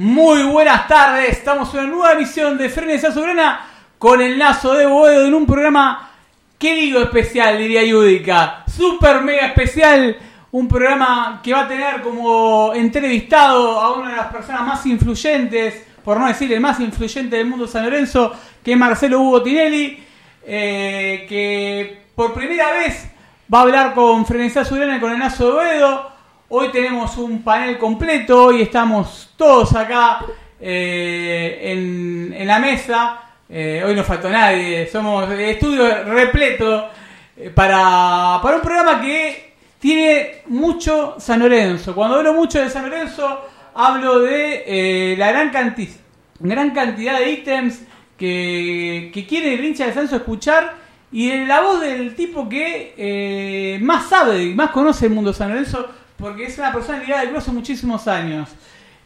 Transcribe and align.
Muy 0.00 0.44
buenas 0.44 0.86
tardes, 0.86 1.30
estamos 1.30 1.74
en 1.74 1.80
una 1.80 1.88
nueva 1.88 2.12
emisión 2.12 2.56
de 2.56 2.68
Frenes 2.68 3.02
Soberana 3.02 3.66
con 3.98 4.20
el 4.20 4.38
Nazo 4.38 4.74
de 4.74 4.86
Boedo 4.86 5.26
en 5.26 5.34
un 5.34 5.44
programa, 5.44 6.10
¿qué 6.56 6.76
digo 6.76 7.00
especial? 7.00 7.58
Diría 7.58 7.82
Yudica, 7.82 8.62
super 8.72 9.22
mega 9.22 9.46
especial, 9.48 10.16
un 10.52 10.68
programa 10.68 11.40
que 11.42 11.52
va 11.52 11.62
a 11.62 11.68
tener 11.68 12.00
como 12.00 12.72
entrevistado 12.74 13.80
a 13.80 13.98
una 13.98 14.10
de 14.10 14.16
las 14.18 14.28
personas 14.28 14.62
más 14.62 14.86
influyentes, 14.86 15.84
por 16.04 16.20
no 16.20 16.28
decir 16.28 16.52
el 16.52 16.60
más 16.60 16.78
influyente 16.78 17.34
del 17.34 17.48
mundo 17.48 17.66
San 17.66 17.82
Lorenzo, 17.82 18.32
que 18.62 18.74
es 18.74 18.78
Marcelo 18.78 19.20
Hugo 19.20 19.42
Tinelli, 19.42 19.98
eh, 20.46 21.26
que 21.28 22.02
por 22.14 22.32
primera 22.34 22.70
vez 22.70 23.10
va 23.52 23.58
a 23.58 23.62
hablar 23.62 23.94
con 23.94 24.24
Frenesía 24.24 24.64
Soberana 24.64 24.98
y 24.98 25.00
con 25.00 25.10
el 25.10 25.18
Nazo 25.18 25.46
de 25.46 25.52
Boedo. 25.54 26.17
Hoy 26.50 26.70
tenemos 26.70 27.18
un 27.18 27.42
panel 27.42 27.76
completo, 27.76 28.44
hoy 28.44 28.62
estamos 28.62 29.30
todos 29.36 29.74
acá 29.74 30.24
eh, 30.58 31.58
en, 31.62 32.46
la 32.46 32.58
mesa. 32.58 33.20
Eh, 33.50 33.82
hoy 33.84 33.94
no 33.94 34.02
faltó 34.02 34.30
nadie, 34.30 34.86
somos 34.90 35.28
de 35.28 35.50
estudio 35.50 36.04
repleto 36.04 36.88
eh, 37.36 37.50
para, 37.50 38.40
para 38.42 38.56
un 38.56 38.62
programa 38.62 38.98
que 38.98 39.52
tiene 39.78 40.42
mucho 40.46 41.16
San 41.18 41.40
Lorenzo. 41.40 41.94
Cuando 41.94 42.16
hablo 42.16 42.32
mucho 42.32 42.60
de 42.62 42.70
San 42.70 42.88
Lorenzo, 42.88 43.42
hablo 43.74 44.20
de 44.20 45.16
la 45.18 45.30
gran, 45.30 45.52
canti- 45.52 45.96
gran 46.40 46.70
cantidad 46.70 47.18
de 47.18 47.30
ítems 47.30 47.82
que, 48.16 49.10
que 49.12 49.26
quiere 49.26 49.52
el 49.52 49.64
hincha 49.66 49.84
de 49.86 49.92
Sanso 49.92 50.16
escuchar 50.16 50.76
y 51.12 51.28
de 51.28 51.44
la 51.44 51.60
voz 51.60 51.82
del 51.82 52.14
tipo 52.14 52.48
que 52.48 53.78
más 53.82 54.08
sabe 54.08 54.44
y 54.44 54.54
más 54.54 54.70
conoce 54.70 55.06
el 55.06 55.12
mundo 55.12 55.34
San 55.34 55.50
Lorenzo 55.50 55.90
porque 56.18 56.44
es 56.44 56.58
una 56.58 56.72
persona 56.72 56.98
ligada 56.98 57.22
al 57.22 57.28
club 57.28 57.38
hace 57.38 57.52
muchísimos 57.52 58.08
años. 58.08 58.50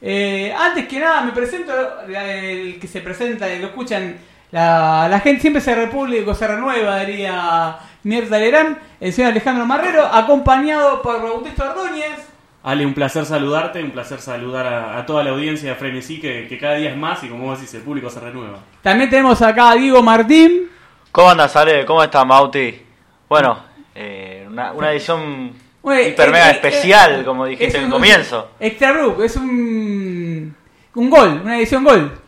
Eh, 0.01 0.53
antes 0.59 0.89
que 0.89 0.99
nada, 0.99 1.21
me 1.21 1.33
presento, 1.33 1.73
el 2.09 2.81
que 2.81 2.89
se 2.89 3.01
presenta, 3.01 3.47
lo 3.47 3.67
escuchan, 3.67 4.17
la, 4.51 5.07
la 5.09 5.21
gente 5.21 5.43
siempre 5.43 5.63
se 5.63 5.75
república, 5.75 6.35
se 6.35 6.49
renueva, 6.49 6.99
diría 7.05 7.79
Mierda 8.03 8.39
Lerán, 8.39 8.79
el 8.99 9.13
señor 9.13 9.31
Alejandro 9.31 9.65
Marrero, 9.65 10.05
acompañado 10.07 11.01
por 11.03 11.23
Bautista 11.23 11.71
Ordóñez. 11.71 12.29
Ale, 12.65 12.87
un 12.87 12.95
placer 12.95 13.25
saludarte, 13.25 13.83
un 13.83 13.91
placer 13.91 14.21
saludar 14.21 14.67
a, 14.67 14.99
a 14.99 15.07
toda 15.07 15.23
la 15.25 15.31
audiencia 15.31 15.71
de 15.71 15.77
Frenesí, 15.77 16.21
que, 16.21 16.47
que 16.49 16.59
cada 16.59 16.75
día 16.75 16.91
es 16.91 16.97
más 16.97 17.23
y 17.25 17.29
como 17.29 17.45
vos 17.45 17.61
decís, 17.61 17.75
el 17.75 17.83
público 17.83 18.09
se 18.09 18.21
renueva. 18.21 18.59
También 18.83 19.11
tenemos 19.11 19.41
acá 19.43 19.71
a 19.71 19.75
Diego 19.75 20.03
Martín. 20.03 20.69
¿Cómo 21.11 21.31
andas, 21.31 21.55
Ale? 21.57 21.85
¿Cómo 21.85 22.03
estás, 22.03 22.25
Mauti? 22.25 22.83
Bueno, 23.29 23.59
eh, 23.95 24.47
una, 24.49 24.73
una 24.73 24.93
edición 24.93 25.53
Bueno, 25.83 26.09
hiper 26.09 26.29
eh, 26.29 26.33
mega 26.33 26.49
eh, 26.49 26.53
especial, 26.53 27.21
eh, 27.21 27.25
como 27.25 27.45
dijiste 27.47 27.79
en 27.79 27.85
el 27.85 27.91
comienzo. 27.91 28.51
Extra 28.61 28.93
Group, 28.93 29.23
es 29.23 29.37
un, 29.37 30.55
un 30.95 31.11
gol, 31.11 31.41
una 31.45 31.59
edición 31.59 31.83
gol. 31.85 32.19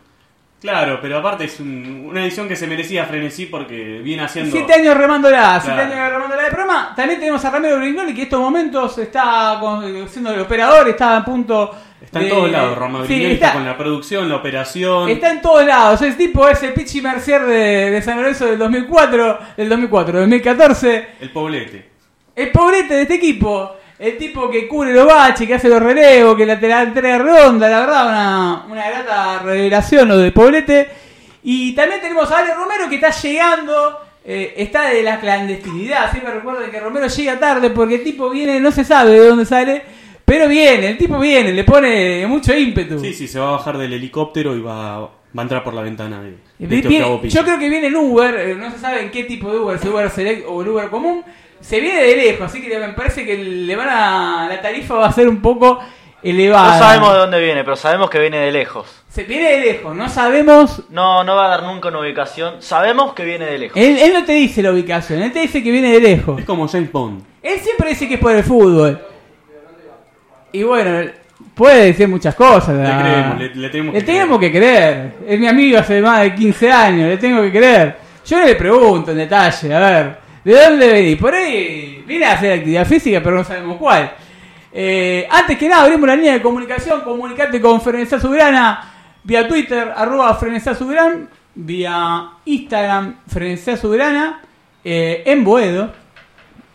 Claro, 0.61 0.97
pero 1.01 1.19
aparte 1.19 1.43
es 1.45 1.59
un- 1.59 2.07
una 2.09 2.23
edición 2.23 2.47
que 2.47 2.55
se 2.55 2.65
merecía 2.65 3.05
Frenesí 3.05 3.45
porque 3.45 3.99
viene 4.03 4.23
haciendo... 4.23 4.51
Siete 4.51 4.73
años 4.73 4.97
remándola, 4.97 5.59
siete 5.61 5.75
Claro. 5.77 5.93
años 5.93 6.11
remándola 6.13 6.41
de 6.43 6.49
programa. 6.49 6.93
También 6.95 7.19
tenemos 7.19 7.45
a 7.45 7.51
Ramiro 7.51 7.77
Brignoli 7.77 8.13
que 8.13 8.21
en 8.21 8.25
estos 8.25 8.39
momentos 8.39 8.97
está 8.97 9.57
con- 9.59 10.09
siendo 10.09 10.33
el 10.33 10.39
operador, 10.39 10.89
está 10.89 11.17
a 11.17 11.25
punto. 11.25 11.71
Está 12.01 12.19
en 12.19 12.25
de- 12.25 12.31
todos 12.31 12.51
lados, 12.51 12.77
Sí, 13.07 13.13
Brignoli 13.13 13.33
está, 13.35 13.45
está 13.47 13.53
con 13.57 13.65
la 13.65 13.77
producción, 13.77 14.27
la 14.29 14.35
operación... 14.37 15.09
está 15.09 15.31
en 15.31 15.41
todos 15.41 15.65
lados. 15.65 16.01
Es 16.01 16.17
tipo 16.17 16.47
ese 16.47 16.69
Pichi 16.69 16.99
Mercier 17.01 17.43
de, 17.45 17.91
de 17.91 18.01
San 18.01 18.17
Lorenzo 18.17 18.45
del 18.47 18.57
2004, 18.57 19.39
del 19.57 19.69
2004, 19.69 20.19
2014. 20.21 21.07
El 21.21 21.29
poblete. 21.29 21.94
El 22.35 22.51
pobrete 22.51 22.93
de 22.95 23.01
este 23.03 23.15
equipo. 23.15 23.71
El 23.97 24.17
tipo 24.17 24.49
que 24.49 24.67
cubre 24.67 24.91
los 24.93 25.05
baches, 25.05 25.47
que 25.47 25.53
hace 25.53 25.69
los 25.69 25.81
relevos, 25.81 26.35
que 26.35 26.45
la 26.45 26.59
te 26.59 26.67
la 26.67 26.81
entrega 26.83 27.17
redonda. 27.17 27.69
La 27.69 27.79
verdad, 27.79 28.07
una, 28.07 28.65
una 28.69 28.89
grata 28.89 29.39
revelación 29.39 30.09
lo 30.09 30.17
de 30.17 30.31
Poblete. 30.33 30.89
Y 31.43 31.73
también 31.73 32.01
tenemos 32.01 32.29
a 32.31 32.39
Ale 32.39 32.53
Romero 32.53 32.89
que 32.89 32.95
está 32.95 33.11
llegando. 33.11 33.99
eh, 34.25 34.53
está 34.57 34.89
de 34.89 35.01
la 35.03 35.19
clandestinidad. 35.19 36.11
Siempre 36.11 36.33
recuerden 36.33 36.71
que 36.71 36.79
Romero 36.79 37.07
llega 37.07 37.39
tarde 37.39 37.69
porque 37.69 37.95
el 37.95 38.03
tipo 38.03 38.29
viene, 38.29 38.59
no 38.59 38.71
se 38.71 38.83
sabe 38.83 39.11
de 39.11 39.27
dónde 39.27 39.45
sale. 39.45 39.83
Pero 40.25 40.47
viene, 40.49 40.87
el 40.89 40.97
tipo 40.97 41.19
viene, 41.19 41.53
le 41.53 41.63
pone 41.63 42.25
mucho 42.27 42.53
ímpetu. 42.57 42.99
Sí, 42.99 43.13
sí, 43.13 43.27
se 43.27 43.39
va 43.39 43.49
a 43.49 43.51
bajar 43.51 43.77
del 43.77 43.93
helicóptero 43.93 44.55
y 44.55 44.59
va, 44.61 44.99
va 45.01 45.09
a 45.37 45.41
entrar 45.43 45.63
por 45.63 45.75
la 45.75 45.83
ventana 45.83 46.19
de, 46.23 46.31
de 46.31 46.75
este 46.77 46.87
viene- 46.89 47.29
yo 47.29 47.43
creo 47.43 47.59
que 47.59 47.69
viene 47.69 47.87
en 47.87 47.95
Uber, 47.95 48.33
eh, 48.35 48.55
no 48.55 48.71
se 48.71 48.79
sabe 48.79 49.01
en 49.03 49.11
qué 49.11 49.25
tipo 49.25 49.51
de 49.51 49.59
Uber, 49.59 49.77
si 49.77 49.87
Uber 49.87 50.09
Select 50.09 50.45
o 50.49 50.63
el 50.63 50.69
Uber 50.69 50.87
común. 50.89 51.23
Se 51.65 51.79
viene 51.79 52.03
de 52.03 52.15
lejos, 52.15 52.41
así 52.45 52.61
que 52.61 52.77
me 52.77 52.89
parece 52.89 53.25
que 53.25 53.37
le 53.37 53.75
van 53.75 53.89
a. 53.89 54.47
La 54.47 54.61
tarifa 54.61 54.93
va 54.95 55.07
a 55.07 55.11
ser 55.11 55.27
un 55.27 55.41
poco 55.41 55.79
elevada. 56.21 56.73
No 56.73 56.79
sabemos 56.79 57.13
de 57.13 57.19
dónde 57.19 57.39
viene, 57.39 57.63
pero 57.63 57.75
sabemos 57.75 58.09
que 58.09 58.19
viene 58.19 58.37
de 58.37 58.51
lejos. 58.51 59.03
Se 59.09 59.23
viene 59.23 59.49
de 59.51 59.59
lejos, 59.61 59.95
no 59.95 60.07
sabemos. 60.07 60.83
No, 60.89 61.23
no 61.23 61.35
va 61.35 61.45
a 61.45 61.49
dar 61.49 61.63
nunca 61.63 61.87
una 61.87 62.01
ubicación. 62.01 62.61
Sabemos 62.61 63.13
que 63.13 63.25
viene 63.25 63.45
de 63.45 63.57
lejos. 63.57 63.77
Él, 63.77 63.97
él 63.97 64.13
no 64.13 64.23
te 64.23 64.33
dice 64.33 64.61
la 64.61 64.71
ubicación, 64.71 65.21
él 65.23 65.31
te 65.31 65.39
dice 65.39 65.63
que 65.63 65.71
viene 65.71 65.91
de 65.93 66.01
lejos. 66.01 66.39
Es 66.39 66.45
como 66.45 66.67
James 66.67 66.91
Bond. 66.91 67.23
Él 67.41 67.59
siempre 67.59 67.89
dice 67.89 68.07
que 68.07 68.13
es 68.15 68.19
por 68.19 68.31
el 68.31 68.43
fútbol. 68.43 68.99
Y 70.51 70.63
bueno, 70.63 71.09
puede 71.53 71.85
decir 71.85 72.07
muchas 72.07 72.35
cosas. 72.35 72.75
Le 72.77 72.83
creemos, 72.83 73.39
le, 73.39 73.55
le 73.55 73.69
tenemos 73.69 73.93
Le 73.93 73.99
que 73.99 74.05
tenemos 74.05 74.37
creer. 74.37 74.51
que 74.51 74.59
creer. 74.59 75.13
Es 75.27 75.39
mi 75.39 75.47
amigo 75.47 75.79
hace 75.79 76.01
más 76.01 76.21
de 76.21 76.35
15 76.35 76.71
años, 76.71 77.09
le 77.09 77.17
tengo 77.17 77.41
que 77.41 77.51
creer. 77.51 77.95
Yo 78.25 78.39
no 78.39 78.45
le 78.45 78.55
pregunto 78.55 79.11
en 79.11 79.17
detalle, 79.17 79.73
a 79.73 79.79
ver, 79.79 80.24
¿de 80.45 80.53
dónde 80.53 80.87
venís? 80.87 81.17
Por 81.17 81.33
ahí 81.33 82.03
viene 82.07 82.25
a 82.25 82.33
hacer 82.33 82.53
actividad 82.53 82.87
física, 82.87 83.21
pero 83.21 83.35
no 83.35 83.43
sabemos 83.43 83.77
cuál. 83.77 84.13
Eh, 84.71 85.27
antes 85.29 85.57
que 85.57 85.67
nada, 85.67 85.83
abrimos 85.83 86.07
la 86.07 86.15
línea 86.15 86.33
de 86.33 86.41
comunicación, 86.41 87.01
comunicate 87.01 87.59
con 87.59 87.81
Frenesá 87.81 88.19
Soberana 88.19 88.93
vía 89.25 89.47
Twitter, 89.47 89.91
arroba 89.95 90.35
Frenesá 90.35 90.77
vía 91.55 92.29
Instagram, 92.45 93.15
Frenesá 93.27 93.75
Soberana, 93.75 94.41
eh, 94.83 95.23
en 95.25 95.43
Boedo. 95.43 95.91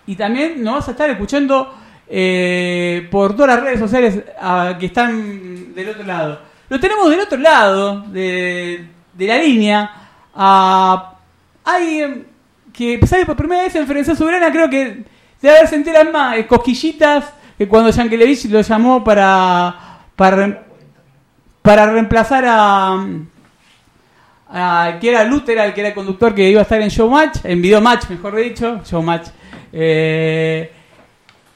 Y 0.07 0.17
también 0.17 0.63
nos 0.63 0.75
vas 0.75 0.89
a 0.89 0.91
estar 0.93 1.09
escuchando 1.11 1.75
eh, 2.09 3.07
por 3.11 3.37
todas 3.37 3.55
las 3.55 3.65
redes 3.65 3.79
sociales 3.79 4.25
ah, 4.41 4.77
que 4.79 4.87
están 4.87 5.75
del 5.75 5.91
otro 5.91 6.03
lado. 6.05 6.41
Lo 6.69 6.81
tenemos 6.81 7.09
del 7.09 7.21
otro 7.21 7.39
lado 7.39 8.01
de, 8.09 8.85
de 9.13 9.27
la 9.27 9.39
línea 9.39 9.91
a 10.35 11.15
alguien 11.65 12.27
que 12.73 13.07
sale 13.07 13.27
por 13.27 13.37
primera 13.37 13.63
vez 13.63 13.75
en 13.75 13.87
Ferencia 13.87 14.15
Soberana. 14.15 14.51
Creo 14.51 14.69
que 14.69 15.05
debe 15.41 15.57
haber 15.57 15.69
sentido 15.69 15.95
las 15.95 16.05
mismas 16.05 16.39
eh, 16.39 16.47
cosquillitas 16.47 17.33
que 17.57 17.69
cuando 17.69 17.91
Yankelevich 17.91 18.47
lo 18.47 18.61
llamó 18.63 19.05
para, 19.05 20.01
para, 20.17 20.65
para 21.63 21.93
reemplazar 21.93 22.45
a, 22.47 23.07
que 25.01 25.11
era 25.11 25.25
Luther, 25.25 25.59
al 25.59 25.75
que 25.75 25.81
era 25.81 25.89
el 25.91 25.95
conductor 25.95 26.35
que 26.35 26.49
iba 26.49 26.61
a 26.61 26.63
estar 26.63 26.81
en 26.81 26.89
Showmatch, 26.89 27.45
en 27.45 27.61
Video 27.61 27.81
Match, 27.81 28.09
mejor 28.09 28.37
dicho, 28.37 28.81
Showmatch. 28.85 29.29
Eh, 29.73 30.73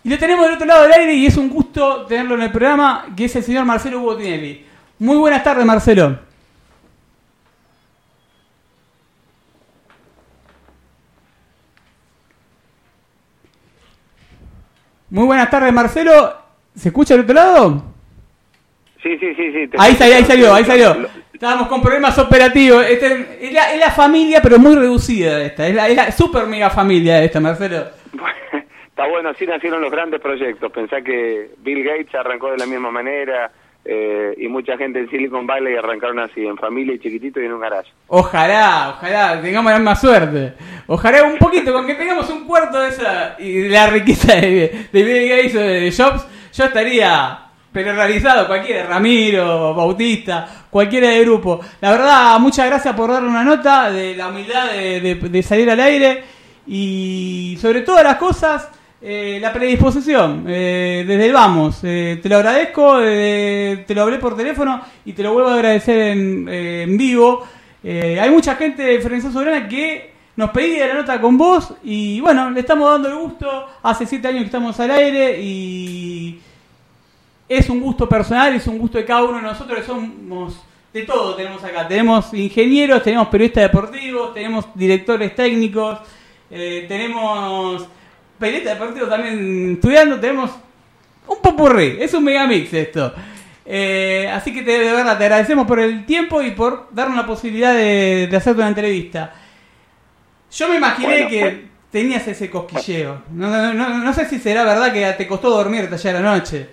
y 0.04 0.08
lo 0.10 0.18
tenemos 0.18 0.44
del 0.44 0.54
otro 0.56 0.66
lado 0.66 0.82
del 0.82 0.92
aire 0.92 1.14
y 1.14 1.26
es 1.26 1.36
un 1.38 1.48
gusto 1.48 2.04
tenerlo 2.06 2.34
en 2.34 2.42
el 2.42 2.52
programa, 2.52 3.06
que 3.16 3.24
es 3.24 3.36
el 3.36 3.42
señor 3.42 3.64
Marcelo 3.64 4.00
Hugo 4.00 4.16
Tinelli. 4.16 4.64
Muy 4.98 5.16
buenas 5.16 5.42
tardes, 5.42 5.64
Marcelo. 5.64 6.18
Muy 15.14 15.26
buenas 15.26 15.48
tardes, 15.48 15.72
Marcelo. 15.72 16.34
¿Se 16.74 16.88
escucha 16.88 17.14
del 17.14 17.22
otro 17.22 17.36
lado? 17.36 17.84
Sí, 19.00 19.16
sí, 19.18 19.32
sí, 19.36 19.52
sí. 19.52 19.70
Ahí 19.78 19.94
salió, 19.94 20.16
ahí 20.16 20.24
salió, 20.24 20.54
ahí 20.54 20.64
salió. 20.64 21.06
Estábamos 21.32 21.68
con 21.68 21.80
problemas 21.80 22.18
operativos. 22.18 22.84
Este- 22.84 23.38
es, 23.40 23.52
la, 23.52 23.72
es 23.74 23.78
la 23.78 23.92
familia, 23.92 24.40
pero 24.42 24.58
muy 24.58 24.74
reducida 24.74 25.40
esta. 25.40 25.68
Es 25.68 25.74
la, 25.76 25.88
es 25.88 25.94
la 25.94 26.10
super 26.10 26.46
mega 26.48 26.68
familia 26.68 27.22
esta, 27.22 27.38
Marcelo. 27.38 27.84
Está 28.88 29.06
bueno, 29.06 29.28
así 29.28 29.46
nacieron 29.46 29.80
los 29.82 29.92
grandes 29.92 30.20
proyectos. 30.20 30.72
Pensá 30.72 31.00
que 31.00 31.52
Bill 31.58 31.84
Gates 31.84 32.12
arrancó 32.16 32.50
de 32.50 32.58
la 32.58 32.66
misma 32.66 32.90
manera 32.90 33.52
eh, 33.84 34.34
y 34.38 34.48
mucha 34.48 34.76
gente 34.76 34.98
en 34.98 35.10
Silicon 35.10 35.46
Valley 35.46 35.76
arrancaron 35.76 36.18
así, 36.18 36.44
en 36.46 36.56
familia 36.56 36.94
y 36.94 36.98
chiquitito 36.98 37.40
y 37.40 37.46
en 37.46 37.52
un 37.52 37.60
garage. 37.60 37.90
Ojalá, 38.08 38.94
ojalá 38.96 39.40
tengamos 39.42 39.72
la 39.72 39.78
misma 39.78 39.96
suerte. 39.96 40.54
Ojalá 40.86 41.22
un 41.24 41.38
poquito, 41.38 41.72
con 41.72 41.86
tengamos 41.86 42.28
un 42.30 42.44
cuarto 42.46 42.80
de 42.80 42.88
esa 42.88 43.36
y 43.38 43.52
de 43.62 43.68
la 43.68 43.86
riqueza 43.88 44.34
de, 44.36 44.88
de 44.92 45.02
Bill 45.02 45.28
Gates 45.28 45.54
o 45.56 45.60
de 45.60 45.92
Jobs, 45.96 46.26
yo 46.52 46.64
estaría 46.64 47.40
pero 47.72 47.92
realizado, 47.92 48.46
cualquiera, 48.46 48.86
Ramiro, 48.86 49.74
Bautista, 49.74 50.46
cualquiera 50.70 51.08
del 51.08 51.24
grupo. 51.24 51.60
La 51.80 51.90
verdad, 51.90 52.38
muchas 52.38 52.66
gracias 52.66 52.94
por 52.94 53.10
darle 53.10 53.28
una 53.28 53.42
nota 53.42 53.90
de 53.90 54.14
la 54.14 54.28
humildad 54.28 54.70
de, 54.70 55.00
de- 55.00 55.14
de 55.16 55.42
salir 55.42 55.68
al 55.68 55.80
aire 55.80 56.22
y 56.68 57.58
sobre 57.60 57.80
todas 57.80 58.04
las 58.04 58.16
cosas, 58.16 58.70
eh, 59.06 59.38
la 59.38 59.52
predisposición, 59.52 60.46
eh, 60.48 61.04
desde 61.06 61.26
el 61.26 61.32
vamos. 61.34 61.80
Eh, 61.82 62.18
te 62.22 62.28
lo 62.30 62.36
agradezco, 62.36 63.00
te 63.00 63.94
lo 63.94 64.00
hablé 64.00 64.16
por 64.16 64.34
teléfono 64.34 64.80
y 65.04 65.12
te 65.12 65.22
lo 65.22 65.34
vuelvo 65.34 65.50
a 65.50 65.56
agradecer 65.56 66.16
en, 66.16 66.96
vivo. 66.96 67.46
Hay 67.84 68.30
mucha 68.30 68.56
gente 68.56 68.82
de 68.82 69.00
Ferencia 69.02 69.30
Soberana 69.30 69.68
que 69.68 70.10
nos 70.36 70.48
pedía 70.52 70.86
la 70.86 70.94
nota 70.94 71.20
con 71.20 71.36
vos 71.36 71.74
y 71.84 72.18
bueno, 72.20 72.50
le 72.50 72.60
estamos 72.60 72.90
dando 72.90 73.10
el 73.10 73.16
gusto. 73.16 73.66
Hace 73.82 74.06
siete 74.06 74.28
años 74.28 74.40
que 74.40 74.46
estamos 74.46 74.80
al 74.80 74.90
aire 74.92 75.38
y, 75.38 76.40
es 77.46 77.68
un 77.68 77.80
gusto 77.80 78.08
personal, 78.08 78.54
es 78.54 78.66
un 78.66 78.78
gusto 78.78 78.96
de 78.96 79.04
cada 79.04 79.24
uno 79.24 79.36
de 79.36 79.42
nosotros 79.42 79.80
que 79.80 79.84
somos 79.84 80.64
de 80.94 81.02
todo 81.02 81.34
tenemos 81.34 81.62
acá. 81.62 81.86
Tenemos 81.86 82.32
ingenieros, 82.32 83.02
tenemos 83.02 83.28
periodistas 83.28 83.64
deportivos, 83.64 84.32
tenemos 84.32 84.64
directores 84.74 85.34
técnicos, 85.34 85.98
eh, 86.50 86.86
tenemos 88.38 88.38
periodistas 88.38 88.78
deportivos 88.78 89.08
también 89.08 89.72
estudiando, 89.72 90.20
tenemos 90.20 90.50
un 91.26 91.38
popurrí, 91.42 91.98
es 92.00 92.12
un 92.14 92.24
megamix 92.24 92.72
esto. 92.72 93.12
Eh, 93.66 94.30
así 94.32 94.52
que 94.52 94.62
te, 94.62 94.78
de 94.78 94.92
verdad 94.92 95.16
te 95.16 95.24
agradecemos 95.24 95.66
por 95.66 95.80
el 95.80 96.04
tiempo 96.04 96.42
y 96.42 96.50
por 96.50 96.88
darnos 96.90 97.16
la 97.16 97.26
posibilidad 97.26 97.74
de, 97.74 98.28
de 98.30 98.36
hacerte 98.36 98.60
una 98.60 98.68
entrevista. 98.68 99.32
Yo 100.50 100.68
me 100.68 100.76
imaginé 100.76 101.22
Bueno, 101.22 101.28
que 101.30 101.64
tenías 101.90 102.26
ese 102.28 102.50
cosquilleo. 102.50 103.22
No, 103.30 103.48
no, 103.48 103.72
no, 103.72 103.98
no 103.98 104.12
sé 104.12 104.26
si 104.26 104.38
será 104.38 104.64
verdad 104.64 104.92
que 104.92 105.12
te 105.16 105.26
costó 105.26 105.50
dormirte 105.50 105.94
ayer 105.94 106.16
a 106.16 106.20
la 106.20 106.36
noche. 106.36 106.68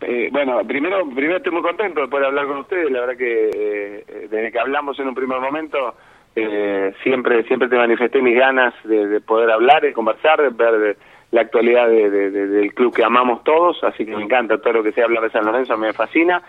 Eh, 0.00 0.28
bueno, 0.30 0.62
primero, 0.66 1.08
primero 1.08 1.38
estoy 1.38 1.52
muy 1.52 1.62
contento 1.62 2.02
de 2.02 2.08
poder 2.08 2.26
hablar 2.26 2.46
con 2.46 2.58
ustedes. 2.58 2.90
La 2.90 3.00
verdad 3.00 3.16
que 3.16 3.50
eh, 3.52 4.28
desde 4.30 4.52
que 4.52 4.58
hablamos 4.58 4.98
en 5.00 5.08
un 5.08 5.14
primer 5.14 5.40
momento, 5.40 5.96
eh, 6.36 6.94
siempre 7.02 7.42
siempre 7.44 7.68
te 7.68 7.76
manifesté 7.76 8.20
mis 8.22 8.36
ganas 8.36 8.74
de, 8.84 9.06
de 9.08 9.20
poder 9.20 9.50
hablar, 9.50 9.82
de 9.82 9.92
conversar, 9.92 10.40
de 10.40 10.50
ver 10.50 10.96
la 11.32 11.40
actualidad 11.40 11.88
de- 11.88 12.08
de- 12.10 12.30
de- 12.30 12.46
del 12.46 12.72
club 12.74 12.94
que 12.94 13.02
amamos 13.04 13.42
todos. 13.42 13.82
Así 13.82 14.04
que 14.06 14.14
me 14.14 14.22
encanta 14.22 14.58
todo 14.58 14.74
lo 14.74 14.82
que 14.82 14.92
sea 14.92 15.04
hablar 15.04 15.22
de 15.24 15.30
San 15.30 15.44
Lorenzo, 15.44 15.76
me 15.76 15.92
fascina. 15.92 16.42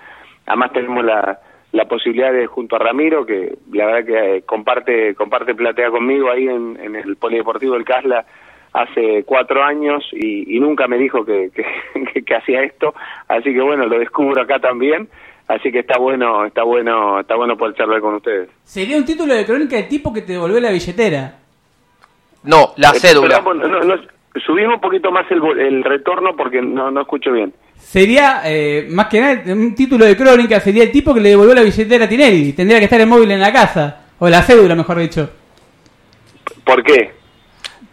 Además 0.45 0.72
tenemos 0.74 1.04
la, 1.04 1.39
la 1.72 1.86
posibilidad 1.86 2.31
de 2.31 2.45
junto 2.48 2.75
a 2.75 2.80
Ramiro, 2.80 3.25
que 3.25 3.57
la 3.72 3.86
verdad 3.88 4.06
que 4.06 4.36
eh, 4.38 4.42
comparte 4.44 5.16
comparte 5.16 5.56
platea 5.56 5.89
conmigo 5.89 6.30
ahí 6.30 6.48
en, 6.48 6.78
el 6.95 7.16
Polideportivo 7.18 7.74
del 7.74 7.84
Casla 7.86 8.25
hace 8.74 9.24
cuatro 9.25 9.63
años 9.63 10.07
y, 10.12 10.60
nunca 10.60 10.88
me 10.88 10.98
dijo 10.98 11.25
que- 11.54 12.24
que 12.25 12.36
hacía 12.36 12.62
esto, 12.63 12.94
así 13.28 13.54
que 13.54 13.62
bueno, 13.62 13.86
lo 13.88 13.98
descubro 14.00 14.42
acá 14.42 14.60
también, 14.60 15.07
así 15.47 15.71
que 15.71 15.79
está 15.79 15.97
bueno, 15.97 16.45
está 16.45 16.63
bueno, 16.63 17.19
está 17.19 17.35
bueno 17.35 17.57
poder 17.57 17.75
charlar 17.75 18.01
con 18.01 18.15
ustedes. 18.15 18.49
Sería 18.63 18.97
un 18.97 19.05
título 19.05 19.33
de 19.33 19.45
crónica 19.45 19.75
de 19.75 19.83
tipo 19.83 20.11
que 20.13 20.21
te 20.21 20.33
devolvió 20.33 20.59
la 20.59 20.71
billetera. 20.71 21.35
No, 22.44 22.73
la 22.77 22.89
Eh, 22.91 22.99
cédula. 22.99 23.41
no, 23.41 23.53
no, 23.53 23.95
subimos 24.45 24.75
un 24.75 24.81
poquito 24.81 25.11
más 25.11 25.29
el, 25.31 25.41
vol- 25.41 25.59
el 25.59 25.83
retorno 25.83 26.35
porque 26.35 26.61
no, 26.61 26.91
no 26.91 27.01
escucho 27.01 27.31
bien. 27.31 27.53
Sería, 27.75 28.41
eh, 28.45 28.88
más 28.89 29.07
que 29.07 29.19
nada, 29.21 29.41
un 29.53 29.73
título 29.75 30.05
de 30.05 30.15
crónica, 30.17 30.59
sería 30.59 30.83
el 30.83 30.91
tipo 30.91 31.13
que 31.13 31.19
le 31.21 31.29
devolvió 31.29 31.53
la 31.55 31.61
billetera 31.61 32.05
a 32.05 32.09
Tinelli. 32.09 32.53
Tendría 32.53 32.79
que 32.79 32.85
estar 32.85 33.00
el 33.00 33.07
móvil 33.07 33.31
en 33.31 33.39
la 33.39 33.51
casa. 33.53 34.03
O 34.19 34.27
la 34.27 34.41
cédula, 34.41 34.75
mejor 34.75 34.97
dicho. 34.97 35.29
¿Por 36.63 36.83
qué? 36.83 37.11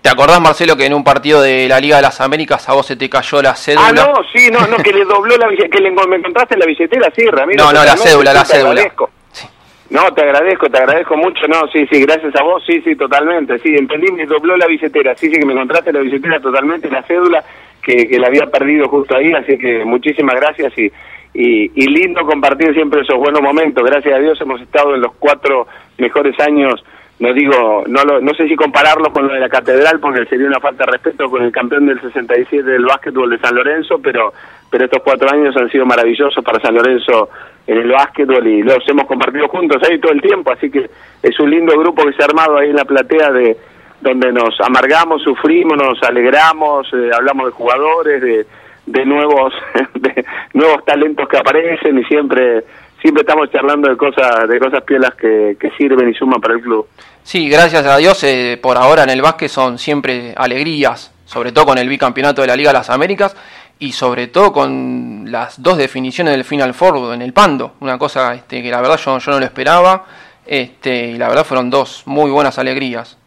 ¿Te 0.04 0.10
acordás, 0.10 0.38
Marcelo, 0.38 0.76
que 0.76 0.84
en 0.84 0.92
un 0.92 1.02
partido 1.02 1.40
de 1.40 1.66
la 1.66 1.80
Liga 1.80 1.96
de 1.96 2.02
las 2.02 2.20
Américas 2.20 2.68
a 2.68 2.74
vos 2.74 2.84
se 2.84 2.94
te 2.94 3.08
cayó 3.08 3.40
la 3.40 3.54
cédula? 3.54 3.86
Ah, 3.88 3.92
no, 3.92 4.12
sí, 4.34 4.50
no, 4.52 4.66
no, 4.66 4.76
que 4.76 4.92
le 4.92 5.02
dobló 5.02 5.34
la 5.38 5.48
billetera, 5.48 5.70
que 5.70 5.80
le, 5.80 5.90
me 5.92 6.16
encontraste 6.16 6.58
la 6.58 6.66
billetera, 6.66 7.10
sí, 7.16 7.24
Ramiro. 7.24 7.64
No, 7.64 7.72
no, 7.72 7.82
la 7.82 7.96
cédula, 7.96 8.34
la 8.34 8.44
cédula. 8.44 8.72
agradezco. 8.72 9.08
Sí. 9.32 9.48
No, 9.88 10.12
te 10.12 10.20
agradezco, 10.20 10.66
te 10.68 10.76
agradezco 10.76 11.16
mucho, 11.16 11.48
no, 11.48 11.66
sí, 11.72 11.86
sí, 11.90 12.02
gracias 12.02 12.36
a 12.36 12.42
vos, 12.42 12.62
sí, 12.66 12.82
sí, 12.82 12.94
totalmente, 12.96 13.58
sí, 13.60 13.74
entendí, 13.74 14.12
me 14.12 14.26
dobló 14.26 14.58
la 14.58 14.66
billetera, 14.66 15.16
sí, 15.16 15.30
sí, 15.30 15.40
que 15.40 15.46
me 15.46 15.54
encontraste 15.54 15.90
la 15.90 16.00
billetera 16.00 16.38
totalmente, 16.38 16.90
la 16.90 17.02
cédula, 17.04 17.42
que, 17.82 18.06
que 18.06 18.18
la 18.18 18.26
había 18.26 18.44
perdido 18.44 18.86
justo 18.90 19.16
ahí, 19.16 19.32
así 19.32 19.56
que 19.56 19.86
muchísimas 19.86 20.34
gracias 20.34 20.76
y, 20.76 20.84
y, 21.32 21.72
y 21.74 21.86
lindo 21.86 22.26
compartir 22.26 22.74
siempre 22.74 23.00
esos 23.00 23.16
buenos 23.16 23.40
momentos, 23.40 23.82
gracias 23.82 24.14
a 24.14 24.18
Dios 24.18 24.38
hemos 24.38 24.60
estado 24.60 24.96
en 24.96 25.00
los 25.00 25.14
cuatro 25.18 25.66
mejores 25.96 26.38
años, 26.40 26.84
no 27.20 27.32
digo, 27.32 27.84
no, 27.87 28.02
lo, 28.02 28.20
no 28.20 28.34
sé 28.34 28.49
si 28.49 28.56
compararlo 28.56 29.12
con 29.12 29.28
lo 29.28 29.34
de 29.34 29.40
la 29.40 29.49
catedral, 29.49 30.00
porque 30.00 30.26
sería 30.26 30.49
una 30.49 30.61
falta 30.61 30.84
de 30.84 30.93
respeto 30.93 31.31
con 31.31 31.43
el 31.43 31.52
campeón 31.52 31.87
del 31.87 32.00
67 32.00 32.62
del 32.62 32.84
básquetbol 32.84 33.31
de 33.31 33.38
San 33.38 33.55
Lorenzo, 33.55 34.00
pero, 34.02 34.32
pero 34.69 34.84
estos 34.87 35.02
cuatro 35.02 35.31
años 35.31 35.56
han 35.56 35.70
sido 35.70 35.87
maravillosos 35.87 36.44
para 36.44 36.61
San 36.61 36.75
Lorenzo 36.75 37.28
en 37.66 37.78
el 37.78 37.90
básquetbol 37.90 38.46
y 38.46 38.62
los 38.62 38.87
hemos 38.88 39.06
compartido 39.06 39.49
juntos 39.49 39.81
ahí 39.88 39.99
todo 40.00 40.12
el 40.12 40.20
tiempo, 40.20 40.52
así 40.52 40.70
que 40.70 40.90
es 41.22 41.38
un 41.38 41.50
lindo 41.50 41.78
grupo 41.78 42.05
que 42.05 42.12
se 42.14 42.22
ha 42.22 42.26
armado 42.26 42.58
ahí 42.58 42.70
en 42.70 42.76
la 42.76 42.84
platea 42.84 43.31
de 43.31 43.56
donde 44.00 44.32
nos 44.32 44.60
amargamos, 44.60 45.22
sufrimos, 45.22 45.78
nos 45.78 46.02
alegramos, 46.02 46.93
eh, 46.93 47.10
hablamos 47.17 47.46
de 47.46 47.52
jugadores, 47.52 48.20
de, 48.20 48.46
de 48.87 49.05
nuevos 49.06 49.55
de 49.94 50.25
nuevos 50.52 50.84
talentos 50.84 51.28
que 51.28 51.38
aparecen 51.38 51.99
y 51.99 52.05
siempre 52.05 52.64
siempre 53.04 53.20
estamos 53.20 53.50
charlando 53.50 53.90
de 53.90 53.98
cosas 53.98 54.48
de 54.48 54.58
cosas 54.58 54.82
pielas 54.82 55.14
que, 55.14 55.58
que 55.60 55.70
sirven 55.72 56.08
y 56.08 56.14
suman 56.14 56.40
para 56.40 56.54
el 56.54 56.62
club. 56.62 56.86
Sí, 57.22 57.50
gracias 57.50 57.84
a 57.84 57.98
Dios, 57.98 58.24
eh, 58.24 58.58
por 58.62 58.78
ahora 58.78 59.02
en 59.02 59.10
el 59.10 59.20
básquet 59.20 59.50
son 59.50 59.76
siempre 59.76 60.32
alegrías, 60.34 61.14
sobre 61.26 61.52
todo 61.52 61.66
con 61.66 61.76
el 61.76 61.86
bicampeonato 61.86 62.40
de 62.40 62.48
la 62.48 62.56
Liga 62.56 62.70
de 62.70 62.78
las 62.78 62.88
Américas 62.88 63.36
y 63.78 63.92
sobre 63.92 64.28
todo 64.28 64.54
con 64.54 65.26
las 65.30 65.62
dos 65.62 65.76
definiciones 65.76 66.32
del 66.32 66.44
Final 66.44 66.72
Four 66.72 67.12
en 67.12 67.20
el 67.20 67.34
Pando, 67.34 67.74
una 67.80 67.98
cosa 67.98 68.32
este, 68.32 68.62
que 68.62 68.70
la 68.70 68.80
verdad 68.80 68.96
yo, 68.96 69.18
yo 69.18 69.32
no 69.32 69.38
lo 69.38 69.44
esperaba, 69.44 70.06
este, 70.46 71.08
y 71.08 71.18
la 71.18 71.28
verdad 71.28 71.44
fueron 71.44 71.68
dos 71.68 72.04
muy 72.06 72.30
buenas 72.30 72.58
alegrías. 72.58 73.18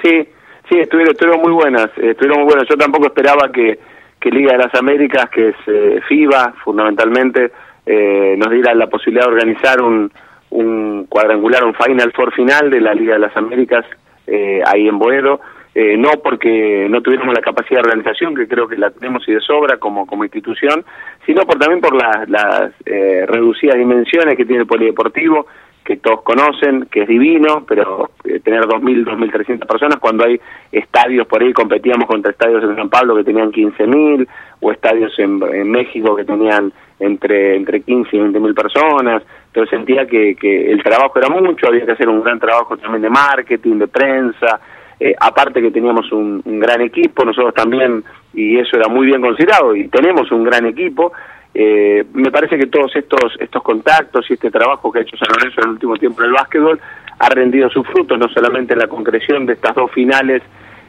Sí, 0.00 0.28
sí, 0.68 0.78
estuvieron, 0.78 1.10
estuvieron 1.10 1.42
muy 1.42 1.52
buenas, 1.52 1.86
eh, 1.96 2.10
estuvieron 2.10 2.38
muy 2.38 2.46
buenas. 2.46 2.68
Yo 2.68 2.76
tampoco 2.76 3.06
esperaba 3.06 3.50
que, 3.50 3.80
que 4.20 4.30
Liga 4.30 4.52
de 4.52 4.58
las 4.58 4.74
Américas, 4.76 5.28
que 5.30 5.48
es 5.48 5.56
eh, 5.66 6.00
FIBA 6.06 6.54
fundamentalmente, 6.62 7.50
eh, 7.86 8.34
nos 8.36 8.50
diera 8.50 8.74
la 8.74 8.88
posibilidad 8.88 9.26
de 9.26 9.32
organizar 9.32 9.80
un, 9.82 10.10
un 10.50 11.06
cuadrangular, 11.08 11.64
un 11.64 11.74
Final 11.74 12.12
Four 12.12 12.32
final 12.32 12.70
de 12.70 12.80
la 12.80 12.94
Liga 12.94 13.14
de 13.14 13.20
las 13.20 13.36
Américas 13.36 13.84
eh, 14.26 14.60
ahí 14.66 14.88
en 14.88 14.98
Boedo. 14.98 15.40
Eh, 15.72 15.96
no 15.96 16.10
porque 16.22 16.88
no 16.90 17.00
tuviéramos 17.00 17.32
la 17.32 17.40
capacidad 17.40 17.80
de 17.80 17.90
organización, 17.90 18.34
que 18.34 18.48
creo 18.48 18.66
que 18.66 18.76
la 18.76 18.90
tenemos 18.90 19.26
y 19.28 19.32
de 19.32 19.40
sobra 19.40 19.76
como, 19.76 20.04
como 20.04 20.24
institución, 20.24 20.84
sino 21.24 21.42
por, 21.42 21.58
también 21.58 21.80
por 21.80 21.94
las, 21.94 22.28
las 22.28 22.72
eh, 22.84 23.24
reducidas 23.26 23.78
dimensiones 23.78 24.36
que 24.36 24.44
tiene 24.44 24.62
el 24.62 24.66
polideportivo, 24.66 25.46
que 25.84 25.98
todos 25.98 26.22
conocen, 26.22 26.86
que 26.86 27.02
es 27.02 27.08
divino, 27.08 27.64
pero 27.68 28.10
eh, 28.24 28.40
tener 28.40 28.62
2.000, 28.62 29.04
2.300 29.04 29.66
personas 29.66 30.00
cuando 30.00 30.24
hay 30.26 30.40
estadios 30.72 31.28
por 31.28 31.40
ahí, 31.40 31.52
competíamos 31.52 32.08
contra 32.08 32.32
estadios 32.32 32.64
en 32.64 32.74
San 32.74 32.90
Pablo 32.90 33.14
que 33.14 33.24
tenían 33.24 33.52
15.000, 33.52 34.26
o 34.62 34.72
estadios 34.72 35.16
en 35.20 35.70
México 35.70 36.16
que 36.16 36.24
tenían 36.24 36.72
entre 37.00 37.56
entre 37.56 37.80
15 37.80 38.16
y 38.16 38.20
20.000 38.20 38.54
personas, 38.54 39.22
entonces 39.46 39.70
sentía 39.70 40.06
que, 40.06 40.36
que 40.36 40.70
el 40.70 40.82
trabajo 40.82 41.18
era 41.18 41.28
mucho, 41.28 41.66
había 41.66 41.84
que 41.84 41.92
hacer 41.92 42.08
un 42.08 42.22
gran 42.22 42.38
trabajo 42.38 42.76
también 42.76 43.02
de 43.02 43.10
marketing, 43.10 43.78
de 43.78 43.88
prensa, 43.88 44.60
eh, 45.00 45.14
aparte 45.18 45.60
que 45.60 45.70
teníamos 45.70 46.12
un, 46.12 46.42
un 46.44 46.60
gran 46.60 46.82
equipo, 46.82 47.24
nosotros 47.24 47.54
también, 47.54 48.04
y 48.34 48.58
eso 48.58 48.76
era 48.76 48.88
muy 48.88 49.06
bien 49.06 49.20
considerado, 49.20 49.74
y 49.74 49.88
tenemos 49.88 50.30
un 50.30 50.44
gran 50.44 50.66
equipo, 50.66 51.12
eh, 51.52 52.04
me 52.12 52.30
parece 52.30 52.56
que 52.56 52.66
todos 52.66 52.94
estos 52.94 53.36
estos 53.40 53.62
contactos 53.62 54.24
y 54.30 54.34
este 54.34 54.52
trabajo 54.52 54.92
que 54.92 55.00
ha 55.00 55.02
hecho 55.02 55.16
San 55.16 55.28
Lorenzo 55.34 55.60
en 55.60 55.66
el 55.66 55.72
último 55.72 55.96
tiempo 55.96 56.22
en 56.22 56.28
el 56.28 56.32
básquetbol 56.34 56.80
ha 57.18 57.28
rendido 57.28 57.68
sus 57.70 57.84
frutos, 57.88 58.18
no 58.18 58.28
solamente 58.28 58.74
en 58.74 58.78
la 58.78 58.86
concreción 58.86 59.46
de 59.46 59.54
estas 59.54 59.74
dos 59.74 59.90
finales 59.90 60.42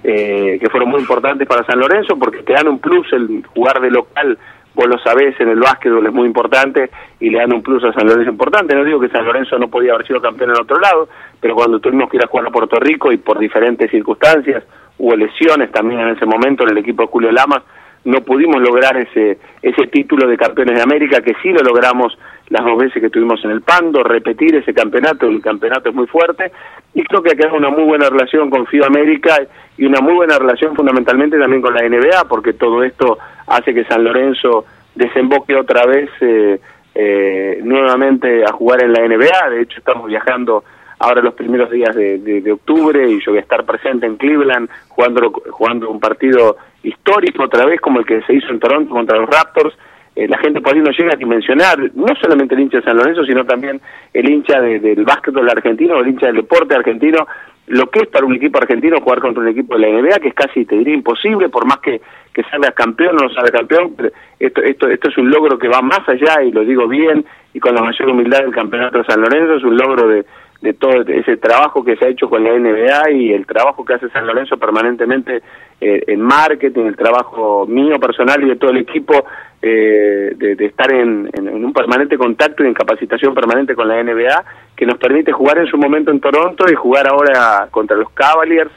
eh, 0.04 0.58
que 0.60 0.70
fueron 0.70 0.90
muy 0.90 1.00
importantes 1.00 1.48
para 1.48 1.66
San 1.66 1.80
Lorenzo, 1.80 2.18
porque 2.18 2.44
te 2.44 2.54
dan 2.54 2.68
un 2.68 2.80
plus 2.80 3.12
el 3.14 3.44
jugar 3.54 3.82
de 3.82 3.92
local, 3.92 4.38
vos 4.74 4.88
lo 4.88 4.98
sabés, 5.00 5.40
en 5.40 5.50
el 5.50 5.60
básquetbol 5.60 6.06
es 6.06 6.14
muy 6.14 6.28
importante 6.28 6.90
y 7.20 7.30
le 7.30 7.40
dan 7.40 7.54
un 7.54 7.62
plus 7.62 7.84
a 7.84 7.94
San 7.94 8.08
Lorenzo 8.08 8.32
importante. 8.32 8.76
No 8.76 8.84
digo 8.84 9.00
que 9.00 9.10
San 9.10 9.26
Lorenzo 9.26 9.58
no 9.60 9.68
podía 9.68 9.94
haber 9.94 10.08
sido 10.08 10.22
campeón 10.22 10.52
en 10.52 10.62
otro 10.62 10.80
lado, 10.80 11.10
pero 11.40 11.56
cuando 11.56 11.80
tuvimos 11.80 12.10
que 12.10 12.18
ir 12.18 12.24
a 12.24 12.28
jugar 12.28 12.48
a 12.48 12.52
Puerto 12.52 12.80
Rico 12.80 13.12
y 13.12 13.18
por 13.18 13.40
diferentes 13.40 13.90
circunstancias, 13.92 14.64
hubo 14.98 15.16
lesiones 15.16 15.72
también 15.72 16.02
en 16.02 16.10
ese 16.10 16.26
momento 16.26 16.64
en 16.64 16.72
el 16.72 16.78
equipo 16.78 17.04
de 17.04 17.10
Julio 17.10 17.32
Lamas, 17.32 17.64
no 18.04 18.22
pudimos 18.22 18.60
lograr 18.62 18.98
ese 18.98 19.38
ese 19.62 19.88
título 19.88 20.28
de 20.28 20.38
campeones 20.38 20.76
de 20.76 20.82
América 20.82 21.22
que 21.22 21.36
sí 21.44 21.50
lo 21.50 21.62
logramos 21.62 22.18
las 22.52 22.66
dos 22.66 22.78
veces 22.78 23.00
que 23.00 23.06
estuvimos 23.08 23.44
en 23.46 23.52
el 23.52 23.62
Pando, 23.62 24.04
repetir 24.04 24.56
ese 24.56 24.74
campeonato, 24.74 25.26
el 25.26 25.42
campeonato 25.42 25.90
es 25.90 25.96
muy 25.96 26.06
fuerte 26.06 26.52
y 26.94 27.02
creo 27.04 27.24
que 27.24 27.32
ha 27.32 27.36
quedado 27.36 27.56
una 27.56 27.70
muy 27.70 27.84
buena 27.84 28.10
relación 28.10 28.50
con 28.50 28.68
FIBA 28.68 28.88
América 28.88 29.38
y 29.78 29.86
una 29.86 30.02
muy 30.02 30.14
buena 30.14 30.38
relación 30.38 30.76
fundamentalmente 30.76 31.40
también 31.40 31.62
con 31.62 31.74
la 31.74 31.88
NBA 31.88 32.26
porque 32.28 32.52
todo 32.52 32.84
esto 32.84 33.18
hace 33.48 33.74
que 33.74 33.86
San 33.86 34.04
Lorenzo 34.04 34.66
desemboque 34.96 35.56
otra 35.56 35.86
vez 35.86 36.10
eh, 36.20 36.60
eh, 36.94 37.62
nuevamente 37.64 38.44
a 38.44 38.52
jugar 38.52 38.84
en 38.84 38.92
la 38.92 39.08
NBA, 39.08 39.50
de 39.50 39.62
hecho 39.62 39.78
estamos 39.78 40.08
viajando 40.08 40.66
ahora 41.00 41.22
los 41.22 41.34
primeros 41.36 41.72
días 41.72 41.96
de, 41.96 42.20
de, 42.20 42.52
octubre 42.52 43.10
y 43.10 43.22
yo 43.22 43.32
voy 43.32 43.38
a 43.38 43.44
estar 43.44 43.64
presente 43.64 44.06
en 44.06 44.18
Cleveland 44.18 44.70
jugando, 44.90 45.32
jugando 45.52 45.90
un 45.90 46.02
partido 46.02 46.58
histórico 46.84 47.44
otra 47.44 47.66
vez 47.66 47.80
como 47.80 48.00
el 48.00 48.06
que 48.06 48.22
se 48.24 48.34
hizo 48.34 48.50
en 48.50 48.60
Toronto 48.60 48.94
contra 48.94 49.18
los 49.18 49.30
Raptors. 49.30 49.74
Eh, 50.16 50.28
la 50.28 50.38
gente 50.40 50.60
por 50.60 50.74
ahí 50.74 50.82
no 50.82 50.92
llega 50.92 51.14
a 51.14 51.18
dimensionar, 51.18 51.80
no 51.96 52.14
solamente 52.22 52.54
el 52.54 52.62
hincha 52.62 52.78
de 52.78 52.84
San 52.84 52.98
Lorenzo, 52.98 53.24
sino 53.24 53.46
también 53.46 53.80
el 54.14 54.30
hincha 54.30 54.60
de, 54.60 54.80
del 54.80 55.06
básquetbol 55.06 55.50
argentino, 55.50 56.00
el 56.00 56.10
hincha 56.10 56.28
del 56.28 56.38
deporte 56.38 56.76
argentino, 56.76 57.26
lo 57.68 57.90
que 57.90 58.00
es 58.02 58.08
para 58.08 58.26
un 58.26 58.36
equipo 58.36 58.58
argentino 58.58 59.00
jugar 59.00 59.22
contra 59.22 59.42
un 59.42 59.50
equipo 59.50 59.78
de 59.78 59.82
la 59.82 60.02
NBA, 60.02 60.20
que 60.20 60.28
es 60.30 60.34
casi, 60.34 60.66
te 60.66 60.76
diría, 60.76 60.96
imposible, 60.96 61.48
por 61.48 61.66
más 61.66 61.78
que, 61.78 62.02
que 62.34 62.44
salga 62.44 62.72
campeón 62.72 63.16
o 63.22 63.24
no 63.24 63.30
salga 63.30 63.52
campeón, 63.52 63.96
esto, 64.38 64.62
esto, 64.62 64.90
esto 64.90 65.10
es 65.10 65.18
un 65.18 65.30
logro 65.30 65.58
que 65.58 65.70
va 65.70 65.82
más 65.82 66.02
allá, 66.10 66.44
y 66.44 66.52
lo 66.52 66.66
digo 66.66 66.90
bien, 66.90 67.24
y 67.54 67.60
con 67.62 67.74
la 67.74 67.82
mayor 67.82 68.10
humildad 68.10 68.42
del 68.42 68.54
campeonato 68.54 68.98
de 68.98 69.06
San 69.06 69.22
Lorenzo, 69.22 69.56
es 69.56 69.64
un 69.64 69.78
logro 69.78 70.10
de, 70.10 70.26
de 70.62 70.74
todo 70.74 71.02
ese 71.02 71.38
trabajo 71.38 71.84
que 71.84 71.96
se 71.96 72.06
ha 72.06 72.10
hecho 72.10 72.30
con 72.30 72.44
la 72.44 72.52
NBA 72.52 73.12
y 73.12 73.34
el 73.34 73.46
trabajo 73.48 73.84
que 73.84 73.96
hace 73.96 74.10
San 74.10 74.28
Lorenzo 74.28 74.58
permanentemente 74.58 75.42
eh, 75.80 76.04
en 76.08 76.22
marketing, 76.22 76.86
el 76.86 76.96
trabajo 76.96 77.66
mío 77.68 78.00
personal 78.00 78.44
y 78.44 78.50
de 78.50 78.56
todo 78.58 78.70
el 78.70 78.78
equipo 78.78 79.26
eh, 79.62 80.34
de, 80.36 80.66
estar 80.66 80.92
en, 80.94 81.30
un 81.36 81.74
permanente 81.74 82.18
contacto 82.18 82.64
y 82.64 82.68
en 82.68 82.76
capacitación 82.76 83.34
permanente 83.34 83.76
con 83.76 83.88
la 83.88 84.02
NBA, 84.04 84.44
que 84.76 84.86
nos 84.86 84.98
permite 84.98 85.32
jugar 85.32 85.58
en 85.58 85.68
su 85.68 85.78
momento 85.78 86.12
en 86.12 86.20
Toronto 86.20 86.66
y 86.72 86.76
jugar 86.76 87.08
ahora 87.08 87.68
contra 87.72 87.98
los 87.98 88.12
Cavaliers, 88.12 88.72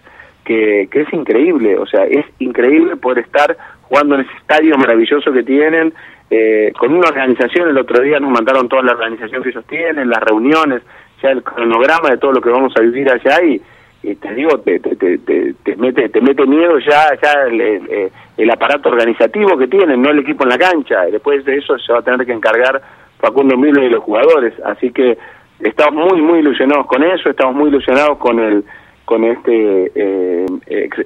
que, 0.45 0.88
que 0.91 1.03
es 1.03 1.12
increíble, 1.12 1.79
o 1.79 1.87
sea, 1.87 2.05
es 2.05 2.25
increíble 2.38 2.97
poder 2.97 3.21
estar 3.21 3.57
jugando 3.83 4.14
en 4.14 4.23
ese 4.23 4.33
estadio 4.38 4.76
maravilloso 4.76 5.33
que 5.33 5.43
tienen, 5.43 5.93
eh, 6.31 6.73
con 6.79 6.93
una 6.93 7.09
organización, 7.09 7.69
el 7.69 7.79
otro 7.79 8.03
día 8.03 8.19
nos 8.19 8.31
mandaron 8.31 8.69
toda 8.69 8.83
la 8.83 8.93
organización 8.93 9.43
que 9.43 9.50
ellos 9.50 9.64
tienen, 9.67 10.09
las 10.09 10.21
reuniones, 10.21 10.83
ya 11.25 11.31
el 11.31 11.43
cronograma 11.43 12.11
de 12.11 12.19
todo 12.19 12.33
lo 12.33 12.40
que 12.40 12.50
vamos 12.50 12.73
a 12.76 12.81
vivir 12.81 13.11
allá 13.11 13.43
y, 13.43 13.61
te 14.16 14.35
digo, 14.35 14.61
te, 14.61 14.78
te, 14.81 14.95
te, 14.97 15.19
te, 15.19 15.76
mete 15.76 16.11
te 16.11 16.21
mete 16.21 16.47
miedo 16.47 16.78
ya, 16.78 17.19
ya 17.23 17.33
el, 17.49 18.11
el, 18.37 18.50
aparato 18.50 18.90
organizativo 18.90 19.57
que 19.57 19.66
tienen, 19.66 20.02
no 20.02 20.11
el 20.11 20.19
equipo 20.19 20.45
en 20.45 20.50
la 20.50 20.59
cancha. 20.59 21.07
Después 21.07 21.43
de 21.47 21.57
eso 21.57 21.78
se 21.78 21.90
va 21.90 22.00
a 22.00 22.02
tener 22.02 22.26
que 22.26 22.33
encargar 22.33 22.83
Facundo 23.19 23.57
Milo 23.57 23.83
y 23.83 23.88
los 23.88 24.04
jugadores. 24.04 24.52
Así 24.62 24.93
que 24.93 25.16
estamos 25.59 26.12
muy, 26.12 26.21
muy 26.21 26.40
ilusionados 26.40 26.87
con 26.87 27.02
eso, 27.02 27.31
estamos 27.31 27.54
muy 27.57 27.71
ilusionados 27.71 28.19
con 28.19 28.38
el 28.40 28.64
con 29.07 29.25
este 29.25 29.93
eh, 29.95 30.47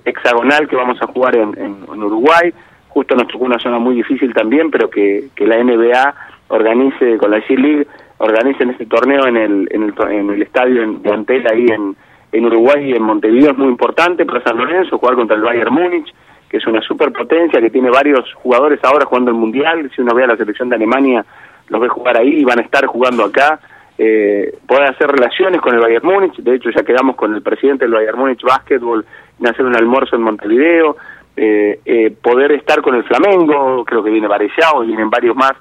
hexagonal 0.04 0.68
que 0.68 0.76
vamos 0.76 1.00
a 1.02 1.06
jugar 1.06 1.36
en, 1.36 1.56
en 1.58 2.02
Uruguay 2.02 2.52
justo 2.98 3.14
nos 3.14 3.28
tocó 3.28 3.44
una 3.44 3.60
zona 3.60 3.78
muy 3.78 3.94
difícil 3.94 4.34
también, 4.34 4.72
pero 4.72 4.90
que, 4.90 5.28
que 5.36 5.46
la 5.46 5.62
NBA 5.62 6.14
organice, 6.48 7.16
con 7.18 7.30
la 7.30 7.38
G-League, 7.38 7.86
organicen 8.18 8.70
este 8.70 8.86
torneo 8.86 9.26
en 9.26 9.36
el, 9.36 9.68
en 9.70 9.82
el, 9.84 9.94
en 10.10 10.30
el 10.30 10.42
estadio 10.42 10.92
de 10.92 11.10
Antel 11.10 11.46
ahí 11.46 11.66
en, 11.68 11.96
en 12.32 12.44
Uruguay 12.44 12.90
y 12.90 12.92
en 12.94 13.02
Montevideo 13.02 13.52
es 13.52 13.58
muy 13.58 13.68
importante 13.68 14.26
para 14.26 14.42
San 14.42 14.58
Lorenzo, 14.58 14.98
jugar 14.98 15.14
contra 15.16 15.36
el 15.36 15.42
Bayern 15.42 15.72
Múnich, 15.72 16.12
que 16.48 16.56
es 16.56 16.66
una 16.66 16.80
superpotencia, 16.82 17.60
que 17.60 17.70
tiene 17.70 17.90
varios 17.90 18.32
jugadores 18.34 18.80
ahora 18.82 19.06
jugando 19.06 19.30
el 19.30 19.36
Mundial, 19.36 19.90
si 19.94 20.02
uno 20.02 20.14
ve 20.14 20.24
a 20.24 20.28
la 20.28 20.36
selección 20.36 20.68
de 20.68 20.76
Alemania, 20.76 21.24
los 21.68 21.80
ve 21.80 21.88
jugar 21.88 22.16
ahí 22.16 22.40
y 22.40 22.44
van 22.44 22.58
a 22.58 22.62
estar 22.62 22.86
jugando 22.86 23.24
acá, 23.24 23.60
eh, 23.98 24.56
poder 24.66 24.84
hacer 24.84 25.10
relaciones 25.10 25.60
con 25.60 25.74
el 25.74 25.80
Bayern 25.80 26.06
Múnich, 26.06 26.36
de 26.36 26.54
hecho 26.54 26.70
ya 26.70 26.82
quedamos 26.82 27.16
con 27.16 27.34
el 27.34 27.42
presidente 27.42 27.84
del 27.84 27.94
Bayern 27.94 28.18
Múnich 28.18 28.42
Básquetbol 28.42 29.04
en 29.40 29.46
hacer 29.46 29.64
un 29.64 29.76
almuerzo 29.76 30.16
en 30.16 30.22
Montevideo, 30.22 30.96
eh, 31.36 31.80
eh, 31.84 32.10
poder 32.22 32.52
estar 32.52 32.80
con 32.82 32.94
el 32.94 33.04
Flamengo, 33.04 33.84
creo 33.84 34.02
que 34.02 34.10
viene 34.10 34.26
Varellao 34.26 34.84
vienen 34.84 35.10
varios 35.10 35.36
más 35.36 35.52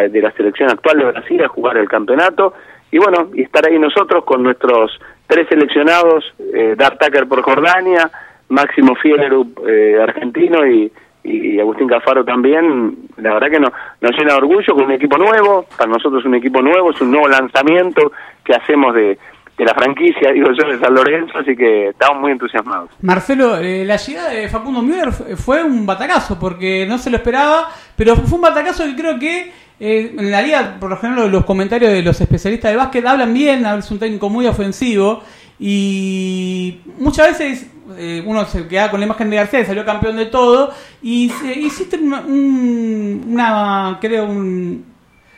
de 0.00 0.22
la 0.22 0.32
selección 0.32 0.70
actual 0.70 0.98
de 0.98 1.04
Brasil 1.04 1.44
a 1.44 1.48
jugar 1.48 1.76
el 1.76 1.88
campeonato, 1.88 2.54
y 2.90 2.98
bueno, 2.98 3.30
y 3.34 3.42
estar 3.42 3.66
ahí 3.66 3.78
nosotros 3.78 4.24
con 4.24 4.42
nuestros 4.42 4.98
tres 5.26 5.48
seleccionados, 5.48 6.24
eh, 6.54 6.76
Tucker 6.76 7.26
por 7.26 7.42
Jordania, 7.42 8.10
Máximo 8.48 8.94
Fielerup 8.96 9.66
eh, 9.66 9.98
argentino 10.02 10.66
y, 10.66 10.92
y 11.24 11.58
Agustín 11.58 11.88
Cafaro 11.88 12.22
también, 12.24 12.98
la 13.16 13.34
verdad 13.34 13.50
que 13.50 13.60
nos, 13.60 13.70
nos 14.00 14.10
llena 14.12 14.32
de 14.32 14.38
orgullo 14.38 14.74
con 14.74 14.84
un 14.84 14.92
equipo 14.92 15.16
nuevo, 15.16 15.64
para 15.76 15.90
nosotros 15.90 16.24
un 16.26 16.34
equipo 16.34 16.60
nuevo, 16.60 16.90
es 16.90 17.00
un 17.00 17.12
nuevo 17.12 17.28
lanzamiento 17.28 18.12
que 18.44 18.54
hacemos 18.54 18.94
de, 18.94 19.16
de 19.56 19.64
la 19.64 19.72
franquicia, 19.74 20.32
digo 20.32 20.48
yo, 20.52 20.68
de 20.68 20.78
San 20.78 20.94
Lorenzo, 20.94 21.38
así 21.38 21.56
que 21.56 21.88
estamos 21.88 22.20
muy 22.20 22.32
entusiasmados. 22.32 22.90
Marcelo, 23.00 23.56
eh, 23.56 23.84
la 23.86 23.96
llegada 23.96 24.30
de 24.30 24.48
Facundo 24.48 24.82
Müller 24.82 25.12
fue 25.12 25.62
un 25.62 25.86
batacazo, 25.86 26.38
porque 26.38 26.84
no 26.86 26.98
se 26.98 27.10
lo 27.10 27.16
esperaba, 27.16 27.68
pero 27.96 28.16
fue 28.16 28.36
un 28.36 28.42
batacazo 28.42 28.84
que 28.84 28.96
creo 28.96 29.18
que 29.18 29.52
eh, 29.84 30.14
en 30.16 30.30
la 30.30 30.40
liga, 30.40 30.76
por 30.78 30.90
lo 30.90 30.96
general, 30.96 31.28
los 31.28 31.44
comentarios 31.44 31.92
de 31.92 32.02
los 32.02 32.20
especialistas 32.20 32.70
de 32.70 32.76
básquet 32.76 33.04
hablan 33.04 33.34
bien, 33.34 33.66
es 33.66 33.90
un 33.90 33.98
técnico 33.98 34.30
muy 34.30 34.46
ofensivo, 34.46 35.24
y 35.58 36.78
muchas 37.00 37.36
veces 37.36 37.66
eh, 37.98 38.22
uno 38.24 38.46
se 38.46 38.68
queda 38.68 38.92
con 38.92 39.00
la 39.00 39.06
imagen 39.06 39.28
de 39.28 39.36
García, 39.36 39.64
salió 39.64 39.84
campeón 39.84 40.16
de 40.16 40.26
todo, 40.26 40.72
y 41.02 41.32
hiciste 41.56 41.96
una, 41.96 42.20
una 42.20 43.98
creo, 44.00 44.26
un 44.26 44.84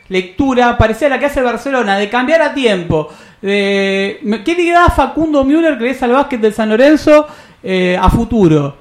lectura 0.09 0.77
parecida 0.77 1.07
a 1.07 1.09
la 1.09 1.19
que 1.19 1.25
hace 1.25 1.41
Barcelona, 1.41 1.97
de 1.97 2.07
cambiar 2.07 2.43
a 2.43 2.53
tiempo. 2.53 3.09
Eh, 3.41 4.19
¿Qué 4.45 4.53
le 4.53 4.71
da 4.71 4.89
Facundo 4.89 5.43
Müller 5.43 5.79
que 5.79 5.89
es 5.89 6.03
al 6.03 6.11
básquet 6.11 6.39
del 6.39 6.53
San 6.53 6.69
Lorenzo 6.69 7.25
eh, 7.63 7.97
a 7.99 8.11
futuro? 8.11 8.77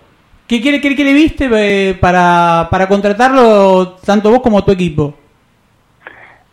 ¿Qué, 0.47 0.61
quiere 0.61 0.78
qué, 0.78 0.90
le 0.90 1.12
viste 1.14 1.49
eh, 1.50 1.94
para, 1.94 2.68
para 2.71 2.87
contratarlo 2.87 3.97
tanto 4.04 4.30
vos 4.30 4.42
como 4.42 4.62
tu 4.62 4.73
equipo? 4.73 5.24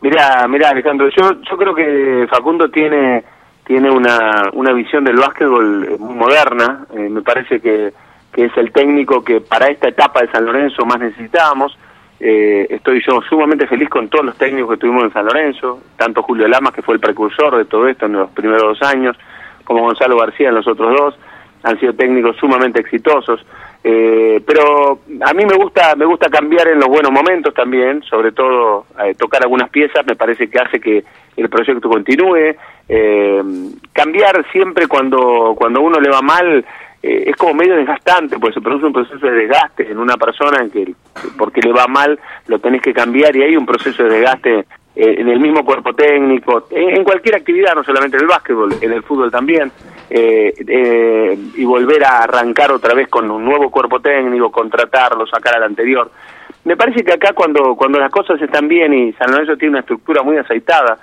Mira, 0.02 0.48
mira 0.48 0.70
Alejandro, 0.70 1.10
yo, 1.10 1.42
yo 1.42 1.58
creo 1.58 1.76
que 1.76 2.28
Facundo 2.30 2.70
tiene 2.70 3.24
tiene 3.66 3.90
una, 3.90 4.50
una 4.54 4.74
visión 4.74 5.04
del 5.04 5.18
básquetbol 5.18 5.98
muy 6.00 6.16
moderna. 6.16 6.86
me 6.94 7.22
parece 7.22 7.60
que, 7.62 7.94
que 8.34 8.46
es 8.46 8.58
el 8.58 8.72
técnico 8.72 9.24
que 9.24 9.40
para 9.42 9.68
esta 9.68 9.88
etapa 9.88 10.22
de 10.22 10.32
San 10.32 10.46
Lorenzo 10.46 10.86
más 10.86 11.00
necesitábamos. 11.00 11.78
Eh, 12.20 12.68
estoy 12.70 13.02
yo 13.08 13.22
sumamente 13.22 13.66
feliz 13.68 13.90
con 13.90 14.08
todos 14.08 14.26
los 14.26 14.38
técnicos 14.38 14.72
que 14.72 14.78
tuvimos 14.78 15.06
en 15.06 15.14
San 15.14 15.26
Lorenzo, 15.26 15.80
tanto 15.98 16.22
Julio 16.22 16.48
Lamas, 16.48 16.74
que 16.74 16.84
fue 16.84 16.96
el 16.96 17.00
precursor 17.00 17.58
de 17.58 17.66
todo 17.66 17.88
esto 17.88 18.06
en 18.06 18.14
los 18.14 18.30
primeros 18.32 18.80
dos 18.80 18.82
años, 18.90 19.18
como 19.64 19.82
Gonzalo 19.82 20.18
García 20.18 20.50
en 20.50 20.56
los 20.56 20.68
otros 20.68 20.96
dos, 20.96 21.20
han 21.64 21.80
sido 21.80 21.94
técnicos 21.94 22.38
sumamente 22.38 22.80
exitosos. 22.80 23.44
Eh, 23.84 24.42
pero 24.46 25.00
a 25.22 25.34
mí 25.34 25.44
me 25.46 25.56
gusta 25.56 25.96
me 25.96 26.06
gusta 26.06 26.30
cambiar 26.30 26.68
en 26.68 26.80
los 26.80 26.88
buenos 26.88 27.12
momentos 27.12 27.54
también, 27.54 28.04
sobre 28.04 28.32
todo 28.32 28.86
eh, 29.04 29.16
tocar 29.16 29.42
algunas 29.42 29.70
piezas, 29.70 30.06
me 30.06 30.16
parece 30.16 30.50
que 30.50 30.60
hace 30.60 30.80
que 30.80 31.04
el 31.36 31.50
proyecto 31.50 31.90
continúe. 31.90 32.56
cambiar 33.94 34.46
siempre 34.52 34.88
cuando 34.88 35.56
cuando 35.58 35.82
uno 35.82 36.00
le 36.00 36.10
va 36.10 36.22
mal 36.22 36.64
eh, 37.04 37.24
es 37.28 37.36
como 37.36 37.56
medio 37.56 37.76
desgastante, 37.76 38.38
pues 38.38 38.54
se 38.54 38.62
produce 38.62 38.86
un 38.86 38.94
proceso 38.94 39.26
de 39.26 39.32
desgaste 39.32 39.90
en 39.90 39.98
una 39.98 40.18
persona 40.18 40.62
en 40.62 40.70
que 40.70 40.94
porque 41.36 41.62
le 41.62 41.72
va 41.72 41.88
mal 41.88 42.20
lo 42.48 42.60
tenés 42.60 42.82
que 42.82 42.94
cambiar 42.94 43.36
y 43.36 43.42
hay 43.42 43.56
un 43.56 43.66
proceso 43.66 44.04
de 44.04 44.10
desgaste 44.10 44.66
eh, 44.96 45.16
en 45.20 45.30
el 45.30 45.40
mismo 45.40 45.64
cuerpo 45.64 45.94
técnico, 45.94 46.68
en, 46.72 47.04
cualquier 47.04 47.36
actividad, 47.36 47.76
no 47.76 47.84
solamente 47.84 48.18
en 48.18 48.24
el 48.24 48.30
básquetbol, 48.30 48.76
en 48.82 48.92
el 48.92 49.04
fútbol 49.04 49.32
también, 49.32 49.72
eh, 50.10 51.38
y 51.56 51.64
volver 51.64 52.04
a 52.04 52.24
arrancar 52.24 52.72
otra 52.72 52.94
vez 52.94 53.08
con 53.08 53.30
un 53.32 53.46
nuevo 53.46 53.72
cuerpo 53.72 54.00
técnico, 54.00 54.52
contratarlo, 54.52 55.26
sacar 55.28 55.56
al 55.56 55.64
anterior. 55.64 56.12
Me 56.66 56.76
parece 56.76 57.04
que 57.04 57.14
acá 57.14 57.34
cuando, 57.34 57.76
cuando 57.76 58.00
las 58.00 58.12
cosas 58.12 58.42
están 58.42 58.68
bien 58.68 58.94
y 58.94 59.14
San 59.14 59.32
Lorenzo 59.32 59.58
tiene 59.58 59.72
una 59.72 59.80
estructura 59.80 60.24
muy 60.24 60.38
aceitada, 60.38 60.98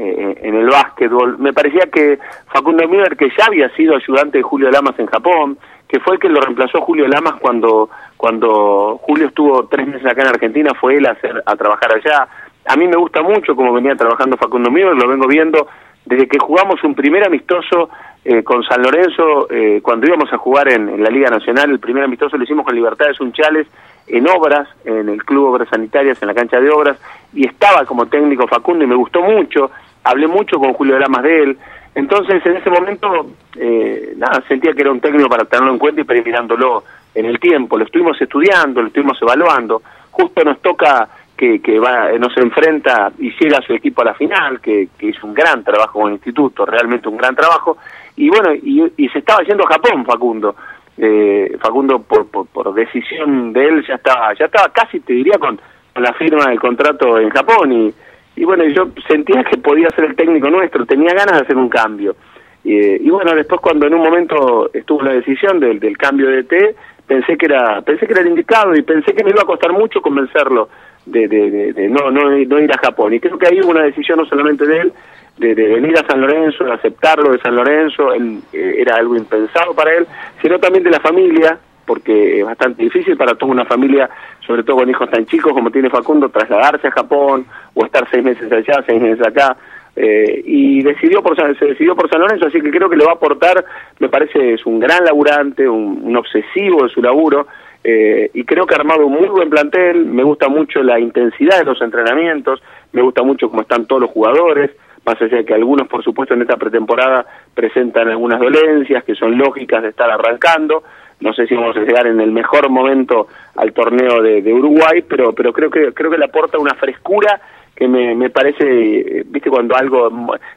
eh, 0.00 0.38
en 0.42 0.54
el 0.54 0.68
básquetbol. 0.68 1.38
Me 1.38 1.52
parecía 1.52 1.86
que 1.92 2.20
Facundo 2.52 2.86
Müller, 2.86 3.16
que 3.16 3.30
ya 3.36 3.46
había 3.46 3.68
sido 3.70 3.96
ayudante 3.96 4.38
de 4.38 4.42
Julio 4.42 4.70
Lamas 4.70 4.96
en 4.96 5.06
Japón, 5.06 5.58
que 5.88 5.98
fue 5.98 6.14
el 6.14 6.20
que 6.20 6.28
lo 6.28 6.40
reemplazó 6.40 6.80
Julio 6.82 7.08
Lamas 7.08 7.34
cuando, 7.40 7.90
cuando 8.16 9.00
Julio 9.02 9.26
estuvo 9.26 9.66
tres 9.66 9.88
meses 9.88 10.06
acá 10.06 10.22
en 10.22 10.28
Argentina, 10.28 10.70
fue 10.80 10.98
él 10.98 11.06
a, 11.06 11.10
hacer, 11.10 11.42
a 11.44 11.56
trabajar 11.56 11.96
allá. 11.96 12.28
A 12.68 12.76
mí 12.76 12.86
me 12.86 12.96
gusta 12.96 13.22
mucho 13.22 13.56
cómo 13.56 13.72
venía 13.72 13.96
trabajando 13.96 14.36
Facundo 14.36 14.70
Müller, 14.70 14.94
lo 14.94 15.08
vengo 15.08 15.26
viendo 15.26 15.66
desde 16.04 16.26
que 16.26 16.38
jugamos 16.38 16.82
un 16.84 16.94
primer 16.94 17.26
amistoso 17.26 17.90
eh, 18.24 18.42
con 18.42 18.62
San 18.62 18.82
Lorenzo, 18.82 19.50
eh, 19.50 19.80
cuando 19.82 20.06
íbamos 20.06 20.32
a 20.32 20.38
jugar 20.38 20.70
en, 20.72 21.02
la 21.02 21.10
Liga 21.10 21.28
Nacional, 21.28 21.70
el 21.70 21.80
primer 21.80 22.04
amistoso 22.04 22.36
lo 22.36 22.44
hicimos 22.44 22.64
con 22.64 22.74
Libertades 22.74 23.20
Unchales 23.20 23.66
en 24.06 24.26
obras, 24.28 24.68
en 24.84 25.08
el 25.08 25.22
Club 25.24 25.48
Obras 25.48 25.68
Sanitarias, 25.68 26.20
en 26.22 26.28
la 26.28 26.34
cancha 26.34 26.60
de 26.60 26.70
obras, 26.70 26.98
y 27.34 27.46
estaba 27.46 27.84
como 27.84 28.06
técnico 28.06 28.46
Facundo 28.46 28.84
y 28.84 28.86
me 28.86 28.94
gustó 28.94 29.20
mucho 29.22 29.70
hablé 30.08 30.26
mucho 30.26 30.58
con 30.58 30.72
Julio 30.72 30.98
Lamas 30.98 31.22
de 31.22 31.42
él. 31.42 31.58
Entonces, 31.94 32.44
en 32.46 32.56
ese 32.56 32.70
momento, 32.70 33.26
eh, 33.56 34.14
nada, 34.16 34.42
sentía 34.46 34.72
que 34.72 34.82
era 34.82 34.92
un 34.92 35.00
técnico 35.00 35.28
para 35.28 35.44
tenerlo 35.44 35.72
en 35.72 35.78
cuenta 35.78 36.00
y 36.00 36.04
para 36.04 36.18
ir 36.18 36.24
mirándolo 36.24 36.84
en 37.14 37.26
el 37.26 37.40
tiempo. 37.40 37.76
Lo 37.76 37.84
estuvimos 37.84 38.20
estudiando, 38.20 38.80
lo 38.80 38.88
estuvimos 38.88 39.20
evaluando. 39.20 39.82
Justo 40.10 40.44
nos 40.44 40.60
toca 40.60 41.08
que, 41.38 41.60
que 41.60 41.78
va, 41.78 42.10
nos 42.18 42.36
enfrenta 42.36 43.12
y 43.18 43.30
llega 43.38 43.62
su 43.62 43.72
equipo 43.72 44.02
a 44.02 44.06
la 44.06 44.14
final, 44.14 44.60
que, 44.60 44.88
que 44.98 45.06
hizo 45.06 45.26
un 45.26 45.32
gran 45.32 45.64
trabajo 45.64 46.00
con 46.00 46.08
el 46.08 46.14
instituto, 46.16 46.66
realmente 46.66 47.08
un 47.08 47.16
gran 47.16 47.34
trabajo. 47.34 47.78
Y 48.16 48.28
bueno, 48.28 48.52
y, 48.52 49.08
se 49.12 49.20
estaba 49.20 49.42
yendo 49.44 49.64
a 49.64 49.72
Japón, 49.72 50.04
Facundo. 50.04 50.54
Eh, 50.98 51.56
Facundo, 51.60 52.00
por, 52.00 52.26
por, 52.26 52.74
decisión 52.74 53.52
de 53.52 53.64
él, 53.64 53.86
ya 53.86 53.94
estaba, 53.94 54.34
ya 54.34 54.46
estaba 54.46 54.68
casi, 54.72 55.00
te 55.00 55.12
diría, 55.12 55.38
con, 55.38 55.58
con 55.94 56.02
la 56.02 56.12
firma 56.14 56.46
del 56.50 56.60
contrato 56.60 57.18
en 57.18 57.30
Japón 57.30 57.72
y 57.72 57.94
y 58.38 58.44
bueno, 58.44 58.64
yo 58.68 58.88
sentía 59.08 59.42
que 59.42 59.58
podía 59.58 59.90
ser 59.90 60.04
el 60.04 60.14
técnico 60.14 60.48
nuestro, 60.48 60.86
tenía 60.86 61.12
ganas 61.12 61.38
de 61.38 61.42
hacer 61.42 61.56
un 61.56 61.68
cambio. 61.68 62.14
y 62.62 63.10
bueno, 63.10 63.34
después 63.34 63.60
cuando 63.60 63.86
en 63.86 63.94
un 63.94 64.00
momento 64.00 64.70
estuvo 64.72 65.02
la 65.02 65.14
decisión 65.14 65.58
del, 65.58 65.80
del 65.80 65.98
cambio 65.98 66.28
de 66.28 66.44
T, 66.44 66.76
pensé 67.06 67.36
que 67.36 67.46
era 67.46 67.80
pensé 67.82 68.06
que 68.06 68.12
era 68.12 68.22
el 68.22 68.28
indicado 68.28 68.76
y 68.76 68.82
pensé 68.82 69.12
que 69.12 69.24
me 69.24 69.30
iba 69.30 69.42
a 69.42 69.46
costar 69.46 69.72
mucho 69.72 70.00
convencerlo 70.00 70.68
de, 71.06 71.28
de, 71.28 71.88
no, 71.88 72.10
no, 72.10 72.30
no, 72.30 72.60
ir 72.60 72.72
a 72.72 72.78
Japón. 72.78 73.14
Y 73.14 73.20
creo 73.20 73.38
que 73.38 73.46
ahí 73.46 73.60
hubo 73.60 73.70
una 73.70 73.82
decisión 73.82 74.18
no 74.18 74.26
solamente 74.26 74.66
de 74.66 74.80
él, 74.80 74.92
de, 75.38 75.54
venir 75.54 75.96
a 75.98 76.06
San 76.06 76.20
Lorenzo, 76.20 76.64
de 76.64 76.72
aceptarlo 76.72 77.32
de 77.32 77.38
San 77.38 77.54
Lorenzo, 77.54 78.12
él, 78.12 78.40
eh, 78.52 78.76
era 78.78 78.96
algo 78.96 79.16
impensado 79.16 79.74
para 79.74 79.94
él, 79.94 80.06
sino 80.42 80.58
también 80.58 80.84
de 80.84 80.90
la 80.90 81.00
familia, 81.00 81.58
porque 81.86 82.40
es 82.40 82.44
bastante 82.44 82.82
difícil 82.82 83.16
para 83.16 83.34
toda 83.34 83.52
una 83.52 83.64
familia, 83.64 84.10
sobre 84.46 84.62
todo 84.62 84.78
con 84.78 84.90
hijos 84.90 85.10
tan 85.10 85.24
chicos 85.26 85.52
como 85.52 85.70
tiene 85.70 85.88
Facundo, 85.88 86.28
trasladarse 86.28 86.88
a 86.88 86.92
Japón 86.92 87.46
o 87.74 87.84
estar 87.84 88.06
seis 88.10 88.22
meses 88.22 88.50
allá, 88.52 88.84
seis 88.86 89.00
meses 89.00 89.26
acá. 89.26 89.56
Eh, 90.00 90.42
y 90.44 90.82
decidió 90.82 91.22
por 91.22 91.34
se 91.34 91.64
decidió 91.66 91.96
por 91.96 92.08
San 92.08 92.20
Lorenzo, 92.20 92.46
así 92.46 92.60
que 92.60 92.70
creo 92.70 92.88
que 92.88 92.96
le 92.96 93.04
va 93.04 93.12
a 93.12 93.14
aportar, 93.14 93.64
me 93.98 94.08
parece, 94.08 94.52
es 94.52 94.64
un 94.64 94.78
gran 94.78 95.04
laburante, 95.04 95.68
un, 95.68 96.14
obsesivo 96.14 96.84
de 96.84 96.88
su 96.88 97.02
laburo, 97.02 97.48
eh, 97.84 98.30
y 98.34 98.44
creo 98.44 98.66
que 98.66 98.74
ha 98.74 98.78
armado 98.78 99.06
un 99.06 99.12
muy 99.12 99.28
buen 99.28 99.48
plantel, 99.48 100.04
me 100.06 100.22
gusta 100.22 100.48
mucho 100.48 100.82
la 100.82 100.98
intensidad 100.98 101.58
de 101.58 101.64
los 101.64 101.80
entrenamientos, 101.80 102.62
me 102.92 103.02
gusta 103.02 103.22
mucho 103.22 103.48
cómo 103.48 103.62
están 103.62 103.86
todos 103.86 104.02
los 104.02 104.10
jugadores, 104.10 104.70
más 105.06 105.20
allá 105.22 105.44
que 105.44 105.54
algunos, 105.54 105.88
por 105.88 106.02
supuesto, 106.02 106.34
en 106.34 106.42
esta 106.42 106.56
pretemporada 106.56 107.24
presentan 107.54 108.08
algunas 108.08 108.40
dolencias 108.40 109.04
que 109.04 109.14
son 109.14 109.38
lógicas 109.38 109.82
de 109.82 109.90
estar 109.90 110.10
arrancando, 110.10 110.82
no 111.20 111.32
sé 111.32 111.46
si 111.46 111.54
vamos 111.54 111.76
a 111.76 111.80
llegar 111.80 112.06
en 112.06 112.20
el 112.20 112.30
mejor 112.30 112.68
momento 112.68 113.26
al 113.56 113.72
torneo 113.72 114.22
de, 114.22 114.42
de 114.42 114.52
Uruguay, 114.52 115.02
pero, 115.08 115.32
pero 115.32 115.52
creo 115.52 115.70
que 115.70 115.92
creo 115.92 116.10
que 116.10 116.18
le 116.18 116.26
aporta 116.26 116.58
una 116.58 116.74
frescura 116.74 117.40
que 117.78 117.86
me, 117.86 118.14
me 118.16 118.28
parece, 118.28 118.64
eh, 118.64 119.24
viste, 119.24 119.48
cuando 119.50 119.76
algo, 119.76 120.10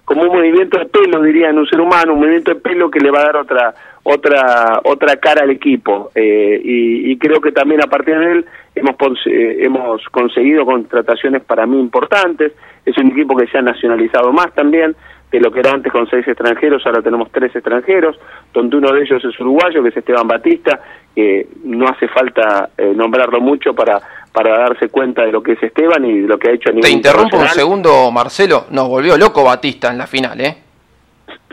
como 0.04 0.24
un 0.24 0.36
movimiento 0.36 0.80
de 0.80 0.88
pelo, 0.88 1.22
diría 1.22 1.50
en 1.50 1.60
un 1.60 1.68
ser 1.68 1.80
humano, 1.80 2.14
un 2.14 2.20
movimiento 2.20 2.52
de 2.52 2.60
pelo 2.60 2.90
que 2.90 3.00
le 3.00 3.12
va 3.12 3.20
a 3.20 3.26
dar 3.26 3.38
otra 3.38 3.76
otra 4.04 4.82
otra 4.84 5.18
cara 5.18 5.44
al 5.44 5.52
equipo. 5.52 6.12
Eh, 6.16 6.62
y, 6.64 7.18
creo 7.18 7.40
que 7.40 7.52
también 7.52 7.82
a 7.84 7.88
partir 7.88 8.18
de 8.18 8.32
él 8.32 8.46
hemos, 8.76 8.96
eh, 9.28 9.58
hemos 9.60 10.04
conseguido 10.10 10.66
contrataciones 10.66 11.44
para 11.44 11.66
mí 11.66 11.80
importantes. 11.80 12.54
Es 12.86 12.98
un 12.98 13.12
equipo 13.12 13.36
que 13.36 13.48
se 13.48 13.58
ha 13.58 13.62
nacionalizado 13.62 14.32
más 14.34 14.54
también 14.54 14.96
de 15.32 15.40
lo 15.40 15.52
que 15.52 15.60
era 15.62 15.72
antes 15.72 15.92
con 15.94 16.10
seis 16.10 16.28
extranjeros, 16.28 16.86
ahora 16.86 17.02
tenemos 17.02 17.32
tres 17.32 17.56
extranjeros, 17.56 18.20
donde 18.54 18.76
uno 18.76 18.92
de 18.92 19.04
ellos 19.04 19.24
es 19.24 19.40
uruguayo, 19.40 19.82
que 19.82 19.88
es 19.88 19.96
Esteban 19.96 20.28
Batista, 20.28 20.82
que 21.16 21.48
no 21.64 21.88
hace 21.88 22.10
falta 22.10 22.70
nombrarlo 22.78 23.40
mucho 23.40 23.74
para 23.74 24.02
para 24.34 24.58
darse 24.58 24.90
cuenta 24.90 25.24
de 25.24 25.32
lo 25.32 25.44
que 25.44 25.54
es 25.54 25.64
Esteban 25.64 26.06
y 26.06 26.22
de 26.22 26.28
lo 26.28 26.38
que 26.38 26.50
ha 26.50 26.54
hecho 26.54 26.70
a 26.70 26.72
nivel 26.72 26.90
Te 26.90 26.96
interrumpo 26.96 27.38
un 27.38 27.48
segundo, 27.48 28.12
Marcelo. 28.12 28.66
Nos 28.72 28.88
volvió 28.88 29.18
loco 29.18 29.44
Batista 29.44 29.92
en 29.92 29.98
la 29.98 30.08
final, 30.08 30.40
¿eh? 30.40 30.58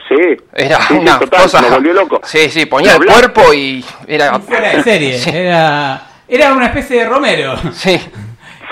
Sí. 0.08 0.36
Era 0.54 0.78
una 0.90 1.18
cosa. 1.18 1.60
Nos 1.60 1.70
volvió 1.70 1.92
loco. 1.92 2.20
Sí, 2.24 2.48
sí, 2.48 2.66
ponía 2.66 2.96
el 2.96 3.04
cuerpo 3.04 3.52
y 3.52 3.84
era. 4.06 4.38
Fuera 4.38 4.70
de 4.70 4.82
serie. 4.82 5.16
Era, 5.26 6.02
era 6.26 6.52
una 6.54 6.66
especie 6.66 7.00
de 7.00 7.08
Romero. 7.08 7.56
Sí. 7.72 7.98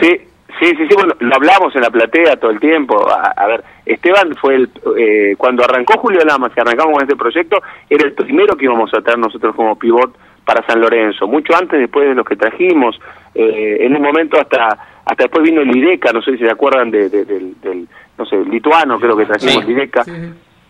Sí. 0.00 0.20
Sí, 0.58 0.70
sí, 0.70 0.86
sí, 0.88 0.94
bueno, 0.94 1.14
lo 1.18 1.34
hablamos 1.34 1.74
en 1.76 1.82
la 1.82 1.90
platea 1.90 2.36
todo 2.36 2.50
el 2.50 2.58
tiempo. 2.58 3.06
A, 3.10 3.46
ver, 3.46 3.62
Esteban 3.84 4.34
fue 4.36 4.54
el. 4.54 4.70
Eh, 4.96 5.34
cuando 5.36 5.62
arrancó 5.62 5.98
Julio 5.98 6.24
Lamas 6.24 6.50
y 6.56 6.60
arrancamos 6.60 6.94
con 6.94 7.02
este 7.02 7.14
proyecto, 7.14 7.62
era 7.90 8.06
el 8.06 8.14
primero 8.14 8.56
que 8.56 8.64
íbamos 8.64 8.90
a 8.94 9.02
traer 9.02 9.18
nosotros 9.18 9.54
como 9.54 9.78
pivot 9.78 10.16
para 10.46 10.64
San 10.66 10.80
Lorenzo, 10.80 11.26
mucho 11.26 11.54
antes 11.54 11.78
después 11.78 12.08
de 12.08 12.14
los 12.14 12.24
que 12.24 12.36
trajimos, 12.36 12.98
eh, 13.34 13.78
en 13.80 13.96
un 13.96 14.00
momento 14.00 14.40
hasta 14.40 14.78
hasta 15.04 15.24
después 15.24 15.44
vino 15.44 15.60
el 15.60 15.76
IDECA, 15.76 16.12
no 16.12 16.22
sé 16.22 16.32
si 16.32 16.38
se 16.38 16.50
acuerdan 16.50 16.90
de, 16.90 17.08
del, 17.08 17.88
no 18.18 18.26
sé, 18.26 18.36
lituano 18.44 18.98
creo 18.98 19.16
que 19.16 19.26
trajimos 19.26 19.64
el 19.64 19.70
IDECA, 19.70 20.04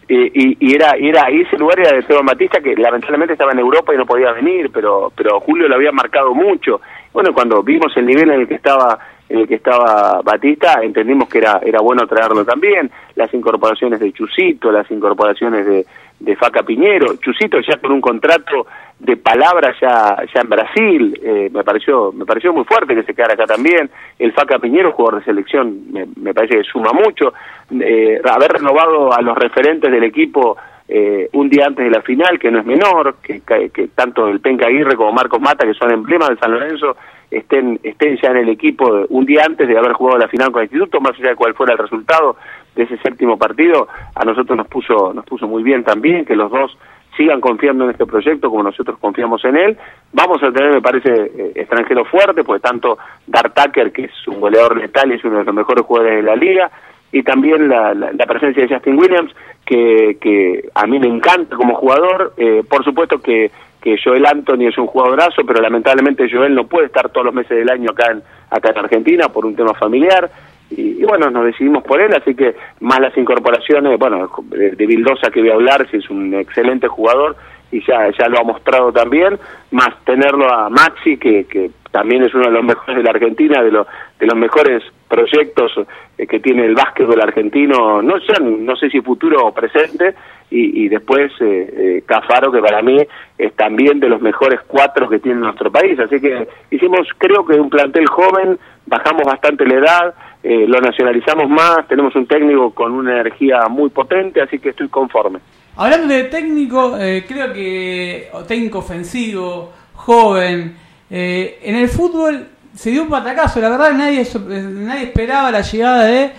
y, 0.09 0.57
y, 0.61 0.75
era, 0.75 0.93
era, 0.93 1.31
y 1.31 1.41
ese 1.41 1.59
lugar 1.59 1.81
era 1.81 1.93
de 1.93 1.99
Esteban 1.99 2.27
Batista 2.27 2.61
que 2.61 2.77
lamentablemente 2.77 3.33
estaba 3.33 3.53
en 3.53 3.59
Europa 3.59 3.93
y 3.93 3.97
no 3.97 4.07
podía 4.07 4.33
venir, 4.33 4.71
pero, 4.73 5.13
pero 5.17 5.41
Julio 5.41 5.69
lo 5.69 5.75
había 5.75 5.91
marcado 5.91 6.35
mucho. 6.35 6.81
Bueno, 7.13 7.33
cuando 7.35 7.63
vimos 7.63 7.97
el 7.97 8.07
nivel 8.07 8.31
en 8.31 8.41
el 8.41 8.49
que 8.49 8.55
estaba 8.55 8.99
en 9.29 9.41
el 9.41 9.49
que 9.49 9.57
estaba 9.57 10.23
Batista, 10.23 10.81
entendimos 10.83 11.29
que 11.29 11.39
era, 11.39 11.61
era 11.65 11.81
bueno 11.81 12.07
traerlo 12.07 12.45
también, 12.45 12.91
las 13.17 13.33
incorporaciones 13.35 13.99
de 13.99 14.13
Chusito, 14.13 14.71
las 14.71 14.89
incorporaciones 14.91 15.67
de, 15.67 15.85
de 16.19 16.37
Faca 16.37 16.63
Piñero, 16.63 17.17
Chusito 17.17 17.61
ya 17.61 17.77
con 17.79 17.93
un 17.93 18.01
contrato 18.01 18.67
de 18.99 19.17
palabras 19.17 19.77
ya, 19.81 20.17
ya 20.35 20.41
en 20.41 20.49
Brasil, 20.49 21.21
eh, 21.23 21.51
me 21.53 21.63
pareció 21.63 22.13
me 22.13 22.25
pareció 22.25 22.53
muy 22.53 22.65
fuerte 22.65 22.95
que 22.95 23.03
se 23.03 23.15
quedara 23.15 23.35
acá 23.35 23.45
también, 23.45 23.91
el 24.19 24.33
Faca 24.33 24.59
Piñero, 24.59 24.93
jugador 24.93 25.21
de 25.21 25.27
selección, 25.27 25.93
me, 25.93 26.33
parece 26.33 26.57
que 26.57 26.65
suma 26.65 26.93
mucho, 26.93 27.35
eh, 27.79 28.21
haber 28.25 28.53
renovado 28.53 29.13
a 29.13 29.21
los 29.21 29.37
referentes 29.37 29.91
del 29.91 30.05
equipo 30.05 30.57
eh, 30.89 31.29
un 31.33 31.51
día 31.51 31.67
antes 31.67 31.85
de 31.85 31.91
la 31.91 32.01
final, 32.01 32.39
que 32.39 32.51
no 32.51 32.61
es 32.61 32.65
menor, 32.65 33.17
que, 33.23 33.43
que, 33.43 33.89
tanto 33.89 34.29
el 34.29 34.41
Penca 34.41 34.67
Aguirre 34.67 34.97
como 34.97 35.13
Marcos 35.13 35.41
Mata, 35.41 35.67
que 35.67 35.75
son 35.75 35.91
emblemas 35.91 36.31
de 36.31 36.37
San 36.37 36.53
Lorenzo, 36.53 36.97
estén, 37.31 37.81
estén 37.83 38.17
ya 38.23 38.31
en 38.31 38.37
el 38.39 38.49
equipo 38.49 39.05
un 39.09 39.27
día 39.27 39.43
antes 39.45 39.67
de 39.67 39.77
haber 39.77 39.93
jugado 39.93 40.19
la 40.19 40.29
final 40.29 40.53
con 40.53 40.63
el 40.63 40.67
Instituto, 40.67 41.01
más 41.01 41.19
allá 41.19 41.31
de 41.31 41.37
cuál 41.37 41.55
fuera 41.55 41.73
el 41.73 41.79
resultado 41.79 42.37
de 42.77 42.83
ese 42.85 42.99
séptimo 42.99 43.39
partido, 43.39 43.89
a 44.15 44.25
nosotros 44.25 44.57
nos 44.57 44.69
puso, 44.69 45.13
nos 45.15 45.25
puso 45.25 45.49
muy 45.49 45.63
bien 45.63 45.83
también, 45.83 46.25
que 46.25 46.37
los 46.37 46.51
dos 46.51 46.77
sigan 47.17 47.41
confiando 47.41 47.85
en 47.85 47.91
este 47.91 48.05
proyecto 48.05 48.51
como 48.51 48.63
nosotros 48.63 48.99
confiamos 48.99 49.43
en 49.47 49.57
él. 49.57 49.79
Vamos 50.13 50.43
a 50.43 50.53
tener, 50.53 50.75
me 50.75 50.83
parece, 50.83 51.11
eh, 51.11 51.53
extranjero 51.55 52.05
fuerte, 52.05 52.45
pues 52.45 52.61
tanto 52.61 52.99
Tucker, 53.27 53.91
que 53.91 54.05
es 54.05 54.29
un 54.29 54.41
goleador 54.41 54.77
letal 54.77 55.11
y 55.11 55.15
es 55.15 55.25
uno 55.25 55.39
de 55.39 55.45
los 55.45 55.55
mejores 55.55 55.85
jugadores 55.87 56.17
de 56.17 56.23
la 56.23 56.37
liga, 56.37 56.71
y 57.13 57.23
también 57.23 57.69
la, 57.69 57.95
la, 57.95 58.27
presencia 58.27 58.67
de 58.67 58.75
Justin 58.75 58.99
Williams, 58.99 59.33
que, 59.65 60.19
que 60.21 60.69
a 60.75 60.87
mí 60.87 60.99
me 60.99 61.07
encanta 61.07 61.57
como 61.57 61.75
jugador. 61.77 62.35
Eh, 62.37 62.63
por 62.69 62.85
supuesto 62.85 63.21
que, 63.23 63.51
que 63.81 63.97
Joel 64.03 64.27
Anthony 64.27 64.69
es 64.69 64.77
un 64.77 64.87
jugadorazo, 64.87 65.43
pero 65.47 65.63
lamentablemente 65.63 66.29
Joel 66.31 66.55
no 66.55 66.67
puede 66.67 66.87
estar 66.87 67.09
todos 67.09 67.27
los 67.27 67.35
meses 67.35 67.57
del 67.57 67.71
año 67.71 67.93
acá 67.93 68.13
en, 68.13 68.23
acá 68.51 68.71
en 68.71 68.79
Argentina 68.79 69.29
por 69.29 69.47
un 69.47 69.57
tema 69.57 69.73
familiar. 69.75 70.29
Y, 70.71 71.05
bueno, 71.05 71.31
nos 71.31 71.45
decidimos 71.45 71.85
por 71.85 72.01
él, 72.01 72.13
así 72.15 72.35
que 72.35 72.57
más 72.81 72.99
las 72.99 73.17
incorporaciones, 73.17 73.99
bueno, 73.99 74.29
de, 74.51 74.71
de 74.71 75.31
que 75.33 75.41
voy 75.41 75.51
a 75.51 75.55
hablar, 75.55 75.89
si 75.91 75.99
es 75.99 76.11
un 76.11 76.35
excelente 76.35 76.89
jugador 76.89 77.37
y 77.71 77.85
ya, 77.87 78.11
ya 78.19 78.29
lo 78.29 78.41
ha 78.41 78.45
mostrado 78.45 78.93
también, 78.93 79.39
más 79.71 79.91
tenerlo 80.05 80.53
a 80.53 80.69
Maxi, 80.69 81.17
que, 81.19 81.45
que 81.45 81.71
también 81.97 82.25
es 82.25 82.35
uno 82.35 82.45
de 82.45 82.51
los 82.51 82.63
mejores 82.63 82.99
de 82.99 83.03
la 83.03 83.09
Argentina, 83.09 83.63
de, 83.63 83.71
los 83.71 83.87
de 84.21 84.27
los 84.27 84.37
mejores 84.37 84.83
proyectos 85.09 85.73
que 86.15 86.41
tiene 86.41 86.67
el 86.67 86.75
básquetbol 86.75 87.19
argentino, 87.23 88.03
no, 88.03 88.21
sé, 88.21 88.35
no 88.39 88.77
sé 88.77 88.91
si 88.91 89.01
futuro 89.01 89.47
o 89.47 89.55
presente, 89.55 90.15
y, 90.51 90.85
y 90.85 90.89
después 90.91 91.33
eh, 91.41 91.75
eh, 91.75 92.03
Cafaro, 92.05 92.53
que 92.53 92.61
para 92.61 92.83
mí 92.83 92.99
es 93.39 93.57
también 93.57 93.99
de 93.99 94.11
los 94.11 94.21
mejores 94.21 94.61
cuatro 94.67 95.09
que 95.09 95.21
tiene 95.21 95.41
nuestro 95.41 95.73
país. 95.73 95.99
Así 95.99 96.21
que 96.21 96.47
hicimos, 96.71 97.09
creo 97.17 97.47
que 97.47 97.55
un 97.55 97.71
plantel 97.71 98.07
joven, 98.09 98.59
bajamos 98.85 99.23
bastante 99.25 99.65
la 99.65 99.77
edad, 99.77 100.15
eh, 100.43 100.67
lo 100.69 100.79
nacionalizamos 100.79 101.49
más, 101.49 101.89
tenemos 101.89 102.15
un 102.15 102.27
técnico 102.27 102.73
con 102.73 102.93
una 102.93 103.13
energía 103.21 103.69
muy 103.71 103.89
potente, 103.89 104.43
así 104.43 104.59
que 104.59 104.69
estoy 104.69 104.89
conforme. 104.89 105.39
Hablando 105.77 106.13
de 106.13 106.25
técnico, 106.25 106.99
eh, 106.99 107.25
creo 107.27 107.55
que 107.55 108.29
técnico 108.47 108.81
ofensivo, 108.81 109.73
joven, 109.95 110.77
eh, 111.11 111.61
en 111.63 111.77
el 111.77 111.89
fútbol 111.89 112.49
se 112.75 112.91
dio 112.91 113.03
un 113.03 113.09
patacazo, 113.09 113.61
la 113.61 113.71
verdad 113.71 113.93
nadie, 113.93 114.27
nadie 114.49 115.05
esperaba 115.05 115.51
la 115.51 115.63
llegada 115.63 116.05
de 116.05 116.33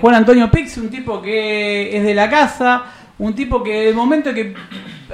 Juan 0.00 0.14
Antonio 0.14 0.50
Pix, 0.50 0.76
un 0.78 0.88
tipo 0.88 1.22
que 1.22 1.96
es 1.96 2.02
de 2.02 2.14
la 2.14 2.28
casa, 2.28 2.84
un 3.18 3.34
tipo 3.34 3.62
que 3.62 3.88
el 3.88 3.94
momento 3.94 4.32
que 4.32 4.54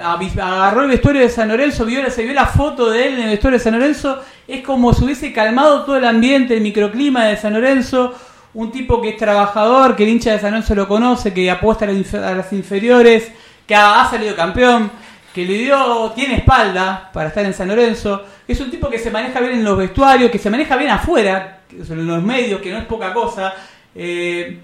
agarró 0.00 0.83
el 0.83 0.88
vestuario 0.88 1.22
de 1.22 1.28
San 1.28 1.48
Lorenzo, 1.48 1.85
vio, 1.85 2.09
se 2.11 2.24
vio 2.24 2.35
la 2.35 2.46
foto 2.46 2.90
de 2.90 3.07
él 3.07 3.14
en 3.14 3.22
el 3.22 3.30
vestuario 3.30 3.59
de 3.59 3.64
San 3.64 3.74
Lorenzo, 3.74 4.20
es 4.46 4.62
como 4.62 4.92
si 4.92 5.04
hubiese 5.04 5.33
calmado 5.33 5.85
todo 5.85 5.96
el 5.96 6.04
ambiente, 6.04 6.54
el 6.54 6.61
microclima 6.61 7.24
de 7.26 7.37
San 7.37 7.54
Lorenzo, 7.54 8.14
un 8.52 8.70
tipo 8.70 9.00
que 9.00 9.11
es 9.11 9.16
trabajador, 9.16 9.96
que 9.96 10.04
el 10.04 10.11
hincha 10.11 10.33
de 10.33 10.38
San 10.38 10.50
Lorenzo 10.52 10.74
lo 10.74 10.87
conoce, 10.87 11.33
que 11.33 11.50
apuesta 11.50 11.87
a 11.87 12.35
las 12.35 12.52
inferiores, 12.52 13.33
que 13.66 13.74
ha 13.74 14.07
salido 14.11 14.37
campeón, 14.37 14.90
que 15.35 15.44
le 15.44 15.59
dio, 15.59 16.12
tiene 16.14 16.37
espalda 16.37 17.11
para 17.12 17.29
estar 17.29 17.44
en 17.44 17.53
San 17.53 17.66
Lorenzo, 17.66 18.25
es 18.47 18.61
un 18.61 18.70
tipo 18.70 18.88
que 18.88 19.01
se 19.01 19.11
maneja 19.11 19.40
bien 19.40 19.55
en 19.55 19.64
los 19.64 19.77
vestuarios, 19.77 20.31
que 20.31 20.38
se 20.38 20.49
maneja 20.49 20.77
bien 20.77 20.92
afuera, 20.92 21.62
en 21.73 22.07
los 22.07 22.23
medios, 22.23 22.61
que 22.61 22.70
no 22.70 22.79
es 22.79 22.85
poca 22.85 23.12
cosa. 23.12 23.53
Eh, 23.97 24.61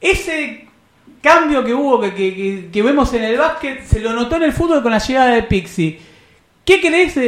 ese 0.00 0.68
cambio 1.20 1.64
que 1.64 1.74
hubo, 1.74 2.00
que, 2.00 2.68
que, 2.72 2.82
vemos 2.82 3.12
en 3.14 3.24
el 3.24 3.36
básquet, 3.36 3.84
se 3.84 3.98
lo 3.98 4.12
notó 4.12 4.36
en 4.36 4.44
el 4.44 4.52
fútbol 4.52 4.84
con 4.84 4.92
la 4.92 4.98
llegada 4.98 5.30
de 5.30 5.42
Pixie. 5.42 5.98
¿Qué 6.64 6.80
crees? 6.80 7.18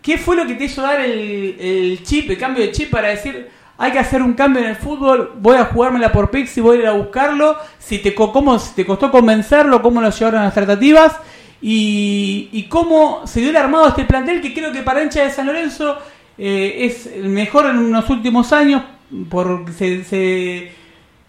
¿Qué 0.00 0.16
fue 0.16 0.36
lo 0.36 0.46
que 0.46 0.54
te 0.54 0.64
hizo 0.64 0.80
dar 0.80 1.00
el, 1.00 2.00
chip, 2.02 2.30
el 2.30 2.38
cambio 2.38 2.64
de 2.64 2.72
chip 2.72 2.90
para 2.90 3.08
decir, 3.08 3.50
hay 3.76 3.92
que 3.92 3.98
hacer 3.98 4.22
un 4.22 4.32
cambio 4.32 4.62
en 4.62 4.70
el 4.70 4.76
fútbol, 4.76 5.32
voy 5.36 5.58
a 5.58 5.66
jugármela 5.66 6.10
por 6.10 6.30
Pixie, 6.30 6.62
voy 6.62 6.78
a 6.78 6.80
ir 6.80 6.86
a 6.86 6.92
buscarlo? 6.92 7.58
Si 7.78 7.98
te, 7.98 8.14
cómo, 8.14 8.58
te 8.74 8.86
costó 8.86 9.10
convencerlo, 9.10 9.82
cómo 9.82 10.00
lo 10.00 10.08
llevaron 10.08 10.44
las 10.44 10.54
tratativas 10.54 11.12
y, 11.60 12.66
cómo 12.68 13.26
se 13.26 13.40
dio 13.40 13.50
el 13.50 13.56
armado 13.56 13.88
este 13.88 14.04
plantel 14.04 14.40
que 14.40 14.52
creo 14.52 14.72
que 14.72 14.82
para 14.82 15.02
hincha 15.02 15.24
de 15.24 15.30
San 15.30 15.46
Lorenzo 15.46 15.98
eh, 16.36 16.78
es 16.80 17.16
mejor 17.22 17.66
en 17.66 17.78
unos 17.78 18.08
últimos 18.10 18.52
años, 18.52 18.82
porque 19.28 20.04
se 20.04 20.72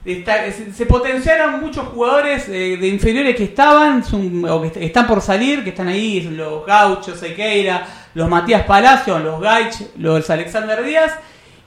se 0.05 0.85
potenciaron 0.85 1.61
muchos 1.61 1.87
jugadores 1.87 2.47
eh, 2.47 2.77
de 2.77 2.87
inferiores 2.87 3.35
que 3.35 3.45
estaban 3.45 4.03
o 4.47 4.61
que 4.61 4.85
están 4.85 5.07
por 5.07 5.19
salir, 5.19 5.63
que 5.63 5.71
están 5.71 5.87
ahí, 5.87 6.21
los 6.21 6.63
Gauchos, 6.63 7.19
Sequeira, 7.19 7.87
los 8.13 8.29
Matías 8.29 8.63
Palacio, 8.65 9.17
los 9.17 9.41
Gaich, 9.41 9.95
los 9.97 10.29
Alexander 10.29 10.85
Díaz, 10.85 11.11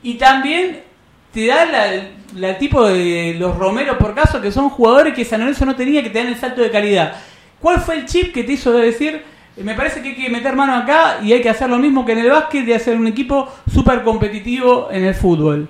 y 0.04 0.14
también 0.14 0.82
te 1.32 1.46
da 1.48 1.66
la, 2.36 2.58
tipo 2.58 2.86
de 2.86 3.34
los 3.36 3.56
Romero 3.56 3.98
por 3.98 4.14
caso, 4.14 4.40
que 4.40 4.52
son 4.52 4.70
jugadores 4.70 5.14
que 5.14 5.24
San 5.24 5.40
Lorenzo 5.40 5.66
no 5.66 5.74
tenía 5.74 6.00
que 6.04 6.10
tener 6.10 6.32
el 6.32 6.38
salto 6.38 6.62
de 6.62 6.70
calidad. 6.70 7.16
¿Cuál 7.60 7.80
fue 7.80 7.96
el 7.96 8.04
chip 8.06 8.32
que 8.32 8.44
te 8.44 8.52
hizo 8.52 8.72
decir, 8.72 9.22
me 9.56 9.74
parece 9.74 10.02
que 10.02 10.10
hay 10.10 10.14
que 10.14 10.30
meter 10.30 10.54
mano 10.54 10.74
acá 10.74 11.18
y 11.22 11.32
hay 11.32 11.42
que 11.42 11.48
hacer 11.48 11.68
lo 11.68 11.78
mismo 11.78 12.06
que 12.06 12.12
en 12.12 12.18
el 12.18 12.30
básquet, 12.30 12.64
de 12.64 12.74
hacer 12.74 12.96
un 12.96 13.06
equipo 13.06 13.48
súper 13.66 14.02
competitivo 14.02 14.88
en 14.90 15.04
el 15.04 15.14
fútbol? 15.14 15.68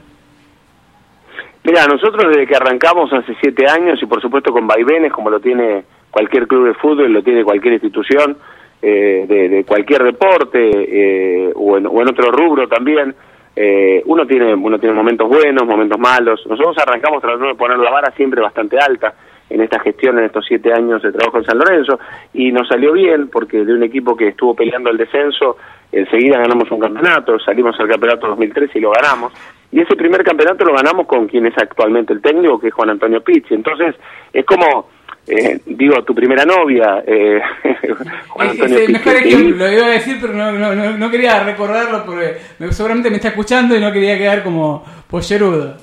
Mira, 1.64 1.86
nosotros 1.86 2.24
desde 2.28 2.46
que 2.46 2.56
arrancamos 2.56 3.12
hace 3.12 3.34
siete 3.40 3.68
años 3.68 3.98
y 4.02 4.06
por 4.06 4.20
supuesto 4.20 4.52
con 4.52 4.66
vaivenes 4.66 5.12
como 5.12 5.30
lo 5.30 5.40
tiene 5.40 5.84
cualquier 6.10 6.46
club 6.46 6.66
de 6.66 6.74
fútbol, 6.74 7.12
lo 7.12 7.22
tiene 7.22 7.44
cualquier 7.44 7.74
institución 7.74 8.36
eh, 8.80 9.26
de, 9.28 9.64
cualquier 9.64 10.04
deporte 10.04 10.58
eh, 10.60 11.52
o, 11.54 11.76
en, 11.76 11.86
otro 11.86 12.30
rubro 12.30 12.68
también, 12.68 13.14
eh, 13.56 14.02
uno 14.06 14.24
tiene 14.24 14.54
uno 14.54 14.78
tiene 14.78 14.94
momentos 14.94 15.28
buenos, 15.28 15.66
momentos 15.66 15.98
malos. 15.98 16.40
Nosotros 16.46 16.76
arrancamos 16.78 17.20
tratando 17.20 17.48
de 17.48 17.54
poner 17.54 17.78
la 17.78 17.90
vara 17.90 18.12
siempre 18.12 18.40
bastante 18.40 18.78
alta 18.78 19.14
en 19.50 19.60
esta 19.60 19.80
gestión 19.80 20.18
en 20.18 20.24
estos 20.26 20.44
siete 20.46 20.72
años 20.72 21.02
de 21.02 21.12
trabajo 21.12 21.38
en 21.38 21.44
San 21.44 21.58
Lorenzo 21.58 21.98
y 22.34 22.52
nos 22.52 22.68
salió 22.68 22.92
bien 22.92 23.28
porque 23.28 23.64
de 23.64 23.74
un 23.74 23.82
equipo 23.82 24.16
que 24.16 24.28
estuvo 24.28 24.54
peleando 24.54 24.90
el 24.90 24.96
descenso 24.96 25.56
enseguida 25.90 26.38
ganamos 26.38 26.70
un 26.70 26.80
campeonato, 26.80 27.38
salimos 27.38 27.78
al 27.80 27.88
campeonato 27.88 28.28
2013 28.28 28.78
y 28.78 28.82
lo 28.82 28.90
ganamos. 28.90 29.32
Y 29.70 29.80
ese 29.80 29.96
primer 29.96 30.22
campeonato 30.22 30.64
lo 30.64 30.74
ganamos 30.74 31.06
con 31.06 31.26
quien 31.26 31.46
es 31.46 31.56
actualmente 31.56 32.12
el 32.12 32.22
técnico 32.22 32.58
que 32.58 32.68
es 32.68 32.74
Juan 32.74 32.90
Antonio 32.90 33.22
Pizzi. 33.22 33.54
Entonces 33.54 33.94
es 34.32 34.44
como 34.44 34.88
eh, 35.30 35.60
digo, 35.66 36.02
tu 36.04 36.14
primera 36.14 36.44
novia, 36.46 37.02
eh, 37.06 37.40
Juan 38.28 38.48
Antonio 38.48 38.78
es, 38.78 38.88
mejor 38.88 39.12
lo 39.22 39.72
iba 39.72 39.86
a 39.86 39.90
decir, 39.90 40.16
pero 40.20 40.32
no, 40.32 40.52
no, 40.52 40.96
no, 40.96 41.10
quería 41.10 41.44
recordarlo 41.44 42.02
porque 42.06 42.38
seguramente 42.70 43.10
me 43.10 43.16
está 43.16 43.28
escuchando 43.28 43.76
y 43.76 43.80
no 43.80 43.92
quería 43.92 44.16
quedar 44.16 44.42
como 44.42 44.82
pollerudo. 45.06 45.76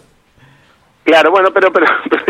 Claro, 1.03 1.29
bueno, 1.29 1.49
pero, 1.53 1.71
pero, 1.71 1.85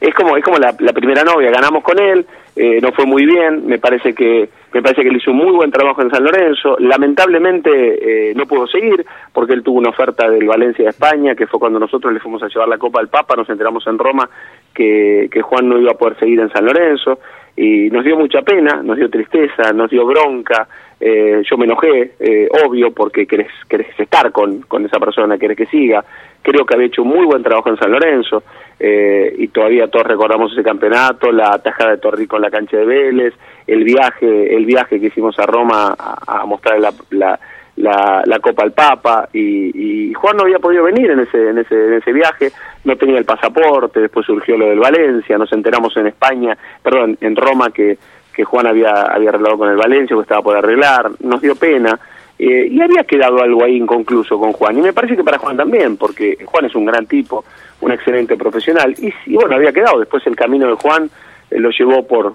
es 0.00 0.14
como 0.14 0.36
es 0.36 0.44
como 0.44 0.58
la, 0.58 0.72
primera 0.92 1.22
novia, 1.24 1.50
ganamos 1.50 1.82
con 1.82 1.98
él, 1.98 2.26
eh, 2.56 2.80
no 2.80 2.92
fue 2.92 3.06
muy 3.06 3.24
bien, 3.24 3.66
me 3.66 3.78
parece 3.78 4.14
que 4.14 4.48
me 4.72 4.82
parece 4.82 5.02
que 5.02 5.08
él 5.08 5.16
hizo 5.16 5.30
un 5.30 5.38
muy 5.38 5.52
buen 5.52 5.70
trabajo 5.70 6.02
en 6.02 6.10
San 6.10 6.24
Lorenzo, 6.24 6.76
lamentablemente 6.78 8.30
eh, 8.30 8.34
no 8.34 8.46
pudo 8.46 8.66
seguir 8.66 9.04
porque 9.32 9.54
él 9.54 9.62
tuvo 9.62 9.78
una 9.78 9.90
oferta 9.90 10.28
del 10.28 10.46
Valencia 10.46 10.84
de 10.84 10.90
España, 10.90 11.34
que 11.34 11.46
fue 11.46 11.60
cuando 11.60 11.78
nosotros 11.78 12.12
le 12.12 12.20
fuimos 12.20 12.42
a 12.42 12.48
llevar 12.48 12.68
la 12.68 12.78
Copa 12.78 13.00
al 13.00 13.08
Papa, 13.08 13.36
nos 13.36 13.48
enteramos 13.48 13.86
en 13.86 13.98
Roma 13.98 14.28
que, 14.74 15.28
que 15.30 15.42
Juan 15.42 15.68
no 15.68 15.78
iba 15.78 15.92
a 15.92 15.98
poder 15.98 16.18
seguir 16.18 16.40
en 16.40 16.50
San 16.50 16.64
Lorenzo 16.64 17.18
y 17.56 17.90
nos 17.90 18.04
dio 18.04 18.16
mucha 18.16 18.42
pena, 18.42 18.82
nos 18.84 18.96
dio 18.96 19.10
tristeza, 19.10 19.72
nos 19.72 19.90
dio 19.90 20.06
bronca, 20.06 20.68
eh, 21.00 21.42
yo 21.48 21.56
me 21.56 21.64
enojé, 21.64 22.12
eh, 22.20 22.48
obvio, 22.64 22.92
porque 22.92 23.26
querés, 23.26 23.50
querés 23.68 23.88
estar 23.98 24.32
con, 24.32 24.62
con 24.62 24.84
esa 24.84 24.98
persona, 24.98 25.38
querés 25.38 25.56
que 25.56 25.66
siga, 25.66 26.04
creo 26.42 26.64
que 26.64 26.74
había 26.74 26.86
hecho 26.86 27.02
un 27.02 27.08
muy 27.08 27.26
buen 27.26 27.42
trabajo 27.42 27.70
en 27.70 27.76
San 27.76 27.90
Lorenzo, 27.90 28.42
eh, 28.80 29.34
y 29.38 29.48
todavía 29.48 29.88
todos 29.88 30.06
recordamos 30.06 30.52
ese 30.52 30.62
campeonato, 30.62 31.32
la 31.32 31.58
tajada 31.58 31.92
de 31.92 31.98
Torrico 31.98 32.36
en 32.36 32.42
la 32.42 32.50
cancha 32.50 32.76
de 32.76 32.86
Vélez, 32.86 33.34
el 33.66 33.84
viaje, 33.84 34.54
el 34.54 34.64
viaje 34.64 35.00
que 35.00 35.06
hicimos 35.06 35.38
a 35.38 35.46
Roma 35.46 35.94
a, 35.98 36.46
mostrar 36.46 36.78
la, 36.78 36.92
la, 37.10 38.22
la, 38.24 38.38
Copa 38.40 38.62
al 38.62 38.72
Papa, 38.72 39.28
y, 39.32 40.08
y, 40.08 40.14
Juan 40.14 40.36
no 40.36 40.44
había 40.44 40.58
podido 40.58 40.84
venir 40.84 41.10
en 41.10 41.20
ese, 41.20 41.50
en 41.50 41.58
ese, 41.58 41.74
en 41.74 41.92
ese 41.94 42.12
viaje, 42.12 42.52
no 42.84 42.96
tenía 42.96 43.18
el 43.18 43.24
pasaporte, 43.24 44.00
después 44.00 44.24
surgió 44.24 44.56
lo 44.56 44.66
del 44.66 44.78
Valencia, 44.78 45.36
nos 45.38 45.52
enteramos 45.52 45.96
en 45.96 46.06
España, 46.06 46.56
perdón, 46.82 47.18
en 47.20 47.36
Roma 47.36 47.70
que, 47.70 47.98
que 48.32 48.44
Juan 48.44 48.68
había, 48.68 48.92
había 48.92 49.30
arreglado 49.30 49.58
con 49.58 49.68
el 49.68 49.76
Valencia, 49.76 50.14
que 50.14 50.22
estaba 50.22 50.42
por 50.42 50.56
arreglar, 50.56 51.10
nos 51.20 51.40
dio 51.40 51.56
pena, 51.56 51.98
eh, 52.38 52.68
y 52.70 52.80
había 52.80 53.02
quedado 53.02 53.42
algo 53.42 53.64
ahí 53.64 53.76
inconcluso 53.76 54.38
con 54.38 54.52
Juan, 54.52 54.78
y 54.78 54.82
me 54.82 54.92
parece 54.92 55.16
que 55.16 55.24
para 55.24 55.38
Juan 55.38 55.56
también, 55.56 55.96
porque 55.96 56.38
Juan 56.44 56.66
es 56.66 56.74
un 56.74 56.84
gran 56.84 57.06
tipo, 57.06 57.44
un 57.80 57.92
excelente 57.92 58.36
profesional, 58.36 58.94
y, 58.98 59.34
bueno, 59.34 59.56
había 59.56 59.72
quedado, 59.72 59.98
después 59.98 60.26
el 60.26 60.36
camino 60.36 60.68
de 60.68 60.74
Juan 60.74 61.10
eh, 61.50 61.58
lo 61.58 61.70
llevó 61.70 62.06
por, 62.06 62.34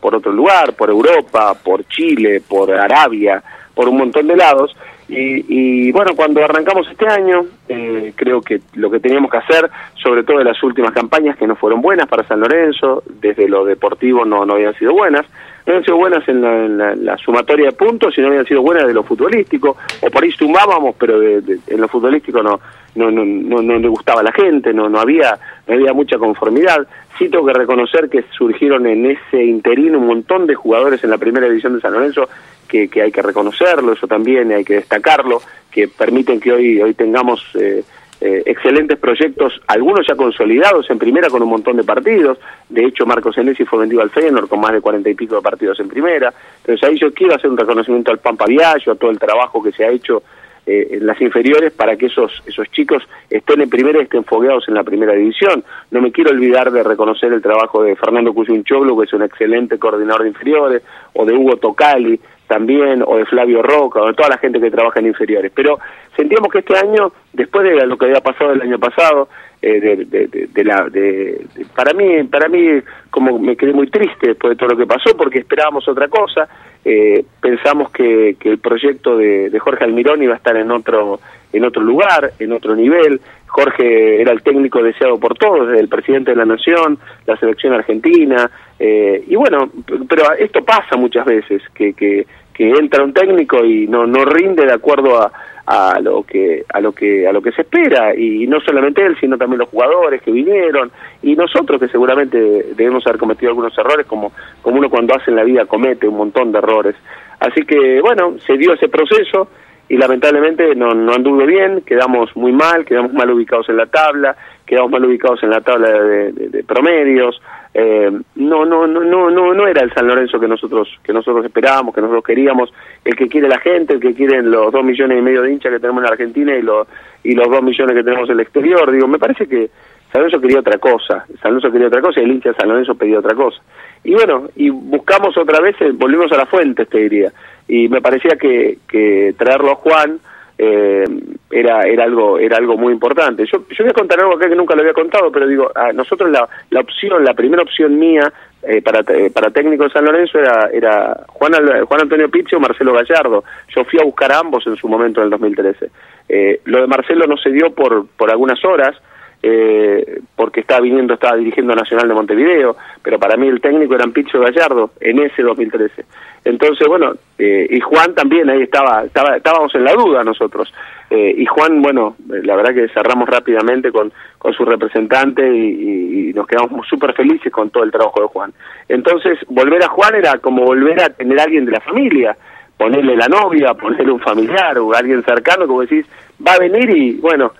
por 0.00 0.14
otro 0.14 0.32
lugar, 0.32 0.74
por 0.74 0.90
Europa, 0.90 1.54
por 1.54 1.86
Chile, 1.86 2.42
por 2.46 2.72
Arabia, 2.72 3.42
por 3.74 3.88
un 3.88 3.98
montón 3.98 4.26
de 4.26 4.36
lados, 4.36 4.76
y, 5.08 5.90
bueno, 5.92 6.12
cuando 6.14 6.44
arrancamos 6.44 6.86
este 6.90 7.06
año, 7.06 7.46
eh, 7.68 8.12
creo 8.14 8.42
que 8.42 8.60
lo 8.74 8.90
que 8.90 9.00
teníamos 9.00 9.30
que 9.30 9.38
hacer, 9.38 9.70
sobre 9.94 10.22
todo 10.22 10.40
en 10.40 10.46
las 10.46 10.62
últimas 10.62 10.92
campañas 10.92 11.36
que 11.36 11.46
no 11.46 11.56
fueron 11.56 11.80
buenas 11.80 12.06
para 12.08 12.24
San 12.24 12.40
Lorenzo, 12.40 13.02
desde 13.20 13.48
lo 13.48 13.64
deportivo 13.64 14.26
no, 14.26 14.44
no 14.44 14.54
habían 14.54 14.74
sido 14.74 14.92
buenas, 14.92 15.24
no 15.66 15.72
habían 15.72 15.84
sido 15.84 15.96
buenas 15.96 16.28
en 16.28 16.78
la, 17.04 17.16
sumatoria 17.16 17.66
de 17.66 17.72
puntos, 17.72 18.14
sino 18.14 18.28
habían 18.28 18.44
sido 18.44 18.60
buenas 18.60 18.86
de 18.86 18.92
lo 18.92 19.02
futbolístico, 19.02 19.76
o 20.02 20.10
por 20.10 20.22
ahí 20.22 20.30
sumábamos, 20.32 20.94
pero 20.98 21.22
en 21.22 21.80
lo 21.80 21.88
futbolístico 21.88 22.42
no, 22.42 22.60
no, 22.98 23.10
no, 23.10 23.24
no, 23.24 23.62
no 23.62 23.78
le 23.78 23.88
gustaba 23.88 24.20
a 24.20 24.24
la 24.24 24.32
gente, 24.32 24.74
no, 24.74 24.88
no, 24.88 24.98
había, 24.98 25.38
no 25.66 25.74
había 25.74 25.92
mucha 25.92 26.18
conformidad. 26.18 26.86
Sí 27.18 27.28
tengo 27.28 27.46
que 27.46 27.54
reconocer 27.54 28.08
que 28.10 28.24
surgieron 28.36 28.86
en 28.86 29.06
ese 29.06 29.44
interino 29.44 29.98
un 29.98 30.06
montón 30.06 30.46
de 30.46 30.54
jugadores 30.54 31.02
en 31.04 31.10
la 31.10 31.18
primera 31.18 31.48
división 31.48 31.74
de 31.74 31.80
San 31.80 31.92
Lorenzo 31.92 32.28
que, 32.68 32.90
hay 33.02 33.10
que 33.10 33.22
reconocerlo, 33.22 33.92
eso 33.92 34.06
también 34.06 34.52
hay 34.52 34.64
que 34.64 34.74
destacarlo, 34.74 35.40
que 35.70 35.88
permiten 35.88 36.38
que 36.38 36.52
hoy, 36.52 36.80
hoy 36.82 36.92
tengamos 36.92 37.42
eh, 37.54 37.82
eh, 38.20 38.42
excelentes 38.44 38.98
proyectos, 38.98 39.60
algunos 39.66 40.06
ya 40.06 40.14
consolidados 40.14 40.90
en 40.90 40.98
primera 40.98 41.30
con 41.30 41.42
un 41.42 41.48
montón 41.48 41.76
de 41.76 41.84
partidos, 41.84 42.38
de 42.68 42.84
hecho 42.84 43.06
Marcos 43.06 43.38
Enesi 43.38 43.64
fue 43.64 43.78
vendido 43.78 44.02
al 44.02 44.10
Feyenoord 44.10 44.48
con 44.48 44.60
más 44.60 44.72
de 44.72 44.80
cuarenta 44.80 45.08
y 45.08 45.14
pico 45.14 45.36
de 45.36 45.42
partidos 45.42 45.80
en 45.80 45.88
primera, 45.88 46.32
entonces 46.58 46.86
ahí 46.86 46.98
yo 46.98 47.12
quiero 47.14 47.34
hacer 47.34 47.50
un 47.50 47.56
reconocimiento 47.56 48.10
al 48.10 48.18
Pampa 48.18 48.44
Viallo, 48.46 48.92
a 48.92 48.96
todo 48.96 49.10
el 49.10 49.18
trabajo 49.18 49.62
que 49.62 49.72
se 49.72 49.84
ha 49.84 49.90
hecho 49.90 50.22
eh, 50.70 50.98
las 51.00 51.18
inferiores 51.22 51.72
para 51.72 51.96
que 51.96 52.06
esos, 52.06 52.42
esos 52.46 52.70
chicos 52.70 53.02
estén 53.30 53.62
en 53.62 53.70
primera 53.70 54.00
y 54.00 54.02
estén 54.02 54.22
fogueados 54.22 54.68
en 54.68 54.74
la 54.74 54.84
primera 54.84 55.14
división. 55.14 55.64
No 55.90 56.02
me 56.02 56.12
quiero 56.12 56.30
olvidar 56.30 56.70
de 56.70 56.82
reconocer 56.82 57.32
el 57.32 57.40
trabajo 57.40 57.82
de 57.82 57.96
Fernando 57.96 58.34
Cuyunchoglu, 58.34 58.98
que 58.98 59.06
es 59.06 59.12
un 59.14 59.22
excelente 59.22 59.78
coordinador 59.78 60.24
de 60.24 60.28
inferiores, 60.28 60.82
o 61.14 61.24
de 61.24 61.32
Hugo 61.32 61.56
Tocali, 61.56 62.20
también, 62.46 63.02
o 63.06 63.16
de 63.16 63.24
Flavio 63.24 63.62
Roca, 63.62 64.02
o 64.02 64.08
de 64.08 64.14
toda 64.14 64.28
la 64.28 64.38
gente 64.38 64.60
que 64.60 64.70
trabaja 64.70 65.00
en 65.00 65.06
inferiores. 65.06 65.50
Pero 65.54 65.78
sentíamos 66.14 66.52
que 66.52 66.58
este 66.58 66.76
año, 66.76 67.12
después 67.32 67.64
de 67.64 67.86
lo 67.86 67.96
que 67.96 68.04
había 68.04 68.20
pasado 68.20 68.52
el 68.52 68.60
año 68.60 68.78
pasado, 68.78 69.28
eh, 69.62 69.80
de, 69.80 70.64
la, 70.64 70.88
de, 70.90 71.46
para 71.74 71.92
mí, 71.94 72.24
para 72.24 72.48
mí, 72.48 72.80
como 73.10 73.38
me 73.38 73.56
quedé 73.56 73.72
muy 73.72 73.88
triste 73.88 74.28
después 74.28 74.50
de 74.50 74.56
todo 74.56 74.68
lo 74.68 74.76
que 74.76 74.86
pasó, 74.86 75.16
porque 75.16 75.38
esperábamos 75.38 75.88
otra 75.88 76.08
cosa, 76.08 76.48
eh, 76.84 77.24
pensamos 77.40 77.90
que, 77.90 78.36
que, 78.38 78.48
el 78.50 78.58
proyecto 78.58 79.16
de, 79.16 79.56
Jorge 79.58 79.84
Almirón 79.84 80.22
iba 80.22 80.34
a 80.34 80.36
estar 80.36 80.56
en 80.56 80.70
otro, 80.70 81.20
en 81.52 81.64
otro 81.64 81.82
lugar, 81.82 82.32
en 82.38 82.52
otro 82.52 82.74
nivel. 82.74 83.20
Jorge 83.46 84.20
era 84.20 84.32
el 84.32 84.42
técnico 84.42 84.82
deseado 84.82 85.18
por 85.18 85.36
todos, 85.36 85.76
el 85.76 85.88
presidente 85.88 86.32
de 86.32 86.36
la 86.36 86.44
nación, 86.44 86.98
la 87.26 87.36
selección 87.38 87.72
argentina, 87.72 88.50
eh, 88.78 89.24
y 89.26 89.34
bueno, 89.36 89.70
pero 90.08 90.34
esto 90.38 90.64
pasa 90.64 90.96
muchas 90.96 91.24
veces, 91.24 91.62
que, 91.74 91.94
que, 91.94 92.26
que 92.52 92.70
entra 92.70 93.02
un 93.02 93.12
técnico 93.12 93.64
y 93.64 93.86
no, 93.86 94.06
no 94.06 94.24
rinde 94.24 94.66
de 94.66 94.72
acuerdo 94.72 95.20
a, 95.20 95.32
a 95.70 96.00
lo 96.00 96.22
que 96.22 96.64
a 96.72 96.80
lo 96.80 96.92
que 96.92 97.28
a 97.28 97.32
lo 97.32 97.42
que 97.42 97.52
se 97.52 97.60
espera. 97.60 98.14
Y 98.16 98.46
no 98.46 98.58
solamente 98.60 99.04
él 99.04 99.16
sino 99.20 99.36
también 99.36 99.58
los 99.58 99.68
jugadores 99.68 100.22
que 100.22 100.30
vinieron 100.30 100.90
y 101.22 101.36
nosotros 101.36 101.78
que 101.78 101.88
seguramente 101.88 102.38
debemos 102.74 103.06
haber 103.06 103.18
cometido 103.18 103.50
algunos 103.50 103.76
errores 103.76 104.06
como 104.06 104.32
como 104.62 104.78
uno 104.78 104.88
cuando 104.88 105.14
hace 105.14 105.30
en 105.30 105.36
la 105.36 105.44
vida 105.44 105.66
comete 105.66 106.08
un 106.08 106.16
montón 106.16 106.52
de 106.52 106.58
errores. 106.58 106.96
Así 107.38 107.66
que 107.66 108.00
bueno 108.00 108.38
se 108.46 108.56
dio 108.56 108.72
ese 108.72 108.88
proceso 108.88 109.48
y 109.90 109.98
lamentablemente 109.98 110.74
no, 110.74 110.94
no 110.94 111.12
anduvo 111.12 111.44
bien, 111.44 111.82
quedamos 111.82 112.34
muy 112.34 112.52
mal, 112.52 112.84
quedamos 112.86 113.12
mal 113.12 113.30
ubicados 113.30 113.68
en 113.68 113.76
la 113.76 113.86
tabla, 113.86 114.36
quedamos 114.66 114.90
mal 114.90 115.04
ubicados 115.04 115.42
en 115.42 115.50
la 115.50 115.60
tabla 115.60 115.90
de, 115.90 116.64
promedios, 116.64 117.40
eh, 117.74 118.10
no, 118.36 118.64
no, 118.64 118.86
no, 118.86 119.00
no, 119.04 119.30
no, 119.30 119.54
no 119.54 119.66
era 119.66 119.82
el 119.82 119.92
San 119.92 120.06
Lorenzo 120.06 120.40
que 120.40 120.48
nosotros, 120.48 120.88
que 121.02 121.12
nosotros 121.12 121.44
esperábamos, 121.44 121.94
que 121.94 122.00
nosotros 122.00 122.24
queríamos, 122.24 122.72
el 123.04 123.14
que 123.14 123.28
quiere 123.28 123.48
la 123.48 123.58
gente, 123.58 123.94
el 123.94 124.00
que 124.00 124.14
quieren 124.14 124.50
los 124.50 124.72
dos 124.72 124.84
millones 124.84 125.18
y 125.18 125.22
medio 125.22 125.42
de 125.42 125.52
hinchas 125.52 125.72
que 125.72 125.80
tenemos 125.80 126.02
en 126.02 126.10
Argentina 126.10 126.56
y 126.56 126.62
los, 126.62 126.88
y 127.22 127.34
los 127.34 127.48
dos 127.48 127.62
millones 127.62 127.94
que 127.94 128.04
tenemos 128.04 128.28
en 128.28 128.34
el 128.34 128.40
exterior, 128.40 128.90
digo, 128.90 129.06
me 129.06 129.18
parece 129.18 129.46
que 129.46 129.70
San 130.12 130.22
Lorenzo 130.22 130.40
quería 130.40 130.60
otra 130.60 130.78
cosa, 130.78 131.26
San 131.42 131.52
Lorenzo 131.52 131.70
quería 131.70 131.88
otra 131.88 132.00
cosa 132.00 132.20
y 132.20 132.24
el 132.24 132.32
hincha 132.32 132.50
de 132.50 132.56
San 132.56 132.68
Lorenzo 132.68 132.94
pedía 132.94 133.18
otra 133.18 133.34
cosa. 133.34 133.60
Y 134.04 134.14
bueno, 134.14 134.48
y 134.56 134.70
buscamos 134.70 135.36
otra 135.36 135.60
vez, 135.60 135.76
eh, 135.80 135.90
volvimos 135.92 136.32
a 136.32 136.36
la 136.36 136.46
fuente, 136.46 136.86
te 136.86 136.98
diría 136.98 137.32
y 137.68 137.88
me 137.88 138.00
parecía 138.00 138.36
que, 138.40 138.78
que 138.88 139.34
traerlo 139.36 139.72
a 139.72 139.76
Juan 139.76 140.18
eh, 140.58 141.04
era 141.50 141.82
era 141.82 142.04
algo 142.04 142.38
era 142.38 142.56
algo 142.56 142.76
muy 142.76 142.92
importante. 142.92 143.46
Yo, 143.46 143.64
yo 143.68 143.84
voy 143.84 143.90
a 143.90 143.94
contar 143.94 144.20
algo 144.20 144.34
acá 144.34 144.48
que 144.48 144.56
nunca 144.56 144.74
lo 144.74 144.80
había 144.80 144.92
contado, 144.92 145.30
pero 145.30 145.46
digo, 145.46 145.70
a 145.74 145.92
nosotros 145.92 146.30
la, 146.30 146.48
la 146.70 146.80
opción, 146.80 147.24
la 147.24 147.34
primera 147.34 147.62
opción 147.62 147.98
mía 147.98 148.32
eh, 148.60 148.82
para, 148.82 149.00
eh, 149.14 149.30
para 149.30 149.50
técnico 149.50 149.84
de 149.84 149.90
San 149.90 150.04
Lorenzo 150.04 150.38
era, 150.38 150.68
era 150.72 151.24
Juan, 151.28 151.52
Juan 151.86 152.00
Antonio 152.00 152.28
Pizzi 152.28 152.56
o 152.56 152.60
Marcelo 152.60 152.92
Gallardo. 152.92 153.44
Yo 153.74 153.84
fui 153.84 154.00
a 154.00 154.04
buscar 154.04 154.32
ambos 154.32 154.66
en 154.66 154.76
su 154.76 154.88
momento 154.88 155.20
en 155.20 155.26
el 155.26 155.30
2013. 155.30 155.90
Eh, 156.28 156.60
lo 156.64 156.80
de 156.80 156.86
Marcelo 156.88 157.26
no 157.26 157.36
se 157.36 157.50
dio 157.50 157.72
por, 157.72 158.08
por 158.08 158.30
algunas 158.30 158.62
horas, 158.64 158.96
eh, 159.42 160.20
porque 160.34 160.60
estaba 160.60 160.80
viniendo, 160.80 161.14
estaba 161.14 161.36
dirigiendo 161.36 161.74
Nacional 161.74 162.08
de 162.08 162.14
Montevideo, 162.14 162.76
pero 163.02 163.18
para 163.18 163.36
mí 163.36 163.46
el 163.46 163.60
técnico 163.60 163.94
era 163.94 164.06
Picho 164.08 164.40
Gallardo 164.40 164.90
en 165.00 165.20
ese 165.20 165.42
2013. 165.42 166.04
Entonces, 166.44 166.88
bueno, 166.88 167.12
eh, 167.38 167.66
y 167.70 167.80
Juan 167.80 168.14
también 168.14 168.48
ahí 168.50 168.62
estaba, 168.62 169.04
estaba, 169.04 169.36
estábamos 169.36 169.74
en 169.74 169.84
la 169.84 169.92
duda 169.92 170.24
nosotros. 170.24 170.72
Eh, 171.10 171.34
y 171.38 171.46
Juan, 171.46 171.80
bueno, 171.82 172.16
la 172.28 172.56
verdad 172.56 172.74
que 172.74 172.88
cerramos 172.88 173.28
rápidamente 173.28 173.92
con, 173.92 174.12
con 174.38 174.52
su 174.52 174.64
representante 174.64 175.48
y, 175.48 176.30
y 176.30 176.32
nos 176.32 176.46
quedamos 176.46 176.86
súper 176.86 177.12
felices 177.14 177.52
con 177.52 177.70
todo 177.70 177.84
el 177.84 177.92
trabajo 177.92 178.20
de 178.20 178.26
Juan. 178.26 178.52
Entonces, 178.88 179.38
volver 179.48 179.82
a 179.84 179.88
Juan 179.88 180.14
era 180.16 180.38
como 180.38 180.64
volver 180.64 181.00
a 181.00 181.10
tener 181.10 181.38
a 181.38 181.44
alguien 181.44 181.64
de 181.64 181.72
la 181.72 181.80
familia, 181.80 182.36
ponerle 182.76 183.16
la 183.16 183.28
novia, 183.28 183.74
ponerle 183.74 184.12
un 184.12 184.20
familiar 184.20 184.78
o 184.78 184.94
alguien 184.94 185.22
cercano, 185.22 185.66
como 185.66 185.82
decís, 185.82 186.06
va 186.46 186.54
a 186.54 186.58
venir 186.58 186.90
y, 186.90 187.12
bueno, 187.14 187.52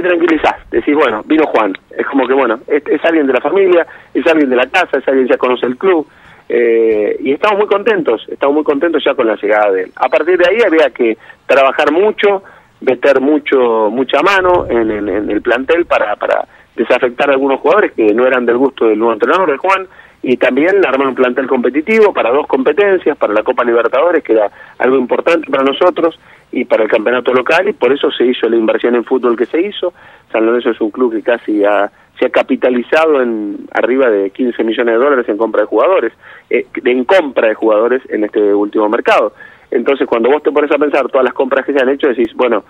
te 0.00 0.08
tranquilizás, 0.08 0.56
decís, 0.70 0.94
bueno, 0.94 1.22
vino 1.24 1.44
Juan, 1.46 1.72
es 1.96 2.06
como 2.06 2.26
que, 2.26 2.34
bueno, 2.34 2.60
es, 2.66 2.82
es 2.86 3.04
alguien 3.04 3.26
de 3.26 3.32
la 3.32 3.40
familia, 3.40 3.86
es 4.12 4.26
alguien 4.26 4.50
de 4.50 4.56
la 4.56 4.66
casa, 4.66 4.98
es 4.98 5.08
alguien 5.08 5.26
que 5.26 5.32
ya 5.32 5.38
conoce 5.38 5.66
el 5.66 5.76
club, 5.76 6.06
eh, 6.48 7.16
y 7.20 7.32
estamos 7.32 7.58
muy 7.58 7.66
contentos, 7.66 8.26
estamos 8.28 8.54
muy 8.54 8.64
contentos 8.64 9.02
ya 9.04 9.14
con 9.14 9.26
la 9.26 9.36
llegada 9.36 9.70
de 9.72 9.84
él. 9.84 9.92
A 9.96 10.08
partir 10.08 10.36
de 10.36 10.46
ahí 10.48 10.58
había 10.66 10.90
que 10.90 11.16
trabajar 11.46 11.90
mucho, 11.90 12.42
meter 12.80 13.20
mucho 13.20 13.88
mucha 13.90 14.20
mano 14.20 14.66
en, 14.68 14.90
en 14.90 15.30
el 15.30 15.40
plantel 15.40 15.86
para, 15.86 16.16
para 16.16 16.46
desafectar 16.76 17.30
a 17.30 17.32
algunos 17.32 17.60
jugadores 17.60 17.92
que 17.92 18.12
no 18.12 18.26
eran 18.26 18.44
del 18.44 18.58
gusto 18.58 18.86
del 18.86 18.98
nuevo 18.98 19.14
entrenador 19.14 19.50
de 19.50 19.56
Juan 19.56 19.86
y 20.26 20.38
también 20.38 20.84
armar 20.86 21.08
un 21.08 21.14
plantel 21.14 21.46
competitivo 21.46 22.12
para 22.14 22.30
dos 22.30 22.46
competencias, 22.46 23.16
para 23.16 23.34
la 23.34 23.42
Copa 23.42 23.62
Libertadores, 23.62 24.24
que 24.24 24.32
era 24.32 24.50
algo 24.78 24.96
importante 24.96 25.50
para 25.50 25.64
nosotros, 25.64 26.18
y 26.50 26.64
para 26.64 26.84
el 26.84 26.88
campeonato 26.88 27.34
local, 27.34 27.68
y 27.68 27.72
por 27.72 27.92
eso 27.92 28.10
se 28.10 28.24
hizo 28.24 28.48
la 28.48 28.56
inversión 28.56 28.94
en 28.94 29.04
fútbol 29.04 29.36
que 29.36 29.44
se 29.44 29.60
hizo. 29.60 29.92
San 30.32 30.46
Lorenzo 30.46 30.70
es 30.70 30.80
un 30.80 30.90
club 30.90 31.12
que 31.12 31.20
casi 31.20 31.60
se 31.60 32.26
ha 32.26 32.30
capitalizado 32.30 33.20
en 33.20 33.66
arriba 33.72 34.08
de 34.08 34.30
15 34.30 34.64
millones 34.64 34.94
de 34.94 35.04
dólares 35.04 35.28
en 35.28 35.36
compra 35.36 35.62
de 35.62 35.66
jugadores, 35.66 36.12
eh, 36.48 36.64
en 36.84 37.04
compra 37.04 37.48
de 37.48 37.54
jugadores 37.54 38.02
en 38.08 38.24
este 38.24 38.54
último 38.54 38.88
mercado. 38.88 39.34
Entonces, 39.70 40.06
cuando 40.06 40.30
vos 40.30 40.42
te 40.42 40.52
pones 40.52 40.70
a 40.70 40.78
pensar 40.78 41.08
todas 41.08 41.24
las 41.24 41.34
compras 41.34 41.66
que 41.66 41.72
se 41.72 41.82
han 41.82 41.88
hecho, 41.90 42.08
decís, 42.08 42.32
bueno, 42.34 42.64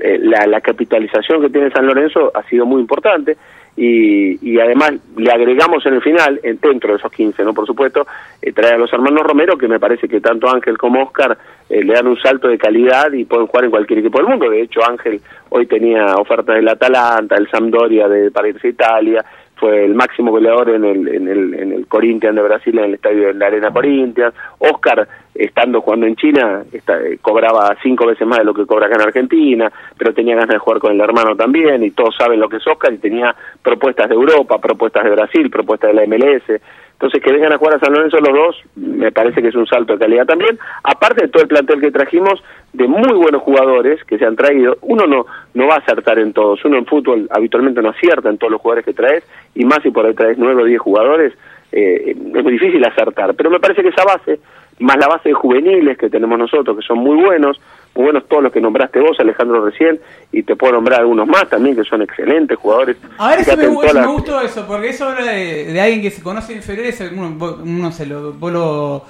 eh, 0.00 0.18
la 0.22 0.60
capitalización 0.62 1.42
que 1.42 1.50
tiene 1.50 1.70
San 1.70 1.86
Lorenzo 1.86 2.30
ha 2.34 2.44
sido 2.44 2.64
muy 2.64 2.80
importante 2.80 3.36
y, 3.76 4.52
y 4.52 4.60
además 4.60 4.92
le 5.16 5.30
agregamos 5.30 5.84
en 5.86 5.94
el 5.94 6.02
final, 6.02 6.40
dentro 6.42 6.92
de 6.92 6.98
esos 6.98 7.10
15, 7.10 7.42
¿no? 7.42 7.52
Por 7.52 7.66
supuesto, 7.66 8.06
eh, 8.40 8.52
trae 8.52 8.74
a 8.74 8.78
los 8.78 8.92
hermanos 8.92 9.22
Romero, 9.24 9.58
que 9.58 9.66
me 9.66 9.80
parece 9.80 10.08
que 10.08 10.20
tanto 10.20 10.48
Ángel 10.48 10.78
como 10.78 11.02
Oscar 11.02 11.36
eh, 11.68 11.82
le 11.82 11.94
dan 11.94 12.06
un 12.06 12.16
salto 12.18 12.48
de 12.48 12.58
calidad 12.58 13.12
y 13.12 13.24
pueden 13.24 13.46
jugar 13.46 13.64
en 13.64 13.70
cualquier 13.70 13.98
equipo 13.98 14.18
del 14.18 14.28
mundo. 14.28 14.48
De 14.48 14.62
hecho, 14.62 14.80
Ángel 14.88 15.20
hoy 15.50 15.66
tenía 15.66 16.14
ofertas 16.16 16.54
del 16.54 16.68
Atalanta, 16.68 17.34
el 17.36 17.50
Sampdoria 17.50 18.08
de, 18.08 18.30
para 18.30 18.48
irse 18.48 18.68
a 18.68 18.70
Italia, 18.70 19.24
fue 19.56 19.84
el 19.84 19.94
máximo 19.94 20.30
goleador 20.30 20.70
en 20.70 20.84
el, 20.84 21.08
en 21.08 21.28
el, 21.28 21.54
en 21.54 21.72
el 21.72 21.86
Corinthians 21.86 22.36
de 22.36 22.42
Brasil, 22.42 22.78
en 22.78 22.84
el 22.84 22.94
estadio 22.94 23.28
de 23.28 23.34
la 23.34 23.46
Arena 23.46 23.70
Corinthians. 23.72 24.34
Oscar, 24.58 25.06
estando 25.34 25.80
jugando 25.80 26.06
en 26.06 26.16
China, 26.16 26.62
eh, 26.72 27.18
cobraba 27.22 27.76
cinco 27.82 28.06
veces 28.06 28.26
más 28.26 28.38
de 28.38 28.44
lo 28.44 28.54
que 28.54 28.66
cobra 28.66 28.86
acá 28.86 28.96
en 28.96 29.08
Argentina, 29.08 29.72
pero 29.96 30.12
tenía 30.12 30.34
ganas 30.34 30.54
de 30.54 30.58
jugar 30.58 30.80
con 30.80 30.92
el 30.92 31.00
hermano 31.00 31.36
también, 31.36 31.82
y 31.84 31.90
todos 31.92 32.16
saben 32.16 32.40
lo 32.40 32.48
que 32.48 32.56
es 32.56 32.66
Oscar, 32.66 32.92
y 32.92 32.98
tenía 32.98 33.34
propuestas 33.62 34.08
de 34.08 34.14
Europa, 34.14 34.58
propuestas 34.58 35.04
de 35.04 35.10
Brasil, 35.10 35.50
propuestas 35.50 35.94
de 35.94 35.94
la 35.94 36.06
MLS. 36.06 36.60
Entonces, 36.92 37.22
que 37.22 37.32
vengan 37.32 37.52
a 37.52 37.58
jugar 37.58 37.76
a 37.76 37.80
San 37.80 37.92
Lorenzo 37.92 38.18
los 38.18 38.32
dos, 38.32 38.62
me 39.04 39.12
parece 39.12 39.42
que 39.42 39.48
es 39.48 39.54
un 39.54 39.66
salto 39.66 39.92
de 39.92 39.98
calidad 39.98 40.26
también. 40.26 40.58
Aparte 40.82 41.22
de 41.22 41.28
todo 41.28 41.42
el 41.42 41.48
plantel 41.48 41.80
que 41.80 41.90
trajimos, 41.90 42.42
de 42.72 42.88
muy 42.88 43.12
buenos 43.12 43.42
jugadores 43.42 44.02
que 44.04 44.18
se 44.18 44.24
han 44.24 44.34
traído, 44.34 44.78
uno 44.80 45.06
no, 45.06 45.26
no 45.52 45.66
va 45.66 45.74
a 45.74 45.78
acertar 45.78 46.18
en 46.18 46.32
todos. 46.32 46.64
Uno 46.64 46.78
en 46.78 46.86
fútbol 46.86 47.28
habitualmente 47.30 47.82
no 47.82 47.90
acierta 47.90 48.30
en 48.30 48.38
todos 48.38 48.52
los 48.52 48.60
jugadores 48.60 48.86
que 48.86 48.94
traes, 48.94 49.24
y 49.54 49.64
más 49.64 49.80
si 49.82 49.90
por 49.90 50.06
ahí 50.06 50.14
traes 50.14 50.38
nueve 50.38 50.62
o 50.62 50.64
diez 50.64 50.80
jugadores, 50.80 51.34
eh, 51.70 52.16
es 52.16 52.42
muy 52.42 52.52
difícil 52.52 52.84
acertar. 52.84 53.34
Pero 53.34 53.50
me 53.50 53.60
parece 53.60 53.82
que 53.82 53.88
esa 53.88 54.04
base, 54.04 54.40
más 54.78 54.96
la 54.96 55.08
base 55.08 55.28
de 55.28 55.34
juveniles 55.34 55.98
que 55.98 56.08
tenemos 56.08 56.38
nosotros, 56.38 56.78
que 56.78 56.86
son 56.86 56.98
muy 56.98 57.22
buenos, 57.22 57.60
muy 57.94 58.04
buenos 58.04 58.28
todos 58.28 58.42
los 58.42 58.52
que 58.52 58.60
nombraste 58.60 59.00
vos, 59.00 59.18
Alejandro, 59.20 59.64
recién, 59.64 60.00
y 60.32 60.42
te 60.42 60.56
puedo 60.56 60.72
nombrar 60.74 61.00
algunos 61.00 61.28
más 61.28 61.48
también, 61.48 61.76
que 61.76 61.84
son 61.84 62.02
excelentes 62.02 62.58
jugadores. 62.58 62.96
A 63.18 63.30
ver, 63.30 63.44
si 63.44 63.56
me, 63.56 63.68
me, 63.68 64.06
gustó 64.06 64.40
eso, 64.40 64.66
porque 64.66 64.88
eso 64.88 65.08
habla 65.08 65.32
de, 65.32 65.80
alguien 65.80 66.02
que 66.02 66.10
se 66.10 66.22
conoce 66.22 66.52
en 66.52 66.58
inferiores, 66.58 67.00
uno, 67.12 67.56
uno 67.62 67.92
se 67.92 68.06
lo, 68.06 68.32
vos 68.32 68.52
lo, 68.52 69.04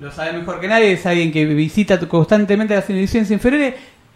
lo 0.00 0.10
sabe 0.10 0.32
mejor 0.32 0.60
que 0.60 0.68
nadie, 0.68 0.92
es 0.92 1.04
alguien 1.04 1.30
que 1.30 1.44
visita 1.44 1.98
constantemente 2.08 2.74
las 2.74 2.88
ediciones 2.88 3.30
inferiores, 3.30 3.74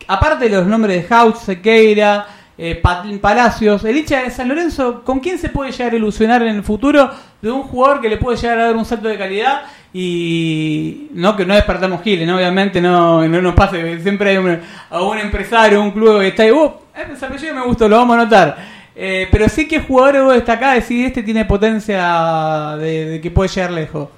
aparte 0.08 0.44
de 0.48 0.56
los 0.56 0.66
nombres 0.66 1.08
de 1.08 1.14
Hauch, 1.14 1.36
Sequeira, 1.36 2.26
eh, 2.58 2.80
Palacios, 3.20 3.84
el 3.84 3.98
hincha 3.98 4.22
de 4.22 4.30
San 4.30 4.48
Lorenzo, 4.48 5.04
¿con 5.04 5.20
quién 5.20 5.38
se 5.38 5.50
puede 5.50 5.72
llegar 5.72 5.92
a 5.92 5.96
ilusionar 5.96 6.42
en 6.42 6.56
el 6.56 6.62
futuro 6.62 7.10
de 7.42 7.50
un 7.50 7.64
jugador 7.64 8.00
que 8.00 8.08
le 8.08 8.16
puede 8.16 8.38
llegar 8.38 8.58
a 8.58 8.64
dar 8.66 8.76
un 8.76 8.86
salto 8.86 9.08
de 9.08 9.18
calidad 9.18 9.64
y 9.98 11.08
no 11.14 11.34
que 11.34 11.46
no 11.46 11.54
despertamos 11.54 12.02
giles, 12.02 12.28
¿no? 12.28 12.36
obviamente 12.36 12.82
no, 12.82 13.26
no 13.26 13.40
nos 13.40 13.54
pase, 13.54 13.98
siempre 14.00 14.28
hay 14.28 14.36
un, 14.36 14.60
a 14.90 15.00
un 15.00 15.16
empresario, 15.16 15.80
un 15.80 15.90
club 15.90 16.20
que 16.20 16.28
está 16.28 16.42
ahí, 16.42 16.50
uh, 16.50 16.70
ese 17.10 17.24
apellido 17.24 17.54
me 17.54 17.62
gustó, 17.62 17.88
lo 17.88 17.96
vamos 17.96 18.14
a 18.14 18.20
anotar. 18.20 18.56
Eh, 18.94 19.26
pero 19.32 19.48
sí 19.48 19.66
que 19.66 19.80
jugadores 19.80 20.22
vos 20.22 20.34
destacás, 20.34 20.74
decís, 20.74 21.06
este 21.06 21.22
tiene 21.22 21.46
potencia 21.46 22.76
de, 22.76 23.20
que 23.22 23.30
puede 23.30 23.48
llegar 23.48 23.70
lejos. 23.70 24.10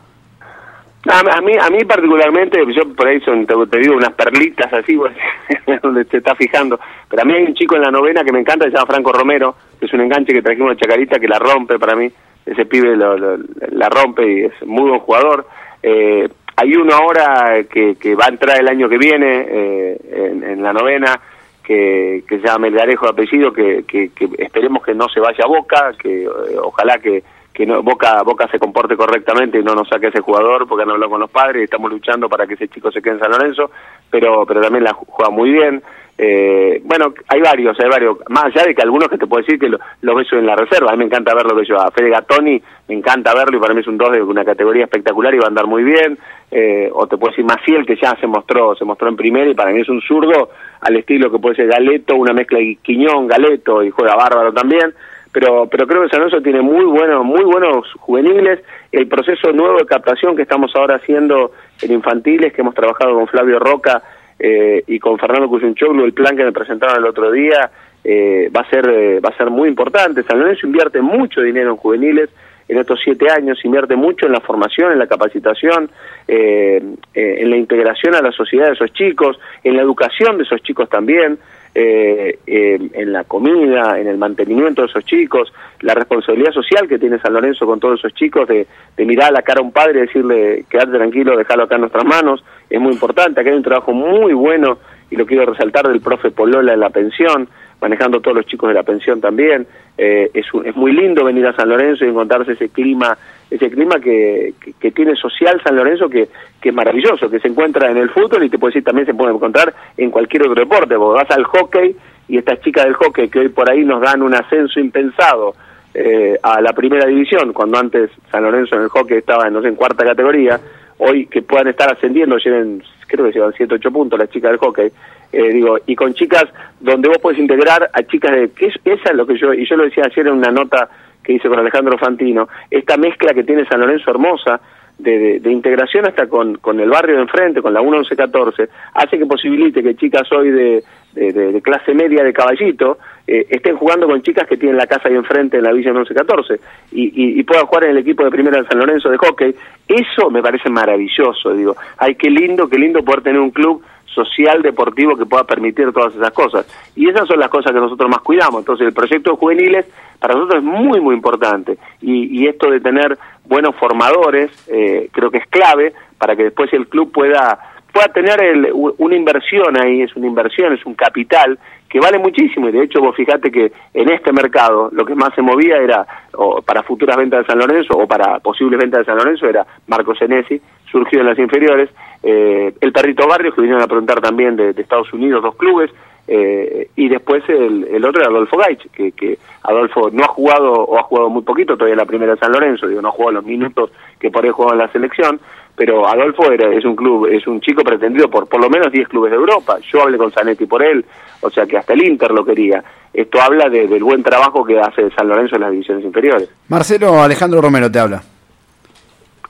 A, 1.09 1.41
mí, 1.43 1.53
a 1.57 1.71
mí 1.71 1.79
particularmente, 1.87 2.59
yo 2.75 2.93
por 2.97 3.07
ahí 3.07 3.21
son, 3.21 3.47
te, 3.47 3.79
digo 3.79 3.95
unas 3.95 4.15
perlitas 4.15 4.73
así, 4.73 4.99
donde 5.83 6.07
te 6.07 6.17
está 6.17 6.35
fijando, 6.35 6.81
pero 7.09 7.23
a 7.23 7.25
mí 7.25 7.35
hay 7.35 7.45
un 7.45 7.55
chico 7.55 7.77
en 7.77 7.83
la 7.83 7.93
novena 7.93 8.25
que 8.25 8.33
me 8.33 8.41
encanta, 8.41 8.65
se 8.65 8.73
llama 8.73 8.87
Franco 8.87 9.13
Romero, 9.13 9.55
que 9.79 9.87
es 9.87 9.93
un 9.93 10.01
enganche 10.01 10.33
que 10.33 10.43
trajimos 10.43 10.71
de 10.71 10.79
Chacarita 10.79 11.21
que 11.21 11.29
la 11.29 11.39
rompe 11.39 11.79
para 11.79 11.95
mí, 11.95 12.11
ese 12.45 12.67
pibe 12.67 12.97
la 12.97 13.89
rompe 13.91 14.29
y 14.29 14.45
es 14.47 14.67
muy 14.67 14.91
buen 14.91 15.01
jugador. 15.01 15.47
Eh, 15.83 16.29
hay 16.57 16.75
uno 16.75 16.93
ahora 16.95 17.65
que, 17.71 17.97
que, 17.97 18.15
va 18.15 18.27
a 18.27 18.31
entrar 18.31 18.61
el 18.61 18.69
año 18.69 18.89
que 18.89 18.99
viene 18.99 19.47
eh, 19.49 20.41
en, 20.45 20.63
la 20.63 20.73
novena, 20.73 21.21
que, 21.63 22.25
se 22.29 22.39
llama 22.39 22.67
Melgarejo 22.67 23.07
de 23.07 23.13
apellido, 23.13 23.53
que, 23.53 23.85
que, 23.87 24.11
esperemos 24.39 24.85
que 24.85 24.95
no 24.95 25.09
se 25.09 25.21
vaya 25.21 25.45
a 25.45 25.49
Boca, 25.49 25.93
que 25.97 26.25
eh, 26.25 26.29
ojalá 26.61 26.99
que, 26.99 27.23
que 27.55 27.65
no, 27.65 27.83
Boca, 27.83 28.23
Boca 28.23 28.49
se 28.49 28.59
comporte 28.59 28.97
correctamente 28.97 29.61
y 29.61 29.63
no 29.63 29.75
nos 29.75 29.89
saque 29.89 30.09
ese 30.09 30.21
jugador, 30.21 30.67
porque 30.67 30.83
han 30.83 30.91
hablado 30.91 31.11
con 31.11 31.21
los 31.21 31.31
padres 31.31 31.63
estamos 31.63 31.93
luchando 31.93 32.29
para 32.29 32.47
que 32.47 32.55
ese 32.55 32.67
chico 32.69 32.91
se 32.91 33.01
quede 33.01 33.15
en 33.15 33.21
San 33.21 33.31
Lorenzo, 33.31 33.71
pero, 34.11 34.45
pero 34.45 34.61
también 34.61 34.83
la 34.83 34.95
juega 34.95 35.31
muy 35.31 35.51
bien. 35.53 35.83
Eh, 36.21 36.83
bueno, 36.83 37.15
hay 37.29 37.41
varios, 37.41 37.79
hay 37.79 37.89
varios, 37.89 38.19
más 38.29 38.47
allá 38.47 38.65
de 38.65 38.75
que 38.75 38.83
algunos 38.83 39.09
que 39.09 39.19
te 39.19 39.29
puedo 39.29 39.41
decir 39.41 39.57
que 39.57 39.69
lo, 39.69 39.79
lo 40.03 40.17
beso 40.17 40.37
en 40.37 40.47
la 40.47 40.57
reserva, 40.57 40.91
a 40.91 40.93
mí 40.93 40.99
me 40.99 41.05
encanta 41.05 41.33
verlo 41.33 41.57
que 41.57 41.65
yo 41.65 41.81
a 41.81 41.93
Fede 41.93 42.11
Gatoni, 42.11 42.61
me 42.89 42.95
encanta 42.97 43.33
verlo 43.35 43.57
y 43.57 43.61
para 43.61 43.73
mí 43.73 43.83
es 43.83 43.87
un 43.87 43.97
2 43.97 44.13
de 44.13 44.23
una 44.23 44.45
categoría 44.45 44.85
espectacular 44.85 45.33
y 45.33 45.39
va 45.39 45.45
a 45.45 45.49
andar 45.49 45.69
muy 45.69 45.85
bien, 45.85 46.19
eh, 46.51 46.91
o 46.93 47.07
te 47.07 47.17
puedo 47.17 47.31
decir 47.31 47.45
Maciel 47.45 47.87
que 47.87 47.95
ya 47.95 48.17
se 48.21 48.27
mostró, 48.27 48.75
se 48.75 48.85
mostró 48.85 49.09
en 49.09 49.15
primera 49.15 49.49
y 49.49 49.55
para 49.55 49.71
mí 49.71 49.81
es 49.81 49.89
un 49.89 50.01
zurdo 50.01 50.51
al 50.81 50.97
estilo 50.97 51.31
que 51.31 51.39
puede 51.39 51.55
ser 51.55 51.69
Galeto, 51.69 52.17
una 52.17 52.33
mezcla 52.33 52.59
de 52.59 52.79
Quiñón, 52.83 53.29
Galeto 53.29 53.85
y 53.85 53.91
juega 53.91 54.17
bárbaro 54.17 54.53
también, 54.53 54.93
pero, 55.31 55.69
pero 55.71 55.87
creo 55.87 56.03
que 56.03 56.09
Sanoso 56.09 56.43
tiene 56.43 56.63
muy 56.63 56.85
buenos, 56.85 57.25
muy 57.25 57.45
buenos 57.45 57.87
juveniles, 58.01 58.59
el 58.91 59.07
proceso 59.07 59.53
nuevo 59.53 59.79
de 59.79 59.87
captación 59.87 60.35
que 60.35 60.43
estamos 60.43 60.75
ahora 60.75 60.97
haciendo 60.97 61.53
en 61.81 61.93
infantiles, 61.93 62.53
que 62.53 62.63
hemos 62.63 62.75
trabajado 62.75 63.15
con 63.15 63.29
Flavio 63.29 63.61
Roca, 63.61 64.03
eh, 64.39 64.85
y 64.87 64.99
con 64.99 65.19
Fernando 65.19 65.49
Cusinchoglu 65.49 66.05
el 66.05 66.13
plan 66.13 66.37
que 66.37 66.45
me 66.45 66.53
presentaron 66.53 66.99
el 66.99 67.09
otro 67.11 67.33
día 67.33 67.71
eh, 68.05 68.49
va 68.55 68.61
a 68.61 68.71
ser 68.71 68.89
eh, 68.89 69.21
va 69.21 69.31
a 69.31 69.37
ser 69.37 69.51
muy 69.51 69.69
importante. 69.69 70.23
San 70.23 70.43
invierte 70.63 71.01
mucho 71.01 71.41
dinero 71.41 71.71
en 71.71 71.77
juveniles 71.77 72.31
en 72.69 72.79
estos 72.79 73.01
siete 73.03 73.31
años, 73.31 73.59
invierte 73.65 73.97
mucho 73.97 74.27
en 74.27 74.33
la 74.33 74.41
formación, 74.41 74.93
en 74.93 74.99
la 74.99 75.07
capacitación, 75.07 75.91
en 76.27 77.51
la 77.51 77.57
integración 77.57 78.15
a 78.15 78.21
la 78.21 78.31
sociedad 78.31 78.67
de 78.67 78.75
esos 78.75 78.93
chicos, 78.93 79.41
en 79.65 79.75
la 79.75 79.81
educación 79.81 80.37
de 80.37 80.45
esos 80.45 80.63
chicos 80.63 80.87
también. 80.91 81.39
Eh, 81.81 82.41
en 82.45 83.13
la 83.13 83.23
comida, 83.23 84.01
en 84.01 84.09
el 84.09 84.19
mantenimiento 84.19 84.83
de 84.83 84.89
esos 84.89 85.05
chicos, 85.05 85.53
la 85.83 85.95
responsabilidad 85.95 86.51
social 86.51 86.89
que 86.89 86.99
tiene 86.99 87.21
San 87.21 87.33
Lorenzo 87.33 87.67
con 87.67 87.79
todos 87.79 88.01
esos 88.01 88.15
chicos 88.15 88.49
de, 88.49 88.67
de 88.97 89.05
mirar 89.05 89.29
a 89.29 89.33
la 89.35 89.43
cara 89.43 89.61
a 89.61 89.63
un 89.63 89.71
padre 89.71 89.99
y 89.99 90.07
decirle, 90.07 90.65
quédate 90.69 90.91
tranquilo, 90.99 91.37
déjalo 91.37 91.63
acá 91.63 91.77
en 91.77 91.83
nuestras 91.83 92.05
manos, 92.05 92.43
es 92.69 92.81
muy 92.81 92.93
importante. 92.95 93.41
Acá 93.41 93.51
hay 93.51 93.57
un 93.57 93.63
trabajo 93.63 93.93
muy 93.93 94.33
bueno, 94.33 94.79
y 95.11 95.17
lo 95.17 95.27
quiero 95.27 95.47
resaltar, 95.47 95.89
del 95.89 96.01
profe 96.01 96.31
Polola 96.31 96.75
en 96.75 96.81
la 96.81 96.91
pensión, 96.91 97.49
manejando 97.81 98.21
todos 98.21 98.37
los 98.39 98.47
chicos 98.47 98.69
de 98.69 98.75
la 98.75 98.83
pensión 98.83 99.21
también. 99.21 99.67
Eh, 99.97 100.31
es, 100.35 100.47
es 100.65 100.77
muy 100.77 100.93
lindo 100.93 101.25
venir 101.25 101.47
a 101.47 101.57
San 101.57 101.69
Lorenzo 101.69 102.05
y 102.05 102.09
encontrarse 102.09 102.53
ese 102.53 102.69
clima 102.69 103.17
ese 103.51 103.71
clima 103.71 103.99
que, 103.99 104.55
que, 104.79 104.91
tiene 104.91 105.17
social 105.17 105.61
San 105.65 105.77
Lorenzo 105.77 106.09
que, 106.09 106.29
que 106.61 106.69
es 106.69 106.75
maravilloso, 106.75 107.31
que 107.31 107.41
se 107.41 107.49
encuentra 107.49 107.91
en 107.91 107.97
el 107.97 108.11
fútbol 108.11 108.45
y 108.45 108.51
te 108.51 108.59
puedo 108.59 108.71
decir 108.71 108.85
también 108.85 109.07
se 109.07 109.15
puede 109.15 109.33
encontrar 109.33 109.73
en 109.97 110.11
cualquier 110.11 110.43
otro 110.43 110.55
deporte, 110.55 110.97
vos 110.97 111.15
vas 111.15 111.31
al 111.31 111.45
hockey 111.45 111.97
y 112.29 112.37
estas 112.37 112.61
chicas 112.61 112.85
del 112.85 112.95
hockey 112.95 113.29
que 113.29 113.41
hoy 113.41 113.49
por 113.49 113.71
ahí 113.71 113.85
nos 113.85 114.03
dan 114.03 114.23
un 114.23 114.35
ascenso 114.35 114.79
impensado 114.81 115.55
eh, 115.95 116.39
a 116.43 116.61
la 116.61 116.73
primera 116.75 117.07
división, 117.07 117.53
cuando 117.53 117.79
antes 117.79 118.11
San 118.31 118.43
Lorenzo 118.43 118.77
en 118.77 118.83
el 118.83 118.89
hockey 118.89 119.19
estaba 119.19 119.49
no 119.49 119.63
sé, 119.63 119.69
en 119.69 119.77
cuarta 119.77 120.05
categoría, 120.05 120.61
hoy 120.99 121.27
que 121.27 121.41
puedan 121.41 121.69
estar 121.69 121.91
ascendiendo, 121.91 122.37
lleven, 122.37 122.83
creo 123.09 123.27
que 123.27 123.33
llevan 123.33 123.53
7, 123.57 123.75
8 123.75 123.91
puntos 123.91 124.19
las 124.19 124.31
chicas 124.31 124.53
del 124.53 124.61
hockey, 124.61 124.93
eh, 125.33 125.49
digo, 125.53 125.79
y 125.87 125.97
con 125.97 126.15
chicas 126.15 126.45
donde 126.79 127.09
vos 127.09 127.19
puedes 127.19 127.41
integrar 127.41 127.91
a 127.93 128.03
chicas 128.05 128.33
de, 128.33 128.51
que 128.51 128.67
es, 128.67 128.75
esa 128.85 129.11
es 129.11 129.17
lo 129.17 129.27
que 129.27 129.37
yo, 129.37 129.53
y 129.53 129.67
yo 129.67 129.77
lo 129.77 129.85
decía 129.85 130.05
ayer 130.07 130.27
en 130.27 130.35
una 130.35 130.53
nota 130.53 130.89
que 131.23 131.33
hice 131.33 131.49
con 131.49 131.59
Alejandro 131.59 131.99
Fantino, 131.99 132.49
esta 132.71 132.97
mezcla 132.97 133.35
que 133.35 133.43
tiene 133.43 133.67
San 133.67 133.81
Lorenzo 133.81 134.11
hermosa 134.11 134.61
de, 134.99 135.41
de, 135.41 135.53
integración 135.53 136.07
hasta 136.07 136.27
con, 136.27 136.57
con 136.57 136.81
el 136.81 136.91
barrio 136.91 137.17
de 137.17 137.23
enfrente, 137.23 137.63
con 137.63 137.73
la 137.73 137.81
1114, 137.81 138.69
hace 138.95 139.19
que 139.19 139.27
posibilite 139.27 139.83
que 139.83 139.95
chicas 139.95 140.31
hoy 140.33 140.51
de, 140.51 140.83
de 141.15 141.63
clase 141.63 141.95
media 141.95 142.23
de 142.25 142.33
caballito 142.33 142.99
eh, 143.31 143.47
estén 143.51 143.77
jugando 143.77 144.07
con 144.07 144.23
chicas 144.23 144.49
que 144.49 144.57
tienen 144.57 144.79
la 144.79 144.87
casa 144.87 145.09
ahí 145.09 145.15
enfrente 145.15 145.59
en 145.59 145.65
la 145.65 145.73
Villa 145.73 145.93
1114 145.93 146.61
y, 146.93 147.05
y, 147.05 147.39
y 147.39 147.43
puedan 147.43 147.67
jugar 147.67 147.85
en 147.85 147.91
el 147.91 147.99
equipo 147.99 148.25
de 148.25 148.31
primera 148.31 148.63
de 148.63 148.67
San 148.67 148.79
Lorenzo 148.79 149.11
de 149.11 149.19
hockey. 149.19 149.55
Eso 149.87 150.31
me 150.31 150.43
parece 150.43 150.71
maravilloso, 150.71 151.53
digo. 151.53 151.77
Ay, 151.99 152.15
qué 152.15 152.31
lindo, 152.31 152.69
qué 152.71 152.79
lindo 152.79 153.05
poder 153.05 153.21
tener 153.21 153.41
un 153.41 153.51
club 153.51 153.83
social, 154.07 154.63
deportivo 154.63 155.15
que 155.15 155.27
pueda 155.27 155.45
permitir 155.45 155.93
todas 155.93 156.15
esas 156.15 156.31
cosas. 156.33 156.67
Y 156.97 157.09
esas 157.09 157.29
son 157.29 157.39
las 157.39 157.51
cosas 157.51 157.73
que 157.73 157.81
nosotros 157.81 158.09
más 158.09 158.21
cuidamos. 158.21 158.61
Entonces, 158.61 158.89
el 158.89 158.95
proyecto 158.95 159.33
de 159.33 159.37
juveniles 159.37 159.87
para 160.19 160.35
nosotros 160.35 160.63
es 160.63 160.65
muy, 160.65 160.99
muy 160.99 161.15
importante. 161.15 161.77
Y, 162.01 162.41
y 162.43 162.47
esto 162.49 162.71
de 162.71 162.81
tener 162.81 163.19
buenos 163.49 163.75
formadores, 163.77 164.51
eh, 164.69 165.09
creo 165.13 165.31
que 165.31 165.39
es 165.39 165.47
clave 165.49 165.93
para 166.19 166.37
que 166.37 166.45
después 166.45 166.73
el 166.73 166.89
club 166.89 167.11
pueda 167.13 167.59
pueda 167.93 168.09
tener 168.09 168.41
el, 168.43 168.71
una 168.73 169.17
inversión 169.17 169.81
ahí, 169.81 170.03
es 170.03 170.15
una 170.15 170.27
inversión, 170.27 170.73
es 170.73 170.85
un 170.85 170.95
capital 170.95 171.59
que 171.89 171.99
vale 171.99 172.19
muchísimo. 172.19 172.69
Y 172.69 172.73
de 172.73 172.85
hecho 172.85 173.01
vos 173.01 173.17
fijate 173.17 173.51
que 173.51 173.73
en 173.95 174.11
este 174.11 174.33
mercado 174.33 174.91
lo 174.93 175.05
que 175.05 175.15
más 175.15 175.35
se 175.35 175.43
movía 175.43 175.79
era 175.79 176.07
o 176.35 176.61
para 176.63 176.83
futuras 176.83 177.17
ventas 177.17 177.41
de 177.41 177.47
San 177.47 177.59
Lorenzo 177.59 177.95
o 177.95 178.07
para 178.07 178.39
posibles 178.41 178.79
ventas 178.79 179.01
de 179.01 179.05
San 179.07 179.17
Lorenzo 179.17 179.49
era 179.49 179.67
Marco 179.87 180.15
Senesi, 180.15 180.61
surgió 180.91 181.21
en 181.21 181.27
las 181.27 181.39
inferiores, 181.39 181.89
eh, 182.23 182.73
el 182.81 182.93
Perrito 182.93 183.27
Barrios 183.27 183.55
que 183.55 183.63
vinieron 183.63 183.83
a 183.83 183.89
preguntar 183.89 184.21
también 184.21 184.57
de, 184.57 184.73
de 184.73 184.83
Estados 184.83 185.13
Unidos, 185.13 185.43
dos 185.43 185.57
clubes, 185.57 185.91
eh, 186.29 186.91
y 186.95 187.09
después 187.09 187.43
el, 187.49 187.89
el 187.91 188.05
otro 188.05 188.21
era 188.21 188.31
Adolfo 188.31 188.59
Gaich, 188.59 188.91
que, 188.91 189.13
que 189.13 189.39
Adolfo 189.63 190.11
no 190.13 190.25
ha 190.25 190.29
jugado 190.29 190.73
o 190.73 190.99
ha 190.99 191.03
jugado 191.03 191.31
muy 191.31 191.43
poquito 191.43 191.75
todavía 191.75 191.97
la 191.97 192.05
primera 192.05 192.35
de 192.35 192.39
San 192.39 192.53
Lorenzo, 192.53 192.87
digo, 192.87 193.01
no 193.01 193.09
ha 193.09 193.13
jugado 193.13 193.33
los 193.33 193.45
minutos 193.45 193.91
que 194.21 194.31
por 194.31 194.45
ahí 194.45 194.51
jugaba 194.51 194.75
en 194.75 194.81
la 194.81 194.93
selección, 194.93 195.41
pero 195.75 196.07
Adolfo 196.07 196.53
era, 196.53 196.71
es 196.75 196.85
un 196.85 196.95
club, 196.95 197.27
es 197.27 197.47
un 197.47 197.61
chico 197.61 197.83
pretendido 197.83 198.29
por 198.29 198.47
por 198.47 198.61
lo 198.61 198.69
menos 198.69 198.93
10 198.93 199.09
clubes 199.09 199.31
de 199.31 199.37
Europa. 199.37 199.79
Yo 199.91 200.03
hablé 200.03 200.19
con 200.19 200.31
Zanetti 200.33 200.67
por 200.67 200.83
él, 200.83 201.05
o 201.41 201.49
sea 201.49 201.65
que 201.67 201.79
hasta 201.79 201.95
el 201.95 202.07
Inter 202.07 202.31
lo 202.33 202.45
quería. 202.45 202.83
Esto 203.15 203.41
habla 203.41 203.71
de, 203.71 203.87
del 203.87 204.05
buen 204.05 204.23
trabajo 204.23 204.65
que 204.65 204.79
hace 204.79 205.09
San 205.11 205.29
Lorenzo 205.29 205.57
en 205.57 205.63
las 205.63 205.71
divisiones 205.71 206.05
inferiores. 206.05 206.51
Marcelo 206.69 207.23
Alejandro 207.23 207.63
Romero 207.63 207.91
te 207.91 208.01
habla. 208.01 208.23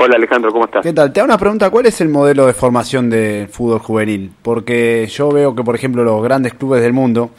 Hola 0.01 0.15
Alejandro, 0.15 0.53
¿cómo 0.53 0.67
estás? 0.67 0.85
¿Qué 0.85 0.93
tal? 0.93 1.13
Te 1.13 1.19
hago 1.19 1.27
una 1.27 1.39
pregunta, 1.39 1.71
¿cuál 1.71 1.87
es 1.87 2.01
el 2.01 2.09
modelo 2.09 2.47
de 2.47 2.53
formación 2.53 3.11
de 3.11 3.49
fútbol 3.51 3.81
juvenil? 3.81 4.31
Porque 4.43 5.09
yo 5.09 5.29
veo 5.33 5.57
que, 5.57 5.65
por 5.65 5.75
ejemplo, 5.75 6.05
los 6.05 6.23
grandes 6.23 6.55
clubes 6.55 6.83
del 6.83 6.93
mundo 6.93 7.31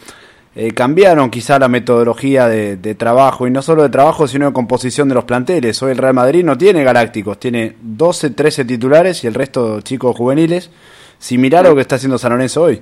eh, 0.58 0.72
cambiaron 0.74 1.30
quizá 1.30 1.58
la 1.58 1.70
metodología 1.70 2.50
de, 2.50 2.76
de, 2.76 2.96
trabajo, 2.96 3.48
y 3.48 3.52
no 3.52 3.62
solo 3.62 3.84
de 3.84 3.90
trabajo, 3.90 4.28
sino 4.28 4.48
de 4.48 4.52
composición 4.52 5.08
de 5.08 5.16
los 5.16 5.24
planteles. 5.24 5.82
Hoy 5.82 5.92
el 5.92 5.98
Real 5.98 6.14
Madrid 6.14 6.44
no 6.44 6.58
tiene 6.58 6.84
galácticos, 6.84 7.40
tiene 7.40 7.76
12, 7.82 8.32
13 8.32 8.66
titulares 8.66 9.24
y 9.24 9.28
el 9.28 9.36
resto 9.36 9.80
chicos 9.80 10.14
juveniles, 10.18 10.70
similar 11.18 11.66
a 11.66 11.70
lo 11.70 11.76
que 11.76 11.82
está 11.82 11.96
haciendo 11.96 12.18
San 12.18 12.34
Lorenzo 12.34 12.64
hoy. 12.64 12.82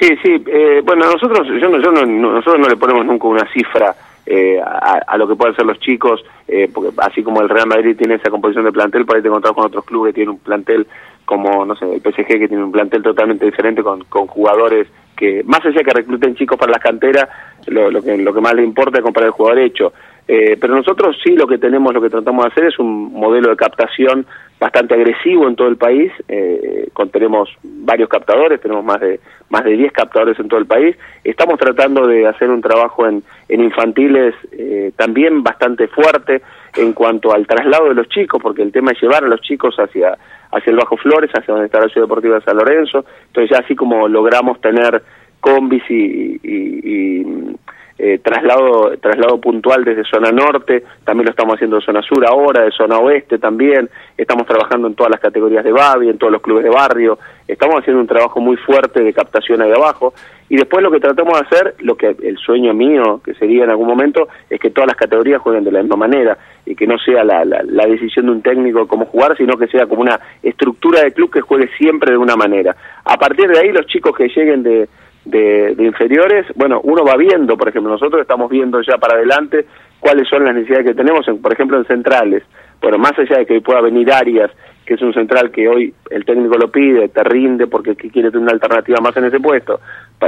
Sí, 0.00 0.08
sí, 0.22 0.44
eh, 0.46 0.80
bueno, 0.84 1.06
nosotros, 1.06 1.44
yo, 1.48 1.58
yo 1.58 1.90
no, 1.90 2.06
nosotros 2.06 2.60
no 2.60 2.68
le 2.68 2.76
ponemos 2.76 3.04
nunca 3.04 3.26
una 3.26 3.52
cifra 3.52 3.96
eh, 4.26 4.60
a, 4.60 5.00
a, 5.06 5.18
lo 5.18 5.28
que 5.28 5.36
pueden 5.36 5.54
ser 5.54 5.66
los 5.66 5.78
chicos, 5.80 6.24
eh, 6.48 6.70
porque 6.72 6.90
así 6.98 7.22
como 7.22 7.40
el 7.40 7.48
Real 7.48 7.66
Madrid 7.66 7.96
tiene 7.96 8.14
esa 8.14 8.30
composición 8.30 8.64
de 8.64 8.72
plantel, 8.72 9.04
por 9.04 9.16
ahí 9.16 9.22
te 9.22 9.28
encontrás 9.28 9.54
con 9.54 9.66
otros 9.66 9.84
clubes 9.84 10.10
que 10.10 10.20
tienen 10.20 10.34
un 10.34 10.40
plantel 10.40 10.86
como, 11.24 11.64
no 11.64 11.74
sé, 11.76 11.94
el 11.94 12.00
PSG 12.00 12.26
que 12.26 12.48
tiene 12.48 12.64
un 12.64 12.72
plantel 12.72 13.02
totalmente 13.02 13.46
diferente 13.46 13.82
con, 13.82 14.04
con 14.04 14.26
jugadores 14.26 14.88
que, 15.16 15.42
más 15.44 15.64
allá 15.64 15.82
que 15.82 15.94
recluten 15.94 16.34
chicos 16.34 16.58
para 16.58 16.72
las 16.72 16.82
canteras, 16.82 17.28
lo, 17.66 18.02
que, 18.02 18.16
lo 18.18 18.34
que 18.34 18.40
más 18.40 18.54
le 18.54 18.64
importa 18.64 18.98
es 18.98 19.04
comprar 19.04 19.26
el 19.26 19.32
jugador 19.32 19.58
hecho. 19.60 19.92
Eh, 20.26 20.56
pero 20.58 20.74
nosotros 20.74 21.16
sí 21.22 21.36
lo 21.36 21.46
que 21.46 21.58
tenemos, 21.58 21.92
lo 21.92 22.00
que 22.00 22.08
tratamos 22.08 22.44
de 22.44 22.50
hacer 22.50 22.64
es 22.66 22.78
un 22.78 23.12
modelo 23.12 23.50
de 23.50 23.56
captación 23.56 24.26
bastante 24.58 24.94
agresivo 24.94 25.46
en 25.46 25.56
todo 25.56 25.68
el 25.68 25.76
país. 25.76 26.10
Eh, 26.28 26.88
tenemos 27.12 27.50
varios 27.62 28.08
captadores, 28.08 28.60
tenemos 28.60 28.84
más 28.84 29.00
de 29.00 29.20
más 29.50 29.62
de 29.64 29.76
10 29.76 29.92
captadores 29.92 30.38
en 30.40 30.48
todo 30.48 30.58
el 30.58 30.66
país. 30.66 30.96
Estamos 31.22 31.58
tratando 31.58 32.06
de 32.06 32.26
hacer 32.26 32.50
un 32.50 32.60
trabajo 32.60 33.06
en, 33.06 33.22
en 33.48 33.62
infantiles 33.62 34.34
eh, 34.52 34.90
también 34.96 35.42
bastante 35.42 35.86
fuerte 35.88 36.42
en 36.76 36.92
cuanto 36.92 37.32
al 37.32 37.46
traslado 37.46 37.88
de 37.88 37.94
los 37.94 38.08
chicos, 38.08 38.40
porque 38.42 38.62
el 38.62 38.72
tema 38.72 38.92
es 38.92 39.00
llevar 39.00 39.24
a 39.24 39.28
los 39.28 39.40
chicos 39.42 39.76
hacia 39.78 40.16
hacia 40.50 40.70
el 40.70 40.76
Bajo 40.76 40.96
Flores, 40.96 41.30
hacia 41.32 41.52
donde 41.52 41.66
está 41.66 41.80
la 41.80 41.88
Ciudad 41.88 42.06
Deportiva 42.06 42.36
de 42.36 42.44
San 42.44 42.56
Lorenzo. 42.56 43.04
Entonces 43.26 43.50
ya 43.50 43.62
así 43.62 43.74
como 43.76 44.08
logramos 44.08 44.60
tener 44.60 45.02
combis 45.40 45.82
y, 45.90 46.40
y, 46.42 46.80
y 47.22 47.56
eh, 47.98 48.18
traslado 48.18 48.96
traslado 49.00 49.40
puntual 49.40 49.84
desde 49.84 50.04
zona 50.04 50.32
norte, 50.32 50.84
también 51.04 51.26
lo 51.26 51.30
estamos 51.30 51.54
haciendo 51.54 51.76
de 51.76 51.84
zona 51.84 52.02
sur 52.02 52.26
ahora, 52.26 52.64
de 52.64 52.72
zona 52.72 52.98
oeste 52.98 53.38
también, 53.38 53.88
estamos 54.18 54.46
trabajando 54.46 54.88
en 54.88 54.94
todas 54.94 55.10
las 55.10 55.20
categorías 55.20 55.64
de 55.64 55.72
Babi, 55.72 56.08
en 56.08 56.18
todos 56.18 56.32
los 56.32 56.42
clubes 56.42 56.64
de 56.64 56.70
barrio, 56.70 57.18
estamos 57.46 57.76
haciendo 57.76 58.00
un 58.00 58.08
trabajo 58.08 58.40
muy 58.40 58.56
fuerte 58.56 59.02
de 59.02 59.12
captación 59.12 59.62
ahí 59.62 59.70
abajo, 59.70 60.12
y 60.48 60.56
después 60.56 60.82
lo 60.82 60.90
que 60.90 61.00
tratamos 61.00 61.34
de 61.34 61.46
hacer, 61.46 61.74
lo 61.80 61.96
que 61.96 62.16
el 62.22 62.36
sueño 62.38 62.74
mío, 62.74 63.20
que 63.24 63.34
sería 63.34 63.64
en 63.64 63.70
algún 63.70 63.86
momento, 63.86 64.28
es 64.50 64.60
que 64.60 64.70
todas 64.70 64.88
las 64.88 64.96
categorías 64.96 65.40
jueguen 65.40 65.64
de 65.64 65.72
la 65.72 65.80
misma 65.80 65.96
manera, 65.96 66.36
y 66.66 66.74
que 66.74 66.86
no 66.86 66.98
sea 66.98 67.22
la, 67.24 67.44
la, 67.44 67.62
la 67.62 67.86
decisión 67.86 68.26
de 68.26 68.32
un 68.32 68.42
técnico 68.42 68.88
cómo 68.88 69.06
jugar, 69.06 69.36
sino 69.36 69.56
que 69.56 69.68
sea 69.68 69.86
como 69.86 70.02
una 70.02 70.18
estructura 70.42 71.02
de 71.02 71.12
club 71.12 71.30
que 71.30 71.40
juegue 71.40 71.68
siempre 71.78 72.12
de 72.12 72.18
una 72.18 72.36
manera. 72.36 72.74
A 73.04 73.16
partir 73.16 73.48
de 73.48 73.58
ahí 73.58 73.72
los 73.72 73.86
chicos 73.86 74.16
que 74.16 74.28
lleguen 74.28 74.62
de 74.62 74.88
de, 75.24 75.74
de, 75.74 75.84
inferiores, 75.84 76.46
bueno, 76.54 76.80
uno 76.82 77.04
va 77.04 77.16
viendo, 77.16 77.56
por 77.56 77.68
ejemplo, 77.68 77.90
nosotros 77.90 78.20
estamos 78.20 78.50
viendo 78.50 78.80
ya 78.82 78.98
para 78.98 79.16
adelante 79.16 79.66
cuáles 80.00 80.28
son 80.28 80.44
las 80.44 80.54
necesidades 80.54 80.86
que 80.86 80.94
tenemos, 80.94 81.26
en, 81.28 81.40
por 81.40 81.52
ejemplo, 81.52 81.78
en 81.78 81.86
centrales. 81.86 82.42
Bueno, 82.80 82.98
más 82.98 83.18
allá 83.18 83.38
de 83.38 83.46
que 83.46 83.60
pueda 83.60 83.80
venir 83.80 84.12
Arias, 84.12 84.50
que 84.84 84.94
es 84.94 85.02
un 85.02 85.14
central 85.14 85.50
que 85.50 85.66
hoy 85.66 85.94
el 86.10 86.24
técnico 86.26 86.58
lo 86.58 86.70
pide, 86.70 87.08
te 87.08 87.24
rinde 87.24 87.66
porque 87.66 87.96
quiere 87.96 88.30
tener 88.30 88.42
una 88.42 88.52
alternativa 88.52 89.00
más 89.00 89.16
en 89.16 89.24
ese 89.24 89.40
puesto, 89.40 89.80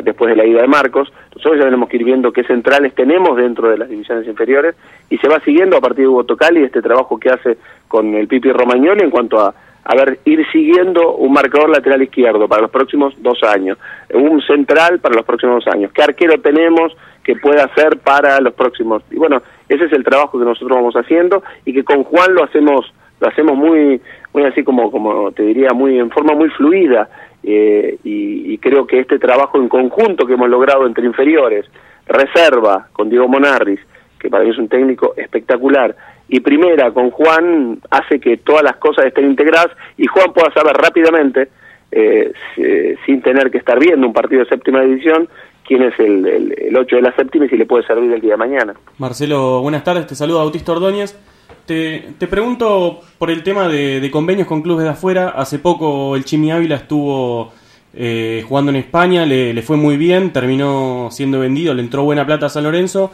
después 0.03 0.31
de 0.31 0.37
la 0.37 0.47
ida 0.47 0.63
de 0.63 0.69
Marcos, 0.69 1.13
nosotros 1.35 1.59
ya 1.59 1.65
tenemos 1.65 1.89
que 1.89 1.97
ir 1.97 2.05
viendo 2.05 2.33
qué 2.33 2.45
centrales 2.45 2.95
tenemos 2.95 3.37
dentro 3.37 3.69
de 3.69 3.79
las 3.79 3.89
divisiones 3.89 4.27
inferiores 4.27 4.75
y 5.11 5.19
se 5.19 5.29
va 5.29 5.41
siguiendo 5.41 5.77
a 5.77 5.81
partir 5.81 6.05
de 6.05 6.09
Hugo 6.09 6.25
Tocali 6.25 6.63
este 6.63 6.83
trabajo 6.83 7.19
que 7.19 7.31
hace 7.31 7.57
con 7.89 8.15
el 8.15 8.29
Pipi 8.29 8.51
Romagnoli 8.51 9.05
en 9.05 9.11
cuanto 9.11 9.41
a 9.41 9.55
a 9.89 9.95
ver, 9.95 10.19
ir 10.25 10.45
siguiendo 10.51 11.15
un 11.15 11.33
marcador 11.33 11.71
lateral 11.71 12.03
izquierdo 12.03 12.49
para 12.49 12.63
los 12.63 12.73
próximos 12.73 13.15
dos 13.19 13.41
años, 13.45 13.79
un 14.13 14.43
central 14.43 14.99
para 14.99 15.15
los 15.15 15.25
próximos 15.25 15.65
dos 15.65 15.73
años, 15.73 15.93
qué 15.93 16.03
arquero 16.03 16.41
tenemos 16.41 16.93
que 17.23 17.37
pueda 17.37 17.65
hacer 17.65 17.99
para 17.99 18.41
los 18.41 18.53
próximos. 18.55 19.05
Y 19.13 19.17
bueno, 19.17 19.43
ese 19.69 19.85
es 19.85 19.93
el 19.93 20.03
trabajo 20.03 20.39
que 20.39 20.45
nosotros 20.45 20.77
vamos 20.77 20.95
haciendo 20.97 21.43
y 21.65 21.73
que 21.73 21.85
con 21.85 22.03
Juan 22.03 22.35
lo 22.35 22.45
hacemos 22.45 22.93
lo 23.19 23.29
hacemos 23.29 23.57
muy 23.57 24.01
muy 24.35 24.45
así 24.45 24.63
como 24.63 24.91
como 24.91 25.33
te 25.33 25.43
diría 25.43 25.71
muy 25.73 25.99
en 25.99 26.11
forma 26.11 26.35
muy 26.35 26.51
fluida 26.51 27.09
eh, 27.43 27.97
y, 28.05 28.53
y 28.53 28.59
creo 28.59 28.87
que 28.87 28.99
este 29.01 29.19
trabajo 29.19 29.57
en 29.57 29.69
conjunto 29.69 30.27
que 30.27 30.35
hemos 30.35 30.51
logrado 30.51 30.85
entre 30.85 31.07
inferiores, 31.07 31.65
reserva 32.07 32.89
con 32.93 33.09
Diego 33.09 33.29
Monarris, 33.29 33.81
que 34.19 34.29
para 34.29 34.45
mí 34.45 34.51
es 34.51 34.59
un 34.59 34.69
técnico 34.69 35.15
espectacular, 35.17 35.95
y 36.29 36.41
primera 36.41 36.91
con 36.93 37.11
Juan 37.11 37.79
hace 37.91 38.19
que 38.19 38.39
todas 38.39 38.63
las 38.63 38.77
cosas 38.77 39.07
estén 39.07 39.27
integradas 39.27 39.71
y 39.97 40.07
Juan 40.07 40.33
pueda 40.33 40.53
saber 40.53 40.77
rápidamente, 40.77 41.49
eh, 41.93 42.33
sin 43.07 43.23
tener 43.23 43.51
que 43.51 43.59
estar 43.59 43.79
viendo 43.79 44.07
un 44.07 44.13
partido 44.13 44.43
de 44.43 44.49
séptima 44.49 44.83
división, 44.83 45.29
quién 45.65 45.83
es 45.83 45.99
el, 45.99 46.27
el, 46.27 46.55
el 46.59 46.77
8 46.77 46.97
de 46.97 47.03
la 47.03 47.15
séptima 47.15 47.47
y 47.47 47.49
si 47.49 47.57
le 47.57 47.67
puede 47.67 47.87
servir 47.87 48.13
el 48.13 48.21
día 48.21 48.33
de 48.33 48.37
mañana. 48.37 48.75
Marcelo, 48.99 49.61
buenas 49.61 49.85
tardes, 49.85 50.07
te 50.07 50.15
saluda 50.15 50.39
Bautista 50.39 50.73
Ordóñez. 50.73 51.17
Te, 51.65 52.11
te 52.19 52.29
pregunto 52.29 53.01
por 53.19 53.31
el 53.31 53.43
tema 53.43 53.69
de, 53.69 54.09
convenios 54.13 54.47
con 54.47 54.63
clubes 54.63 54.85
de 54.85 54.91
afuera. 54.91 55.31
Hace 55.31 55.59
poco 55.59 56.15
el 56.15 56.25
Chimi 56.25 56.53
Ávila 56.53 56.77
estuvo 56.77 57.53
eh, 57.93 58.45
jugando 58.47 58.71
en 58.71 58.77
España, 58.77 59.27
le, 59.27 59.53
le 59.53 59.63
fue 59.63 59.77
muy 59.77 59.97
bien, 59.97 60.33
terminó 60.33 61.09
siendo 61.11 61.41
vendido, 61.41 61.75
le 61.75 61.83
entró 61.83 62.05
buena 62.05 62.25
plata 62.25 62.47
a 62.47 62.51
San 62.51 62.65
Lorenzo 62.65 63.11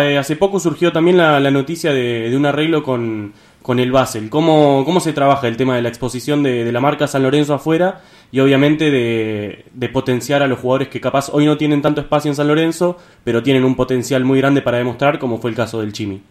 eh, 0.00 0.18
hace 0.18 0.36
poco 0.36 0.58
surgió 0.58 0.92
también 0.92 1.16
la, 1.16 1.50
noticia 1.50 1.92
de, 1.92 2.34
un 2.36 2.46
arreglo 2.46 2.82
con, 2.82 3.32
con 3.60 3.78
el 3.78 3.92
Basel. 3.92 4.30
¿Cómo, 4.30 4.84
¿Cómo 4.84 5.00
se 5.00 5.12
trabaja 5.12 5.48
el 5.48 5.56
tema 5.56 5.76
de 5.76 5.82
la 5.82 5.88
exposición 5.88 6.42
de, 6.42 6.70
la 6.72 6.80
marca 6.80 7.06
San 7.06 7.22
Lorenzo 7.22 7.54
afuera 7.54 8.00
y 8.30 8.40
obviamente 8.40 8.90
de, 8.90 9.64
de, 9.72 9.88
potenciar 9.88 10.42
a 10.42 10.46
los 10.46 10.58
jugadores 10.58 10.88
que 10.88 11.00
capaz 11.00 11.28
hoy 11.32 11.44
no 11.44 11.56
tienen 11.56 11.82
tanto 11.82 12.00
espacio 12.00 12.30
en 12.30 12.34
San 12.34 12.48
Lorenzo, 12.48 12.96
pero 13.24 13.42
tienen 13.42 13.64
un 13.64 13.76
potencial 13.76 14.24
muy 14.24 14.38
grande 14.38 14.62
para 14.62 14.78
demostrar, 14.78 15.18
como 15.18 15.38
fue 15.38 15.50
el 15.50 15.56
caso 15.56 15.80
del 15.80 15.92
Chimi? 15.92 16.22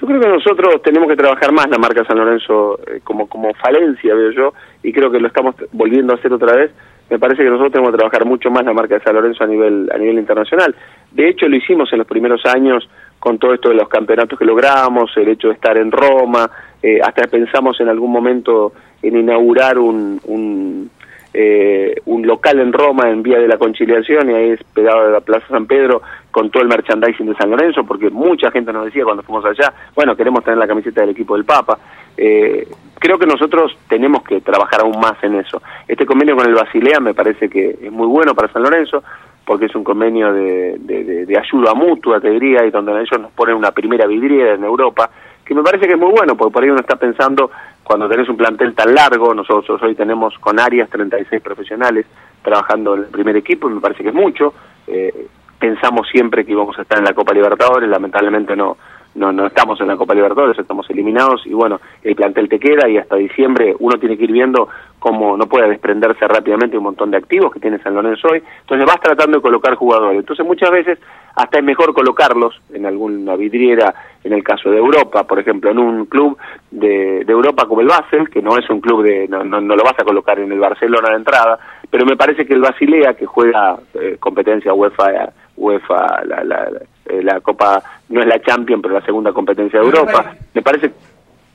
Yo 0.00 0.06
creo 0.06 0.20
que 0.20 0.28
nosotros 0.28 0.80
tenemos 0.82 1.08
que 1.08 1.16
trabajar 1.16 1.52
más 1.52 1.68
la 1.68 1.76
marca 1.76 2.04
San 2.06 2.16
Lorenzo 2.16 2.78
eh, 2.86 3.00
como, 3.04 3.28
como 3.28 3.52
falencia, 3.54 4.14
veo 4.14 4.30
yo, 4.30 4.54
y 4.82 4.92
creo 4.92 5.10
que 5.10 5.20
lo 5.20 5.26
estamos 5.26 5.54
volviendo 5.72 6.14
a 6.14 6.16
hacer 6.16 6.32
otra 6.32 6.56
vez 6.56 6.70
me 7.10 7.18
parece 7.18 7.42
que 7.42 7.50
nosotros 7.50 7.72
tenemos 7.72 7.90
que 7.90 7.98
trabajar 7.98 8.24
mucho 8.24 8.50
más 8.50 8.64
la 8.64 8.72
marca 8.72 8.94
de 8.94 9.02
San 9.02 9.14
Lorenzo 9.14 9.42
a 9.42 9.46
nivel 9.48 9.90
a 9.92 9.98
nivel 9.98 10.18
internacional. 10.18 10.74
De 11.10 11.28
hecho, 11.28 11.48
lo 11.48 11.56
hicimos 11.56 11.92
en 11.92 11.98
los 11.98 12.06
primeros 12.06 12.46
años 12.46 12.88
con 13.18 13.38
todo 13.38 13.52
esto 13.52 13.68
de 13.68 13.74
los 13.74 13.88
campeonatos 13.88 14.38
que 14.38 14.44
logramos, 14.44 15.10
el 15.16 15.28
hecho 15.28 15.48
de 15.48 15.54
estar 15.54 15.76
en 15.76 15.90
Roma, 15.90 16.48
eh, 16.82 17.00
hasta 17.02 17.26
pensamos 17.26 17.78
en 17.80 17.88
algún 17.88 18.12
momento 18.12 18.72
en 19.02 19.16
inaugurar 19.16 19.78
un, 19.78 20.20
un 20.24 20.90
eh, 21.32 21.94
un 22.06 22.26
local 22.26 22.58
en 22.58 22.72
Roma 22.72 23.08
en 23.08 23.22
Vía 23.22 23.38
de 23.38 23.46
la 23.46 23.58
Conciliación 23.58 24.30
y 24.30 24.34
ahí 24.34 24.50
es 24.50 24.64
pegado 24.74 25.06
de 25.06 25.12
la 25.12 25.20
Plaza 25.20 25.46
San 25.48 25.66
Pedro 25.66 26.02
con 26.30 26.50
todo 26.50 26.62
el 26.62 26.68
merchandising 26.68 27.26
de 27.26 27.34
San 27.34 27.50
Lorenzo, 27.50 27.84
porque 27.84 28.10
mucha 28.10 28.50
gente 28.50 28.72
nos 28.72 28.86
decía 28.86 29.04
cuando 29.04 29.22
fuimos 29.22 29.44
allá, 29.44 29.72
bueno, 29.94 30.16
queremos 30.16 30.42
tener 30.44 30.58
la 30.58 30.66
camiseta 30.66 31.00
del 31.00 31.10
equipo 31.10 31.36
del 31.36 31.44
Papa. 31.44 31.78
Eh, 32.16 32.66
creo 32.98 33.18
que 33.18 33.26
nosotros 33.26 33.76
tenemos 33.88 34.22
que 34.24 34.40
trabajar 34.40 34.80
aún 34.80 34.98
más 35.00 35.22
en 35.22 35.36
eso. 35.36 35.62
Este 35.86 36.04
convenio 36.04 36.36
con 36.36 36.46
el 36.46 36.54
Basilea 36.54 37.00
me 37.00 37.14
parece 37.14 37.48
que 37.48 37.78
es 37.80 37.92
muy 37.92 38.06
bueno 38.06 38.34
para 38.34 38.52
San 38.52 38.62
Lorenzo, 38.62 39.02
porque 39.44 39.66
es 39.66 39.74
un 39.74 39.84
convenio 39.84 40.32
de, 40.32 40.76
de, 40.78 41.26
de 41.26 41.38
ayuda 41.38 41.74
mutua, 41.74 42.20
te 42.20 42.30
diría, 42.30 42.64
y 42.64 42.70
donde 42.70 42.92
ellos 42.92 43.20
nos 43.20 43.32
ponen 43.32 43.56
una 43.56 43.72
primera 43.72 44.06
vidriera 44.06 44.54
en 44.54 44.64
Europa, 44.64 45.10
que 45.44 45.54
me 45.54 45.62
parece 45.62 45.88
que 45.88 45.94
es 45.94 45.98
muy 45.98 46.12
bueno, 46.12 46.36
porque 46.36 46.52
por 46.52 46.62
ahí 46.62 46.70
uno 46.70 46.80
está 46.80 46.94
pensando 46.94 47.50
cuando 47.90 48.08
tenés 48.08 48.28
un 48.28 48.36
plantel 48.36 48.72
tan 48.72 48.94
largo, 48.94 49.34
nosotros 49.34 49.82
hoy 49.82 49.96
tenemos 49.96 50.38
con 50.38 50.60
Arias 50.60 50.88
36 50.90 51.42
profesionales 51.42 52.06
trabajando 52.40 52.94
en 52.94 53.00
el 53.00 53.06
primer 53.06 53.36
equipo, 53.36 53.68
y 53.68 53.72
me 53.74 53.80
parece 53.80 54.04
que 54.04 54.10
es 54.10 54.14
mucho. 54.14 54.54
Eh, 54.86 55.26
pensamos 55.58 56.06
siempre 56.08 56.46
que 56.46 56.52
íbamos 56.52 56.78
a 56.78 56.82
estar 56.82 56.98
en 56.98 57.04
la 57.04 57.14
Copa 57.14 57.34
Libertadores, 57.34 57.90
lamentablemente 57.90 58.54
no, 58.54 58.76
no, 59.14 59.32
no 59.32 59.46
estamos 59.46 59.80
en 59.80 59.88
la 59.88 59.96
Copa 59.96 60.14
Libertadores, 60.14 60.58
estamos 60.58 60.88
eliminados 60.90 61.46
y 61.46 61.52
bueno, 61.52 61.80
el 62.02 62.14
plantel 62.14 62.48
te 62.48 62.58
queda 62.58 62.88
y 62.88 62.96
hasta 62.96 63.16
diciembre 63.16 63.74
uno 63.78 63.98
tiene 63.98 64.16
que 64.16 64.24
ir 64.24 64.32
viendo 64.32 64.68
cómo 64.98 65.36
no 65.36 65.46
puede 65.46 65.68
desprenderse 65.68 66.28
rápidamente 66.28 66.76
un 66.76 66.84
montón 66.84 67.10
de 67.10 67.16
activos 67.16 67.52
que 67.52 67.60
tiene 67.60 67.78
San 67.78 67.94
Lorenzo 67.94 68.28
hoy, 68.30 68.42
entonces 68.60 68.86
vas 68.86 69.00
tratando 69.00 69.38
de 69.38 69.42
colocar 69.42 69.74
jugadores, 69.74 70.18
entonces 70.18 70.46
muchas 70.46 70.70
veces 70.70 70.98
hasta 71.34 71.58
es 71.58 71.64
mejor 71.64 71.94
colocarlos 71.94 72.60
en 72.72 72.86
alguna 72.86 73.36
vidriera, 73.36 73.94
en 74.22 74.32
el 74.32 74.42
caso 74.42 74.70
de 74.70 74.78
Europa, 74.78 75.24
por 75.24 75.38
ejemplo, 75.38 75.70
en 75.70 75.78
un 75.78 76.06
club 76.06 76.36
de, 76.70 77.24
de 77.24 77.32
Europa 77.32 77.66
como 77.66 77.80
el 77.80 77.86
Basel, 77.86 78.28
que 78.28 78.42
no 78.42 78.56
es 78.58 78.68
un 78.68 78.80
club 78.80 79.02
de, 79.02 79.26
no, 79.28 79.44
no, 79.44 79.60
lo 79.60 79.82
vas 79.82 79.98
a 79.98 80.04
colocar 80.04 80.38
en 80.38 80.52
el 80.52 80.58
Barcelona 80.58 81.10
de 81.10 81.16
entrada, 81.16 81.58
pero 81.88 82.04
me 82.04 82.16
parece 82.16 82.44
que 82.44 82.54
el 82.54 82.60
Basilea, 82.60 83.14
que 83.14 83.26
juega 83.26 83.78
eh, 83.94 84.16
competencia 84.20 84.74
UEFA, 84.74 85.32
UEFA 85.56 86.24
la, 86.26 86.44
la, 86.44 86.68
eh, 87.10 87.22
la 87.22 87.40
Copa, 87.40 87.82
no 88.08 88.20
es 88.20 88.26
la 88.26 88.40
Champions, 88.40 88.82
pero 88.82 88.94
la 88.94 89.04
segunda 89.04 89.32
competencia 89.32 89.80
de 89.80 89.86
Europa, 89.86 90.34
me 90.54 90.62
parece 90.62 90.92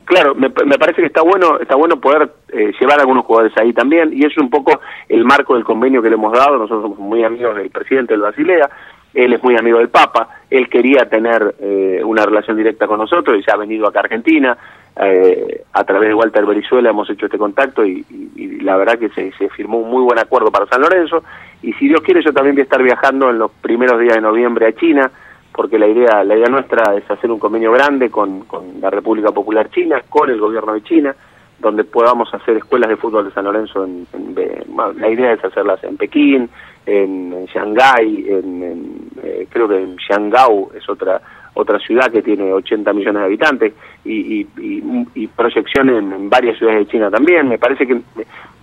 claro, 0.06 0.36
me, 0.36 0.50
me, 0.66 0.78
parece 0.78 1.02
que 1.02 1.08
está 1.08 1.22
bueno, 1.22 1.60
está 1.60 1.76
bueno 1.76 2.00
poder 2.00 2.30
eh, 2.50 2.72
llevar 2.80 3.00
a 3.00 3.02
algunos 3.02 3.26
jugadores 3.26 3.58
ahí 3.58 3.74
también, 3.74 4.12
y 4.14 4.26
es 4.26 4.38
un 4.38 4.50
poco 4.50 4.80
el 5.10 5.26
marco 5.26 5.56
del 5.56 5.64
convenio 5.64 6.02
que 6.02 6.10
le 6.10 6.16
hemos 6.16 6.32
dado, 6.32 6.58
nosotros 6.58 6.84
somos 6.84 7.00
muy 7.00 7.24
amigos 7.24 7.56
del 7.56 7.70
presidente 7.70 8.14
del 8.14 8.22
Basilea, 8.22 8.70
él 9.14 9.34
es 9.34 9.44
muy 9.44 9.58
amigo 9.58 9.80
del 9.80 9.90
Papa, 9.90 10.30
él 10.50 10.70
quería 10.70 11.10
tener 11.10 11.56
eh, 11.60 12.02
una 12.04 12.26
relación 12.26 12.58
directa 12.58 12.86
con 12.86 13.00
nosotros 13.00 13.38
y 13.38 13.44
se 13.44 13.52
ha 13.52 13.58
venido 13.58 13.88
acá 13.88 14.00
a 14.00 14.04
Argentina, 14.04 14.58
eh, 14.98 15.64
a 15.74 15.84
través 15.84 16.10
de 16.10 16.16
Walter 16.16 16.46
Berizuela 16.46 16.90
hemos 16.90 17.10
hecho 17.10 17.26
este 17.26 17.38
contacto 17.38 17.86
y, 17.86 18.06
y, 18.10 18.32
y 18.36 18.48
la 18.62 18.78
verdad 18.78 18.98
que 18.98 19.10
se, 19.10 19.32
se, 19.34 19.50
firmó 19.50 19.80
un 19.80 19.90
muy 19.90 20.04
buen 20.04 20.20
acuerdo 20.20 20.52
para 20.52 20.68
San 20.68 20.82
Lorenzo 20.82 21.22
y 21.62 21.74
si 21.74 21.88
Dios 21.90 22.00
quiere 22.00 22.24
yo 22.24 22.32
también 22.32 22.56
voy 22.56 22.62
a 22.62 22.64
estar 22.64 22.82
viajando 22.82 23.30
en 23.30 23.40
los 23.40 23.52
primeros 23.52 24.00
días 24.00 24.16
de 24.16 24.22
noviembre 24.22 24.68
a 24.68 24.74
China 24.74 25.12
porque 25.56 25.80
la 25.80 25.88
idea 25.88 26.24
la 26.24 26.36
idea 26.36 26.50
nuestra 26.50 26.96
es 26.96 27.10
hacer 27.10 27.32
un 27.32 27.40
convenio 27.40 27.72
grande 27.72 28.10
con, 28.10 28.42
con 28.42 28.82
la 28.82 28.90
República 28.90 29.32
Popular 29.32 29.70
China, 29.70 30.02
con 30.10 30.30
el 30.30 30.40
gobierno 30.40 30.74
de 30.74 30.84
China, 30.84 31.16
donde 31.60 31.86
podamos 31.86 32.32
hacer 32.34 32.58
escuelas 32.58 32.90
de 32.90 32.98
fútbol 32.98 33.26
de 33.26 33.32
San 33.32 33.46
Lorenzo. 33.46 33.86
En, 33.86 34.06
en, 34.14 34.36
la 35.00 35.10
idea 35.10 35.34
es 35.34 35.44
hacerlas 35.44 35.82
en 35.84 35.96
Pekín, 35.96 36.50
en, 36.86 37.34
en 37.34 37.46
Shanghái, 37.46 38.26
en, 38.28 39.10
eh, 39.24 39.48
creo 39.50 39.68
que 39.68 39.82
en 39.82 39.98
Xiangao 39.98 40.72
es 40.76 40.88
otra 40.90 41.22
otra 41.58 41.80
ciudad 41.80 42.12
que 42.12 42.22
tiene 42.22 42.52
80 42.52 42.92
millones 42.92 43.22
de 43.22 43.26
habitantes 43.26 43.74
y, 44.04 44.42
y, 44.42 44.48
y, 44.58 45.08
y 45.16 45.28
proyección 45.28 45.88
en, 45.88 46.12
en, 46.12 46.30
varias 46.30 46.58
ciudades 46.58 46.80
de 46.80 46.92
China 46.92 47.10
también. 47.10 47.48
Me 47.48 47.58
parece 47.58 47.88
que 47.88 48.02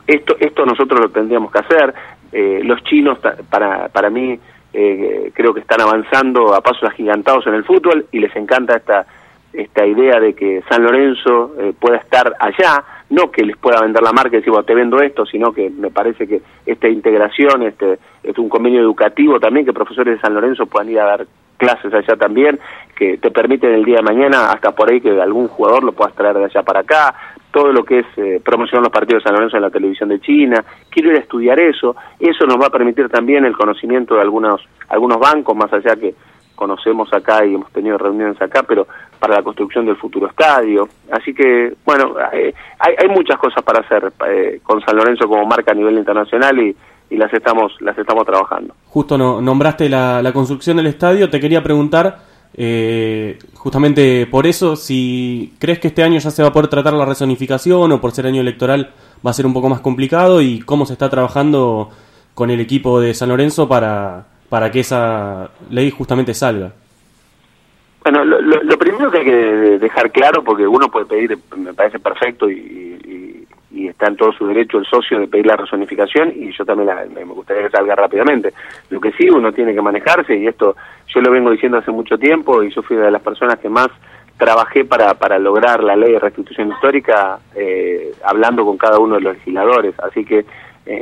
esto 0.06 0.36
esto 0.38 0.66
nosotros 0.66 1.00
lo 1.00 1.08
tendríamos 1.08 1.50
que 1.50 1.58
hacer. 1.58 1.94
Eh, 2.30 2.60
los 2.62 2.82
chinos, 2.84 3.18
para, 3.48 3.88
para 3.88 4.10
mí, 4.10 4.38
eh, 4.72 5.30
creo 5.34 5.52
que 5.52 5.60
están 5.60 5.80
avanzando 5.80 6.54
a 6.54 6.60
pasos 6.60 6.84
agigantados 6.84 7.46
en 7.46 7.54
el 7.54 7.64
fútbol 7.64 8.06
y 8.12 8.20
les 8.20 8.34
encanta 8.36 8.76
esta 8.76 9.06
esta 9.52 9.86
idea 9.86 10.18
de 10.18 10.34
que 10.34 10.62
San 10.68 10.82
Lorenzo 10.82 11.54
eh, 11.58 11.74
pueda 11.78 11.98
estar 11.98 12.34
allá, 12.38 12.82
no 13.10 13.30
que 13.30 13.44
les 13.44 13.56
pueda 13.56 13.80
vender 13.80 14.02
la 14.02 14.12
marca 14.12 14.36
y 14.36 14.38
decir, 14.38 14.50
bueno, 14.50 14.64
te 14.64 14.74
vendo 14.74 15.00
esto, 15.00 15.26
sino 15.26 15.52
que 15.52 15.68
me 15.68 15.90
parece 15.90 16.26
que 16.26 16.40
esta 16.64 16.88
integración, 16.88 17.62
este 17.62 17.98
es 18.22 18.38
un 18.38 18.48
convenio 18.48 18.80
educativo 18.80 19.38
también, 19.38 19.66
que 19.66 19.72
profesores 19.72 20.14
de 20.14 20.20
San 20.20 20.34
Lorenzo 20.34 20.66
puedan 20.66 20.88
ir 20.88 21.00
a 21.00 21.04
dar 21.04 21.26
clases 21.58 21.92
allá 21.92 22.16
también, 22.16 22.58
que 22.96 23.18
te 23.18 23.30
permiten 23.30 23.72
el 23.72 23.84
día 23.84 23.96
de 23.96 24.02
mañana, 24.02 24.50
hasta 24.50 24.72
por 24.72 24.90
ahí 24.90 25.00
que 25.00 25.20
algún 25.20 25.48
jugador 25.48 25.84
lo 25.84 25.92
puedas 25.92 26.14
traer 26.14 26.36
de 26.36 26.46
allá 26.46 26.62
para 26.62 26.80
acá, 26.80 27.14
todo 27.52 27.72
lo 27.72 27.84
que 27.84 28.00
es 28.00 28.06
eh, 28.16 28.40
promocionar 28.42 28.82
los 28.82 28.92
partidos 28.92 29.22
de 29.22 29.28
San 29.28 29.34
Lorenzo 29.34 29.56
en 29.56 29.62
la 29.62 29.70
televisión 29.70 30.08
de 30.08 30.20
China, 30.20 30.64
quiero 30.90 31.10
ir 31.10 31.16
a 31.16 31.20
estudiar 31.20 31.60
eso, 31.60 31.94
eso 32.18 32.46
nos 32.46 32.60
va 32.60 32.66
a 32.66 32.70
permitir 32.70 33.08
también 33.08 33.44
el 33.44 33.56
conocimiento 33.56 34.14
de 34.16 34.22
algunos, 34.22 34.62
algunos 34.88 35.18
bancos, 35.20 35.54
más 35.54 35.72
allá 35.72 35.94
que 35.96 36.14
conocemos 36.54 37.12
acá 37.12 37.44
y 37.44 37.54
hemos 37.54 37.70
tenido 37.72 37.98
reuniones 37.98 38.40
acá, 38.40 38.62
pero 38.62 38.86
para 39.18 39.36
la 39.36 39.42
construcción 39.42 39.86
del 39.86 39.96
futuro 39.96 40.28
estadio. 40.28 40.88
Así 41.10 41.34
que, 41.34 41.74
bueno, 41.84 42.14
eh, 42.32 42.54
hay, 42.78 42.94
hay, 42.98 43.08
muchas 43.08 43.38
cosas 43.38 43.62
para 43.64 43.80
hacer 43.80 44.12
eh, 44.28 44.60
con 44.62 44.80
San 44.80 44.96
Lorenzo 44.96 45.28
como 45.28 45.44
marca 45.44 45.72
a 45.72 45.74
nivel 45.74 45.98
internacional 45.98 46.58
y, 46.58 46.76
y 47.10 47.16
las 47.16 47.32
estamos 47.32 47.72
las 47.80 47.96
estamos 47.98 48.24
trabajando. 48.24 48.74
Justo 48.86 49.18
no, 49.18 49.40
nombraste 49.40 49.88
la, 49.88 50.22
la, 50.22 50.32
construcción 50.32 50.78
del 50.78 50.86
estadio, 50.86 51.28
te 51.28 51.40
quería 51.40 51.62
preguntar, 51.62 52.18
eh, 52.54 53.38
justamente 53.54 54.26
por 54.26 54.46
eso, 54.46 54.76
si 54.76 55.54
crees 55.58 55.78
que 55.78 55.88
este 55.88 56.02
año 56.02 56.18
ya 56.18 56.30
se 56.30 56.42
va 56.42 56.48
a 56.48 56.52
poder 56.52 56.68
tratar 56.68 56.92
la 56.92 57.04
rezonificación 57.04 57.92
o 57.92 58.00
por 58.00 58.12
ser 58.12 58.26
año 58.26 58.40
electoral 58.40 58.90
va 59.24 59.30
a 59.30 59.34
ser 59.34 59.46
un 59.46 59.54
poco 59.54 59.68
más 59.68 59.80
complicado 59.80 60.42
y 60.42 60.60
cómo 60.60 60.86
se 60.86 60.92
está 60.92 61.08
trabajando 61.08 61.90
con 62.34 62.50
el 62.50 62.60
equipo 62.60 63.00
de 63.00 63.14
San 63.14 63.28
Lorenzo 63.28 63.68
para 63.68 64.26
para 64.52 64.70
que 64.70 64.80
esa 64.80 65.48
ley 65.70 65.90
justamente 65.90 66.34
salga? 66.34 66.72
Bueno, 68.02 68.22
lo, 68.22 68.38
lo, 68.42 68.62
lo, 68.62 68.76
primero 68.76 69.10
que 69.10 69.20
hay 69.20 69.24
que 69.24 69.78
dejar 69.78 70.12
claro, 70.12 70.44
porque 70.44 70.66
uno 70.66 70.90
puede 70.90 71.06
pedir, 71.06 71.38
me 71.56 71.72
parece 71.72 71.98
perfecto 71.98 72.50
y, 72.50 72.56
y, 72.58 73.41
y 73.72 73.88
está 73.88 74.08
en 74.08 74.16
todo 74.16 74.32
su 74.32 74.46
derecho 74.46 74.78
el 74.78 74.86
socio 74.86 75.18
de 75.18 75.28
pedir 75.28 75.46
la 75.46 75.56
resonificación 75.56 76.32
y 76.34 76.52
yo 76.52 76.64
también 76.64 76.88
la, 76.88 77.04
me 77.12 77.24
gustaría 77.24 77.64
que 77.64 77.70
salga 77.70 77.94
rápidamente. 77.94 78.52
Lo 78.90 79.00
que 79.00 79.12
sí 79.12 79.28
uno 79.30 79.52
tiene 79.52 79.74
que 79.74 79.80
manejarse 79.80 80.36
y 80.36 80.46
esto 80.46 80.76
yo 81.06 81.20
lo 81.20 81.30
vengo 81.30 81.50
diciendo 81.50 81.78
hace 81.78 81.90
mucho 81.90 82.18
tiempo 82.18 82.62
y 82.62 82.72
yo 82.72 82.82
fui 82.82 82.96
una 82.96 83.06
de 83.06 83.12
las 83.12 83.22
personas 83.22 83.58
que 83.58 83.68
más 83.68 83.88
trabajé 84.36 84.84
para, 84.84 85.14
para 85.14 85.38
lograr 85.38 85.82
la 85.82 85.96
ley 85.96 86.12
de 86.12 86.18
restitución 86.18 86.70
histórica 86.70 87.38
eh, 87.54 88.12
hablando 88.24 88.64
con 88.64 88.76
cada 88.76 88.98
uno 88.98 89.14
de 89.14 89.20
los 89.20 89.34
legisladores. 89.34 89.94
Así 90.00 90.24
que 90.24 90.40
eh, 90.40 90.44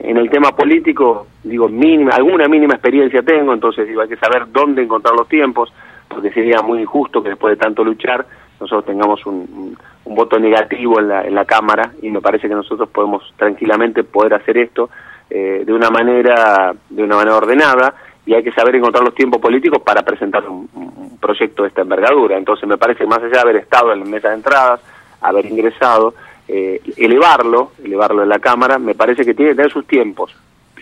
en 0.05 0.16
el 0.16 0.29
tema 0.29 0.51
político, 0.51 1.27
digo, 1.43 1.68
mínima, 1.68 2.12
alguna 2.12 2.49
mínima 2.49 2.75
experiencia 2.75 3.23
tengo, 3.23 3.55
entonces 3.55 3.89
digo, 3.89 4.03
hay 4.03 4.09
que 4.09 4.16
saber 4.16 4.45
dónde 4.53 4.83
encontrar 4.83 5.14
los 5.14 5.29
tiempos, 5.29 5.73
porque 6.09 6.31
sería 6.31 6.61
muy 6.61 6.83
injusto 6.83 7.23
que 7.23 7.31
después 7.31 7.57
de 7.57 7.64
tanto 7.64 7.83
luchar 7.83 8.27
nosotros 8.61 8.85
tengamos 8.85 9.25
un, 9.27 9.77
voto 10.05 10.41
negativo 10.41 10.99
en 10.99 11.09
la, 11.09 11.23
en 11.23 11.37
la 11.37 11.45
Cámara 11.45 11.93
y 12.03 12.11
me 12.11 12.21
parece 12.21 12.49
que 12.49 12.55
nosotros 12.55 12.89
podemos 12.89 13.33
tranquilamente 13.37 14.03
poder 14.03 14.35
hacer 14.35 14.59
esto 14.59 14.91
eh, 15.31 15.63
de 15.65 15.73
una 15.73 15.89
manera 15.89 16.75
de 16.89 17.05
una 17.05 17.15
manera 17.15 17.37
ordenada 17.37 17.95
y 18.27 18.35
hay 18.35 18.43
que 18.43 18.51
saber 18.51 18.75
encontrar 18.75 19.05
los 19.05 19.15
tiempos 19.15 19.41
políticos 19.41 19.81
para 19.83 20.03
presentar 20.03 20.49
un, 20.49 20.69
un 20.75 21.19
proyecto 21.19 21.63
de 21.63 21.69
esta 21.69 21.83
envergadura. 21.83 22.37
Entonces 22.37 22.69
me 22.69 22.77
parece 22.77 23.05
que 23.05 23.07
más 23.07 23.19
allá 23.19 23.35
de 23.35 23.41
haber 23.41 23.57
estado 23.57 23.93
en 23.93 24.01
la 24.01 24.05
mesa 24.05 24.31
de 24.31 24.35
entradas, 24.35 24.81
haber 25.21 25.47
ingresado, 25.47 26.15
eh, 26.49 26.81
elevarlo, 26.97 27.73
elevarlo 27.85 28.25
en 28.25 28.29
la 28.29 28.41
Cámara, 28.41 28.79
me 28.79 28.97
parece 28.97 29.25
que 29.25 29.35
tiene 29.35 29.53
que 29.53 29.57
tener 29.57 29.73
sus 29.73 29.87
tiempos. 29.87 30.35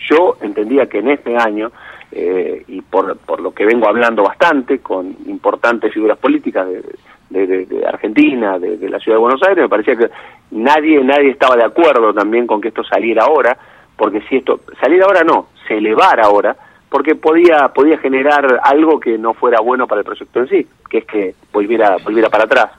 Yo 0.09 0.37
entendía 0.41 0.87
que 0.87 0.97
en 0.97 1.09
este 1.09 1.37
año, 1.37 1.71
eh, 2.11 2.63
y 2.67 2.81
por, 2.81 3.15
por 3.17 3.39
lo 3.41 3.53
que 3.53 3.65
vengo 3.65 3.87
hablando 3.87 4.23
bastante, 4.23 4.79
con 4.79 5.15
importantes 5.27 5.93
figuras 5.93 6.17
políticas 6.17 6.67
de, 6.67 6.81
de, 7.29 7.65
de, 7.65 7.85
Argentina, 7.85 8.57
de, 8.57 8.77
de, 8.77 8.89
la 8.89 8.99
ciudad 8.99 9.17
de 9.17 9.21
Buenos 9.21 9.41
Aires, 9.43 9.63
me 9.63 9.69
parecía 9.69 9.95
que 9.95 10.09
nadie, 10.51 11.03
nadie 11.03 11.31
estaba 11.31 11.55
de 11.55 11.63
acuerdo 11.63 12.13
también 12.13 12.47
con 12.47 12.59
que 12.59 12.69
esto 12.69 12.83
saliera 12.83 13.25
ahora, 13.25 13.57
porque 13.95 14.21
si 14.21 14.37
esto, 14.37 14.61
salir 14.81 15.03
ahora 15.03 15.23
no, 15.23 15.49
se 15.67 15.77
elevara 15.77 16.23
ahora, 16.23 16.55
porque 16.89 17.15
podía, 17.15 17.67
podía 17.73 17.97
generar 17.99 18.59
algo 18.63 18.99
que 18.99 19.17
no 19.17 19.33
fuera 19.33 19.59
bueno 19.61 19.87
para 19.87 20.01
el 20.01 20.05
proyecto 20.05 20.39
en 20.39 20.47
sí, 20.47 20.67
que 20.89 20.99
es 20.99 21.05
que 21.05 21.35
volviera, 21.53 21.97
volviera 22.03 22.29
para 22.29 22.45
atrás. 22.45 22.71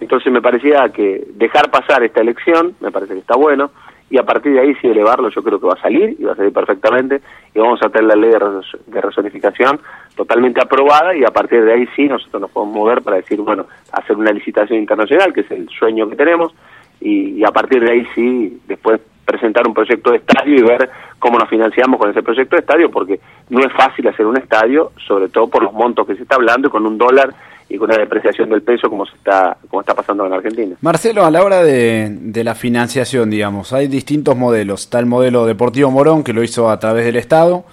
Entonces 0.00 0.32
me 0.32 0.40
parecía 0.40 0.88
que 0.90 1.24
dejar 1.34 1.70
pasar 1.70 2.02
esta 2.04 2.20
elección, 2.20 2.74
me 2.80 2.90
parece 2.90 3.14
que 3.14 3.20
está 3.20 3.36
bueno, 3.36 3.72
y 4.10 4.18
a 4.18 4.22
partir 4.22 4.52
de 4.52 4.60
ahí 4.60 4.74
sí 4.80 4.88
elevarlo, 4.88 5.28
yo 5.28 5.42
creo 5.42 5.60
que 5.60 5.66
va 5.66 5.74
a 5.74 5.82
salir, 5.82 6.16
y 6.18 6.24
va 6.24 6.32
a 6.32 6.36
salir 6.36 6.52
perfectamente, 6.52 7.20
y 7.54 7.58
vamos 7.58 7.80
a 7.82 7.90
tener 7.90 8.08
la 8.08 8.16
ley 8.16 8.30
de, 8.30 9.00
resonificación 9.00 9.80
totalmente 10.16 10.60
aprobada, 10.62 11.14
y 11.14 11.24
a 11.24 11.30
partir 11.30 11.64
de 11.64 11.72
ahí 11.72 11.88
sí 11.94 12.08
nosotros 12.08 12.40
nos 12.40 12.50
podemos 12.50 12.74
mover 12.74 13.02
para 13.02 13.16
decir, 13.16 13.40
bueno, 13.40 13.66
hacer 13.92 14.16
una 14.16 14.32
licitación 14.32 14.78
internacional, 14.78 15.32
que 15.32 15.40
es 15.40 15.50
el 15.50 15.68
sueño 15.68 16.08
que 16.08 16.16
tenemos, 16.16 16.54
y, 17.00 17.40
y 17.40 17.44
a 17.44 17.52
partir 17.52 17.82
de 17.82 17.92
ahí 17.92 18.06
sí, 18.14 18.60
después 18.66 19.00
presentar 19.28 19.66
un 19.68 19.74
proyecto 19.74 20.10
de 20.10 20.16
estadio 20.16 20.56
y 20.56 20.62
ver 20.62 20.88
cómo 21.18 21.38
nos 21.38 21.50
financiamos 21.50 22.00
con 22.00 22.10
ese 22.10 22.22
proyecto 22.22 22.56
de 22.56 22.60
estadio, 22.60 22.90
porque 22.90 23.20
no 23.50 23.60
es 23.60 23.70
fácil 23.74 24.08
hacer 24.08 24.24
un 24.24 24.38
estadio, 24.38 24.92
sobre 25.06 25.28
todo 25.28 25.48
por 25.48 25.62
los 25.62 25.72
montos 25.74 26.06
que 26.06 26.16
se 26.16 26.22
está 26.22 26.36
hablando 26.36 26.68
y 26.68 26.70
con 26.70 26.86
un 26.86 26.96
dólar 26.96 27.34
y 27.68 27.76
con 27.76 27.90
una 27.90 27.98
depreciación 27.98 28.48
del 28.48 28.62
peso 28.62 28.88
como 28.88 29.04
se 29.04 29.14
está 29.14 29.56
como 29.68 29.80
está 29.80 29.94
pasando 29.94 30.26
en 30.26 30.32
Argentina. 30.32 30.76
Marcelo, 30.80 31.24
a 31.24 31.30
la 31.30 31.42
hora 31.42 31.62
de, 31.62 32.08
de, 32.10 32.44
la 32.44 32.54
financiación, 32.54 33.30
digamos, 33.30 33.72
hay 33.72 33.88
distintos 33.88 34.36
modelos. 34.36 34.82
Está 34.82 34.98
el 34.98 35.06
modelo 35.06 35.46
Deportivo 35.46 35.90
Morón, 35.90 36.24
que 36.24 36.32
lo 36.32 36.42
hizo 36.42 36.70
a 36.70 36.78
través 36.78 37.04
del 37.04 37.16
Estado, 37.16 37.64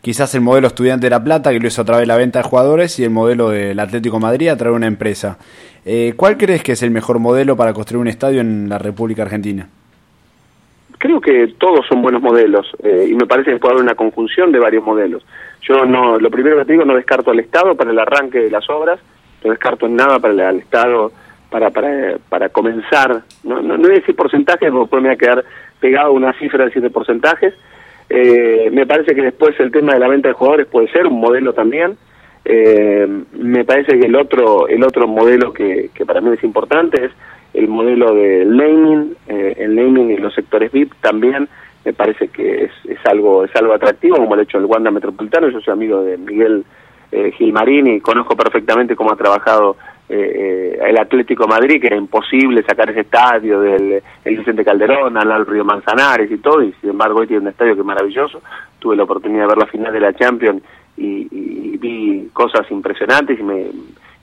quizás 0.00 0.34
el 0.34 0.40
modelo 0.40 0.66
Estudiante 0.66 1.06
de 1.06 1.10
La 1.10 1.22
Plata, 1.22 1.50
que 1.52 1.60
lo 1.60 1.68
hizo 1.68 1.82
a 1.82 1.84
través 1.84 2.02
de 2.02 2.06
la 2.06 2.16
venta 2.16 2.40
de 2.40 2.48
jugadores, 2.48 2.98
y 2.98 3.04
el 3.04 3.10
modelo 3.10 3.50
del 3.50 3.78
Atlético 3.78 4.18
Madrid 4.18 4.48
a 4.48 4.56
través 4.56 4.74
de 4.74 4.76
una 4.76 4.86
empresa. 4.86 5.38
Eh, 5.84 6.14
¿Cuál 6.16 6.36
crees 6.36 6.62
que 6.62 6.72
es 6.72 6.82
el 6.82 6.90
mejor 6.90 7.18
modelo 7.18 7.56
para 7.56 7.72
construir 7.72 8.00
un 8.00 8.08
estadio 8.08 8.40
en 8.40 8.68
la 8.68 8.78
República 8.78 9.22
Argentina? 9.22 9.68
Creo 10.98 11.20
que 11.20 11.54
todos 11.58 11.86
son 11.86 12.00
buenos 12.00 12.22
modelos 12.22 12.66
eh, 12.82 13.08
y 13.10 13.14
me 13.14 13.26
parece 13.26 13.52
que 13.52 13.58
puede 13.58 13.74
haber 13.74 13.84
una 13.84 13.94
conjunción 13.94 14.50
de 14.50 14.58
varios 14.58 14.82
modelos. 14.82 15.22
Yo 15.60 15.84
no, 15.84 16.18
lo 16.18 16.30
primero 16.30 16.56
que 16.58 16.64
te 16.64 16.72
digo, 16.72 16.84
no 16.84 16.94
descarto 16.94 17.30
al 17.30 17.40
Estado 17.40 17.74
para 17.74 17.90
el 17.90 17.98
arranque 17.98 18.38
de 18.38 18.50
las 18.50 18.68
obras, 18.70 18.98
no 19.44 19.50
descarto 19.50 19.88
nada 19.88 20.18
para 20.18 20.50
el, 20.50 20.58
Estado 20.58 21.12
para, 21.50 21.70
para, 21.70 22.16
para 22.28 22.48
comenzar, 22.48 23.22
no, 23.44 23.62
no, 23.62 23.76
no 23.76 23.82
voy 23.82 23.92
a 23.92 24.00
decir 24.00 24.16
porcentajes, 24.16 24.72
porque 24.72 24.96
me 25.00 25.08
va 25.08 25.14
a 25.14 25.18
quedar 25.18 25.44
pegado 25.78 26.12
una 26.12 26.32
cifra 26.38 26.64
de 26.64 26.72
siete 26.72 26.90
porcentajes. 26.90 27.54
Eh, 28.08 28.70
me 28.72 28.86
parece 28.86 29.14
que 29.14 29.22
después 29.22 29.58
el 29.60 29.70
tema 29.70 29.94
de 29.94 30.00
la 30.00 30.08
venta 30.08 30.28
de 30.28 30.34
jugadores 30.34 30.66
puede 30.66 30.90
ser 30.90 31.06
un 31.06 31.20
modelo 31.20 31.52
también. 31.52 31.96
Eh, 32.44 33.06
me 33.32 33.64
parece 33.64 33.98
que 33.98 34.06
el 34.06 34.16
otro, 34.16 34.68
el 34.68 34.82
otro 34.82 35.06
modelo 35.06 35.52
que, 35.52 35.90
que 35.94 36.04
para 36.04 36.20
mí 36.20 36.30
es 36.34 36.44
importante 36.44 37.06
es 37.06 37.12
el 37.54 37.68
modelo 37.68 38.14
del 38.14 38.56
naming, 38.56 39.16
eh, 39.28 39.54
el 39.58 39.76
naming 39.76 40.10
y 40.10 40.16
los 40.16 40.34
sectores 40.34 40.72
VIP 40.72 40.92
también 41.00 41.48
me 41.84 41.92
parece 41.92 42.28
que 42.28 42.64
es, 42.64 42.72
es 42.88 42.98
algo 43.04 43.44
es 43.44 43.54
algo 43.56 43.74
atractivo 43.74 44.16
como 44.16 44.34
el 44.34 44.40
hecho 44.40 44.58
del 44.58 44.66
Wanda 44.66 44.90
Metropolitano. 44.90 45.48
Yo 45.48 45.60
soy 45.60 45.72
amigo 45.72 46.02
de 46.02 46.16
Miguel 46.16 46.64
eh, 47.14 47.32
Gilmarín 47.32 47.86
y 47.86 48.00
conozco 48.00 48.36
perfectamente 48.36 48.96
cómo 48.96 49.12
ha 49.12 49.16
trabajado 49.16 49.76
eh, 50.08 50.78
el 50.84 50.98
Atlético 50.98 51.46
Madrid, 51.46 51.80
que 51.80 51.86
era 51.86 51.96
imposible 51.96 52.64
sacar 52.64 52.90
ese 52.90 53.00
estadio 53.00 53.60
del 53.60 54.02
el 54.24 54.36
Vicente 54.36 54.64
Calderón, 54.64 55.16
al 55.16 55.46
Río 55.46 55.64
Manzanares 55.64 56.30
y 56.30 56.38
todo, 56.38 56.62
y 56.62 56.72
sin 56.80 56.90
embargo 56.90 57.20
hoy 57.20 57.26
tiene 57.26 57.42
un 57.42 57.48
estadio 57.48 57.74
que 57.74 57.80
es 57.80 57.86
maravilloso. 57.86 58.42
Tuve 58.80 58.96
la 58.96 59.04
oportunidad 59.04 59.42
de 59.42 59.48
ver 59.48 59.58
la 59.58 59.66
final 59.66 59.92
de 59.92 60.00
la 60.00 60.12
Champions 60.12 60.62
y, 60.96 61.28
y 61.30 61.76
vi 61.78 62.30
cosas 62.32 62.70
impresionantes 62.70 63.38
y 63.38 63.42
me 63.42 63.66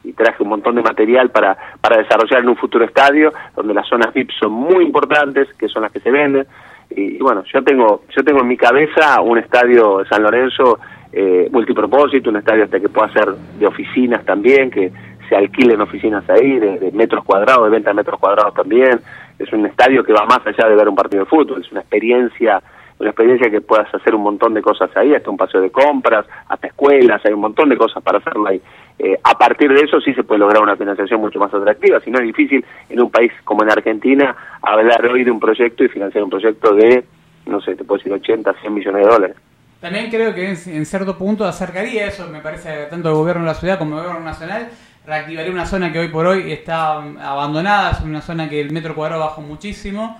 y 0.03 0.13
traje 0.13 0.43
un 0.43 0.49
montón 0.49 0.75
de 0.75 0.81
material 0.81 1.29
para, 1.29 1.55
para 1.79 2.01
desarrollar 2.01 2.41
en 2.41 2.49
un 2.49 2.57
futuro 2.57 2.83
estadio, 2.83 3.31
donde 3.55 3.73
las 3.73 3.87
zonas 3.87 4.13
VIP 4.13 4.31
son 4.39 4.51
muy 4.51 4.83
importantes, 4.83 5.47
que 5.53 5.67
son 5.67 5.83
las 5.83 5.91
que 5.91 5.99
se 5.99 6.11
venden. 6.11 6.45
Y, 6.89 7.17
y 7.17 7.19
bueno, 7.19 7.43
yo 7.51 7.63
tengo, 7.63 8.03
yo 8.09 8.23
tengo 8.23 8.41
en 8.41 8.47
mi 8.47 8.57
cabeza 8.57 9.21
un 9.21 9.37
estadio 9.37 9.99
de 9.99 10.09
San 10.09 10.23
Lorenzo 10.23 10.79
eh, 11.13 11.49
multipropósito, 11.51 12.29
un 12.29 12.37
estadio 12.37 12.63
hasta 12.63 12.79
que 12.79 12.89
pueda 12.89 13.11
ser 13.13 13.29
de 13.59 13.67
oficinas 13.67 14.23
también, 14.25 14.71
que 14.71 14.91
se 15.27 15.35
alquilen 15.35 15.81
oficinas 15.81 16.29
ahí, 16.29 16.59
de, 16.59 16.79
de 16.79 16.91
metros 16.91 17.23
cuadrados, 17.23 17.65
de 17.65 17.71
venta 17.71 17.89
de 17.91 17.95
metros 17.95 18.19
cuadrados 18.19 18.53
también. 18.53 18.99
Es 19.39 19.51
un 19.53 19.65
estadio 19.65 20.03
que 20.03 20.13
va 20.13 20.25
más 20.25 20.45
allá 20.45 20.69
de 20.69 20.75
ver 20.75 20.89
un 20.89 20.95
partido 20.95 21.23
de 21.23 21.29
fútbol, 21.29 21.61
es 21.61 21.71
una 21.71 21.81
experiencia 21.81 22.61
una 23.01 23.09
experiencia 23.09 23.49
que 23.49 23.61
puedas 23.61 23.93
hacer 23.93 24.13
un 24.13 24.21
montón 24.21 24.53
de 24.53 24.61
cosas 24.61 24.95
ahí, 24.95 25.15
hasta 25.15 25.31
un 25.31 25.37
paseo 25.37 25.59
de 25.59 25.71
compras, 25.71 26.25
hasta 26.47 26.67
escuelas, 26.67 27.19
hay 27.25 27.33
un 27.33 27.41
montón 27.41 27.67
de 27.69 27.75
cosas 27.75 28.03
para 28.03 28.19
hacerlo 28.19 28.47
ahí. 28.47 28.61
Eh, 28.99 29.17
a 29.23 29.37
partir 29.37 29.73
de 29.73 29.81
eso 29.81 29.99
sí 29.99 30.13
se 30.13 30.23
puede 30.23 30.39
lograr 30.39 30.61
una 30.61 30.75
financiación 30.75 31.19
mucho 31.19 31.39
más 31.39 31.51
atractiva, 31.51 31.99
si 31.99 32.11
no 32.11 32.19
es 32.19 32.25
difícil 32.25 32.63
en 32.89 33.01
un 33.01 33.09
país 33.09 33.31
como 33.43 33.63
en 33.63 33.71
Argentina 33.71 34.35
hablar 34.61 35.03
hoy 35.07 35.23
de 35.23 35.31
un 35.31 35.39
proyecto 35.39 35.83
y 35.83 35.89
financiar 35.89 36.23
un 36.23 36.29
proyecto 36.29 36.75
de, 36.75 37.03
no 37.47 37.59
sé, 37.61 37.75
te 37.75 37.83
puedo 37.83 37.97
decir 37.97 38.13
80, 38.13 38.53
100 38.61 38.73
millones 38.73 39.03
de 39.03 39.11
dólares. 39.11 39.37
También 39.81 40.11
creo 40.11 40.33
que 40.35 40.47
en 40.47 40.85
cierto 40.85 41.17
punto 41.17 41.43
acercaría 41.43 42.05
eso, 42.05 42.27
me 42.27 42.39
parece, 42.39 42.85
tanto 42.85 43.09
el 43.09 43.15
gobierno 43.15 43.41
de 43.41 43.47
la 43.47 43.59
ciudad 43.59 43.79
como 43.79 43.97
el 43.97 44.03
gobierno 44.03 44.23
nacional, 44.23 44.69
reactivaría 45.05 45.51
una 45.51 45.65
zona 45.65 45.91
que 45.91 45.97
hoy 45.97 46.09
por 46.09 46.27
hoy 46.27 46.51
está 46.51 46.97
abandonada, 46.97 47.91
es 47.91 48.01
una 48.01 48.21
zona 48.21 48.47
que 48.47 48.61
el 48.61 48.71
metro 48.71 48.93
cuadrado 48.93 49.21
bajó 49.21 49.41
muchísimo 49.41 50.17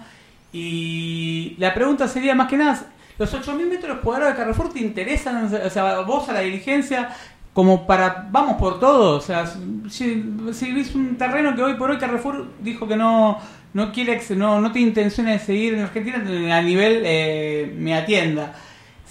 y 0.51 1.55
la 1.59 1.76
pregunta 1.76 2.07
sería 2.07 2.34
más 2.34 2.47
que 2.47 2.57
nada, 2.57 2.88
¿los 3.20 3.32
8.000 3.32 3.70
metros 3.70 3.99
cuadrados 3.99 4.34
de 4.34 4.41
Carrefour 4.41 4.74
te 4.74 4.80
interesan? 4.80 5.53
O 5.53 5.70
sea, 5.70 5.99
vos 5.99 6.28
a 6.28 6.34
la 6.34 6.39
dirigencia, 6.39 7.09
como 7.53 7.86
para, 7.86 8.28
vamos 8.32 8.57
por 8.57 8.80
todo, 8.80 9.18
o 9.18 9.22
sea, 9.22 9.45
si, 9.89 10.26
si 10.53 10.74
ves 10.74 10.95
un 10.95 11.18
terreno 11.18 11.55
que 11.55 11.62
hoy 11.62 11.76
por 11.76 11.91
hoy 11.91 11.99
Carrefour 11.99 12.47
dijo 12.62 12.88
que 12.88 12.95
no 12.95 13.39
no 13.74 13.91
quiere, 13.91 14.20
no, 14.36 14.59
no 14.59 14.72
tiene 14.72 14.89
intención 14.89 15.28
de 15.28 15.39
seguir 15.39 15.76
en 15.76 15.82
Argentina 15.82 16.18
a 16.57 16.62
nivel 16.62 17.03
eh, 17.05 17.74
me 17.78 17.95
atienda. 17.95 18.53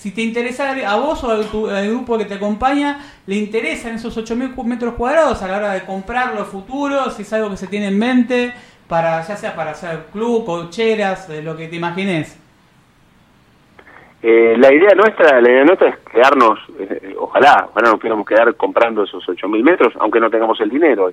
Si 0.00 0.12
te 0.12 0.22
interesa 0.22 0.70
a 0.70 0.96
vos 0.96 1.22
o 1.24 1.30
al, 1.30 1.88
grupo 1.90 2.16
que 2.16 2.24
te 2.24 2.32
acompaña, 2.32 3.00
le 3.26 3.36
interesan 3.36 3.96
esos 3.96 4.16
8.000 4.16 4.64
metros 4.64 4.94
cuadrados 4.94 5.42
a 5.42 5.46
la 5.46 5.58
hora 5.58 5.72
de 5.74 5.82
comprar 5.82 6.34
los 6.34 6.48
futuros, 6.48 7.12
si 7.12 7.20
es 7.20 7.32
algo 7.34 7.50
que 7.50 7.58
se 7.58 7.66
tiene 7.66 7.88
en 7.88 7.98
mente 7.98 8.54
para 8.88 9.20
ya 9.20 9.36
sea 9.36 9.54
para 9.54 9.72
hacer 9.72 10.06
club, 10.10 10.46
cocheras, 10.46 11.28
lo 11.44 11.54
que 11.54 11.68
te 11.68 11.76
imagines? 11.76 12.40
Eh, 14.22 14.54
la 14.56 14.72
idea 14.72 14.94
nuestra, 14.96 15.38
la 15.38 15.50
idea 15.50 15.64
nuestra 15.64 15.90
es 15.90 15.98
quedarnos, 16.10 16.58
eh, 16.78 17.14
ojalá, 17.18 17.68
ojalá 17.70 17.90
nos 17.90 18.00
pudiéramos 18.00 18.26
quedar 18.26 18.54
comprando 18.54 19.04
esos 19.04 19.22
8.000 19.28 19.62
metros, 19.62 19.92
aunque 20.00 20.18
no 20.18 20.30
tengamos 20.30 20.58
el 20.62 20.70
dinero. 20.70 21.12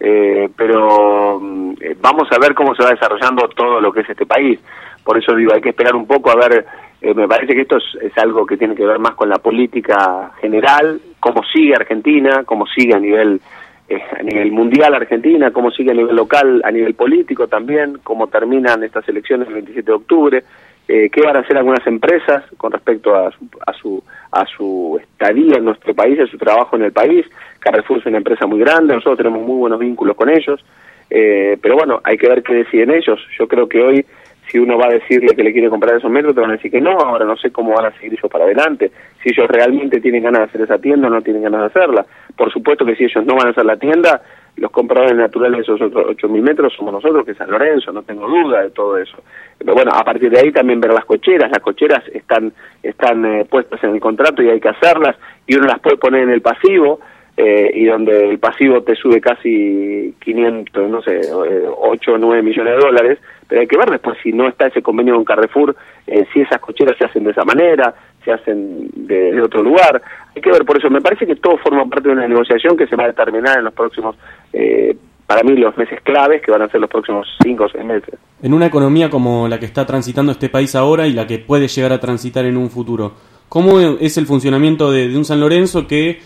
Eh, 0.00 0.48
pero 0.56 1.40
eh, 1.80 1.96
vamos 2.00 2.26
a 2.32 2.38
ver 2.40 2.52
cómo 2.52 2.74
se 2.74 2.82
va 2.82 2.90
desarrollando 2.90 3.48
todo 3.50 3.80
lo 3.80 3.92
que 3.92 4.00
es 4.00 4.10
este 4.10 4.26
país. 4.26 4.58
Por 5.04 5.18
eso 5.18 5.36
digo, 5.36 5.52
hay 5.54 5.60
que 5.60 5.68
esperar 5.68 5.94
un 5.94 6.06
poco 6.06 6.30
a 6.30 6.36
ver, 6.36 6.66
eh, 7.04 7.12
me 7.12 7.28
parece 7.28 7.54
que 7.54 7.60
esto 7.60 7.76
es, 7.76 8.16
algo 8.16 8.46
que 8.46 8.56
tiene 8.56 8.74
que 8.74 8.86
ver 8.86 8.98
más 8.98 9.14
con 9.14 9.28
la 9.28 9.36
política 9.36 10.32
general, 10.40 10.98
cómo 11.20 11.42
sigue 11.44 11.74
Argentina, 11.74 12.44
cómo 12.46 12.66
sigue 12.66 12.94
a 12.94 12.98
nivel 12.98 13.42
eh, 13.90 14.00
a 14.18 14.22
nivel 14.22 14.50
mundial 14.52 14.94
Argentina, 14.94 15.50
cómo 15.50 15.70
sigue 15.70 15.90
a 15.90 15.94
nivel 15.94 16.16
local, 16.16 16.62
a 16.64 16.70
nivel 16.70 16.94
político 16.94 17.46
también, 17.46 17.98
cómo 18.02 18.28
terminan 18.28 18.82
estas 18.82 19.06
elecciones 19.06 19.48
el 19.48 19.54
27 19.54 19.84
de 19.84 19.92
octubre, 19.92 20.44
eh, 20.88 21.10
qué 21.10 21.20
van 21.20 21.36
a 21.36 21.40
hacer 21.40 21.58
algunas 21.58 21.86
empresas 21.86 22.42
con 22.56 22.72
respecto 22.72 23.14
a 23.14 23.30
su, 23.32 23.48
a 23.66 23.72
su 23.74 24.02
a 24.32 24.46
su 24.46 24.98
estadía 24.98 25.58
en 25.58 25.66
nuestro 25.66 25.94
país, 25.94 26.18
a 26.20 26.26
su 26.26 26.38
trabajo 26.38 26.76
en 26.76 26.84
el 26.84 26.92
país. 26.92 27.26
Carrefour 27.60 27.98
es 27.98 28.06
una 28.06 28.16
empresa 28.16 28.46
muy 28.46 28.60
grande, 28.60 28.94
nosotros 28.94 29.18
tenemos 29.18 29.42
muy 29.42 29.58
buenos 29.58 29.78
vínculos 29.78 30.16
con 30.16 30.30
ellos, 30.30 30.64
eh, 31.10 31.58
pero 31.60 31.76
bueno, 31.76 32.00
hay 32.02 32.16
que 32.16 32.28
ver 32.28 32.42
qué 32.42 32.54
deciden 32.54 32.90
ellos. 32.92 33.20
Yo 33.38 33.46
creo 33.46 33.68
que 33.68 33.82
hoy 33.82 34.06
si 34.54 34.60
uno 34.60 34.78
va 34.78 34.86
a 34.86 34.92
decirle 34.92 35.34
que 35.34 35.42
le 35.42 35.52
quiere 35.52 35.68
comprar 35.68 35.96
esos 35.96 36.08
metros, 36.08 36.32
te 36.32 36.40
van 36.40 36.50
a 36.50 36.52
decir 36.52 36.70
que 36.70 36.80
no, 36.80 36.92
ahora 36.92 37.24
no 37.24 37.36
sé 37.36 37.50
cómo 37.50 37.74
van 37.74 37.86
a 37.86 37.90
seguir 37.96 38.12
ellos 38.12 38.30
para 38.30 38.44
adelante, 38.44 38.92
si 39.20 39.30
ellos 39.30 39.48
realmente 39.48 40.00
tienen 40.00 40.22
ganas 40.22 40.42
de 40.42 40.44
hacer 40.44 40.60
esa 40.60 40.78
tienda 40.78 41.08
o 41.08 41.10
no 41.10 41.22
tienen 41.22 41.42
ganas 41.42 41.62
de 41.62 41.66
hacerla. 41.66 42.06
Por 42.36 42.52
supuesto 42.52 42.86
que 42.86 42.94
si 42.94 43.02
ellos 43.02 43.26
no 43.26 43.34
van 43.34 43.48
a 43.48 43.50
hacer 43.50 43.64
la 43.64 43.76
tienda, 43.76 44.22
los 44.54 44.70
compradores 44.70 45.16
naturales 45.16 45.56
de 45.56 45.62
esos 45.64 45.82
otros 45.82 46.06
8.000 46.16 46.40
metros 46.40 46.72
somos 46.72 46.92
nosotros, 46.92 47.24
que 47.24 47.32
es 47.32 47.36
San 47.36 47.50
Lorenzo, 47.50 47.90
no 47.90 48.04
tengo 48.04 48.28
duda 48.28 48.62
de 48.62 48.70
todo 48.70 48.96
eso. 48.96 49.16
Pero 49.58 49.74
bueno, 49.74 49.90
a 49.92 50.04
partir 50.04 50.30
de 50.30 50.38
ahí 50.38 50.52
también 50.52 50.80
ver 50.80 50.92
las 50.92 51.04
cocheras, 51.04 51.50
las 51.50 51.60
cocheras 51.60 52.04
están, 52.14 52.52
están 52.80 53.24
eh, 53.24 53.46
puestas 53.50 53.82
en 53.82 53.90
el 53.90 54.00
contrato 54.00 54.40
y 54.40 54.50
hay 54.50 54.60
que 54.60 54.68
hacerlas, 54.68 55.16
y 55.48 55.56
uno 55.56 55.66
las 55.66 55.80
puede 55.80 55.96
poner 55.96 56.22
en 56.22 56.30
el 56.30 56.42
pasivo, 56.42 57.00
eh, 57.36 57.72
y 57.74 57.86
donde 57.86 58.30
el 58.30 58.38
pasivo 58.38 58.84
te 58.84 58.94
sube 58.94 59.20
casi 59.20 60.14
500, 60.20 60.88
no 60.88 61.02
sé, 61.02 61.22
8 61.32 62.12
o 62.12 62.18
9 62.18 62.42
millones 62.44 62.74
de 62.74 62.78
dólares, 62.78 63.18
pero 63.48 63.60
hay 63.60 63.66
que 63.66 63.76
ver 63.76 63.90
después 63.90 64.16
si 64.22 64.32
no 64.32 64.48
está 64.48 64.66
ese 64.66 64.82
convenio 64.82 65.14
con 65.14 65.24
Carrefour, 65.24 65.76
eh, 66.06 66.26
si 66.32 66.40
esas 66.40 66.60
cocheras 66.60 66.96
se 66.98 67.04
hacen 67.04 67.24
de 67.24 67.30
esa 67.30 67.44
manera, 67.44 67.94
se 68.24 68.32
hacen 68.32 68.88
de, 68.94 69.40
otro 69.40 69.62
lugar, 69.62 70.00
hay 70.34 70.42
que 70.42 70.50
ver 70.50 70.64
por 70.64 70.78
eso, 70.78 70.88
me 70.90 71.00
parece 71.00 71.26
que 71.26 71.36
todo 71.36 71.58
forma 71.58 71.84
parte 71.86 72.08
de 72.08 72.14
una 72.14 72.26
negociación 72.26 72.76
que 72.76 72.86
se 72.86 72.96
va 72.96 73.04
a 73.04 73.08
determinar 73.08 73.58
en 73.58 73.64
los 73.64 73.74
próximos, 73.74 74.16
eh, 74.52 74.96
para 75.26 75.42
mí 75.42 75.56
los 75.56 75.76
meses 75.76 76.00
claves, 76.02 76.42
que 76.42 76.50
van 76.50 76.62
a 76.62 76.68
ser 76.68 76.80
los 76.80 76.90
próximos 76.90 77.26
5 77.42 77.64
o 77.64 77.68
6 77.68 77.84
meses. 77.84 78.14
En 78.42 78.54
una 78.54 78.66
economía 78.66 79.10
como 79.10 79.48
la 79.48 79.58
que 79.58 79.66
está 79.66 79.86
transitando 79.86 80.32
este 80.32 80.48
país 80.48 80.74
ahora 80.74 81.06
y 81.06 81.12
la 81.12 81.26
que 81.26 81.38
puede 81.38 81.68
llegar 81.68 81.92
a 81.92 82.00
transitar 82.00 82.44
en 82.44 82.56
un 82.56 82.70
futuro, 82.70 83.12
¿cómo 83.48 83.80
es 83.80 84.16
el 84.18 84.26
funcionamiento 84.26 84.90
de 84.90 85.16
un 85.16 85.24
San 85.24 85.40
Lorenzo 85.40 85.86
que 85.86 86.18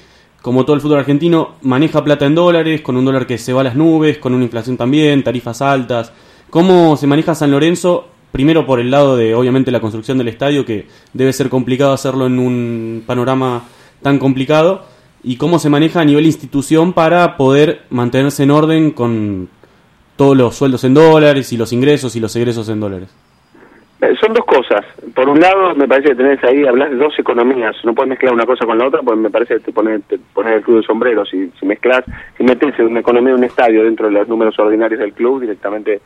como 0.42 0.64
todo 0.64 0.76
el 0.76 0.82
fútbol 0.82 1.00
argentino, 1.00 1.56
maneja 1.62 2.04
plata 2.04 2.26
en 2.26 2.34
dólares, 2.34 2.80
con 2.80 2.96
un 2.96 3.04
dólar 3.04 3.26
que 3.26 3.38
se 3.38 3.52
va 3.52 3.62
a 3.62 3.64
las 3.64 3.74
nubes, 3.74 4.18
con 4.18 4.34
una 4.34 4.44
inflación 4.44 4.76
también, 4.76 5.22
tarifas 5.22 5.60
altas. 5.62 6.12
¿Cómo 6.50 6.96
se 6.96 7.06
maneja 7.06 7.34
San 7.34 7.50
Lorenzo? 7.50 8.08
Primero 8.32 8.64
por 8.64 8.80
el 8.80 8.90
lado 8.90 9.16
de, 9.16 9.34
obviamente, 9.34 9.70
la 9.70 9.80
construcción 9.80 10.16
del 10.16 10.28
estadio, 10.28 10.64
que 10.64 10.86
debe 11.12 11.32
ser 11.32 11.50
complicado 11.50 11.92
hacerlo 11.92 12.26
en 12.26 12.38
un 12.38 13.04
panorama 13.06 13.64
tan 14.02 14.18
complicado. 14.18 14.84
Y 15.22 15.36
cómo 15.36 15.58
se 15.58 15.68
maneja 15.68 16.00
a 16.00 16.04
nivel 16.04 16.24
institución 16.24 16.92
para 16.92 17.36
poder 17.36 17.82
mantenerse 17.90 18.44
en 18.44 18.50
orden 18.50 18.92
con 18.92 19.48
todos 20.16 20.36
los 20.36 20.56
sueldos 20.56 20.84
en 20.84 20.94
dólares 20.94 21.52
y 21.52 21.56
los 21.56 21.72
ingresos 21.72 22.16
y 22.16 22.20
los 22.20 22.34
egresos 22.36 22.68
en 22.68 22.80
dólares. 22.80 23.14
Son 24.20 24.32
dos 24.32 24.44
cosas. 24.44 24.84
Por 25.14 25.28
un 25.28 25.40
lado, 25.40 25.74
me 25.74 25.88
parece 25.88 26.10
que 26.10 26.14
tenés 26.14 26.42
ahí, 26.44 26.64
hablas 26.64 26.90
de 26.90 26.96
dos 26.96 27.18
economías. 27.18 27.76
No 27.84 27.94
puedes 27.94 28.10
mezclar 28.10 28.32
una 28.32 28.46
cosa 28.46 28.64
con 28.64 28.78
la 28.78 28.86
otra, 28.86 29.02
porque 29.02 29.20
me 29.20 29.30
parece 29.30 29.54
que 29.54 29.60
te 29.60 29.72
pones, 29.72 30.02
te 30.04 30.18
pones 30.32 30.54
el 30.54 30.62
club 30.62 30.78
de 30.78 30.86
sombrero. 30.86 31.26
Si, 31.26 31.50
si 31.58 31.66
mezclas, 31.66 32.04
si 32.36 32.44
metes 32.44 32.78
una 32.78 33.00
economía 33.00 33.32
de 33.32 33.38
un 33.38 33.44
estadio 33.44 33.84
dentro 33.84 34.06
de 34.06 34.12
los 34.12 34.28
números 34.28 34.56
ordinarios 34.58 35.00
del 35.00 35.12
club, 35.12 35.40
directamente 35.40 36.00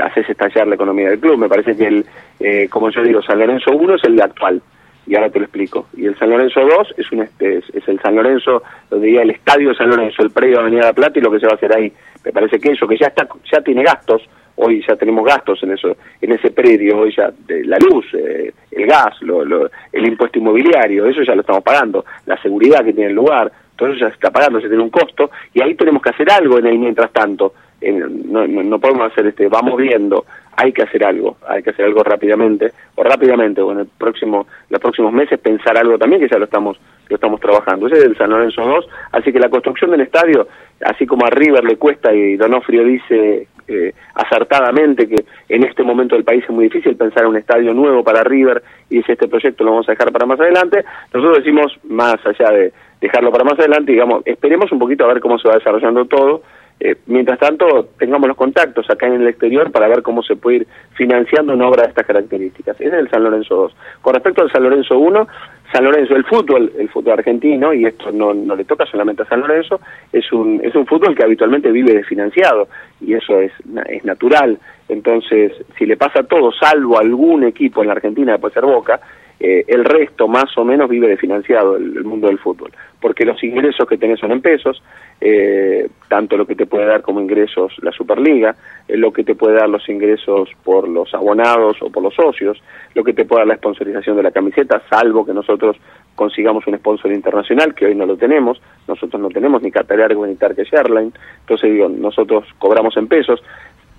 haces 0.00 0.28
estallar 0.28 0.66
la 0.66 0.74
economía 0.74 1.10
del 1.10 1.20
club. 1.20 1.38
Me 1.38 1.48
parece 1.48 1.76
que, 1.76 1.86
el, 1.86 2.06
eh, 2.40 2.68
como 2.68 2.90
yo 2.90 3.02
digo, 3.02 3.22
San 3.22 3.38
Lorenzo 3.38 3.72
1 3.72 3.94
es 3.94 4.04
el 4.04 4.20
actual. 4.20 4.60
y 5.06 5.14
ahora 5.14 5.30
te 5.30 5.38
lo 5.38 5.46
explico. 5.46 5.86
Y 5.96 6.06
el 6.06 6.18
San 6.18 6.30
Lorenzo 6.30 6.60
2 6.60 6.94
es, 6.98 7.12
un, 7.12 7.22
es, 7.22 7.30
es 7.72 7.88
el 7.88 7.98
San 8.00 8.14
Lorenzo, 8.14 8.62
lo 8.90 8.98
diría 8.98 9.22
el 9.22 9.30
estadio 9.30 9.70
de 9.70 9.74
San 9.74 9.88
Lorenzo, 9.88 10.22
el 10.22 10.30
predio 10.30 10.56
de 10.56 10.62
Avenida 10.62 10.82
la 10.82 10.92
Plata 10.92 11.18
y 11.18 11.22
lo 11.22 11.30
que 11.30 11.40
se 11.40 11.46
va 11.46 11.52
a 11.52 11.56
hacer 11.56 11.74
ahí. 11.74 11.92
Me 12.24 12.32
parece 12.32 12.60
que 12.60 12.72
eso, 12.72 12.86
que 12.86 12.98
ya 12.98 13.06
está 13.06 13.26
ya 13.50 13.62
tiene 13.62 13.82
gastos, 13.82 14.22
hoy 14.56 14.84
ya 14.86 14.96
tenemos 14.96 15.24
gastos 15.24 15.62
en 15.62 15.72
eso 15.72 15.96
en 16.20 16.32
ese 16.32 16.50
predio, 16.50 16.98
hoy 16.98 17.14
ya 17.16 17.30
de 17.46 17.64
la 17.64 17.78
luz, 17.78 18.06
eh, 18.14 18.52
el 18.72 18.86
gas, 18.86 19.20
lo, 19.22 19.44
lo, 19.44 19.70
el 19.92 20.06
impuesto 20.06 20.38
inmobiliario, 20.38 21.06
eso 21.06 21.22
ya 21.22 21.34
lo 21.34 21.40
estamos 21.40 21.62
pagando, 21.62 22.04
la 22.26 22.40
seguridad 22.42 22.84
que 22.84 22.92
tiene 22.92 23.10
el 23.10 23.16
lugar, 23.16 23.50
todo 23.76 23.90
eso 23.90 24.00
ya 24.00 24.08
se 24.08 24.14
está 24.14 24.30
pagando, 24.30 24.60
se 24.60 24.68
tiene 24.68 24.82
un 24.82 24.90
costo 24.90 25.30
y 25.54 25.62
ahí 25.62 25.74
tenemos 25.74 26.02
que 26.02 26.10
hacer 26.10 26.30
algo 26.30 26.58
en 26.58 26.66
el 26.66 26.78
mientras 26.78 27.12
tanto. 27.12 27.54
No, 27.80 28.46
no, 28.46 28.78
podemos 28.78 29.12
hacer 29.12 29.26
este, 29.26 29.48
vamos 29.48 29.76
viendo, 29.76 30.24
hay 30.56 30.72
que 30.72 30.82
hacer 30.82 31.04
algo, 31.04 31.36
hay 31.46 31.62
que 31.62 31.70
hacer 31.70 31.84
algo 31.84 32.02
rápidamente, 32.02 32.72
o 32.96 33.02
rápidamente, 33.02 33.60
o 33.60 33.72
en 33.72 33.80
el 33.80 33.86
próximo, 33.86 34.46
los 34.68 34.80
próximos 34.80 35.12
meses 35.12 35.38
pensar 35.38 35.78
algo 35.78 35.96
también 35.98 36.20
que 36.20 36.28
ya 36.28 36.38
lo 36.38 36.44
estamos, 36.44 36.78
lo 37.08 37.14
estamos 37.14 37.40
trabajando. 37.40 37.86
Ese 37.86 37.98
es 37.98 38.04
el 38.04 38.16
San 38.16 38.30
Lorenzo 38.30 38.62
2, 38.62 38.88
así 39.12 39.32
que 39.32 39.38
la 39.38 39.48
construcción 39.48 39.92
del 39.92 40.00
estadio, 40.00 40.48
así 40.80 41.06
como 41.06 41.26
a 41.26 41.30
River 41.30 41.64
le 41.64 41.76
cuesta 41.76 42.12
y 42.12 42.36
Donofrio 42.36 42.84
dice 42.84 43.46
eh, 43.68 43.92
acertadamente 44.14 45.06
que 45.06 45.24
en 45.48 45.62
este 45.62 45.82
momento 45.82 46.14
del 46.14 46.24
país 46.24 46.42
es 46.42 46.50
muy 46.50 46.64
difícil 46.64 46.96
pensar 46.96 47.24
en 47.24 47.30
un 47.30 47.36
estadio 47.36 47.74
nuevo 47.74 48.02
para 48.02 48.24
River 48.24 48.62
y 48.88 48.96
dice 48.96 49.12
este 49.12 49.28
proyecto 49.28 49.62
lo 49.62 49.72
vamos 49.72 49.88
a 49.88 49.92
dejar 49.92 50.10
para 50.10 50.26
más 50.26 50.40
adelante, 50.40 50.84
nosotros 51.12 51.44
decimos 51.44 51.78
más 51.84 52.16
allá 52.24 52.50
de 52.50 52.72
dejarlo 53.00 53.30
para 53.30 53.44
más 53.44 53.58
adelante, 53.58 53.92
digamos, 53.92 54.22
esperemos 54.24 54.72
un 54.72 54.78
poquito 54.78 55.04
a 55.04 55.08
ver 55.08 55.20
cómo 55.20 55.38
se 55.38 55.48
va 55.48 55.54
desarrollando 55.54 56.06
todo, 56.06 56.42
eh, 56.80 56.96
mientras 57.06 57.38
tanto, 57.40 57.88
tengamos 57.98 58.28
los 58.28 58.36
contactos 58.36 58.88
acá 58.88 59.06
en 59.06 59.14
el 59.14 59.26
exterior 59.26 59.72
para 59.72 59.88
ver 59.88 60.02
cómo 60.02 60.22
se 60.22 60.36
puede 60.36 60.58
ir 60.58 60.66
financiando 60.94 61.52
una 61.52 61.66
obra 61.66 61.82
de 61.82 61.88
estas 61.88 62.06
características. 62.06 62.80
Ese 62.80 62.88
es 62.88 62.94
el 62.94 63.10
San 63.10 63.24
Lorenzo 63.24 63.56
2. 63.56 63.76
Con 64.00 64.14
respecto 64.14 64.42
al 64.42 64.52
San 64.52 64.62
Lorenzo 64.62 64.96
1, 64.98 65.26
San 65.72 65.84
Lorenzo, 65.84 66.14
el 66.14 66.24
fútbol, 66.24 66.72
el 66.78 66.88
fútbol 66.88 67.14
argentino, 67.14 67.74
y 67.74 67.84
esto 67.84 68.12
no, 68.12 68.32
no 68.32 68.54
le 68.54 68.64
toca 68.64 68.86
solamente 68.86 69.22
a 69.22 69.26
San 69.26 69.40
Lorenzo, 69.40 69.80
es 70.12 70.32
un, 70.32 70.60
es 70.62 70.74
un 70.74 70.86
fútbol 70.86 71.16
que 71.16 71.24
habitualmente 71.24 71.70
vive 71.72 71.94
desfinanciado, 71.94 72.68
y 73.00 73.14
eso 73.14 73.40
es, 73.40 73.52
es 73.88 74.04
natural. 74.04 74.58
Entonces, 74.88 75.52
si 75.76 75.84
le 75.84 75.96
pasa 75.96 76.20
a 76.20 76.26
todo, 76.26 76.52
salvo 76.52 76.98
algún 76.98 77.44
equipo 77.44 77.82
en 77.82 77.88
la 77.88 77.94
Argentina, 77.94 78.32
de 78.32 78.38
puede 78.38 78.54
ser 78.54 78.64
Boca, 78.64 79.00
eh, 79.40 79.64
el 79.68 79.84
resto 79.84 80.26
más 80.26 80.56
o 80.56 80.64
menos 80.64 80.88
vive 80.88 81.08
desfinanciado 81.08 81.76
el, 81.76 81.96
el, 81.96 82.04
mundo 82.04 82.26
del 82.26 82.38
fútbol, 82.38 82.72
porque 83.00 83.24
los 83.24 83.42
ingresos 83.44 83.86
que 83.88 83.96
tenés 83.96 84.18
son 84.18 84.32
en 84.32 84.40
pesos, 84.40 84.82
eh, 85.20 85.88
tanto 86.08 86.36
lo 86.36 86.46
que 86.46 86.56
te 86.56 86.66
puede 86.66 86.86
dar 86.86 87.02
como 87.02 87.20
ingresos 87.20 87.72
la 87.82 87.92
Superliga, 87.92 88.56
eh, 88.88 88.96
lo 88.96 89.12
que 89.12 89.22
te 89.22 89.36
puede 89.36 89.54
dar 89.54 89.68
los 89.68 89.88
ingresos 89.88 90.50
por 90.64 90.88
los 90.88 91.14
abonados 91.14 91.76
o 91.82 91.90
por 91.90 92.02
los 92.02 92.14
socios, 92.14 92.60
lo 92.94 93.04
que 93.04 93.12
te 93.12 93.24
puede 93.24 93.42
dar 93.42 93.48
la 93.48 93.56
sponsorización 93.56 94.16
de 94.16 94.24
la 94.24 94.32
camiseta, 94.32 94.82
salvo 94.90 95.24
que 95.24 95.32
nosotros 95.32 95.76
consigamos 96.16 96.66
un 96.66 96.76
sponsor 96.76 97.12
internacional, 97.12 97.74
que 97.74 97.86
hoy 97.86 97.94
no 97.94 98.06
lo 98.06 98.16
tenemos, 98.16 98.60
nosotros 98.88 99.22
no 99.22 99.28
tenemos 99.28 99.62
ni 99.62 99.70
Qatar 99.70 100.16
ni 100.16 100.34
Turkish 100.34 100.74
Airlines, 100.74 101.14
entonces 101.42 101.70
digo, 101.70 101.88
nosotros 101.88 102.44
cobramos 102.58 102.96
en 102.96 103.06
pesos, 103.06 103.40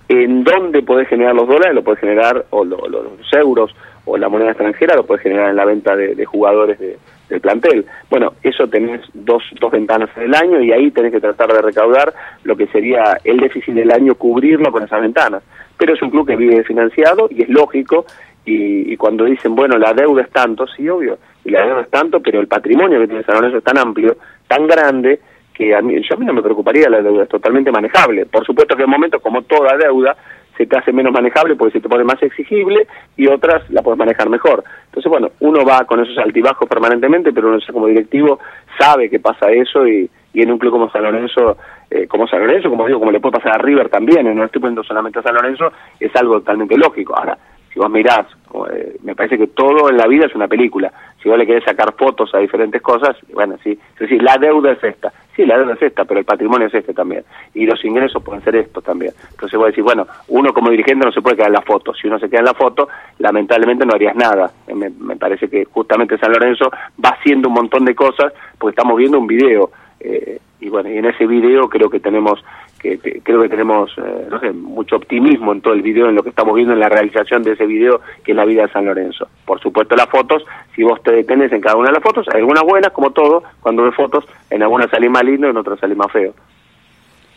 en 0.09 0.43
dónde 0.43 0.81
podés 0.81 1.07
generar 1.07 1.35
los 1.35 1.47
dólares, 1.47 1.75
lo 1.75 1.83
podés 1.83 2.01
generar, 2.01 2.45
o 2.49 2.65
lo, 2.65 2.77
los 2.89 3.33
euros, 3.33 3.73
o 4.09 4.17
la 4.17 4.29
moneda 4.29 4.51
extranjera, 4.51 4.95
lo 4.95 5.05
podés 5.05 5.23
generar 5.23 5.49
en 5.49 5.55
la 5.55 5.65
venta 5.65 5.95
de, 5.95 6.15
de 6.15 6.25
jugadores 6.25 6.79
de, 6.79 6.97
del 7.29 7.41
plantel. 7.41 7.85
Bueno, 8.09 8.33
eso 8.43 8.67
tenés 8.67 9.01
dos, 9.13 9.43
dos 9.59 9.71
ventanas 9.71 10.09
en 10.17 10.23
el 10.23 10.35
año 10.35 10.61
y 10.61 10.71
ahí 10.71 10.91
tenés 10.91 11.11
que 11.11 11.21
tratar 11.21 11.51
de 11.53 11.61
recaudar 11.61 12.13
lo 12.43 12.55
que 12.55 12.67
sería 12.67 13.17
el 13.23 13.37
déficit 13.39 13.73
del 13.73 13.91
año, 13.91 14.15
cubrirlo 14.15 14.71
con 14.71 14.83
esas 14.83 15.01
ventanas. 15.01 15.43
Pero 15.77 15.93
es 15.93 16.01
un 16.01 16.09
club 16.09 16.27
que 16.27 16.35
vive 16.35 16.63
financiado 16.63 17.27
y 17.29 17.43
es 17.43 17.49
lógico, 17.49 18.05
y, 18.45 18.93
y 18.93 18.97
cuando 18.97 19.25
dicen, 19.25 19.55
bueno, 19.55 19.77
la 19.77 19.93
deuda 19.93 20.23
es 20.23 20.29
tanto, 20.31 20.65
sí, 20.67 20.89
obvio, 20.89 21.17
y 21.45 21.51
la 21.51 21.65
deuda 21.65 21.81
es 21.81 21.89
tanto, 21.89 22.19
pero 22.19 22.39
el 22.39 22.47
patrimonio 22.47 22.99
que 22.99 23.07
tiene 23.07 23.23
San 23.23 23.35
Lorenzo 23.35 23.57
es 23.59 23.63
tan 23.63 23.77
amplio, 23.77 24.17
tan 24.47 24.65
grande, 24.65 25.19
que 25.53 25.75
a 25.75 25.81
mí, 25.81 26.01
yo 26.01 26.15
a 26.15 26.17
mí 26.17 26.25
no 26.25 26.33
me 26.33 26.41
preocuparía 26.41 26.89
la 26.89 27.01
deuda, 27.01 27.23
es 27.23 27.29
totalmente 27.29 27.69
manejable. 27.69 28.25
Por 28.25 28.45
supuesto 28.45 28.75
que 28.75 28.83
en 28.83 28.89
momentos 28.89 29.21
como 29.21 29.41
toda 29.41 29.75
deuda, 29.77 30.15
se 30.59 30.65
te 30.65 30.77
hace 30.77 30.91
menos 30.91 31.13
manejable 31.13 31.55
porque 31.55 31.77
se 31.77 31.79
te 31.79 31.87
pone 31.87 32.03
más 32.03 32.21
exigible 32.21 32.85
y 33.15 33.27
otras 33.27 33.63
la 33.69 33.81
puedes 33.81 33.97
manejar 33.97 34.29
mejor. 34.29 34.61
Entonces, 34.87 35.09
bueno, 35.09 35.29
uno 35.39 35.63
va 35.63 35.85
con 35.85 36.01
esos 36.01 36.17
altibajos 36.17 36.67
permanentemente, 36.67 37.31
pero 37.31 37.47
uno 37.47 37.59
como 37.71 37.87
directivo 37.87 38.39
sabe 38.77 39.09
que 39.09 39.21
pasa 39.21 39.49
eso 39.51 39.87
y, 39.87 40.09
y 40.33 40.41
en 40.41 40.51
un 40.51 40.59
club 40.59 40.73
como 40.73 40.91
San 40.91 41.03
Lorenzo, 41.03 41.55
eh, 41.89 42.07
como 42.07 42.27
San 42.27 42.41
Lorenzo, 42.41 42.69
como 42.69 42.85
digo, 42.87 42.99
como 42.99 43.11
le 43.11 43.21
puede 43.21 43.39
pasar 43.39 43.53
a 43.53 43.63
River 43.63 43.87
también, 43.87 44.35
no 44.35 44.43
estoy 44.43 44.59
poniendo 44.59 44.83
solamente 44.83 45.19
a 45.19 45.23
San 45.23 45.35
Lorenzo, 45.35 45.71
es 45.97 46.13
algo 46.17 46.39
totalmente 46.39 46.77
lógico. 46.77 47.15
Ahora, 47.15 47.37
si 47.71 47.79
vos 47.79 47.89
mirás, 47.89 48.27
eh, 48.73 48.97
me 49.01 49.15
parece 49.15 49.37
que 49.37 49.47
todo 49.47 49.89
en 49.89 49.95
la 49.95 50.07
vida 50.07 50.25
es 50.25 50.35
una 50.35 50.49
película. 50.49 50.91
Si 51.21 51.27
vos 51.27 51.37
le 51.37 51.45
querés 51.45 51.63
sacar 51.63 51.93
fotos 51.95 52.33
a 52.33 52.39
diferentes 52.39 52.81
cosas, 52.81 53.17
bueno, 53.33 53.55
sí, 53.63 53.71
es 53.71 53.99
decir, 53.99 54.23
la 54.23 54.37
deuda 54.37 54.71
es 54.71 54.83
esta. 54.83 55.11
Sí, 55.35 55.45
la 55.45 55.57
deuda 55.57 55.73
es 55.73 55.81
esta, 55.81 56.05
pero 56.05 56.19
el 56.19 56.25
patrimonio 56.25 56.67
es 56.67 56.73
este 56.73 56.93
también. 56.93 57.23
Y 57.53 57.65
los 57.65 57.83
ingresos 57.83 58.23
pueden 58.23 58.43
ser 58.43 58.55
estos 58.55 58.83
también. 58.83 59.13
Entonces 59.31 59.57
vos 59.57 59.67
decís, 59.67 59.83
bueno, 59.83 60.07
uno 60.29 60.53
como 60.53 60.69
dirigente 60.69 61.05
no 61.05 61.11
se 61.11 61.21
puede 61.21 61.35
quedar 61.35 61.49
en 61.49 61.53
la 61.53 61.61
foto. 61.61 61.93
Si 61.93 62.07
uno 62.07 62.19
se 62.19 62.29
queda 62.29 62.39
en 62.39 62.45
la 62.45 62.53
foto, 62.53 62.87
lamentablemente 63.19 63.85
no 63.85 63.93
harías 63.93 64.15
nada. 64.15 64.51
Me, 64.73 64.89
me 64.89 65.15
parece 65.15 65.49
que 65.49 65.65
justamente 65.65 66.17
San 66.17 66.31
Lorenzo 66.31 66.69
va 67.03 67.09
haciendo 67.09 67.49
un 67.49 67.55
montón 67.55 67.85
de 67.85 67.95
cosas 67.95 68.33
porque 68.57 68.71
estamos 68.71 68.97
viendo 68.97 69.19
un 69.19 69.27
video. 69.27 69.71
Eh, 69.99 70.39
y 70.61 70.69
bueno, 70.69 70.89
y 70.89 70.97
en 70.97 71.05
ese 71.05 71.25
video 71.25 71.69
creo 71.69 71.89
que 71.89 71.99
tenemos 71.99 72.43
que, 72.79 72.97
que 72.97 73.21
creo 73.21 73.41
que 73.41 73.49
tenemos 73.49 73.91
eh, 73.97 74.27
no 74.29 74.39
sé, 74.39 74.51
mucho 74.51 74.95
optimismo 74.97 75.51
en 75.51 75.61
todo 75.61 75.73
el 75.73 75.81
video, 75.81 76.09
en 76.09 76.15
lo 76.15 76.23
que 76.23 76.29
estamos 76.29 76.55
viendo 76.55 76.73
en 76.73 76.79
la 76.79 76.89
realización 76.89 77.43
de 77.43 77.53
ese 77.53 77.65
video, 77.65 78.01
que 78.23 78.31
es 78.31 78.35
la 78.35 78.45
vida 78.45 78.63
de 78.63 78.71
San 78.71 78.85
Lorenzo. 78.85 79.27
Por 79.45 79.59
supuesto 79.61 79.95
las 79.95 80.07
fotos, 80.07 80.43
si 80.75 80.83
vos 80.83 81.01
te 81.03 81.11
detenés 81.11 81.51
en 81.51 81.61
cada 81.61 81.75
una 81.75 81.87
de 81.87 81.93
las 81.93 82.03
fotos, 82.03 82.27
hay 82.33 82.39
algunas 82.39 82.63
buenas, 82.63 82.91
como 82.91 83.11
todo, 83.11 83.43
cuando 83.61 83.83
ves 83.83 83.95
fotos, 83.95 84.25
en 84.49 84.63
algunas 84.63 84.89
salís 84.89 85.09
más 85.09 85.23
lindo, 85.23 85.49
en 85.49 85.57
otras 85.57 85.79
salís 85.79 85.97
más 85.97 86.11
feo. 86.11 86.33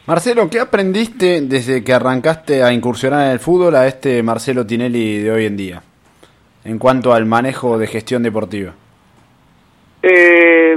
Marcelo, 0.06 0.48
¿qué 0.50 0.58
aprendiste 0.58 1.42
desde 1.42 1.84
que 1.84 1.92
arrancaste 1.92 2.64
a 2.64 2.72
incursionar 2.72 3.26
en 3.26 3.32
el 3.32 3.38
fútbol 3.38 3.76
a 3.76 3.86
este 3.86 4.20
Marcelo 4.22 4.66
Tinelli 4.66 5.18
de 5.18 5.30
hoy 5.30 5.46
en 5.46 5.56
día, 5.56 5.82
en 6.64 6.78
cuanto 6.78 7.12
al 7.12 7.24
manejo 7.24 7.78
de 7.78 7.86
gestión 7.86 8.24
deportiva? 8.24 8.72
Eh, 10.02 10.76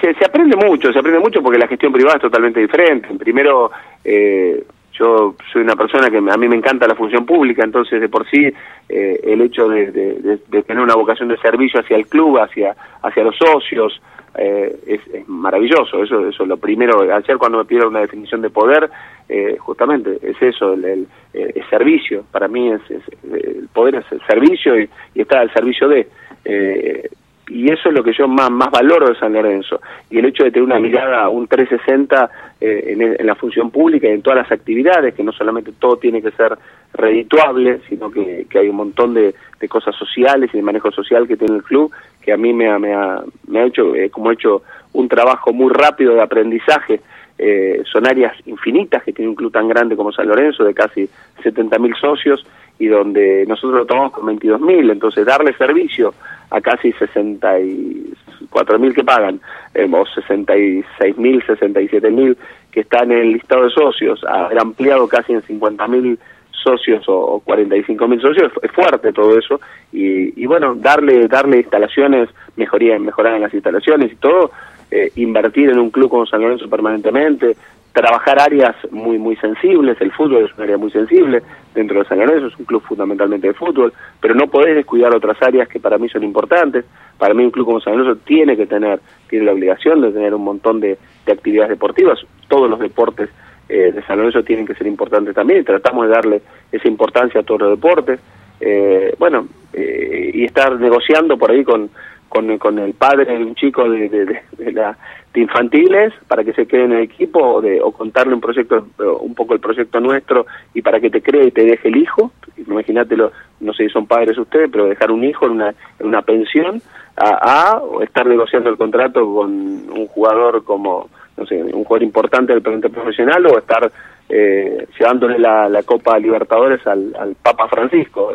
se, 0.00 0.14
se, 0.14 0.24
aprende 0.24 0.56
mucho, 0.56 0.92
se 0.92 0.98
aprende 0.98 1.20
mucho 1.20 1.42
porque 1.42 1.58
la 1.58 1.68
gestión 1.68 1.92
privada 1.92 2.16
es 2.16 2.22
totalmente 2.22 2.60
diferente. 2.60 3.08
Primero, 3.18 3.70
eh, 4.04 4.64
yo 4.92 5.34
soy 5.52 5.62
una 5.62 5.76
persona 5.76 6.10
que 6.10 6.18
a 6.18 6.36
mí 6.36 6.48
me 6.48 6.56
encanta 6.56 6.86
la 6.86 6.94
función 6.94 7.24
pública, 7.24 7.64
entonces 7.64 8.00
de 8.00 8.08
por 8.08 8.28
sí 8.28 8.52
eh, 8.88 9.20
el 9.24 9.40
hecho 9.40 9.68
de, 9.68 10.38
tener 10.66 10.82
una 10.82 10.94
vocación 10.94 11.28
de 11.28 11.38
servicio 11.38 11.80
hacia 11.80 11.96
el 11.96 12.06
club, 12.06 12.38
hacia, 12.38 12.74
hacia 13.02 13.24
los 13.24 13.36
socios, 13.36 14.00
eh, 14.34 14.76
es, 14.86 15.00
es, 15.12 15.28
maravilloso. 15.28 16.02
Eso, 16.02 16.28
eso 16.28 16.46
lo 16.46 16.56
primero. 16.56 17.00
Ayer 17.12 17.36
cuando 17.36 17.58
me 17.58 17.64
pidieron 17.64 17.90
una 17.90 18.00
definición 18.00 18.42
de 18.42 18.50
poder, 18.50 18.90
eh, 19.28 19.56
justamente 19.58 20.18
es 20.22 20.40
eso, 20.40 20.74
el, 20.74 20.84
el, 20.84 21.06
el, 21.32 21.68
servicio. 21.68 22.24
Para 22.30 22.48
mí 22.48 22.70
es, 22.70 22.80
es, 22.90 23.02
el 23.32 23.68
poder 23.72 23.96
es 23.96 24.12
el 24.12 24.20
servicio 24.26 24.78
y, 24.78 24.88
y 25.14 25.22
está 25.22 25.40
al 25.40 25.52
servicio 25.52 25.88
de. 25.88 26.08
Eh, 26.44 27.08
y 27.48 27.70
eso 27.70 27.88
es 27.88 27.94
lo 27.94 28.04
que 28.04 28.12
yo 28.12 28.28
más, 28.28 28.50
más 28.50 28.70
valoro 28.70 29.08
de 29.08 29.18
San 29.18 29.32
Lorenzo. 29.32 29.80
Y 30.10 30.18
el 30.18 30.26
hecho 30.26 30.44
de 30.44 30.50
tener 30.50 30.64
una 30.64 30.78
mirada, 30.78 31.28
un 31.28 31.48
360 31.48 32.30
eh, 32.60 32.84
en, 32.92 33.02
en, 33.02 33.26
la 33.26 33.34
función 33.34 33.70
pública 33.70 34.08
y 34.08 34.12
en 34.12 34.22
todas 34.22 34.38
las 34.38 34.52
actividades, 34.52 35.14
que 35.14 35.24
no 35.24 35.32
solamente 35.32 35.72
todo 35.78 35.96
tiene 35.96 36.22
que 36.22 36.30
ser 36.30 36.56
redituable, 36.94 37.80
sino 37.88 38.10
que, 38.10 38.46
que 38.48 38.58
hay 38.60 38.68
un 38.68 38.76
montón 38.76 39.14
de, 39.14 39.34
de, 39.58 39.68
cosas 39.68 39.96
sociales 39.96 40.50
y 40.52 40.58
de 40.58 40.62
manejo 40.62 40.92
social 40.92 41.26
que 41.26 41.36
tiene 41.36 41.56
el 41.56 41.64
club, 41.64 41.90
que 42.20 42.32
a 42.32 42.36
mí 42.36 42.52
me 42.52 42.70
ha, 42.70 42.78
me 42.78 42.94
ha, 42.94 43.22
me 43.48 43.60
ha 43.60 43.64
hecho, 43.64 43.94
eh, 43.94 44.08
como 44.10 44.30
he 44.30 44.34
hecho 44.34 44.62
un 44.92 45.08
trabajo 45.08 45.52
muy 45.52 45.72
rápido 45.72 46.14
de 46.14 46.22
aprendizaje. 46.22 47.00
Eh, 47.38 47.82
son 47.90 48.06
áreas 48.06 48.34
infinitas 48.46 49.02
que 49.02 49.12
tiene 49.12 49.30
un 49.30 49.34
club 49.34 49.50
tan 49.50 49.66
grande 49.66 49.96
como 49.96 50.12
San 50.12 50.28
Lorenzo, 50.28 50.62
de 50.62 50.74
casi 50.74 51.08
70.000 51.42 51.98
socios, 51.98 52.46
y 52.78 52.86
donde 52.86 53.44
nosotros 53.46 53.80
lo 53.80 53.86
tomamos 53.86 54.12
con 54.12 54.26
22.000, 54.26 54.92
entonces 54.92 55.26
darle 55.26 55.52
servicio 55.54 56.14
a 56.52 56.60
casi 56.60 56.92
64.000 56.92 58.94
que 58.94 59.04
pagan, 59.04 59.40
eh, 59.74 59.88
o 59.90 60.04
66.000, 60.04 61.46
67.000 61.46 62.36
que 62.70 62.80
están 62.80 63.10
en 63.10 63.18
el 63.18 63.32
listado 63.32 63.64
de 63.64 63.70
socios, 63.70 64.22
haber 64.24 64.60
ampliado 64.60 65.08
casi 65.08 65.32
en 65.32 65.42
50.000 65.42 66.18
socios 66.50 67.08
o, 67.08 67.14
o 67.14 67.42
45.000 67.42 68.20
socios, 68.20 68.52
es 68.62 68.70
fuerte 68.70 69.12
todo 69.12 69.38
eso, 69.38 69.60
y, 69.92 70.40
y, 70.40 70.46
bueno, 70.46 70.74
darle 70.74 71.26
darle 71.26 71.56
instalaciones, 71.58 72.28
mejoría, 72.56 72.98
mejorar 72.98 73.36
en 73.36 73.42
las 73.42 73.54
instalaciones 73.54 74.12
y 74.12 74.16
todo, 74.16 74.50
eh, 74.90 75.10
invertir 75.16 75.70
en 75.70 75.78
un 75.78 75.90
club 75.90 76.10
como 76.10 76.26
San 76.26 76.42
Lorenzo 76.42 76.68
permanentemente, 76.68 77.56
trabajar 77.92 78.40
áreas 78.40 78.74
muy 78.90 79.18
muy 79.18 79.36
sensibles, 79.36 80.00
el 80.00 80.12
fútbol 80.12 80.44
es 80.44 80.56
un 80.56 80.64
área 80.64 80.78
muy 80.78 80.90
sensible 80.90 81.42
dentro 81.74 81.98
de 82.00 82.08
San 82.08 82.18
Lorenzo, 82.18 82.46
es 82.46 82.58
un 82.58 82.64
club 82.64 82.82
fundamentalmente 82.82 83.48
de 83.48 83.54
fútbol, 83.54 83.92
pero 84.20 84.34
no 84.34 84.46
podés 84.46 84.76
descuidar 84.76 85.14
otras 85.14 85.40
áreas 85.42 85.68
que 85.68 85.80
para 85.80 85.98
mí 85.98 86.08
son 86.08 86.24
importantes, 86.24 86.84
para 87.18 87.34
mí 87.34 87.44
un 87.44 87.50
club 87.50 87.66
como 87.66 87.80
San 87.80 87.96
Lorenzo 87.96 88.20
tiene 88.24 88.56
que 88.56 88.66
tener, 88.66 89.00
tiene 89.28 89.44
la 89.44 89.52
obligación 89.52 90.00
de 90.00 90.12
tener 90.12 90.34
un 90.34 90.44
montón 90.44 90.80
de, 90.80 90.98
de 91.26 91.32
actividades 91.32 91.70
deportivas, 91.70 92.18
todos 92.48 92.68
los 92.68 92.78
deportes 92.78 93.30
eh, 93.68 93.92
de 93.92 94.02
San 94.02 94.18
Lorenzo 94.18 94.42
tienen 94.42 94.66
que 94.66 94.74
ser 94.74 94.86
importantes 94.86 95.34
también 95.34 95.60
y 95.60 95.64
tratamos 95.64 96.06
de 96.06 96.12
darle 96.12 96.42
esa 96.70 96.88
importancia 96.88 97.40
a 97.40 97.44
todos 97.44 97.62
los 97.62 97.70
deportes, 97.70 98.20
eh, 98.60 99.14
bueno, 99.18 99.46
eh, 99.72 100.30
y 100.34 100.44
estar 100.44 100.78
negociando 100.78 101.38
por 101.38 101.50
ahí 101.50 101.64
con, 101.64 101.88
con, 102.28 102.78
el 102.78 102.92
padre 102.94 103.24
de 103.38 103.44
un 103.44 103.54
chico 103.54 103.88
de, 103.88 104.08
de, 104.08 104.72
la, 104.72 104.96
de 105.32 105.40
infantiles 105.40 106.12
para 106.28 106.44
que 106.44 106.52
se 106.52 106.66
quede 106.66 106.84
en 106.84 106.92
el 106.92 107.02
equipo 107.02 107.40
o, 107.40 107.60
de, 107.60 107.80
o 107.80 107.90
contarle 107.92 108.34
un 108.34 108.40
proyecto, 108.40 108.86
un 109.20 109.34
poco 109.34 109.54
el 109.54 109.60
proyecto 109.60 110.00
nuestro 110.00 110.46
y 110.74 110.82
para 110.82 111.00
que 111.00 111.10
te 111.10 111.22
cree 111.22 111.46
y 111.46 111.50
te 111.50 111.64
deje 111.64 111.88
el 111.88 111.96
hijo. 111.96 112.32
Imagínatelo, 112.56 113.32
no 113.60 113.72
sé 113.72 113.84
si 113.84 113.90
son 113.90 114.06
padres 114.06 114.36
ustedes, 114.36 114.68
pero 114.70 114.86
dejar 114.86 115.10
un 115.10 115.24
hijo 115.24 115.46
en 115.46 115.52
una, 115.52 115.74
en 115.98 116.06
una 116.06 116.22
pensión 116.22 116.82
a, 117.16 117.72
a 117.72 117.78
o 117.78 118.02
estar 118.02 118.26
negociando 118.26 118.68
el 118.68 118.76
contrato 118.76 119.20
con 119.34 119.50
un 119.50 120.06
jugador 120.08 120.64
como, 120.64 121.08
no 121.36 121.46
sé, 121.46 121.62
un 121.62 121.84
jugador 121.84 122.02
importante 122.02 122.52
del 122.52 122.62
planeta 122.62 122.88
profesional 122.90 123.46
o 123.46 123.58
estar 123.58 123.90
eh, 124.34 124.86
llevándole 124.98 125.38
la, 125.38 125.82
Copa 125.84 126.18
Libertadores 126.18 126.86
al, 126.86 127.14
al 127.18 127.34
Papa 127.34 127.68
Francisco 127.68 128.32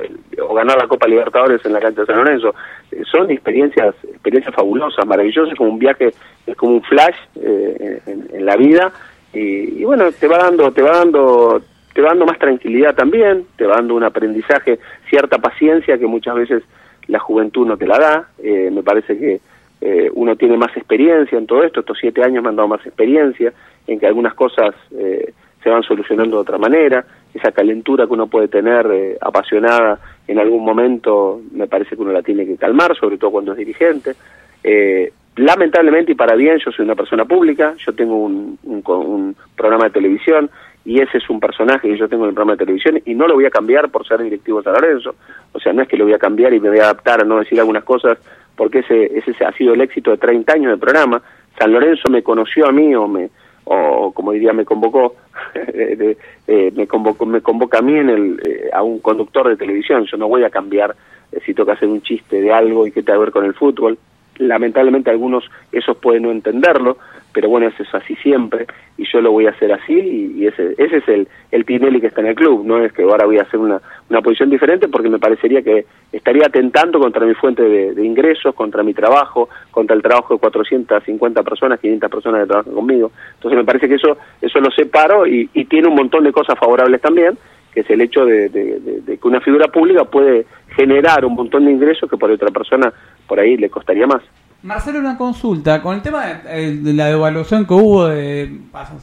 o 0.47 0.53
ganar 0.53 0.77
la 0.77 0.87
Copa 0.87 1.07
Libertadores 1.07 1.65
en 1.65 1.73
la 1.73 1.79
cancha 1.79 2.01
de 2.01 2.05
San 2.05 2.17
Lorenzo. 2.17 2.53
Eh, 2.91 3.01
son 3.11 3.31
experiencias 3.31 3.95
experiencias 4.03 4.53
fabulosas, 4.53 5.07
maravillosas, 5.07 5.55
como 5.55 5.71
un 5.71 5.79
viaje, 5.79 6.13
es 6.45 6.55
como 6.55 6.73
un 6.73 6.83
flash 6.83 7.15
eh, 7.41 7.99
en, 8.05 8.27
en, 8.31 8.45
la 8.45 8.55
vida 8.55 8.91
y, 9.33 9.81
y, 9.81 9.83
bueno, 9.85 10.11
te 10.11 10.27
va 10.27 10.37
dando 10.37 10.71
te 10.71 10.83
va 10.83 10.97
dando 10.97 11.61
te 11.95 12.01
va 12.03 12.09
dando 12.09 12.27
más 12.27 12.37
tranquilidad 12.37 12.93
también, 12.93 13.47
te 13.55 13.65
va 13.65 13.77
dando 13.77 13.95
un 13.95 14.03
aprendizaje, 14.03 14.77
cierta 15.09 15.39
paciencia 15.39 15.97
que 15.97 16.05
muchas 16.05 16.35
veces 16.35 16.63
la 17.07 17.17
juventud 17.17 17.65
no 17.65 17.75
te 17.75 17.87
la 17.87 17.97
da. 17.97 18.29
Eh, 18.37 18.69
me 18.71 18.83
parece 18.83 19.17
que 19.17 19.39
eh, 19.81 20.11
uno 20.13 20.35
tiene 20.35 20.57
más 20.57 20.77
experiencia 20.77 21.39
en 21.39 21.47
todo 21.47 21.63
esto, 21.63 21.79
estos 21.79 21.97
siete 21.99 22.23
años 22.23 22.43
me 22.43 22.49
han 22.49 22.55
dado 22.55 22.67
más 22.67 22.85
experiencia 22.85 23.51
en 23.87 23.99
que 23.99 24.05
algunas 24.05 24.35
cosas 24.35 24.75
eh, 24.91 25.33
se 25.63 25.69
van 25.69 25.83
solucionando 25.83 26.37
de 26.37 26.41
otra 26.41 26.57
manera, 26.57 27.05
esa 27.33 27.51
calentura 27.51 28.05
que 28.07 28.13
uno 28.13 28.27
puede 28.27 28.47
tener 28.47 28.87
eh, 28.91 29.17
apasionada 29.21 29.99
en 30.27 30.39
algún 30.39 30.63
momento, 30.63 31.41
me 31.51 31.67
parece 31.67 31.95
que 31.95 32.01
uno 32.01 32.11
la 32.11 32.21
tiene 32.21 32.45
que 32.45 32.57
calmar, 32.57 32.95
sobre 32.97 33.17
todo 33.17 33.31
cuando 33.31 33.53
es 33.53 33.57
dirigente. 33.57 34.15
Eh, 34.63 35.11
lamentablemente 35.35 36.11
y 36.11 36.15
para 36.15 36.35
bien, 36.35 36.57
yo 36.63 36.71
soy 36.71 36.85
una 36.85 36.95
persona 36.95 37.25
pública, 37.25 37.75
yo 37.77 37.93
tengo 37.93 38.17
un, 38.17 38.57
un, 38.63 38.83
un, 38.85 39.35
programa 39.55 39.85
de 39.85 39.91
televisión 39.91 40.49
y 40.83 41.01
ese 41.01 41.17
es 41.17 41.29
un 41.29 41.39
personaje 41.39 41.87
que 41.87 41.97
yo 41.97 42.07
tengo 42.07 42.23
en 42.23 42.29
el 42.29 42.35
programa 42.35 42.53
de 42.53 42.65
televisión 42.65 42.99
y 43.05 43.13
no 43.13 43.27
lo 43.27 43.35
voy 43.35 43.45
a 43.45 43.49
cambiar 43.49 43.89
por 43.89 44.07
ser 44.07 44.21
directivo 44.21 44.59
de 44.59 44.65
San 44.65 44.73
Lorenzo. 44.73 45.15
O 45.53 45.59
sea, 45.59 45.73
no 45.73 45.81
es 45.81 45.87
que 45.87 45.97
lo 45.97 46.05
voy 46.05 46.13
a 46.13 46.19
cambiar 46.19 46.53
y 46.53 46.59
me 46.59 46.69
voy 46.69 46.79
a 46.79 46.85
adaptar 46.85 47.21
a 47.21 47.25
no 47.25 47.39
decir 47.39 47.59
algunas 47.59 47.83
cosas 47.83 48.17
porque 48.55 48.79
ese, 48.79 49.17
ese 49.17 49.45
ha 49.45 49.51
sido 49.53 49.73
el 49.73 49.81
éxito 49.81 50.11
de 50.11 50.17
30 50.17 50.53
años 50.53 50.71
de 50.71 50.77
programa. 50.77 51.21
San 51.57 51.71
Lorenzo 51.71 52.09
me 52.09 52.23
conoció 52.23 52.67
a 52.67 52.71
mí 52.71 52.95
o 52.95 53.07
me 53.07 53.29
o 53.69 54.11
como 54.11 54.31
diría 54.31 54.53
me 54.53 54.65
convocó 54.65 55.15
eh, 55.55 56.17
eh, 56.47 56.71
me 56.75 56.87
convocó 56.87 57.25
me 57.25 57.41
convoca 57.41 57.79
a 57.79 57.81
mí 57.81 57.97
en 57.97 58.09
el 58.09 58.39
eh, 58.45 58.69
a 58.71 58.83
un 58.83 58.99
conductor 58.99 59.47
de 59.49 59.57
televisión. 59.57 60.05
Yo 60.05 60.17
no 60.17 60.27
voy 60.27 60.43
a 60.43 60.49
cambiar 60.49 60.95
eh, 61.31 61.39
si 61.45 61.53
toca 61.53 61.73
hacer 61.73 61.89
un 61.89 62.01
chiste 62.01 62.41
de 62.41 62.51
algo 62.51 62.87
y 62.87 62.91
que 62.91 63.03
tenga 63.03 63.17
que 63.17 63.25
ver 63.25 63.31
con 63.31 63.45
el 63.45 63.53
fútbol. 63.53 63.97
Lamentablemente 64.37 65.09
algunos 65.09 65.49
esos 65.71 65.97
pueden 65.97 66.23
no 66.23 66.31
entenderlo 66.31 66.97
pero 67.37 67.49
bueno 67.49 67.67
eso 67.67 67.83
es 67.83 67.93
así 67.93 68.15
siempre 68.15 68.65
y 68.97 69.05
yo 69.13 69.21
lo 69.21 69.31
voy 69.31 69.45
a 69.45 69.51
hacer 69.51 69.71
así 69.71 69.93
y, 69.93 70.47
ese 70.47 70.73
ese 70.79 70.97
es 70.97 71.07
el 71.07 71.27
el 71.51 71.65
Tinelli 71.65 72.01
que 72.01 72.07
está 72.07 72.21
en 72.21 72.29
el 72.29 72.35
club 72.35 72.65
no 72.65 72.83
es 72.83 72.91
que 72.91 73.03
ahora 73.03 73.27
voy 73.27 73.37
a 73.37 73.43
hacer 73.43 73.59
una 73.59 73.79
una 74.09 74.23
posición 74.23 74.49
diferente 74.49 74.87
porque 74.87 75.07
me 75.07 75.19
parecería 75.19 75.61
que 75.61 75.85
estaría 76.11 76.47
atentando 76.47 76.97
contra 76.97 77.27
mi 77.27 77.35
fuente 77.35 77.61
de, 77.61 78.03
ingresos 78.03 78.55
contra 78.55 78.81
mi 78.81 78.95
trabajo 78.95 79.49
contra 79.69 79.95
el 79.95 80.01
trabajo 80.01 80.33
de 80.33 80.39
450 80.39 81.43
personas 81.43 81.79
500 81.79 82.09
personas 82.09 82.41
que 82.41 82.47
trabajan 82.47 82.73
conmigo 82.73 83.11
entonces 83.35 83.57
me 83.59 83.65
parece 83.65 83.87
que 83.87 83.95
eso 84.01 84.17
eso 84.41 84.59
lo 84.59 84.71
separo 84.71 85.27
y, 85.27 85.47
y 85.53 85.65
tiene 85.65 85.89
un 85.89 85.95
montón 85.95 86.23
de 86.23 86.31
cosas 86.31 86.57
favorables 86.57 86.99
también 87.01 87.37
que 87.71 87.81
es 87.81 87.89
el 87.91 88.01
hecho 88.01 88.25
de, 88.25 88.49
de, 88.49 89.19
que 89.19 89.27
una 89.27 89.41
figura 89.41 89.67
pública 89.67 90.05
puede 90.05 90.47
generar 90.75 91.23
un 91.23 91.35
montón 91.35 91.65
de 91.65 91.71
ingresos 91.71 92.09
que 92.09 92.17
por 92.17 92.31
otra 92.31 92.49
persona 92.49 92.91
por 93.27 93.39
ahí 93.39 93.57
le 93.57 93.69
costaría 93.69 94.07
más. 94.07 94.23
Marcelo, 94.63 94.99
una 94.99 95.17
consulta. 95.17 95.81
Con 95.81 95.95
el 95.95 96.01
tema 96.01 96.25
de, 96.25 96.75
de 96.77 96.93
la 96.93 97.05
devaluación 97.05 97.65
que 97.65 97.73
hubo, 97.73 98.07
de, 98.07 98.59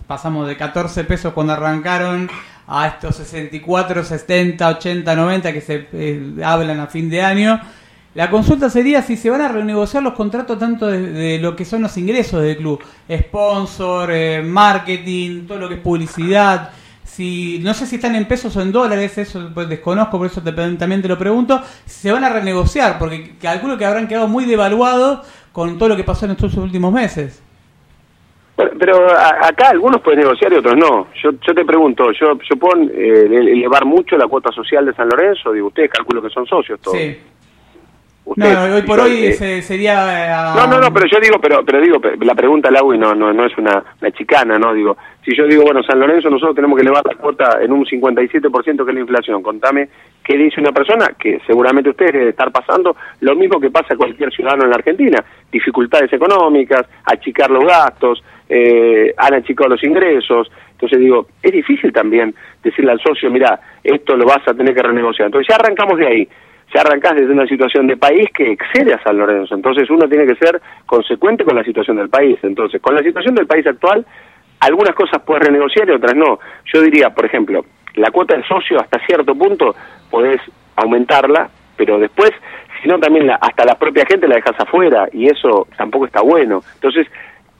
pasamos 0.07 0.49
de 0.49 0.57
14 0.57 1.05
pesos 1.05 1.33
cuando 1.33 1.53
arrancaron 1.53 2.29
a 2.67 2.89
estos 2.89 3.17
64, 3.17 4.05
70, 4.05 4.69
80, 4.69 5.17
90 5.17 5.53
que 5.53 5.61
se 5.61 5.89
eh, 5.93 6.37
hablan 6.45 6.81
a 6.81 6.87
fin 6.87 7.09
de 7.09 7.23
año. 7.23 7.61
La 8.15 8.31
consulta 8.31 8.71
sería 8.71 9.03
si 9.03 9.17
se 9.17 9.31
van 9.31 9.41
a 9.41 9.49
renegociar 9.49 10.03
los 10.03 10.15
contratos 10.15 10.59
tanto 10.59 10.87
de, 10.87 11.01
de 11.01 11.39
lo 11.39 11.57
que 11.57 11.65
son 11.65 11.83
los 11.83 11.97
ingresos 11.97 12.43
del 12.43 12.57
club, 12.57 12.81
sponsor, 13.11 14.11
eh, 14.13 14.43
marketing, 14.43 15.47
todo 15.47 15.59
lo 15.59 15.69
que 15.69 15.75
es 15.75 15.81
publicidad 15.81 16.71
si 17.15 17.61
no 17.61 17.75
sé 17.75 17.87
si 17.87 17.97
están 17.97 18.17
en 18.17 18.27
pesos 18.27 18.57
o 18.57 18.61
en 18.61 18.73
dólares, 18.73 19.17
eso 19.19 19.51
pues 19.55 19.69
desconozco, 19.69 20.19
por 20.19 20.27
eso 20.27 20.43
te, 20.43 20.51
también 20.51 21.01
te 21.01 21.07
lo 21.07 21.17
pregunto, 21.17 21.61
se 21.85 22.11
van 22.11 22.25
a 22.25 22.29
renegociar, 22.29 22.99
porque 22.99 23.35
calculo 23.41 23.79
que 23.79 23.85
habrán 23.85 24.09
quedado 24.09 24.27
muy 24.27 24.47
devaluados 24.47 25.25
con 25.53 25.79
todo 25.79 25.91
lo 25.91 25.97
que 25.97 26.03
pasó 26.03 26.25
en 26.27 26.33
estos 26.33 26.57
últimos 26.57 26.93
meses. 26.93 27.41
Bueno, 28.57 28.73
pero 28.81 29.09
a, 29.11 29.47
acá 29.47 29.71
algunos 29.71 30.01
pueden 30.01 30.21
negociar 30.21 30.53
y 30.53 30.57
otros 30.57 30.77
no. 30.77 31.07
Yo, 31.23 31.31
yo 31.47 31.55
te 31.55 31.65
pregunto, 31.65 32.11
yo, 32.11 32.37
yo 32.37 32.57
puedo 32.57 32.83
eh, 32.83 33.27
elevar 33.27 33.85
mucho 33.85 34.17
la 34.17 34.27
cuota 34.27 34.51
social 34.51 34.85
de 34.85 34.95
San 34.95 35.09
Lorenzo, 35.09 35.53
digo, 35.53 35.69
ustedes 35.69 35.91
calculo 35.91 36.21
que 36.21 36.31
son 36.31 36.47
socios 36.47 36.81
todos. 36.81 36.99
Sí. 36.99 37.17
Usted, 38.27 38.55
no, 38.55 38.75
hoy 38.77 38.83
por 38.83 39.01
hoy 39.01 39.27
eh, 39.27 39.62
sería... 39.62 40.55
No, 40.57 40.66
no, 40.66 40.81
no, 40.81 40.93
pero 40.95 41.07
yo 41.07 41.20
digo, 41.20 41.39
pero 41.39 41.62
pero 41.62 41.81
digo, 41.81 42.01
la 42.20 42.35
pregunta 42.35 42.70
la 42.70 42.79
hago 42.79 42.95
y 42.95 42.99
no, 42.99 43.14
no, 43.14 43.33
no 43.35 43.45
es 43.45 43.57
una, 43.59 43.85
una 44.01 44.11
chicana, 44.12 44.59
¿no? 44.59 44.72
Digo, 44.72 44.97
si 45.25 45.37
yo 45.37 45.47
digo, 45.47 45.62
bueno, 45.64 45.83
San 45.83 46.01
Lorenzo 46.01 46.31
nosotros 46.31 46.57
tenemos 46.57 46.77
que 46.77 46.83
elevar 46.83 47.05
la 47.05 47.16
cuota 47.16 47.59
en 47.61 47.72
un 47.72 47.85
57% 47.85 48.85
que 48.85 48.91
es 48.91 48.95
la 48.95 49.01
inflación, 49.01 49.43
contame 49.43 49.89
qué 50.25 50.39
dice 50.39 50.59
una 50.59 50.72
persona 50.72 51.14
que 51.18 51.41
seguramente 51.47 51.91
ustedes 51.91 52.12
debe 52.12 52.31
estar 52.31 52.51
pasando 52.51 52.97
lo 53.20 53.37
mismo 53.37 53.61
que 53.61 53.70
pasa 53.70 53.93
a 53.93 53.97
cualquier 53.97 54.33
ciudadano 54.33 54.64
en 54.64 54.70
la 54.70 54.77
Argentina, 54.77 55.22
dificultades 55.53 56.11
económicas, 56.11 56.87
achicar 57.05 57.51
los 57.51 57.64
gastos, 57.64 58.25
eh, 58.49 59.12
han 59.18 59.35
achicado 59.35 59.70
los 59.70 59.85
ingresos, 59.85 60.51
entonces 60.72 60.99
digo, 60.99 61.29
es 61.43 61.53
difícil 61.53 61.93
también 61.93 62.35
decirle 62.62 62.93
al 62.93 63.01
socio, 63.01 63.31
mira, 63.31 63.61
esto 63.83 64.16
lo 64.16 64.25
vas 64.25 64.47
a 64.47 64.55
tener 64.55 64.75
que 64.75 64.83
renegociar. 64.83 65.27
Entonces 65.27 65.49
ya 65.49 65.57
arrancamos 65.57 65.99
de 65.99 66.07
ahí 66.07 66.29
ya 66.73 66.81
arrancás 66.81 67.15
desde 67.17 67.33
una 67.33 67.47
situación 67.47 67.87
de 67.87 67.97
país 67.97 68.29
que 68.35 68.53
excede 68.53 68.95
a 68.95 69.03
San 69.03 69.19
Lorenzo. 69.19 69.55
Entonces 69.55 69.89
uno 69.91 70.09
tiene 70.09 70.27
que 70.27 70.37
ser 70.37 70.61
consecuente 70.87 71.45
con 71.45 71.57
la 71.57 71.65
situación 71.65 71.97
del 71.97 72.09
país. 72.09 72.39
Entonces, 72.43 72.81
con 72.81 72.95
la 72.95 73.03
situación 73.03 73.35
del 73.35 73.47
país 73.47 73.67
actual, 73.67 74.05
algunas 74.61 74.95
cosas 74.95 75.23
puedes 75.25 75.45
renegociar 75.45 75.89
y 75.89 75.93
otras 75.93 76.15
no. 76.15 76.39
Yo 76.73 76.81
diría, 76.83 77.11
por 77.11 77.27
ejemplo, 77.27 77.65
la 77.95 78.11
cuota 78.11 78.35
del 78.35 78.45
socio 78.45 78.81
hasta 78.81 78.99
cierto 79.07 79.35
punto 79.35 79.75
podés 80.11 80.41
aumentarla, 80.77 81.49
pero 81.77 81.99
después, 81.99 82.33
si 82.83 82.89
no, 82.89 82.99
también 82.99 83.27
la, 83.27 83.37
hasta 83.37 83.65
la 83.65 83.79
propia 83.79 84.05
gente 84.07 84.27
la 84.27 84.37
dejas 84.37 84.59
afuera 84.59 85.09
y 85.12 85.27
eso 85.27 85.69
tampoco 85.77 86.07
está 86.07 86.23
bueno. 86.23 86.62
Entonces, 86.75 87.07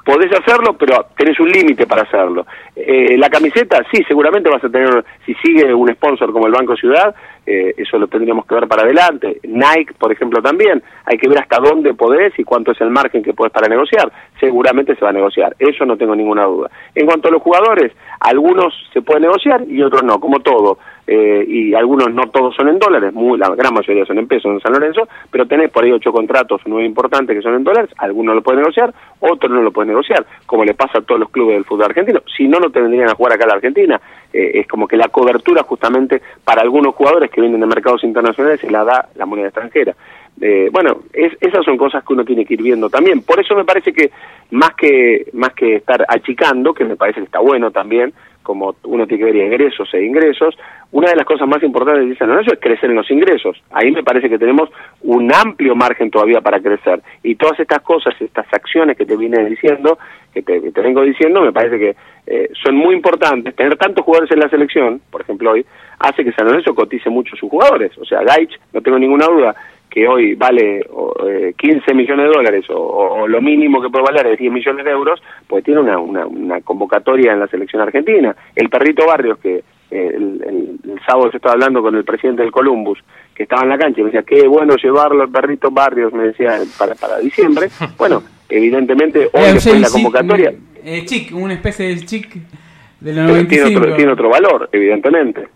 podés 0.05 0.31
hacerlo, 0.33 0.77
pero 0.79 1.07
tenés 1.17 1.39
un 1.41 1.49
límite 1.49 1.87
para 1.87 2.03
hacerlo. 2.03 2.47
Eh, 2.77 3.17
la 3.17 3.31
camiseta, 3.31 3.83
sí, 3.91 4.03
seguramente 4.07 4.51
vas 4.51 4.63
a 4.63 4.69
tener, 4.69 5.05
si 5.25 5.35
sigue 5.35 5.73
un 5.73 5.89
sponsor 5.95 6.33
como 6.33 6.47
el 6.47 6.53
Banco 6.53 6.77
Ciudad, 6.77 7.15
eh, 7.47 7.75
eso 7.77 7.99
lo 7.99 8.07
tendríamos 8.07 8.47
que 8.47 8.55
ver 8.55 8.69
para 8.69 8.83
adelante. 8.83 9.41
Nike, 9.45 9.95
por 9.99 10.13
ejemplo, 10.13 10.43
también, 10.43 10.83
hay 11.07 11.17
que 11.17 11.29
ver 11.29 11.39
hasta 11.39 11.59
dónde 11.59 11.95
podés 11.95 12.39
y 12.39 12.45
cuánto 12.45 12.73
es 12.73 12.81
el 12.81 12.91
margen 12.91 13.23
que 13.23 13.33
podés 13.33 13.53
para 13.53 13.69
negociar. 13.69 14.13
Seguramente 14.39 14.95
se 14.95 15.05
va 15.05 15.11
a 15.11 15.15
negociar, 15.15 15.57
eso 15.59 15.85
no 15.87 15.97
tengo 15.97 16.15
ninguna 16.15 16.45
duda. 16.45 16.71
En 16.95 17.07
cuanto 17.07 17.29
a 17.29 17.33
los 17.33 17.43
jugadores, 17.43 17.93
algunos 18.21 18.75
se 18.93 19.03
pueden 19.03 19.23
negociar 19.23 19.63
y 19.69 19.83
otros 19.83 20.03
no, 20.03 20.21
como 20.21 20.41
todo. 20.41 20.79
Eh, 21.07 21.45
y 21.47 21.75
algunos 21.75 22.13
no 22.13 22.31
todos 22.31 22.55
son 22.57 22.69
en 22.69 22.79
dólares, 22.79 23.13
muy, 23.13 23.39
la 23.39 23.55
gran 23.55 23.75
mayoría 23.75 24.07
son 24.07 24.19
en 24.19 24.27
pesos 24.27 24.53
en 24.53 24.61
San 24.61 24.73
Lorenzo, 24.73 25.07
pero 25.31 25.47
tenés 25.47 25.71
por 25.71 25.85
ahí 25.85 25.93
ocho 25.93 26.13
contratos 26.13 26.67
muy 26.67 26.85
importantes 26.85 27.37
que 27.37 27.43
son 27.43 27.55
en 27.55 27.65
dólares, 27.65 27.91
algunos 27.99 28.35
lo 28.35 28.43
pueden 28.43 28.61
negociar, 28.61 28.95
otros 29.21 29.53
no 29.53 29.61
lo 29.61 29.71
pueden 29.71 29.91
negociar, 29.91 30.25
como 30.47 30.65
le 30.65 30.75
pasa 30.75 30.99
a 30.99 31.03
todos 31.03 31.21
los 31.21 31.31
clubes 31.31 31.57
del 31.57 31.65
fútbol 31.65 31.87
argentino. 31.87 32.21
Si 32.37 32.49
no, 32.49 32.59
no 32.59 32.71
te 32.71 32.81
vendrían 32.81 33.11
a 33.11 33.15
jugar 33.15 33.35
acá 33.35 33.45
a 33.45 33.49
la 33.49 33.55
Argentina. 33.55 34.01
Eh, 34.33 34.61
es 34.61 34.67
como 34.67 34.89
que 34.89 34.97
la 34.97 35.09
cobertura 35.09 35.63
justamente 35.63 36.21
para 36.43 36.63
algunos 36.63 36.95
jugadores 36.95 37.31
que 37.31 37.41
vienen 37.41 37.61
de 37.61 37.67
mercados 37.67 38.03
internacionales 38.03 38.61
se 38.61 38.71
la 38.71 38.85
da 38.85 39.09
la 39.15 39.27
moneda 39.27 39.49
extranjera. 39.49 39.95
Eh, 40.41 40.69
bueno, 40.73 41.03
es, 41.13 41.33
esas 41.41 41.65
son 41.65 41.77
cosas 41.77 42.05
que 42.05 42.13
uno 42.13 42.25
tiene 42.25 42.45
que 42.45 42.55
ir 42.55 42.63
viendo 42.63 42.91
también. 42.91 43.23
Por 43.23 43.41
eso 43.41 43.55
me 43.55 43.65
parece 43.65 43.93
que 43.93 44.11
más 44.51 44.75
que 44.75 45.27
más 45.33 45.55
que 45.55 45.77
estar 45.77 46.05
achicando, 46.09 46.75
que 46.75 46.85
me 46.85 46.97
parece 46.97 47.21
que 47.21 47.27
está 47.27 47.39
bueno 47.39 47.71
también, 47.71 48.13
como 48.43 48.77
uno 48.85 49.07
tiene 49.07 49.25
que 49.25 49.33
ver 49.33 49.47
ingresos 49.47 49.93
e 49.95 50.05
ingresos, 50.05 50.55
una 50.93 51.11
de 51.11 51.17
las 51.17 51.27
cosas 51.27 51.49
más 51.49 51.63
importantes 51.63 52.09
de 52.09 52.17
San 52.17 52.29
Lorenzo 52.29 52.53
es 52.53 52.61
crecer 52.61 52.91
en 52.91 52.97
los 52.97 53.11
ingresos. 53.11 53.61
Ahí 53.71 53.91
me 53.91 54.05
parece 54.05 54.29
que 54.29 54.39
tenemos 54.39 54.69
un 55.03 55.33
amplio 55.35 55.75
margen 55.75 56.11
todavía 56.11 56.41
para 56.41 56.61
crecer. 56.61 57.03
Y 57.23 57.35
todas 57.35 57.59
estas 57.59 57.81
cosas, 57.81 58.15
estas 58.21 58.47
acciones 58.53 58.97
que 58.97 59.07
te 59.07 59.17
vine 59.17 59.45
diciendo, 59.47 59.99
que 60.33 60.43
te, 60.43 60.61
te 60.61 60.81
vengo 60.81 61.03
diciendo, 61.03 61.41
me 61.41 61.53
parece 61.53 61.79
que 61.79 61.97
eh, 62.27 62.51
son 62.63 62.77
muy 62.77 62.95
importantes. 62.95 63.57
Tener 63.57 63.77
tantos 63.77 64.05
jugadores 64.05 64.31
en 64.31 64.41
la 64.41 64.49
selección, 64.49 65.01
por 65.11 65.23
ejemplo 65.23 65.53
hoy, 65.53 65.67
hace 65.99 66.25
que 66.25 66.33
San 66.33 66.47
Lorenzo 66.47 66.75
cotice 66.75 67.11
mucho 67.11 67.35
sus 67.37 67.51
jugadores. 67.51 67.97
O 67.99 68.05
sea, 68.05 68.23
Gaich, 68.23 68.53
no 68.73 68.81
tengo 68.81 68.99
ninguna 68.99 69.27
duda, 69.27 69.55
que 69.95 70.09
hoy 70.09 70.35
vale 70.35 70.81
eh, 71.25 71.55
15 71.57 71.95
millones 71.95 72.27
de 72.27 72.33
dólares 72.37 72.65
o, 72.69 72.75
o, 72.75 73.29
lo 73.29 73.41
mínimo 73.41 73.81
que 73.81 73.91
puede 73.91 74.03
valer 74.07 74.27
es 74.33 74.39
10 74.41 74.53
millones 74.53 74.85
de 74.85 74.91
euros, 74.91 75.23
pues 75.47 75.63
tiene 75.63 75.79
una, 75.81 75.99
una, 75.99 76.27
una, 76.27 76.61
convocatoria 76.63 77.33
en 77.33 77.39
la 77.39 77.47
selección 77.47 77.81
argentina. 77.81 78.35
El 78.57 78.69
perrito 78.71 79.07
Barrios, 79.07 79.39
que 79.39 79.63
el, 79.93 80.43
el- 80.45 80.79
el 80.91 81.01
sábado 81.07 81.31
yo 81.31 81.37
estaba 81.37 81.53
hablando 81.53 81.81
con 81.81 81.95
el 81.95 82.03
presidente 82.05 82.43
del 82.43 82.51
Columbus, 82.51 82.99
que 83.37 83.45
estaba 83.45 83.63
en 83.63 83.69
la 83.69 83.79
cancha, 83.79 84.01
y 84.01 84.03
me 84.05 84.11
decía, 84.11 84.25
qué 84.25 84.49
bueno 84.49 84.75
llevarlo 84.75 85.23
al 85.23 85.29
perrito 85.31 85.71
Barrios, 85.71 86.13
me 86.13 86.25
decía, 86.25 86.59
para, 86.77 86.97
para 86.97 87.19
diciembre. 87.21 87.69
Bueno, 87.97 88.25
evidentemente, 88.49 89.29
hoy 89.33 89.43
Eh, 89.43 89.53
después 89.55 89.75
de 89.77 89.81
la 89.81 89.91
convocatoria, 89.91 90.53
eh, 90.85 91.05
chic, 91.05 91.33
una 91.37 91.55
especie 91.55 91.87
de 91.87 92.05
chic 92.05 92.35
de 92.35 93.13
tiene 93.13 93.23
95. 93.29 93.79
otro, 93.81 93.95
tiene 93.95 94.13
otro 94.13 94.29
valor, 94.29 94.69
evidentemente. 94.73 95.47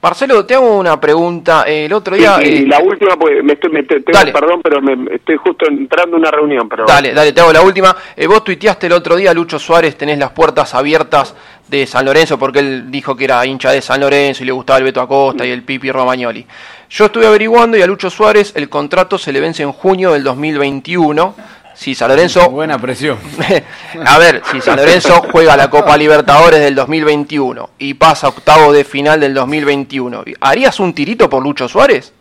Marcelo, 0.00 0.46
te 0.46 0.54
hago 0.54 0.76
una 0.78 1.00
pregunta. 1.00 1.64
El 1.66 1.92
otro 1.92 2.14
día... 2.14 2.38
y 2.42 2.58
eh, 2.58 2.66
la 2.68 2.78
última, 2.78 3.16
pues, 3.16 3.42
me 3.42 3.54
estoy, 3.54 3.70
me 3.72 3.82
te- 3.82 4.00
tengo- 4.00 4.32
perdón, 4.32 4.60
pero 4.62 4.80
me, 4.80 5.14
estoy 5.16 5.36
justo 5.36 5.66
entrando 5.68 6.16
en 6.16 6.20
una 6.22 6.30
reunión, 6.30 6.68
pero... 6.68 6.84
Dale, 6.86 7.12
dale, 7.12 7.32
te 7.32 7.40
hago 7.40 7.52
la 7.52 7.62
última. 7.62 7.96
Eh, 8.16 8.26
vos 8.28 8.44
tuiteaste 8.44 8.86
el 8.86 8.92
otro 8.92 9.16
día, 9.16 9.34
Lucho 9.34 9.58
Suárez, 9.58 9.96
tenés 9.96 10.16
las 10.18 10.30
puertas 10.30 10.72
abiertas 10.74 11.34
de 11.66 11.84
San 11.86 12.04
Lorenzo 12.06 12.38
porque 12.38 12.60
él 12.60 12.90
dijo 12.90 13.16
que 13.16 13.24
era 13.24 13.44
hincha 13.44 13.72
de 13.72 13.82
San 13.82 14.00
Lorenzo 14.00 14.42
y 14.42 14.46
le 14.46 14.52
gustaba 14.52 14.78
el 14.78 14.84
Beto 14.84 15.00
Acosta 15.00 15.44
y 15.44 15.50
el 15.50 15.64
Pipi 15.64 15.90
Romagnoli. 15.90 16.46
Yo 16.90 17.06
estuve 17.06 17.26
averiguando 17.26 17.76
y 17.76 17.82
a 17.82 17.86
Lucho 17.86 18.08
Suárez 18.08 18.52
el 18.56 18.68
contrato 18.70 19.18
se 19.18 19.32
le 19.32 19.40
vence 19.40 19.62
en 19.64 19.72
junio 19.72 20.12
del 20.12 20.22
2021. 20.24 21.34
Si 21.78 21.94
San 21.94 22.08
Lorenzo 22.08 22.50
Buena 22.50 22.76
presión. 22.78 23.18
a 24.06 24.18
ver, 24.18 24.42
si 24.50 24.60
San 24.60 24.76
Lorenzo 24.76 25.22
juega 25.30 25.56
la 25.56 25.70
Copa 25.70 25.96
Libertadores 25.96 26.58
del 26.60 26.74
2021 26.74 27.70
y 27.78 27.94
pasa 27.94 28.26
a 28.26 28.30
octavo 28.30 28.72
de 28.72 28.82
final 28.82 29.20
del 29.20 29.32
2021, 29.32 30.24
¿harías 30.40 30.80
un 30.80 30.92
tirito 30.92 31.30
por 31.30 31.40
Lucho 31.40 31.68
Suárez? 31.68 32.12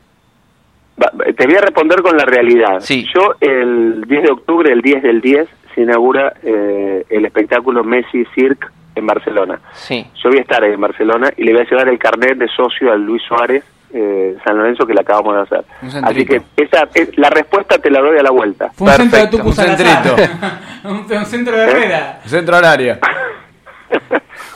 Va- 1.01 1.11
Te 1.35 1.45
voy 1.47 1.55
a 1.55 1.61
responder 1.61 2.03
con 2.03 2.15
la 2.15 2.23
realidad. 2.25 2.79
Sí. 2.81 3.07
Yo 3.15 3.33
el 3.41 4.03
10 4.07 4.23
de 4.23 4.31
octubre, 4.31 4.71
el 4.71 4.81
10 4.81 5.01
del 5.01 5.21
10, 5.21 5.47
se 5.73 5.81
inaugura 5.81 6.33
eh, 6.43 7.03
el 7.09 7.25
espectáculo 7.25 7.83
Messi 7.83 8.25
Cirque 8.35 8.67
en 8.93 9.07
Barcelona. 9.07 9.59
Sí. 9.73 10.05
Yo 10.23 10.29
voy 10.29 10.37
a 10.37 10.41
estar 10.41 10.63
ahí 10.63 10.73
en 10.73 10.81
Barcelona 10.81 11.31
y 11.35 11.43
le 11.43 11.53
voy 11.53 11.61
a 11.61 11.69
llevar 11.69 11.89
el 11.89 11.97
carnet 11.97 12.37
de 12.37 12.47
socio 12.55 12.91
al 12.91 13.01
Luis 13.03 13.23
Suárez 13.27 13.63
eh, 13.93 14.35
San 14.45 14.57
Lorenzo 14.57 14.85
que 14.85 14.93
le 14.93 15.01
acabamos 15.01 15.35
de 15.35 15.41
hacer. 15.41 15.65
Así 16.03 16.25
que 16.25 16.41
esa 16.57 16.87
es, 16.93 17.17
la 17.17 17.29
respuesta 17.29 17.77
te 17.77 17.89
la 17.89 18.01
doy 18.01 18.17
a 18.19 18.23
la 18.23 18.31
vuelta. 18.31 18.69
Fue 18.75 18.87
un 18.87 18.93
centro 18.95 19.19
de. 19.19 19.27
Tucu 19.27 19.47
Un 19.47 19.53
centrito. 19.53 20.15
un, 20.85 21.05
un 21.17 21.25
centro 21.25 21.55
de 21.57 21.63
Herrera. 21.63 22.19
Centro 22.25 22.55
al 22.57 22.65
área. 22.77 22.99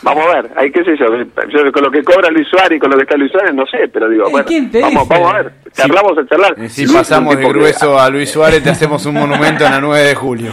vamos 0.02 0.26
a 0.28 0.42
ver, 0.42 0.52
hay 0.58 0.72
qué 0.72 0.84
sé 0.84 0.98
yo, 0.98 1.06
yo 1.16 1.72
con 1.72 1.84
lo 1.84 1.92
que 1.92 2.04
cobra 2.04 2.30
Luis 2.30 2.48
Suárez 2.50 2.78
y 2.78 2.80
con 2.80 2.90
lo 2.92 2.98
que 2.98 3.04
está 3.04 3.16
Luis 3.18 3.32
Suárez 3.32 3.54
no 3.54 3.66
sé, 3.66 3.88
pero 3.88 4.10
digo, 4.10 4.28
Eh, 4.28 4.32
bueno, 4.32 4.46
¿quién 4.48 4.70
te 4.70 4.82
vamos, 4.82 5.08
dice? 5.08 5.14
vamos 5.22 5.34
a 5.34 5.38
ver, 5.38 5.52
charlamos 5.74 6.18
a 6.18 6.26
charlar. 6.28 6.54
Y 6.58 6.70
si 6.70 6.84
Luis 6.86 6.98
pasamos 6.98 7.36
de 7.38 7.42
que- 7.44 7.50
grueso 7.50 8.00
a 8.00 8.10
Luis 8.10 8.30
Suárez, 8.30 8.62
te 8.64 8.70
hacemos 8.72 9.06
un 9.06 9.14
monumento 9.16 9.66
en 9.66 9.72
la 9.72 9.80
9 9.80 10.04
de 10.04 10.16
julio. 10.16 10.52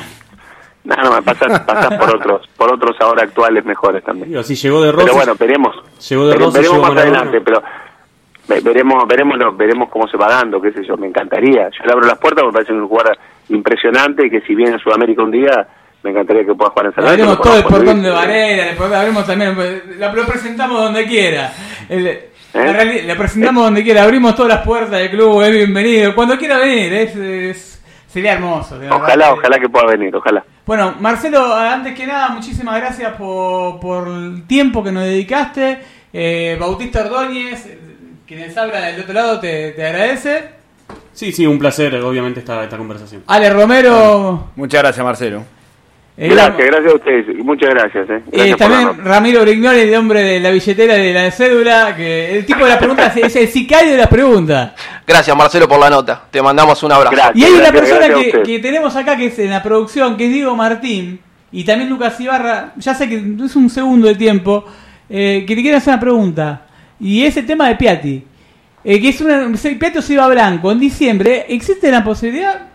No, 0.85 0.95
no, 0.97 1.23
pasas, 1.23 1.61
pasas 1.61 1.99
por 1.99 2.15
otros, 2.17 2.49
por 2.57 2.73
otros 2.73 2.97
ahora 3.01 3.25
actuales 3.25 3.63
mejores 3.65 4.03
también. 4.05 4.29
Digo, 4.31 4.43
si 4.43 4.55
llegó 4.55 4.83
de 4.83 4.93
Pero 4.93 5.13
bueno, 5.15 5.35
veremos. 5.39 5.75
Llegó 6.09 6.29
de 6.29 6.35
Rossi, 6.37 6.59
veremos 6.59 6.77
llegó 6.79 6.95
más 6.95 7.03
adelante, 7.03 7.41
pero 7.43 7.63
veremos, 8.49 9.07
veremos, 9.07 9.39
lo- 9.39 9.53
veremos 9.55 9.89
cómo 9.91 10.09
se 10.09 10.17
va 10.17 10.29
dando, 10.29 10.61
qué 10.61 10.73
sé 10.73 10.85
yo, 10.87 10.97
me 10.97 11.07
encantaría. 11.07 11.69
Yo 11.71 11.85
le 11.85 11.93
abro 11.93 12.07
las 12.07 12.19
puertas, 12.19 12.45
me 12.47 12.53
parece 12.53 12.73
un 12.73 12.89
jugador 12.89 13.17
impresionante 13.49 14.27
y 14.27 14.31
que 14.31 14.41
si 14.43 14.55
viene 14.55 14.75
a 14.75 14.79
Sudamérica 14.79 15.23
un 15.23 15.31
día, 15.31 15.67
me 16.03 16.11
encantaría 16.11 16.45
que 16.45 16.55
pueda 16.55 16.71
jugar 16.71 16.87
en 16.87 16.95
San 16.95 17.05
Lorenzo, 17.05 17.39
todo 17.41 17.57
el 17.59 17.63
portón 17.65 18.03
de. 18.03 18.11
Varela, 18.11 19.25
también, 19.27 19.57
lo, 19.99 20.13
lo 20.15 20.27
presentamos 20.27 20.81
donde 20.83 21.05
quiera. 21.07 21.53
El- 21.89 22.07
¿Eh? 22.55 23.05
la 23.07 23.15
presentamos 23.15 23.65
donde 23.65 23.85
quiera, 23.85 24.05
abrimos 24.05 24.35
todas 24.35 24.55
las 24.55 24.65
puertas 24.65 24.93
del 24.99 25.11
club, 25.11 25.43
es 25.43 25.53
bienvenido, 25.53 26.15
cuando 26.15 26.39
quiera 26.39 26.59
venir, 26.59 26.93
es, 26.95 27.15
es- 27.15 27.85
sería 28.07 28.33
hermoso. 28.33 28.79
de 28.79 28.91
Ojalá, 28.91 29.35
ojalá 29.35 29.59
que 29.59 29.69
pueda 29.69 29.87
venir, 29.87 30.17
ojalá. 30.17 30.43
Bueno, 30.65 30.95
Marcelo, 30.99 31.55
antes 31.55 31.95
que 31.95 32.07
nada, 32.07 32.31
muchísimas 32.31 32.77
gracias 32.81 33.13
por, 33.17 33.79
por 33.81 34.09
el 34.09 34.47
tiempo 34.47 34.83
que 34.83 34.93
nos 34.93 35.05
dedicaste. 35.05 35.79
Eh, 36.13 36.57
Bautista 36.59 37.01
Ordóñez, 37.05 37.67
eh, 37.67 37.79
quienes 38.29 38.57
habla 38.57 38.81
del 38.83 39.01
otro 39.01 39.15
lado, 39.15 39.41
te, 39.41 39.73
te 39.73 39.85
agradece. 39.87 40.51
Sí, 41.13 41.33
sí, 41.33 41.47
un 41.47 41.59
placer, 41.59 41.95
obviamente, 41.97 42.41
esta, 42.41 42.63
esta 42.63 42.77
conversación. 42.77 43.25
Ale 43.27 43.51
Romero. 43.51 44.51
Muchas 44.55 44.83
gracias, 44.83 45.05
Marcelo. 45.05 45.43
eh, 46.17 46.29
Gracias, 46.29 46.67
gracias 46.67 46.93
a 46.93 46.97
ustedes, 46.97 47.27
muchas 47.39 47.71
gracias. 47.71 48.09
Eh. 48.11 48.23
Gracias 48.31 48.57
también. 48.59 49.05
Ramiro 49.05 49.43
Brignoli, 49.43 49.81
el 49.81 49.95
hombre 49.97 50.23
de 50.23 50.41
la 50.41 50.51
billetera 50.51 50.97
y 50.99 51.07
de 51.07 51.15
la 51.15 51.31
cédula, 51.31 51.95
que 51.97 52.39
el 52.39 52.47
tipo 52.47 52.61
de 52.65 52.69
las 52.69 52.79
preguntas 52.79 53.17
es 53.17 53.35
el 53.35 53.49
sicario 53.49 53.93
de 53.93 53.99
las 53.99 54.09
preguntas. 54.09 54.73
Gracias 55.07 55.37
Marcelo 55.37 55.67
por 55.69 55.81
la 55.81 55.89
nota. 55.91 56.23
Te 56.31 56.41
mandamos 56.43 56.83
un 56.83 56.93
abrazo. 56.93 57.17
Gracias. 57.17 57.37
Y 57.37 57.45
hay 57.45 57.53
una 57.53 57.73
persona 57.73 58.09
que, 58.15 58.43
que 58.43 58.59
tenemos 58.59 58.95
acá 58.95 59.17
que 59.17 59.27
es 59.27 59.39
en 59.39 59.51
la 59.51 59.63
producción, 59.63 60.17
que 60.17 60.27
es 60.27 60.33
Diego 60.33 60.55
Martín, 60.55 61.21
y 61.51 61.65
también 61.65 61.89
Lucas 61.89 62.21
Ibarra, 62.21 62.73
ya 62.77 62.95
sé 62.95 63.09
que 63.09 63.17
es 63.45 63.57
un 63.57 63.71
segundo 63.71 64.07
de 64.07 64.15
tiempo, 64.15 64.65
eh, 65.09 65.45
que 65.49 65.57
te 65.57 65.63
quiere 65.63 65.79
hacer 65.79 65.95
una 65.95 66.01
pregunta. 66.01 66.63
Y 67.01 67.25
es 67.25 67.37
el 67.37 67.47
tema 67.47 67.69
de 67.69 67.77
Piatti. 67.77 68.25
Eh, 68.85 69.01
que 69.01 69.09
es 69.09 69.21
una, 69.21 69.49
Piatti 69.79 69.99
o 69.99 70.03
se 70.03 70.15
iba 70.15 70.25
a 70.25 70.29
blanco 70.29 70.73
en 70.73 70.81
diciembre, 70.81 71.47
¿existe 71.49 71.91
la 71.91 72.05
posibilidad? 72.05 72.69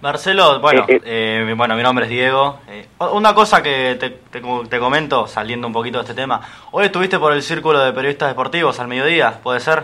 Marcelo, 0.00 0.60
bueno, 0.60 0.84
Eh, 0.86 1.00
eh, 1.04 1.54
bueno, 1.56 1.76
mi 1.76 1.82
nombre 1.82 2.04
es 2.04 2.10
Diego. 2.10 2.58
Eh, 2.68 2.86
una 3.12 3.34
cosa 3.34 3.62
que 3.62 3.96
te, 3.98 4.10
te, 4.10 4.42
te 4.68 4.78
comento, 4.78 5.26
saliendo 5.26 5.66
un 5.66 5.72
poquito 5.72 5.98
de 5.98 6.02
este 6.02 6.14
tema. 6.14 6.40
Hoy 6.72 6.86
estuviste 6.86 7.18
por 7.18 7.32
el 7.32 7.42
círculo 7.42 7.78
de 7.78 7.92
periodistas 7.92 8.28
deportivos 8.28 8.78
al 8.80 8.88
mediodía, 8.88 9.40
¿puede 9.42 9.60
ser? 9.60 9.82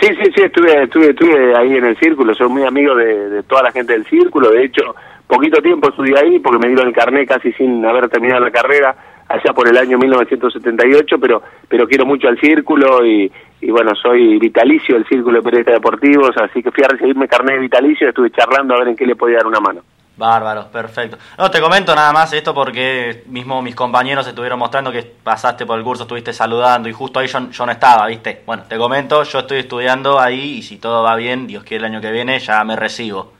Sí, 0.00 0.08
sí, 0.08 0.30
sí, 0.34 0.42
estuve, 0.42 0.82
estuve, 0.82 1.10
estuve 1.10 1.56
ahí 1.56 1.76
en 1.76 1.84
el 1.84 1.96
círculo, 1.98 2.34
soy 2.34 2.48
muy 2.48 2.64
amigo 2.64 2.94
de, 2.96 3.28
de 3.28 3.42
toda 3.42 3.62
la 3.62 3.70
gente 3.70 3.92
del 3.92 4.06
círculo, 4.06 4.50
de 4.50 4.64
hecho, 4.64 4.96
poquito 5.30 5.62
tiempo 5.62 5.88
estudié 5.90 6.18
ahí 6.18 6.38
porque 6.40 6.58
me 6.58 6.68
dieron 6.68 6.88
el 6.88 6.94
carnet 6.94 7.28
casi 7.28 7.52
sin 7.52 7.84
haber 7.86 8.08
terminado 8.08 8.40
la 8.40 8.50
carrera, 8.50 8.96
allá 9.30 9.52
por 9.54 9.68
el 9.68 9.76
año 9.76 9.96
1978, 9.96 11.18
pero 11.20 11.42
pero 11.68 11.86
quiero 11.86 12.04
mucho 12.04 12.28
al 12.28 12.38
círculo 12.38 13.06
y, 13.06 13.30
bueno, 13.68 13.94
soy 13.94 14.38
vitalicio 14.38 14.96
del 14.96 15.06
círculo 15.06 15.38
de 15.38 15.42
periodistas 15.42 15.74
deportivos, 15.74 16.36
así 16.36 16.62
que 16.62 16.72
fui 16.72 16.82
a 16.82 16.88
recibirme 16.88 17.28
carnet 17.28 17.54
de 17.54 17.60
vitalicio 17.60 18.08
estuve 18.08 18.30
charlando 18.30 18.74
a 18.74 18.78
ver 18.78 18.88
en 18.88 18.96
qué 18.96 19.06
le 19.06 19.14
podía 19.14 19.36
dar 19.36 19.46
una 19.46 19.60
mano. 19.60 19.82
Bárbaro, 20.16 20.66
perfecto. 20.70 21.16
No, 21.38 21.50
te 21.50 21.60
comento 21.60 21.94
nada 21.94 22.12
más 22.12 22.32
esto 22.32 22.52
porque 22.52 23.22
mismo 23.28 23.62
mis 23.62 23.74
compañeros 23.74 24.26
estuvieron 24.26 24.58
mostrando 24.58 24.92
que 24.92 25.02
pasaste 25.02 25.64
por 25.64 25.78
el 25.78 25.84
curso, 25.84 26.02
estuviste 26.02 26.32
saludando 26.32 26.88
y 26.88 26.92
justo 26.92 27.20
ahí 27.20 27.26
yo, 27.26 27.50
yo 27.50 27.66
no 27.66 27.72
estaba, 27.72 28.06
¿viste? 28.06 28.42
Bueno, 28.44 28.64
te 28.68 28.76
comento, 28.76 29.22
yo 29.22 29.38
estoy 29.38 29.60
estudiando 29.60 30.20
ahí 30.20 30.58
y 30.58 30.62
si 30.62 30.76
todo 30.76 31.02
va 31.02 31.16
bien, 31.16 31.46
Dios 31.46 31.64
quiere 31.64 31.86
el 31.86 31.92
año 31.92 32.00
que 32.02 32.10
viene, 32.10 32.38
ya 32.38 32.62
me 32.64 32.76
recibo. 32.76 33.32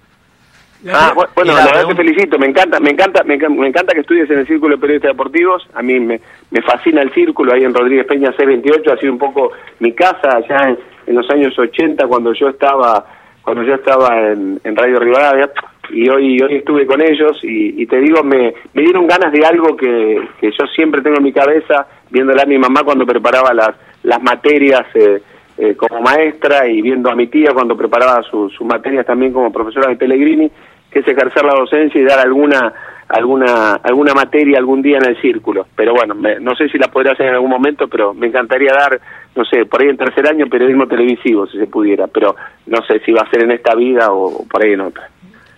Ah, 0.88 1.12
bu- 1.14 1.28
bueno, 1.34 1.52
la 1.52 1.64
la 1.64 1.64
verdad 1.72 1.88
te 1.88 1.94
felicito, 1.96 2.38
me 2.38 2.46
encanta, 2.46 2.80
me 2.80 2.90
encanta, 2.90 3.22
me 3.24 3.36
me 3.36 3.66
encanta 3.68 3.92
que 3.94 4.00
estudies 4.00 4.30
en 4.30 4.38
el 4.38 4.46
Círculo 4.46 4.76
de 4.76 4.80
Periodistas 4.80 5.10
Deportivos, 5.12 5.68
a 5.74 5.82
mí 5.82 6.00
me, 6.00 6.20
me 6.50 6.62
fascina 6.62 7.02
el 7.02 7.12
círculo 7.12 7.52
ahí 7.52 7.64
en 7.64 7.74
Rodríguez 7.74 8.06
Peña 8.06 8.32
C28, 8.32 8.92
ha 8.92 8.96
sido 8.96 9.12
un 9.12 9.18
poco 9.18 9.52
mi 9.80 9.92
casa 9.92 10.36
allá 10.36 10.70
en, 10.70 10.78
en 11.06 11.14
los 11.16 11.28
años 11.30 11.58
80 11.58 12.06
cuando 12.06 12.32
yo 12.32 12.48
estaba 12.48 13.04
cuando 13.42 13.62
yo 13.62 13.74
estaba 13.74 14.30
en, 14.30 14.60
en 14.64 14.76
Radio 14.76 15.00
Rivadavia 15.00 15.50
y 15.90 16.08
hoy 16.08 16.40
hoy 16.40 16.54
estuve 16.56 16.86
con 16.86 17.00
ellos 17.02 17.38
y, 17.42 17.82
y 17.82 17.86
te 17.86 17.98
digo, 18.00 18.22
me, 18.22 18.54
me 18.74 18.82
dieron 18.82 19.06
ganas 19.06 19.32
de 19.32 19.44
algo 19.44 19.76
que, 19.76 20.28
que 20.40 20.50
yo 20.50 20.66
siempre 20.74 21.02
tengo 21.02 21.16
en 21.18 21.24
mi 21.24 21.32
cabeza, 21.32 21.86
viéndola 22.10 22.42
a 22.42 22.46
mi 22.46 22.58
mamá 22.58 22.82
cuando 22.84 23.04
preparaba 23.06 23.52
las, 23.52 23.70
las 24.04 24.22
materias 24.22 24.86
eh, 24.94 25.20
eh, 25.58 25.74
como 25.76 26.00
maestra 26.00 26.66
y 26.68 26.80
viendo 26.80 27.10
a 27.10 27.16
mi 27.16 27.26
tía 27.26 27.52
cuando 27.52 27.76
preparaba 27.76 28.22
sus 28.22 28.58
materias 28.62 29.04
también 29.04 29.32
como 29.32 29.52
profesora 29.52 29.88
de 29.88 29.96
Pellegrini, 29.96 30.50
que 30.90 31.00
es 31.00 31.08
ejercer 31.08 31.44
la 31.44 31.54
docencia 31.54 32.00
y 32.00 32.04
dar 32.04 32.18
alguna 32.18 32.72
alguna 33.08 33.74
alguna 33.82 34.14
materia 34.14 34.58
algún 34.58 34.82
día 34.82 34.98
en 34.98 35.04
el 35.06 35.20
círculo. 35.20 35.66
Pero 35.74 35.92
bueno, 35.94 36.14
me- 36.14 36.38
no 36.40 36.54
sé 36.54 36.68
si 36.68 36.78
la 36.78 36.88
podría 36.88 37.12
hacer 37.12 37.26
en 37.26 37.34
algún 37.34 37.50
momento, 37.50 37.88
pero 37.88 38.14
me 38.14 38.28
encantaría 38.28 38.72
dar, 38.72 39.00
no 39.34 39.44
sé, 39.44 39.66
por 39.66 39.82
ahí 39.82 39.88
en 39.88 39.96
tercer 39.96 40.28
año 40.28 40.46
periodismo 40.46 40.86
televisivo, 40.86 41.46
si 41.48 41.58
se 41.58 41.66
pudiera, 41.66 42.06
pero 42.06 42.36
no 42.66 42.78
sé 42.86 43.00
si 43.00 43.10
va 43.12 43.22
a 43.22 43.30
ser 43.30 43.42
en 43.44 43.50
esta 43.52 43.74
vida 43.74 44.12
o 44.12 44.44
por 44.46 44.64
ahí 44.64 44.72
en 44.74 44.80
otra. 44.82 45.08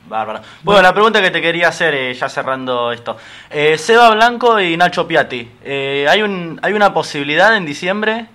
Bárbaro. 0.09 0.41
Bueno, 0.63 0.83
la 0.83 0.93
pregunta 0.93 1.23
que 1.23 1.31
te 1.31 1.41
quería 1.41 1.69
hacer, 1.69 1.95
eh, 1.95 2.13
ya 2.13 2.29
cerrando 2.29 2.93
esto. 2.93 3.17
Eh, 3.51 3.79
Seba 3.79 4.11
Blanco 4.15 4.61
y 4.61 4.77
Nacho 4.77 5.07
Piatti, 5.09 5.49
eh, 5.65 6.07
¿hay, 6.09 6.21
un, 6.23 6.59
¿hay 6.63 6.73
una 6.75 6.93
posibilidad 6.93 7.57
en 7.57 7.65
diciembre? 7.65 8.27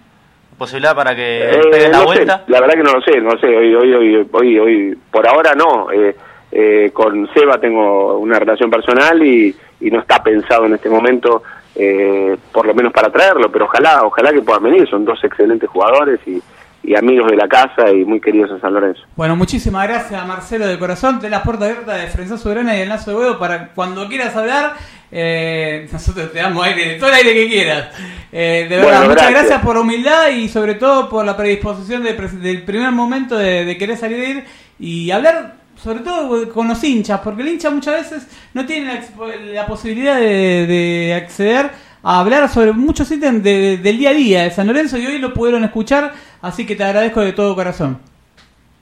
¿Posibilidad 0.58 0.96
para 0.96 1.16
que 1.16 1.52
Eh, 1.52 1.62
peguen 1.72 1.92
la 1.92 1.98
no 2.00 2.06
vuelta? 2.06 2.38
sé, 2.46 2.52
la 2.52 2.62
verdad 2.62 2.74
que 2.76 2.84
no 2.84 2.94
lo 2.94 3.02
sé, 3.02 3.20
no 3.22 3.32
sé, 3.40 3.48
hoy, 3.48 3.76
hoy, 3.76 3.94
hoy, 3.94 4.28
hoy, 4.32 4.60
hoy 4.60 4.98
por 5.12 5.28
ahora 5.28 5.54
no. 5.54 5.92
Eh, 5.92 6.16
eh, 6.52 6.92
con 6.94 7.28
Seba 7.34 7.60
tengo 7.60 8.18
una 8.18 8.40
relación 8.40 8.70
personal 8.70 9.22
y, 9.24 9.56
y 9.82 9.92
no 9.92 10.00
está 10.00 10.24
pensado 10.24 10.66
en 10.66 10.76
este 10.76 10.90
momento, 10.90 11.44
eh, 11.76 12.36
por 12.52 12.66
lo 12.66 12.74
menos 12.74 12.92
para 12.94 13.10
traerlo, 13.12 13.52
pero 13.52 13.66
ojalá, 13.66 14.04
ojalá 14.04 14.32
que 14.32 14.42
puedan 14.42 14.64
venir, 14.64 14.90
son 14.90 15.06
dos 15.06 15.24
excelentes 15.24 15.70
jugadores 15.70 16.20
y, 16.26 16.42
y 16.84 16.96
amigos 16.96 17.30
de 17.30 17.36
la 17.36 17.48
casa 17.48 17.92
y 17.92 18.06
muy 18.06 18.22
queridos 18.22 18.50
en 18.52 18.62
San 18.62 18.74
Lorenzo. 18.74 19.02
Bueno, 19.16 19.36
muchísimas 19.36 19.86
gracias 19.88 20.26
Marcelo 20.26 20.68
de 20.68 20.80
corazón. 20.80 21.20
Ten 21.20 21.32
las 21.32 21.42
puertas 21.42 21.70
abiertas 21.70 22.02
de 22.02 22.08
Frenza 22.08 22.38
Soberana 22.38 22.78
y 22.78 22.82
el 22.82 22.90
Lazo 22.90 23.12
de 23.12 23.18
Huevo 23.18 23.38
para 23.38 23.74
cuando 23.74 24.08
quieras 24.08 24.34
hablar. 24.36 24.74
eh, 25.12 25.88
nosotros 25.92 26.32
te 26.32 26.40
damos 26.40 26.66
aire, 26.66 26.96
todo 26.98 27.10
el 27.10 27.16
aire 27.16 27.34
que 27.34 27.48
quieras. 27.48 27.90
Eh, 28.32 28.68
de 28.70 28.76
verdad, 28.78 29.02
muchas 29.02 29.16
gracias. 29.16 29.32
gracias 29.32 29.62
por 29.64 29.76
la 29.76 29.82
humildad 29.82 30.30
y 30.30 30.48
sobre 30.48 30.76
todo 30.76 31.10
por 31.10 31.26
la 31.26 31.36
predisposición 31.36 32.04
de 32.04 32.14
del 32.14 32.64
primer 32.64 32.92
momento 32.92 33.38
de, 33.38 33.66
de 33.66 33.78
querer 33.78 33.98
salir 33.98 34.18
de 34.18 34.30
ir 34.30 34.44
y 34.80 35.12
hablar 35.12 35.57
sobre 35.78 36.00
todo 36.00 36.50
con 36.50 36.68
los 36.68 36.84
hinchas, 36.84 37.20
porque 37.24 37.42
el 37.44 37.50
hincha 37.50 37.70
muchas 37.70 37.96
veces 38.12 38.28
no 38.54 38.66
tiene 38.66 38.94
la, 38.94 39.36
la 39.54 39.66
posibilidad 39.66 40.16
de, 40.18 40.66
de 40.68 41.14
acceder 41.16 41.70
a 42.04 42.20
hablar 42.20 42.48
sobre 42.50 42.72
muchos 42.74 43.10
ítems 43.12 43.44
de- 43.44 43.78
del 43.78 43.98
día 43.98 44.10
a 44.12 44.14
día 44.14 44.44
de 44.44 44.52
San 44.52 44.68
Lorenzo 44.68 44.98
y 44.98 45.06
hoy 45.06 45.18
lo 45.20 45.34
pudieron 45.34 45.64
escuchar, 45.64 46.14
así 46.42 46.66
que 46.66 46.76
te 46.76 46.84
agradezco 46.84 47.22
de 47.22 47.34
todo 47.34 47.56
corazón. 47.56 48.00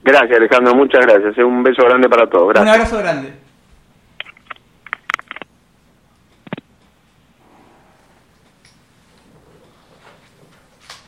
Gracias, 0.04 0.38
Alejandro, 0.38 0.74
muchas 0.74 1.04
gracias. 1.04 1.36
Un 1.38 1.62
beso 1.64 1.82
grande 1.84 2.08
para 2.08 2.28
todos. 2.30 2.46
Un 2.48 2.52
Gracias. 2.52 2.74
abrazo 2.76 2.98
grande. 2.98 3.45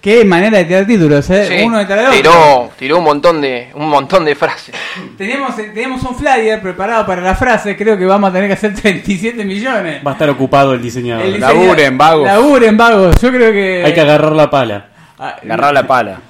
Qué 0.01 0.25
manera 0.25 0.59
de 0.59 0.65
tirar 0.65 0.87
títulos, 0.87 1.29
¿eh? 1.31 1.47
Sí, 1.49 1.65
Uno 1.65 1.79
detrás 1.79 1.99
de 1.99 2.07
otro. 2.07 2.17
tiró, 2.17 2.71
tiró 2.79 2.99
un 2.99 3.05
montón 3.05 3.41
de 3.41 3.71
un 3.75 3.89
montón 3.89 4.25
de 4.25 4.37
frases. 4.37 4.73
Tenemos, 5.17 5.57
tenemos 5.57 6.03
un 6.05 6.15
flyer 6.15 6.61
preparado 6.63 7.05
para 7.05 7.21
la 7.21 7.35
frase, 7.35 7.77
creo 7.77 7.99
que 7.99 8.07
vamos 8.07 8.31
a 8.31 8.33
tener 8.33 8.47
que 8.49 8.55
hacer 8.55 8.75
37 8.81 9.45
millones. 9.45 10.01
Va 10.07 10.13
a 10.13 10.15
estar 10.15 10.31
ocupado 10.31 10.75
el 10.75 10.81
diseñador. 10.83 11.27
El 11.27 11.41
Laburen, 11.41 11.99
vagos. 11.99 12.27
Laburen, 12.27 12.77
vagos. 12.77 13.21
Yo 13.21 13.31
creo 13.31 13.53
que... 13.53 13.83
Hay 13.85 13.93
que 13.93 14.01
agarrar 14.01 14.33
la 14.33 14.49
pala. 14.49 14.87
a- 15.19 15.29
Agarrar 15.31 15.75
la 15.75 15.87
pala. 15.87 16.21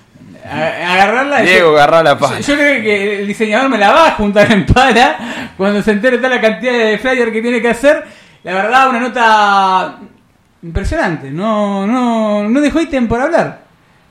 a- 0.51 0.93
agarrarla. 0.95 1.41
Diego, 1.43 1.71
yo, 1.73 1.77
agarrar 1.77 2.05
la 2.05 2.13
yo, 2.15 2.19
pala. 2.21 2.41
yo 2.41 2.55
creo 2.55 2.83
que 2.83 3.21
el 3.21 3.27
diseñador 3.27 3.69
me 3.69 3.77
la 3.77 3.91
va 3.93 4.09
a 4.09 4.11
juntar 4.13 4.51
en 4.51 4.65
pala 4.65 5.51
cuando 5.59 5.83
se 5.83 5.91
entere 5.91 6.17
toda 6.17 6.31
la 6.31 6.41
cantidad 6.41 6.73
de 6.73 6.97
flyer 6.97 7.31
que 7.31 7.43
tiene 7.43 7.61
que 7.61 7.69
hacer. 7.69 8.03
La 8.45 8.55
verdad, 8.55 8.89
una 8.89 9.01
nota 9.01 9.99
impresionante. 10.63 11.31
No, 11.31 11.87
no, 11.87 12.49
no 12.49 12.61
dejó 12.61 12.81
ítem 12.81 13.07
por 13.09 13.21
hablar. 13.21 13.67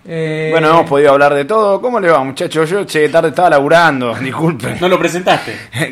Eh, 0.10 0.50
Bueno, 0.52 0.70
hemos 0.70 0.90
podido 0.90 1.12
hablar 1.12 1.34
de 1.34 1.44
todo. 1.46 1.82
¿Cómo 1.82 2.00
le 2.00 2.10
va, 2.10 2.24
muchachos? 2.24 2.70
Yo 2.70 2.86
llegué 2.86 3.10
tarde, 3.10 3.30
estaba 3.30 3.50
laburando. 3.50 4.16
Disculpen. 4.22 4.78
No 4.80 4.88
lo 4.88 4.98
presentaste. 4.98 5.58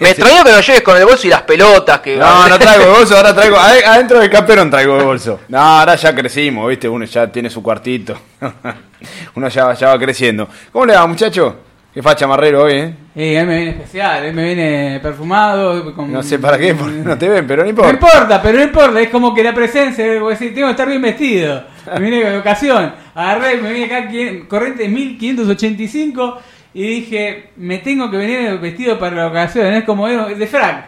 Me 0.00 0.10
extrañó 0.10 0.42
que 0.42 0.50
lo 0.50 0.60
lleves 0.60 0.82
con 0.82 0.96
el 0.96 1.04
bolso 1.04 1.26
y 1.28 1.30
las 1.30 1.42
pelotas 1.42 2.00
que 2.00 2.16
No, 2.16 2.48
no 2.48 2.58
traigo 2.58 2.84
de 2.84 2.90
bolso, 2.90 3.16
ahora 3.16 3.32
traigo. 3.32 3.56
ade- 3.56 3.84
Adentro 3.84 4.18
del 4.18 4.28
camperón 4.28 4.68
traigo 4.70 4.96
de 4.98 5.04
bolso. 5.04 5.40
No, 5.48 5.58
ahora 5.60 5.94
ya 5.94 6.12
crecimos, 6.14 6.68
¿viste? 6.68 6.88
Uno 6.88 7.04
ya 7.04 7.30
tiene 7.30 7.48
su 7.48 7.62
cuartito. 7.62 8.18
Uno 9.36 9.48
ya, 9.48 9.72
ya 9.74 9.88
va 9.90 9.98
creciendo. 10.00 10.48
¿Cómo 10.72 10.84
le 10.86 10.94
va, 10.96 11.06
muchacho? 11.06 11.58
Qué 11.98 12.02
facha 12.02 12.28
marrero 12.28 12.62
hoy, 12.62 12.74
¿eh? 12.74 12.94
Eh, 13.16 13.40
hoy 13.40 13.44
me 13.44 13.56
viene 13.56 13.70
especial, 13.72 14.24
hoy 14.26 14.32
me 14.32 14.44
viene 14.44 15.00
perfumado. 15.02 15.92
con- 15.96 16.12
No 16.12 16.22
sé 16.22 16.38
para 16.38 16.56
qué, 16.56 16.72
porque 16.72 16.92
no 16.94 17.18
te 17.18 17.28
ven, 17.28 17.44
pero 17.44 17.62
no 17.62 17.64
No 17.64 17.70
importa. 17.70 17.90
importa, 17.92 18.40
pero 18.40 18.58
no 18.58 18.62
importa, 18.64 19.00
es 19.00 19.08
como 19.08 19.34
que 19.34 19.42
la 19.42 19.52
presencia, 19.52 20.04
voy 20.20 20.28
a 20.28 20.38
decir, 20.38 20.54
tengo 20.54 20.68
que 20.68 20.70
estar 20.70 20.88
bien 20.88 21.02
vestido. 21.02 21.64
Me 21.94 21.98
vine 21.98 22.30
de 22.30 22.38
ocasión, 22.38 22.94
agarré, 23.16 23.56
me 23.60 23.72
vine 23.72 23.86
acá, 23.86 24.08
corriente 24.46 24.86
1585, 24.88 26.38
y 26.74 26.82
dije, 26.86 27.50
me 27.56 27.78
tengo 27.78 28.08
que 28.08 28.16
venir 28.16 28.60
vestido 28.60 28.96
para 28.96 29.16
la 29.16 29.26
ocasión, 29.26 29.66
es 29.66 29.82
como 29.82 30.06
de 30.06 30.36
de 30.36 30.46
frac. 30.46 30.84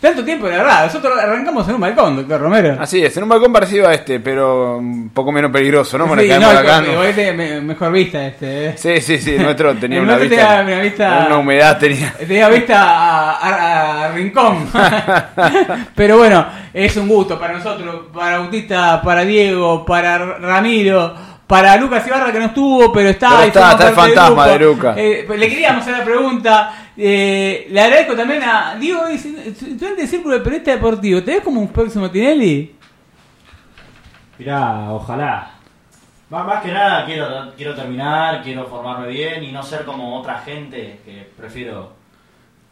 Tanto 0.00 0.24
tiempo, 0.24 0.46
la 0.48 0.58
verdad, 0.58 0.84
nosotros 0.84 1.18
arrancamos 1.18 1.68
en 1.68 1.74
un 1.74 1.80
balcón, 1.80 2.16
doctor 2.16 2.40
Romero. 2.40 2.76
Así 2.80 3.04
es, 3.04 3.16
en 3.16 3.24
un 3.24 3.28
balcón 3.28 3.52
parecido 3.52 3.88
a 3.88 3.94
este, 3.94 4.20
pero 4.20 4.76
un 4.78 5.10
poco 5.10 5.32
menos 5.32 5.50
peligroso, 5.50 5.98
¿no? 5.98 6.06
Porque 6.06 6.32
Sí, 6.32 6.40
no, 6.40 6.48
acá, 6.50 6.80
¿no? 6.82 7.02
este 7.02 7.32
me- 7.32 7.60
mejor 7.60 7.90
vista 7.90 8.24
este. 8.26 8.66
eh. 8.68 8.74
Sí, 8.76 9.00
sí, 9.00 9.18
sí, 9.18 9.36
nuestro 9.38 9.74
tenía 9.80 9.98
El 9.98 10.04
una 10.04 10.16
nuestro 10.16 10.36
vista, 10.36 10.58
tenía 10.58 10.74
una 10.74 10.82
vista- 10.82 11.24
una 11.26 11.38
humedad 11.38 11.78
tenía. 11.78 12.12
Tenía 12.18 12.48
vista 12.48 12.82
a, 12.84 13.32
a- 13.38 14.04
a 14.04 14.12
Rincón. 14.12 14.68
Pero 15.94 16.16
bueno, 16.18 16.46
es 16.72 16.96
un 16.96 17.08
gusto 17.08 17.38
para 17.38 17.54
nosotros, 17.54 18.02
para 18.14 18.38
Bautista, 18.38 19.02
para 19.02 19.24
Diego, 19.24 19.84
para 19.84 20.18
Ramiro, 20.38 21.14
para 21.48 21.76
Lucas 21.78 22.06
Ibarra 22.06 22.30
que 22.30 22.38
no 22.38 22.44
estuvo, 22.44 22.92
pero 22.92 23.08
está. 23.08 23.30
Pero 23.30 23.44
y 23.44 23.46
está, 23.48 23.72
está 23.72 23.88
el 23.88 23.88
del 23.88 23.96
fantasma 23.96 24.46
de 24.46 24.58
Lucas. 24.58 24.96
Eh, 24.98 25.26
le 25.36 25.48
queríamos 25.48 25.82
hacer 25.82 25.98
la 25.98 26.04
pregunta. 26.04 26.74
eh, 26.96 27.66
le 27.70 27.80
agradezco 27.80 28.14
también 28.14 28.42
a 28.44 28.76
Diego, 28.78 29.06
estudiante 29.06 30.02
de 30.02 30.06
Círculo 30.06 30.34
de 30.34 30.40
Periodista 30.40 30.72
Deportivo. 30.72 31.22
¿Te 31.24 31.32
ves 31.32 31.40
como 31.42 31.60
un 31.60 31.68
próximo 31.68 32.10
Tinelli? 32.10 32.76
Mirá, 34.38 34.92
ojalá. 34.92 35.52
Más, 36.28 36.46
más 36.46 36.62
que 36.62 36.70
nada 36.70 37.06
quiero, 37.06 37.52
quiero 37.56 37.74
terminar, 37.74 38.42
quiero 38.42 38.66
formarme 38.66 39.08
bien 39.08 39.42
y 39.42 39.50
no 39.50 39.62
ser 39.62 39.86
como 39.86 40.18
otra 40.18 40.40
gente 40.40 41.00
que 41.02 41.30
prefiero 41.34 41.96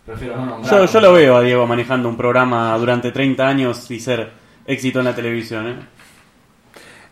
prefiero 0.04 0.36
no 0.36 0.46
nombrar. 0.46 0.70
Yo, 0.70 0.84
yo 0.84 1.00
lo 1.00 1.12
veo 1.14 1.36
a 1.36 1.40
Diego 1.40 1.66
manejando 1.66 2.08
un 2.10 2.16
programa 2.16 2.76
durante 2.76 3.10
30 3.10 3.48
años 3.48 3.90
y 3.90 3.98
ser 3.98 4.30
éxito 4.66 4.98
en 4.98 5.06
la 5.06 5.14
televisión. 5.14 5.66
¿eh? 5.66 5.95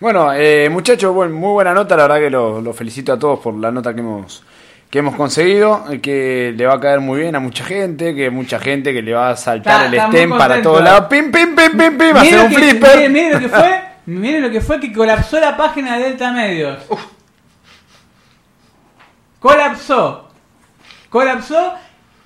Bueno, 0.00 0.32
eh, 0.34 0.68
muchachos, 0.70 1.14
buen- 1.14 1.32
muy 1.32 1.52
buena 1.52 1.72
nota, 1.72 1.96
la 1.96 2.02
verdad 2.04 2.18
que 2.18 2.30
los 2.30 2.62
lo 2.62 2.72
felicito 2.74 3.12
a 3.12 3.18
todos 3.18 3.38
por 3.40 3.54
la 3.54 3.70
nota 3.70 3.94
que 3.94 4.00
hemos 4.00 4.42
que 4.90 5.00
hemos 5.00 5.16
conseguido, 5.16 5.84
que 6.00 6.54
le 6.56 6.66
va 6.66 6.74
a 6.74 6.80
caer 6.80 7.00
muy 7.00 7.18
bien 7.18 7.34
a 7.34 7.40
mucha 7.40 7.64
gente, 7.64 8.14
que 8.14 8.30
mucha 8.30 8.60
gente 8.60 8.92
que 8.92 9.02
le 9.02 9.12
va 9.12 9.30
a 9.30 9.36
saltar 9.36 9.86
Está- 9.86 10.04
el 10.06 10.12
stem 10.12 10.30
para 10.30 10.62
todos 10.62 10.84
lados, 10.84 11.06
pim, 11.10 11.32
pim, 11.32 11.56
pim, 11.56 11.72
pim, 11.76 11.98
pim, 11.98 12.14
va 12.14 12.20
a 12.20 12.24
lo 12.24 12.44
un 12.44 12.48
que- 12.50 12.54
flipper. 12.54 12.96
Miren, 12.98 13.12
miren 13.12 13.32
lo 13.32 13.40
que 13.40 13.48
fue. 13.48 13.80
Miren 14.06 14.42
lo 14.42 14.50
que 14.50 14.60
fue 14.60 14.78
que 14.78 14.92
colapsó 14.92 15.40
la 15.40 15.56
página 15.56 15.96
de 15.96 16.04
Delta 16.04 16.30
Medios. 16.30 16.78
Colapsó. 19.40 20.28
Colapsó. 21.08 21.74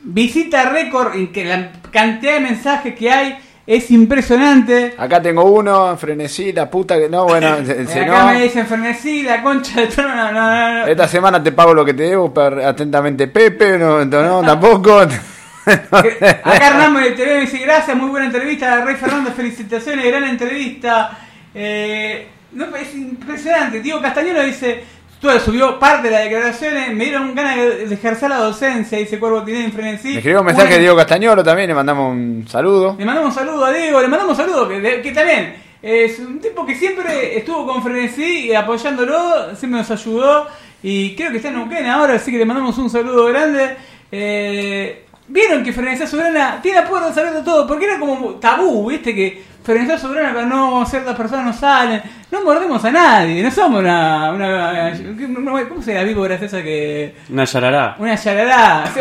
Visita 0.00 0.68
récord. 0.70 1.14
y 1.16 1.28
que 1.28 1.44
la 1.44 1.72
cantidad 1.90 2.34
de 2.34 2.40
mensajes 2.40 2.94
que 2.94 3.10
hay 3.10 3.38
es 3.70 3.90
impresionante. 3.90 4.94
Acá 4.96 5.20
tengo 5.20 5.44
uno, 5.44 5.94
frenesí, 5.98 6.52
la 6.54 6.70
puta 6.70 6.98
que 6.98 7.08
no, 7.10 7.24
bueno, 7.24 7.58
se- 7.66 7.86
se- 7.86 8.00
Acá 8.00 8.24
no. 8.24 8.32
me 8.32 8.42
dicen 8.42 8.66
frenesí, 8.66 9.22
la 9.22 9.42
concha 9.42 9.82
de 9.82 9.86
trono. 9.88 10.14
No, 10.16 10.32
no, 10.32 10.74
no. 10.80 10.86
Esta 10.86 11.06
semana 11.06 11.42
te 11.42 11.52
pago 11.52 11.74
lo 11.74 11.84
que 11.84 11.92
te 11.92 12.04
debo, 12.04 12.32
per- 12.32 12.60
atentamente 12.60 13.28
Pepe, 13.28 13.76
no, 13.76 14.02
no, 14.06 14.42
tampoco. 14.42 15.00
Acá 15.68 16.66
Hernán 16.66 16.94
de 16.94 17.10
TV 17.10 17.34
me 17.34 17.40
dice 17.42 17.58
gracias, 17.58 17.94
muy 17.94 18.08
buena 18.08 18.26
entrevista. 18.26 18.82
Rey 18.84 18.96
Fernando, 18.96 19.30
felicitaciones, 19.32 20.06
gran 20.06 20.24
entrevista. 20.24 21.18
Eh, 21.54 22.26
no, 22.52 22.74
es 22.74 22.94
impresionante. 22.94 23.80
Diego 23.80 24.00
Castañero 24.00 24.42
dice, 24.44 24.82
tú 25.20 25.28
subió 25.44 25.78
parte 25.78 26.08
de 26.08 26.14
las 26.14 26.24
declaraciones, 26.24 26.94
me 26.94 27.04
dieron 27.04 27.34
ganas 27.34 27.56
de 27.56 27.94
ejercer 27.94 28.30
la 28.30 28.38
docencia, 28.38 28.98
dice 28.98 29.18
Cuervo 29.18 29.42
Tinelli 29.42 29.66
en 29.66 29.72
frenesí. 29.72 30.08
Me 30.08 30.16
escribió 30.16 30.40
un 30.40 30.46
mensaje 30.46 30.74
de 30.74 30.80
Diego 30.80 30.96
Castañolo 30.96 31.42
también, 31.42 31.68
le 31.68 31.74
mandamos 31.74 32.12
un 32.12 32.46
saludo. 32.48 32.96
Le 32.98 33.04
mandamos 33.04 33.30
un 33.30 33.34
saludo 33.34 33.64
a 33.64 33.72
Diego, 33.72 34.00
le 34.00 34.08
mandamos 34.08 34.38
un 34.38 34.44
saludo, 34.44 34.68
que, 34.68 35.00
que 35.02 35.12
también 35.12 35.56
es 35.82 36.18
un 36.18 36.40
tipo 36.40 36.66
que 36.66 36.74
siempre 36.74 37.36
estuvo 37.38 37.66
con 37.66 37.82
frenesí 37.82 38.46
y 38.48 38.54
apoyándolo, 38.54 39.54
siempre 39.54 39.80
nos 39.80 39.90
ayudó 39.90 40.46
y 40.82 41.14
creo 41.16 41.30
que 41.30 41.38
está 41.38 41.48
en 41.48 41.56
Neuquén 41.56 41.86
ahora, 41.86 42.14
así 42.14 42.30
que 42.30 42.38
le 42.38 42.44
mandamos 42.44 42.78
un 42.78 42.90
saludo 42.90 43.26
grande. 43.26 43.76
Eh, 44.10 45.04
Vieron 45.28 45.62
que 45.62 45.72
Frenesí 45.72 46.06
Soberana 46.06 46.58
tiene 46.62 46.80
la 46.80 46.88
puerta 46.88 47.08
abierta 47.08 47.44
todo, 47.44 47.66
porque 47.66 47.84
era 47.84 47.98
como 47.98 48.30
tabú, 48.36 48.88
viste, 48.88 49.14
que 49.14 49.42
Frenesí 49.62 49.98
Soberana 50.00 50.32
cuando 50.32 50.56
no 50.56 50.86
ciertas 50.86 51.14
personas 51.16 51.44
no 51.44 51.52
salen, 51.52 52.02
no 52.30 52.42
mordemos 52.42 52.82
a 52.84 52.90
nadie, 52.90 53.42
no 53.42 53.50
somos 53.50 53.80
una... 53.80 54.32
una, 54.32 54.92
una- 54.96 55.68
¿Cómo 55.68 55.82
se 55.82 55.92
llama 55.92 56.02
la 56.02 56.08
víbora 56.08 56.34
esa 56.36 56.62
que...? 56.62 57.14
Una 57.30 57.44
yarará. 57.44 57.96
Una 57.98 58.14
yarará. 58.14 58.84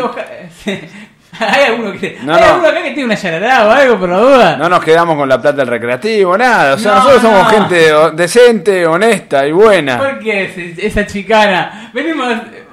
¿Hay 1.40 1.64
alguno 1.66 1.92
que 1.92 2.18
No, 2.22 2.34
¿Hay 2.34 2.40
no. 2.40 2.46
alguno 2.48 2.68
acá 2.68 2.82
que 2.82 2.90
tiene 2.90 3.04
una 3.04 3.14
yarará 3.14 3.66
o 3.66 3.70
algo 3.70 3.98
por 3.98 4.08
la 4.08 4.18
duda? 4.18 4.56
No 4.56 4.68
nos 4.68 4.82
quedamos 4.82 5.16
con 5.16 5.28
la 5.28 5.40
plata 5.40 5.58
del 5.58 5.68
recreativo, 5.68 6.36
nada. 6.36 6.74
O 6.74 6.78
sea, 6.78 6.92
No, 6.92 6.98
nosotros 6.98 7.22
somos 7.22 7.48
gente 7.52 7.92
decente, 8.14 8.86
honesta 8.86 9.46
y 9.46 9.52
buena. 9.52 9.98
¿Por 9.98 10.18
qué 10.18 10.44
es- 10.44 10.78
esa 10.78 11.06
chicana? 11.06 11.90
Venimos 11.94 12.28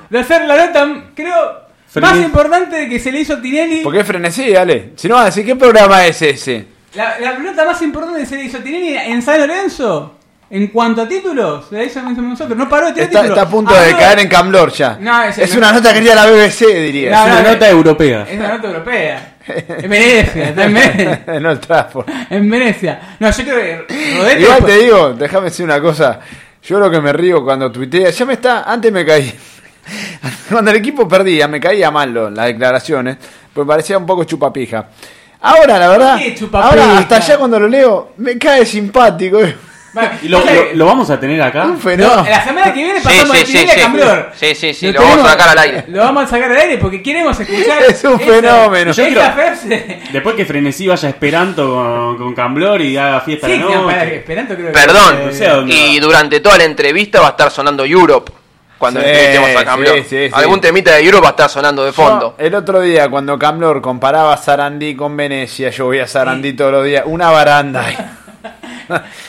de 0.10 0.20
hacer 0.20 0.46
la 0.46 0.66
nota, 0.66 0.88
creo, 1.14 1.65
más 2.02 2.18
importante 2.20 2.90
que 2.90 3.00
se 3.00 3.12
le 3.12 3.20
hizo 3.22 3.34
a 3.36 3.42
Tinelli. 3.42 3.82
¿Por 3.82 3.94
qué 3.94 4.04
frenesí, 4.04 4.52
dale? 4.52 4.92
Si 4.96 5.08
no 5.08 5.16
vas 5.16 5.24
a 5.24 5.26
decir, 5.28 5.46
¿qué 5.46 5.56
programa 5.56 6.06
es 6.06 6.22
ese? 6.22 6.66
La, 6.94 7.20
la 7.20 7.38
nota 7.40 7.66
más 7.66 7.82
importante 7.82 8.20
que 8.22 8.26
se 8.26 8.36
le 8.38 8.44
hizo 8.46 8.58
a 8.58 8.62
Tinelli 8.62 8.96
en 8.98 9.22
San 9.22 9.40
Lorenzo, 9.40 10.16
en 10.50 10.68
cuanto 10.68 11.02
a 11.02 11.08
títulos, 11.08 11.66
se 11.70 11.76
la 11.76 11.84
hizo 11.84 12.00
a 12.00 12.04
nosotros. 12.04 12.58
No 12.58 12.70
paró 12.70 12.88
de 12.88 12.94
tirar 12.94 13.08
Está, 13.10 13.22
títulos. 13.24 13.38
está 13.38 13.50
a 13.50 13.52
punto 13.52 13.74
de 13.74 13.80
Habló- 13.92 13.98
caer 14.00 14.20
en 14.20 14.28
Camblor 14.30 14.72
ya. 14.72 14.98
No, 15.02 15.24
ese 15.24 15.44
es 15.44 15.52
no- 15.54 15.58
una 15.58 15.72
nota 15.74 15.92
que 15.92 15.98
haría 16.00 16.16
la 16.16 16.26
BBC, 16.28 16.66
diría. 16.82 17.12
No, 17.12 17.18
Es 17.26 17.32
una 17.34 17.42
no, 17.42 17.52
nota 17.54 17.70
europea. 17.70 18.28
Es 18.30 18.38
una 18.40 18.48
nota 18.50 18.68
europea. 18.68 19.32
En 19.48 19.90
Venecia, 19.90 20.50
está 20.50 20.64
en 20.66 20.74
Venecia. 20.74 21.24
no 21.42 21.60
Trafford. 21.60 22.10
En 22.30 22.50
Venecia. 22.50 23.00
No, 23.20 23.30
yo 23.32 23.44
creo 23.44 23.56
que 23.58 23.76
Rodete 24.18 24.40
Igual 24.40 24.40
después- 24.40 24.66
te 24.66 24.78
digo, 24.84 25.14
déjame 25.14 25.46
decir 25.46 25.66
una 25.66 25.82
cosa. 25.82 26.20
Yo 26.64 26.80
lo 26.80 26.90
que 26.90 27.00
me 27.00 27.14
río 27.14 27.44
cuando 27.44 27.72
tuitea, 27.72 28.10
ya 28.10 28.26
me 28.26 28.34
está, 28.34 28.64
antes 28.64 28.92
me 28.92 29.06
caí. 29.06 29.32
Cuando 30.50 30.72
el 30.72 30.78
equipo 30.78 31.08
perdía, 31.08 31.48
me 31.48 31.60
caía 31.60 31.92
mal 31.92 32.14
lo- 32.14 32.30
las 32.30 32.46
declaraciones, 32.48 33.18
pues 33.54 33.68
parecía 33.68 33.98
un 33.98 34.06
poco 34.06 34.24
chupapija. 34.24 34.90
Ahora, 35.42 35.78
la 35.78 35.88
verdad, 35.90 36.20
ahora 36.54 36.98
hasta 36.98 37.18
allá 37.18 37.38
cuando 37.38 37.60
lo 37.60 37.68
leo, 37.68 38.14
me 38.18 38.38
cae 38.38 38.66
simpático. 38.66 39.40
Bueno, 39.94 40.10
¿Y 40.24 40.28
lo, 40.76 40.86
vamos 40.86 41.10
a 41.10 41.20
tener 41.20 41.42
acá? 41.42 41.64
Un 41.66 41.74
No, 41.74 41.78
fenómeno. 41.80 42.26
la 42.30 42.44
semana 42.44 42.74
que 42.74 42.84
viene 42.84 43.00
pasamos 43.00 43.38
sí, 43.38 43.54
de 43.54 43.60
sí, 43.60 43.68
sí. 43.68 43.80
Camblor. 43.80 44.32
Sí, 44.36 44.56
sí, 44.56 44.74
sí, 44.74 44.92
lo 44.92 45.02
vamos 45.02 45.26
a 45.26 45.30
sacar 45.30 45.50
al 45.50 45.58
aire. 45.60 45.86
Lo 45.88 46.00
vamos 46.00 46.24
a 46.24 46.28
sacar 46.28 46.52
al 46.52 46.58
aire 46.58 46.78
porque 46.80 47.02
queremos 47.02 47.40
escuchar. 47.40 47.84
Es 47.90 48.04
un 48.04 48.20
fenómeno. 48.20 48.92
Esa, 48.92 49.32
frase. 49.32 50.02
Después 50.12 50.36
que 50.36 50.46
Frenesí 50.46 50.88
vaya 50.88 51.08
esperando 51.10 51.76
con, 51.76 52.18
con 52.18 52.34
Camblor 52.36 52.82
y 52.82 52.98
haga 52.98 53.22
fiesta 53.22 53.48
no, 53.48 53.86
para, 53.86 54.02
creo 54.06 54.24
que- 54.48 54.72
Perdón, 54.74 55.70
y 55.70 56.00
durante 56.00 56.40
toda 56.42 56.58
la 56.58 56.64
entrevista 56.66 57.22
va 57.22 57.28
a 57.28 57.32
estar 57.32 57.52
sonando 57.52 57.86
Europe. 57.86 58.32
Cuando 58.78 59.00
Sí, 59.00 59.06
entrevistemos 59.08 59.62
a 59.62 59.66
Camblor. 59.66 59.96
sí, 59.98 60.04
sí, 60.04 60.28
sí. 60.28 60.32
Algún 60.34 60.60
temita 60.62 60.92
de 60.92 61.04
Europe 61.06 61.24
va 61.24 61.28
a 61.30 61.32
estar 61.32 61.50
sonando 61.50 61.86
de 61.86 61.94
fondo. 61.94 62.36
Yo, 62.38 62.46
el 62.46 62.54
otro 62.56 62.82
día, 62.82 63.10
cuando 63.10 63.40
Camblor 63.40 63.82
comparaba 63.82 64.36
Sarandí 64.38 64.96
con 64.96 65.16
Venecia, 65.16 65.70
yo 65.70 65.86
voy 65.86 66.00
a 66.00 66.08
Sarandí 66.08 66.54
todos 66.54 66.72
los 66.74 66.86
días, 66.86 67.04
una 67.06 67.30
baranda. 67.32 67.86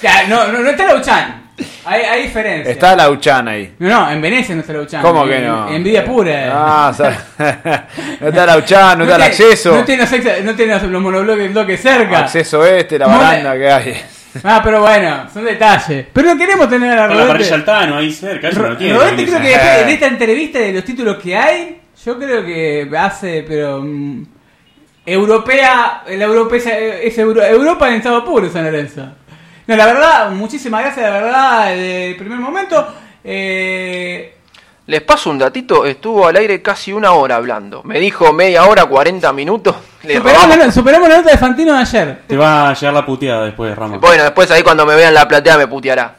Ya, 0.03 0.27
no, 0.29 0.49
no, 0.53 0.59
no 0.59 0.69
está 0.69 0.85
Lauchan. 0.87 1.45
Hay, 1.87 2.03
hay 2.03 2.23
diferencia. 2.25 2.71
Está 2.71 2.95
la 2.95 3.09
Uchan 3.09 3.49
ahí. 3.49 3.75
No, 3.79 3.89
no, 3.89 4.11
en 4.11 4.21
Venecia 4.21 4.55
no 4.55 4.61
está 4.61 4.75
Lauchan. 4.75 5.01
¿Cómo 5.01 5.23
En- 5.25 5.31
que 5.31 5.39
no? 5.41 5.69
Envidia 5.71 6.05
pura. 6.05 6.51
Ah, 6.53 6.93
no 8.21 8.29
está 8.29 8.45
la 8.45 8.57
Uchan, 8.59 8.99
no, 8.99 9.05
está 9.05 9.17
el 9.17 9.23
acceso. 9.23 9.75
No 9.75 9.85
tiene, 9.85 10.05
no 10.43 10.55
tiene 10.55 10.79
los 10.79 11.01
monobloques 11.01 11.51
bloques 11.53 11.81
cerca. 11.81 12.19
Acceso 12.19 12.67
este, 12.67 12.99
la 12.99 13.07
No, 13.07 13.19
baranda 13.19 13.55
que 13.57 13.71
hay. 13.71 14.03
Ah, 14.45 14.61
pero 14.63 14.81
bueno, 14.81 15.27
son 15.33 15.45
detalles. 15.45 16.07
Pero 16.13 16.33
no 16.35 16.39
queremos 16.39 16.69
tener 16.69 16.93
a 16.99 17.07
Con 17.09 17.17
la 17.17 17.25
Rodete. 17.25 17.29
parrilla 17.33 17.55
Altano 17.55 17.97
ahí 17.97 18.13
cerca, 18.13 18.49
eso 18.49 18.63
Ro- 18.63 18.71
no 18.71 18.77
tiene. 18.77 18.95
Rodete 18.99 19.25
creo 19.27 19.41
que 19.41 19.55
Eh. 19.55 19.81
en 19.83 19.89
esta 19.89 20.07
entrevista 20.07 20.59
de 20.59 20.73
los 20.73 20.85
títulos 20.85 21.17
que 21.23 21.37
hay, 21.37 21.81
yo 22.05 22.19
creo 22.19 22.45
que 22.45 22.89
hace, 22.99 23.45
pero... 23.47 23.81
mm, 23.83 24.25
europea, 25.05 26.03
la 26.09 26.25
europea 26.25 26.79
es 27.01 27.17
Euro- 27.19 27.43
Europa 27.45 27.89
en 27.89 27.95
estado 27.95 28.25
puro 28.25 28.51
San 28.51 28.65
Lorenzo. 28.65 29.07
No, 29.67 29.77
la 29.77 29.87
verdad, 29.87 30.31
muchísimas 30.31 30.83
gracias, 30.83 31.05
la 31.11 31.21
verdad, 31.21 31.75
del 31.75 32.17
primer 32.17 32.39
momento. 32.39 32.87
Eh, 33.25 34.35
Les 34.87 35.03
paso 35.03 35.31
un 35.31 35.39
datito, 35.39 35.85
estuvo 35.85 36.27
al 36.29 36.37
aire 36.37 36.63
casi 36.63 36.93
una 36.93 37.13
hora 37.13 37.37
hablando. 37.37 37.83
Me 37.83 37.99
dijo 37.99 38.33
media 38.33 38.65
hora, 38.67 38.85
40 38.87 39.33
minutos. 39.33 39.75
Le 40.07 40.17
superamos, 40.17 40.57
la, 40.57 40.73
superamos 40.73 41.09
la 41.09 41.17
nota 41.19 41.31
de 41.31 41.39
Fantino 41.39 41.73
de 41.75 41.81
ayer. 41.81 42.19
Te 42.27 42.37
va 42.37 42.71
a 42.71 42.75
llegar 42.75 42.95
la 42.95 43.05
puteada 43.07 43.45
después, 43.45 43.75
Ramos. 43.77 44.01
Bueno, 44.01 44.23
después 44.25 44.51
ahí 44.51 44.63
cuando 44.63 44.87
me 44.87 44.95
vean 44.95 45.13
la 45.15 45.27
platea 45.27 45.57
me 45.59 45.67
puteará. 45.67 46.15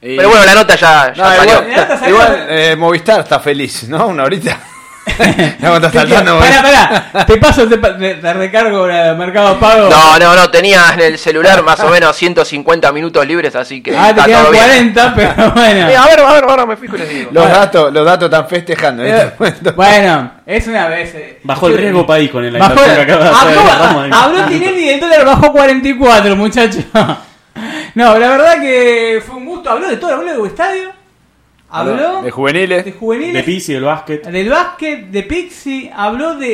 Y- 0.00 0.16
Pero 0.16 0.28
bueno, 0.30 0.44
la 0.44 0.54
nota 0.54 0.74
ya, 0.74 1.12
ya 1.12 1.22
No, 1.30 1.36
salió. 1.36 1.52
igual, 1.70 2.08
igual, 2.08 2.46
eh, 2.48 2.76
Movistar 2.76 3.20
está 3.20 3.38
feliz, 3.40 3.88
¿no? 3.88 4.08
Una 4.08 4.24
horita. 4.24 4.58
no, 5.58 5.76
está 5.76 5.90
Pará, 5.90 6.08
saltando. 6.08 6.38
pará, 6.38 7.24
te 7.26 7.36
paso, 7.36 7.68
te, 7.68 8.32
recargo 8.32 8.86
el 8.88 9.16
mercado 9.16 9.58
pago. 9.58 9.88
No, 9.90 10.18
no, 10.18 10.36
no, 10.36 10.50
tenía 10.50 10.92
en 10.94 11.00
el 11.00 11.18
celular 11.18 11.62
más 11.64 11.80
o 11.80 11.88
menos 11.88 12.16
150 12.16 12.92
minutos 12.92 13.26
libres, 13.26 13.54
así 13.56 13.82
que 13.82 13.96
Ah, 13.96 14.14
te 14.14 14.22
quedan 14.22 14.42
todo 14.42 14.52
bien. 14.52 14.64
40, 14.94 15.14
pero 15.14 15.50
bueno. 15.54 15.88
Eh, 15.90 15.96
a 15.96 16.06
ver, 16.06 16.20
a 16.20 16.32
ver, 16.32 16.44
ahora 16.44 16.66
me 16.66 16.76
fijo 16.76 16.94
y 16.96 16.98
les 17.00 17.08
digo. 17.08 17.30
Los 17.32 17.48
datos, 17.48 17.92
los 17.92 18.04
datos 18.06 18.26
están 18.26 18.48
festejando. 18.48 19.04
Eh, 19.04 19.32
¿viste? 19.40 19.70
bueno, 19.72 20.32
es 20.46 20.66
una 20.68 20.86
vez. 20.86 21.14
eh. 21.16 21.40
Bajó 21.42 21.66
el 21.66 21.78
riesgo 21.78 22.06
país 22.06 22.30
con 22.30 22.44
el 22.44 22.54
Bajó- 22.56 22.74
que 22.84 23.00
acaba 23.02 23.24
de 23.24 23.30
hacer 23.30 23.58
habló, 23.58 23.84
Ramos. 23.84 24.08
habló 24.12 24.44
Tinelli 24.46 24.84
y 24.84 24.88
el 24.90 25.00
dólar 25.00 25.24
bajó 25.26 25.52
44, 25.52 26.36
muchacho. 26.36 26.78
No, 27.94 28.18
la 28.18 28.28
verdad 28.30 28.60
que 28.60 29.22
fue 29.26 29.34
un 29.36 29.44
gusto. 29.44 29.68
Habló 29.70 29.86
de 29.88 29.98
todo, 29.98 30.14
habló 30.14 30.42
de 30.42 30.48
estadio. 30.48 30.90
Habló 31.74 32.22
De 32.22 32.30
juveniles. 32.30 32.84
de 32.84 32.92
juveniles. 32.92 33.34
De 33.34 33.42
Pizzi, 33.42 33.72
del 33.72 33.84
básquet. 33.84 34.26
Del 34.26 34.48
básquet, 34.50 35.06
de 35.10 35.22
Pixie, 35.22 35.90
habló 35.94 36.34
de, 36.34 36.48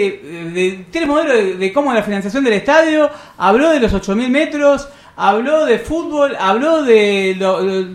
de, 0.55 0.85
tiene 0.91 1.07
modelo 1.09 1.33
de, 1.35 1.55
de 1.57 1.73
cómo 1.73 1.93
la 1.93 2.03
financiación 2.05 2.45
del 2.45 2.53
estadio, 2.55 3.11
habló 3.37 3.71
de 3.71 3.81
los 3.81 3.93
8000 3.93 4.31
metros, 4.31 4.89
habló 5.17 5.65
de 5.67 5.79
fútbol, 5.81 6.37
habló 6.39 6.83
de 6.85 7.35
lo, 7.39 7.61
lo- 7.61 7.89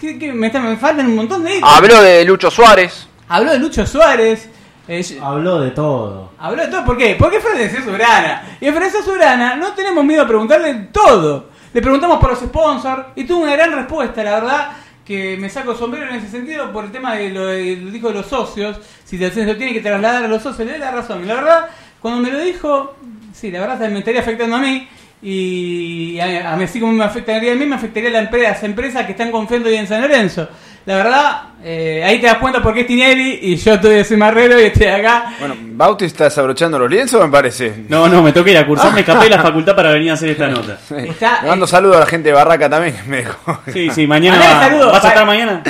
¿qué- 0.00 0.18
qué? 0.18 0.32
me, 0.32 0.46
está- 0.46 0.60
me 0.60 0.76
faltan 0.76 1.06
un 1.06 1.16
montón 1.16 1.42
de. 1.44 1.58
Habló 1.62 2.00
de 2.00 2.24
Lucho 2.24 2.50
Suárez. 2.50 3.08
Habló 3.28 3.50
de 3.52 3.58
Lucho 3.58 3.84
Suárez, 3.86 4.48
eh, 4.86 5.18
Habló 5.20 5.60
de 5.60 5.70
todo. 5.72 6.30
habló 6.38 6.62
de 6.62 6.68
todo, 6.68 6.84
¿por 6.84 6.96
qué? 6.96 7.16
Porque 7.18 7.38
es 7.38 7.42
Florencio 7.42 7.82
Sobrana. 7.84 8.56
Y 8.60 8.68
a 8.68 8.72
Florencio 8.72 9.02
Sobrana 9.02 9.56
no 9.56 9.72
tenemos 9.72 10.04
miedo 10.04 10.22
a 10.22 10.26
preguntarle 10.28 10.74
todo. 10.92 11.48
Le 11.72 11.80
preguntamos 11.80 12.18
por 12.20 12.30
los 12.30 12.38
sponsors 12.40 13.06
y 13.16 13.24
tuvo 13.24 13.42
una 13.42 13.52
gran 13.56 13.72
respuesta, 13.72 14.22
la 14.22 14.34
verdad 14.34 14.68
que 15.04 15.36
me 15.36 15.48
saco 15.48 15.74
sombrero 15.74 16.08
en 16.08 16.16
ese 16.16 16.28
sentido 16.28 16.72
por 16.72 16.84
el 16.84 16.92
tema 16.92 17.14
de 17.16 17.30
lo, 17.30 17.46
de- 17.46 17.76
lo 17.76 17.90
dijo 17.90 18.08
de 18.08 18.14
los 18.14 18.26
socios, 18.26 18.78
si 19.04 19.18
se 19.18 19.44
lo 19.44 19.56
tiene 19.56 19.72
que 19.72 19.80
trasladar 19.80 20.24
a 20.24 20.28
los 20.28 20.42
socios, 20.42 20.66
le 20.66 20.72
doy 20.72 20.80
la 20.80 20.90
razón. 20.92 21.26
La 21.26 21.34
verdad, 21.34 21.68
cuando 22.00 22.20
me 22.20 22.30
lo 22.30 22.38
dijo, 22.40 22.94
sí, 23.32 23.50
la 23.50 23.60
verdad 23.60 23.88
me 23.90 23.98
estaría 23.98 24.20
afectando 24.20 24.56
a 24.56 24.60
mí 24.60 24.88
y 25.22 26.18
a, 26.18 26.52
a 26.52 26.56
mí, 26.56 26.64
así 26.64 26.80
como 26.80 26.92
me 26.92 27.04
afectaría 27.04 27.52
a 27.52 27.54
mí, 27.54 27.64
me 27.66 27.76
afectaría 27.76 28.08
a 28.10 28.12
la 28.12 28.18
empresa, 28.20 28.48
las 28.50 28.62
empresas 28.64 29.06
que 29.06 29.12
están 29.12 29.30
confiando 29.30 29.68
hoy 29.68 29.76
en 29.76 29.86
San 29.86 30.00
Lorenzo. 30.02 30.48
La 30.84 30.96
verdad, 30.96 31.42
eh, 31.64 32.02
ahí 32.04 32.20
te 32.20 32.26
das 32.26 32.38
cuenta 32.38 32.60
por 32.60 32.74
qué 32.74 32.80
es 32.80 32.86
Tinelli 32.88 33.38
y 33.42 33.56
yo 33.56 33.74
estoy 33.74 33.94
de 33.94 34.04
Cimarrero 34.04 34.60
y 34.60 34.64
estoy 34.64 34.88
acá. 34.88 35.32
Bueno, 35.38 35.54
Bauti 35.60 36.06
está 36.06 36.24
desabrochando 36.24 36.76
los 36.76 36.90
lienzos, 36.90 37.24
me 37.24 37.30
parece. 37.30 37.84
No, 37.88 38.08
no, 38.08 38.20
me 38.20 38.32
toqué 38.32 38.50
ir 38.50 38.58
a 38.58 38.66
cursar, 38.66 38.92
me 38.92 39.00
escapé 39.00 39.24
de 39.24 39.30
la 39.30 39.42
facultad 39.42 39.76
para 39.76 39.92
venir 39.92 40.10
a 40.10 40.14
hacer 40.14 40.30
esta 40.30 40.48
nota. 40.48 40.78
Está, 40.96 41.42
Le 41.42 41.48
mando 41.48 41.66
eh, 41.66 41.68
saludos 41.68 41.96
a 41.98 42.00
la 42.00 42.06
gente 42.06 42.30
de 42.30 42.34
Barraca 42.34 42.68
también, 42.68 42.96
me 43.06 43.18
dejó. 43.18 43.60
Sí, 43.72 43.90
sí, 43.90 44.06
mañana. 44.08 44.38
Mañana 44.38 44.56
va- 44.56 44.64
saludos, 44.64 44.92
¿Vas 44.92 45.04
a 45.04 45.08
estar 45.08 45.26
mañana? 45.26 45.62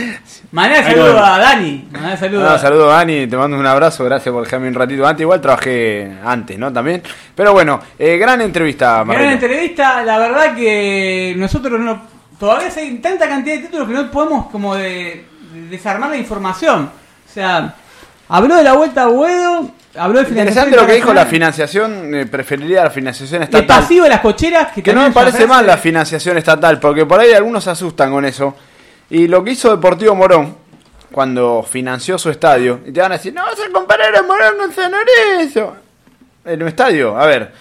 Mañana 0.50 0.82
saludo 0.82 1.18
a 1.24 1.38
Dani. 1.38 1.88
Mañana 1.90 2.16
saludo 2.16 2.40
No, 2.42 2.50
a... 2.50 2.58
saludos 2.58 2.88
Dani, 2.90 3.26
te 3.26 3.36
mando 3.36 3.58
un 3.58 3.66
abrazo, 3.66 4.04
gracias 4.04 4.32
por 4.32 4.44
dejarme 4.44 4.68
un 4.68 4.74
ratito 4.74 5.06
antes. 5.06 5.20
Igual 5.22 5.40
trabajé 5.42 6.10
antes, 6.24 6.58
¿no? 6.58 6.72
También. 6.72 7.02
Pero 7.34 7.52
bueno, 7.52 7.80
eh, 7.98 8.16
gran 8.16 8.40
entrevista, 8.40 8.94
Gran 8.94 9.06
Marrero. 9.08 9.30
entrevista, 9.30 10.02
la 10.04 10.18
verdad 10.18 10.54
que 10.54 11.34
nosotros 11.36 11.78
no, 11.80 12.02
todavía 12.42 12.72
hay 12.76 12.98
tanta 12.98 13.28
cantidad 13.28 13.54
de 13.54 13.62
títulos 13.62 13.86
que 13.86 13.94
no 13.94 14.10
podemos 14.10 14.46
como 14.50 14.74
de, 14.74 15.26
de 15.54 15.68
desarmar 15.70 16.10
la 16.10 16.16
información. 16.16 16.90
O 17.24 17.32
sea, 17.32 17.76
habló 18.26 18.56
de 18.56 18.64
la 18.64 18.72
vuelta 18.72 19.04
a 19.04 19.06
Buedo, 19.06 19.70
habló 19.96 20.18
de 20.18 20.24
financiación 20.26 20.38
Interesante 20.48 20.76
lo 20.76 20.86
que 20.88 20.94
dijo 20.94 21.14
la 21.14 21.26
financiación, 21.26 22.12
eh, 22.12 22.26
preferiría 22.26 22.82
la 22.82 22.90
financiación 22.90 23.44
estatal. 23.44 23.64
pasivo 23.64 24.02
de 24.02 24.10
las 24.10 24.18
cocheras 24.18 24.72
que, 24.72 24.82
Que 24.82 24.92
no 24.92 25.02
me 25.02 25.12
parece 25.12 25.46
mal 25.46 25.64
la 25.64 25.76
financiación 25.76 26.36
estatal, 26.36 26.80
porque 26.80 27.06
por 27.06 27.20
ahí 27.20 27.32
algunos 27.32 27.62
se 27.62 27.70
asustan 27.70 28.10
con 28.10 28.24
eso. 28.24 28.56
Y 29.08 29.28
lo 29.28 29.44
que 29.44 29.52
hizo 29.52 29.70
Deportivo 29.70 30.16
Morón, 30.16 30.56
cuando 31.12 31.62
financió 31.62 32.18
su 32.18 32.28
estadio, 32.28 32.80
y 32.84 32.90
te 32.90 33.00
van 33.00 33.12
a 33.12 33.18
decir, 33.18 33.32
no 33.32 33.44
vas 33.44 33.54
a 33.54 33.72
comparar 33.72 34.16
a 34.16 34.22
Morón 34.22 34.56
con 34.58 34.72
San 34.72 34.90
Lorenzo. 34.90 35.76
En 36.44 36.60
un 36.60 36.66
estadio, 36.66 37.16
a 37.16 37.24
ver, 37.24 37.52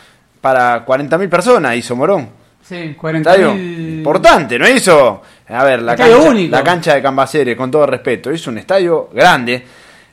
para 0.41 0.84
40.000 0.84 1.29
personas 1.29 1.75
hizo 1.75 1.95
Morón. 1.95 2.40
Sí, 2.64 2.95
40 2.97 3.30
Estadio 3.32 3.53
importante, 3.57 4.57
no 4.57 4.68
hizo, 4.70 5.22
a 5.49 5.64
ver, 5.64 5.82
la 5.82 5.93
Estadio 5.93 6.16
cancha, 6.18 6.30
único. 6.30 6.51
la 6.55 6.64
cancha 6.64 6.95
de 6.95 7.01
Cambaceres, 7.01 7.55
con 7.57 7.70
todo 7.72 7.86
respeto, 7.86 8.32
hizo 8.32 8.49
un 8.49 8.57
estadio 8.59 9.09
grande 9.14 9.64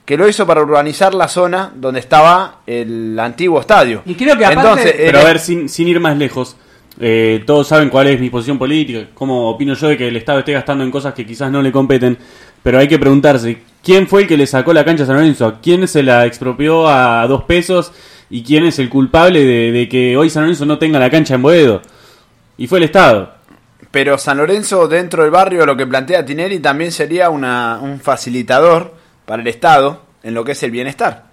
que 0.05 0.17
lo 0.17 0.27
hizo 0.29 0.47
para 0.47 0.63
urbanizar 0.63 1.15
la 1.15 1.29
zona 1.29 1.71
donde 1.75 2.01
estaba 2.01 2.61
el 2.67 3.19
antiguo 3.19 3.61
estadio. 3.61 4.03
Y 4.07 4.15
creo 4.15 4.37
que 4.37 4.45
aparte- 4.47 4.61
Entonces, 4.69 4.95
Pero 4.97 5.19
el- 5.21 5.25
a 5.25 5.29
ver, 5.29 5.39
sin, 5.39 5.69
sin 5.69 5.87
ir 5.89 6.01
más 6.01 6.17
lejos, 6.17 6.57
eh, 6.99 7.43
todos 7.47 7.69
saben 7.69 7.91
cuál 7.91 8.09
es 8.09 8.19
mi 8.19 8.31
posición 8.31 8.59
política, 8.59 9.07
cómo 9.15 9.51
opino 9.51 9.75
yo 9.75 9.89
de 9.89 9.97
que 9.97 10.09
el 10.09 10.17
Estado 10.17 10.41
esté 10.41 10.53
gastando 10.53 10.83
en 10.83 10.91
cosas 10.91 11.15
que 11.15 11.25
quizás 11.27 11.51
no 11.53 11.61
le 11.63 11.71
competen, 11.71 12.17
pero 12.63 12.79
hay 12.79 12.89
que 12.89 12.99
preguntarse, 12.99 13.59
¿quién 13.85 14.07
fue 14.09 14.23
el 14.23 14.27
que 14.29 14.37
le 14.39 14.47
sacó 14.47 14.73
la 14.73 14.85
cancha 14.85 15.05
a 15.05 15.07
San 15.07 15.17
Lorenzo? 15.17 15.59
¿Quién 15.63 15.87
se 15.87 16.03
la 16.03 16.25
expropió 16.27 16.89
a 16.89 17.27
dos 17.29 17.45
pesos? 17.45 17.93
¿Y 18.31 18.43
quién 18.43 18.65
es 18.65 18.79
el 18.79 18.89
culpable 18.89 19.45
de, 19.45 19.71
de 19.73 19.89
que 19.89 20.17
hoy 20.17 20.29
San 20.31 20.43
Lorenzo 20.45 20.67
no 20.67 20.79
tenga 20.79 20.99
la 20.99 21.09
cancha 21.11 21.35
en 21.35 21.43
Boedo? 21.43 21.83
Y 22.59 22.67
fue 22.67 22.79
el 22.79 22.85
Estado. 22.85 23.35
Pero 23.91 24.19
San 24.19 24.37
Lorenzo, 24.37 24.87
dentro 24.87 25.23
del 25.23 25.31
barrio, 25.31 25.65
lo 25.65 25.77
que 25.77 25.87
plantea 25.87 26.25
Tinelli 26.25 26.59
también 26.59 26.93
sería 26.93 27.31
una, 27.31 27.79
un 27.81 28.01
facilitador 28.01 28.95
para 29.25 29.41
el 29.41 29.49
Estado 29.49 30.03
en 30.23 30.35
lo 30.35 30.45
que 30.45 30.53
es 30.53 30.63
el 30.63 30.71
bienestar. 30.71 31.25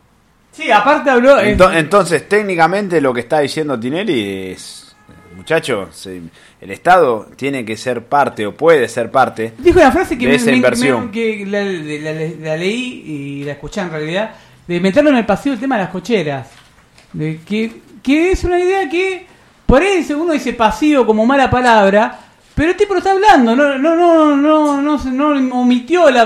Sí, 0.51 0.71
aparte 0.71 1.09
habló... 1.09 1.37
Ento- 1.41 1.75
entonces, 1.75 2.29
técnicamente 2.29 3.01
lo 3.01 3.13
que 3.13 3.19
está 3.21 3.39
diciendo 3.39 3.77
Tinelli 3.77 4.51
es, 4.51 4.95
muchachos, 5.35 6.07
el 6.07 6.71
Estado 6.71 7.27
tiene 7.35 7.65
que 7.65 7.75
ser 7.75 8.03
parte 8.05 8.45
o 8.45 8.53
puede 8.55 8.87
ser 8.87 9.11
parte. 9.11 9.53
Dijo 9.57 9.79
una 9.79 9.91
frase 9.91 10.17
que, 10.17 10.27
de 10.27 10.35
esa 10.35 10.51
me- 10.51 10.55
inversión. 10.57 11.07
me- 11.07 11.11
que 11.11 11.45
la, 11.45 11.61
la- 11.61 12.13
la- 12.13 12.35
la 12.51 12.57
leí 12.57 13.03
y 13.05 13.43
la 13.43 13.51
escuché 13.53 13.81
en 13.81 13.91
realidad, 13.91 14.33
de 14.65 14.79
meterlo 14.79 15.09
en 15.09 15.17
el 15.17 15.25
pasivo 15.25 15.53
el 15.55 15.59
tema 15.59 15.75
de 15.75 15.81
las 15.83 15.91
cocheras. 15.91 16.47
De 17.11 17.39
que, 17.45 17.81
que 18.01 18.31
es 18.31 18.43
una 18.45 18.59
idea 18.59 18.87
que 18.89 19.27
por 19.65 19.81
ahí 19.81 20.05
uno 20.17 20.33
dice 20.33 20.53
pasivo 20.53 21.05
como 21.05 21.25
mala 21.25 21.49
palabra, 21.49 22.19
pero 22.53 22.71
el 22.71 22.77
tipo 22.77 22.95
está 22.95 23.11
hablando, 23.11 23.55
no, 23.55 23.77
no, 23.77 23.95
no, 23.95 24.35
no, 24.37 24.81
no, 24.81 24.99
se- 24.99 25.09
no 25.11 25.29
omitió 25.59 26.09
la, 26.09 26.23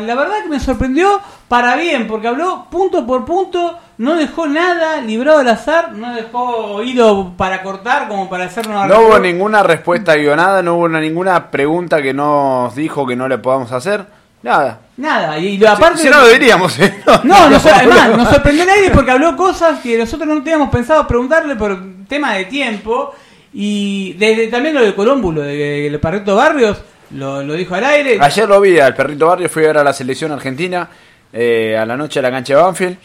la 0.00 0.14
verdad 0.14 0.42
que 0.42 0.48
me 0.48 0.60
sorprendió 0.60 1.20
para 1.46 1.76
bien, 1.76 2.06
porque 2.06 2.28
habló 2.28 2.66
punto 2.70 3.06
por 3.06 3.24
punto, 3.24 3.78
no 3.98 4.14
dejó 4.14 4.46
nada 4.46 5.00
librado 5.00 5.38
al 5.40 5.48
azar, 5.48 5.92
no 5.92 6.14
dejó 6.14 6.42
oído 6.74 7.32
para 7.36 7.62
cortar 7.62 8.08
como 8.08 8.30
para 8.30 8.44
hacer 8.44 8.66
una 8.68 8.86
No 8.86 9.00
hubo 9.00 9.18
ninguna 9.18 9.62
respuesta 9.62 10.14
guionada, 10.14 10.62
no 10.62 10.74
hubo 10.76 10.84
una- 10.84 11.00
ninguna 11.00 11.50
pregunta 11.50 12.00
que 12.00 12.14
nos 12.14 12.74
dijo 12.74 13.06
que 13.06 13.16
no 13.16 13.28
le 13.28 13.38
podamos 13.38 13.70
hacer. 13.72 14.06
Nada. 14.42 14.78
Nada, 14.96 15.36
y 15.38 15.58
lo- 15.58 15.68
aparte... 15.68 15.98
si, 15.98 16.04
si 16.04 16.10
no 16.10 16.20
lo 16.20 16.28
diríamos, 16.28 16.78
¿eh? 16.78 17.02
No, 17.24 17.48
no, 17.50 17.56
además, 17.74 18.16
nos 18.16 18.28
sorprendió 18.28 18.64
nadie 18.66 18.90
porque 18.90 19.10
habló 19.10 19.36
cosas 19.36 19.80
que 19.80 19.98
nosotros 19.98 20.28
no 20.28 20.42
teníamos 20.42 20.70
pensado 20.70 21.06
preguntarle 21.06 21.56
por 21.56 21.76
tema 22.08 22.34
de 22.34 22.46
tiempo. 22.46 23.14
Y 23.54 24.12
desde 24.14 24.48
también 24.48 24.74
lo 24.74 24.84
de 24.84 24.94
Colombo, 24.94 25.32
lo 25.32 25.42
de 25.42 25.86
el 25.86 25.98
Parreto 26.00 26.36
Barrios, 26.36 26.78
lo, 27.12 27.42
lo 27.42 27.54
dijo 27.54 27.74
al 27.74 27.84
aire. 27.84 28.18
Ayer 28.20 28.48
lo 28.48 28.60
vi 28.60 28.78
al 28.78 28.94
perrito 28.94 29.26
barrio, 29.26 29.48
fui 29.48 29.64
a 29.64 29.68
ver 29.68 29.78
a 29.78 29.84
la 29.84 29.92
selección 29.94 30.30
argentina 30.32 30.88
eh, 31.32 31.76
a 31.76 31.86
la 31.86 31.96
noche 31.96 32.18
a 32.18 32.22
la 32.22 32.30
cancha 32.30 32.54
de 32.56 32.62
Banfield. 32.62 32.96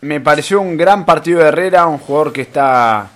Me 0.00 0.20
pareció 0.20 0.60
un 0.60 0.76
gran 0.76 1.04
partido 1.04 1.40
de 1.40 1.48
Herrera, 1.48 1.86
un 1.86 1.98
jugador 1.98 2.32
que 2.32 2.42
está 2.42 3.08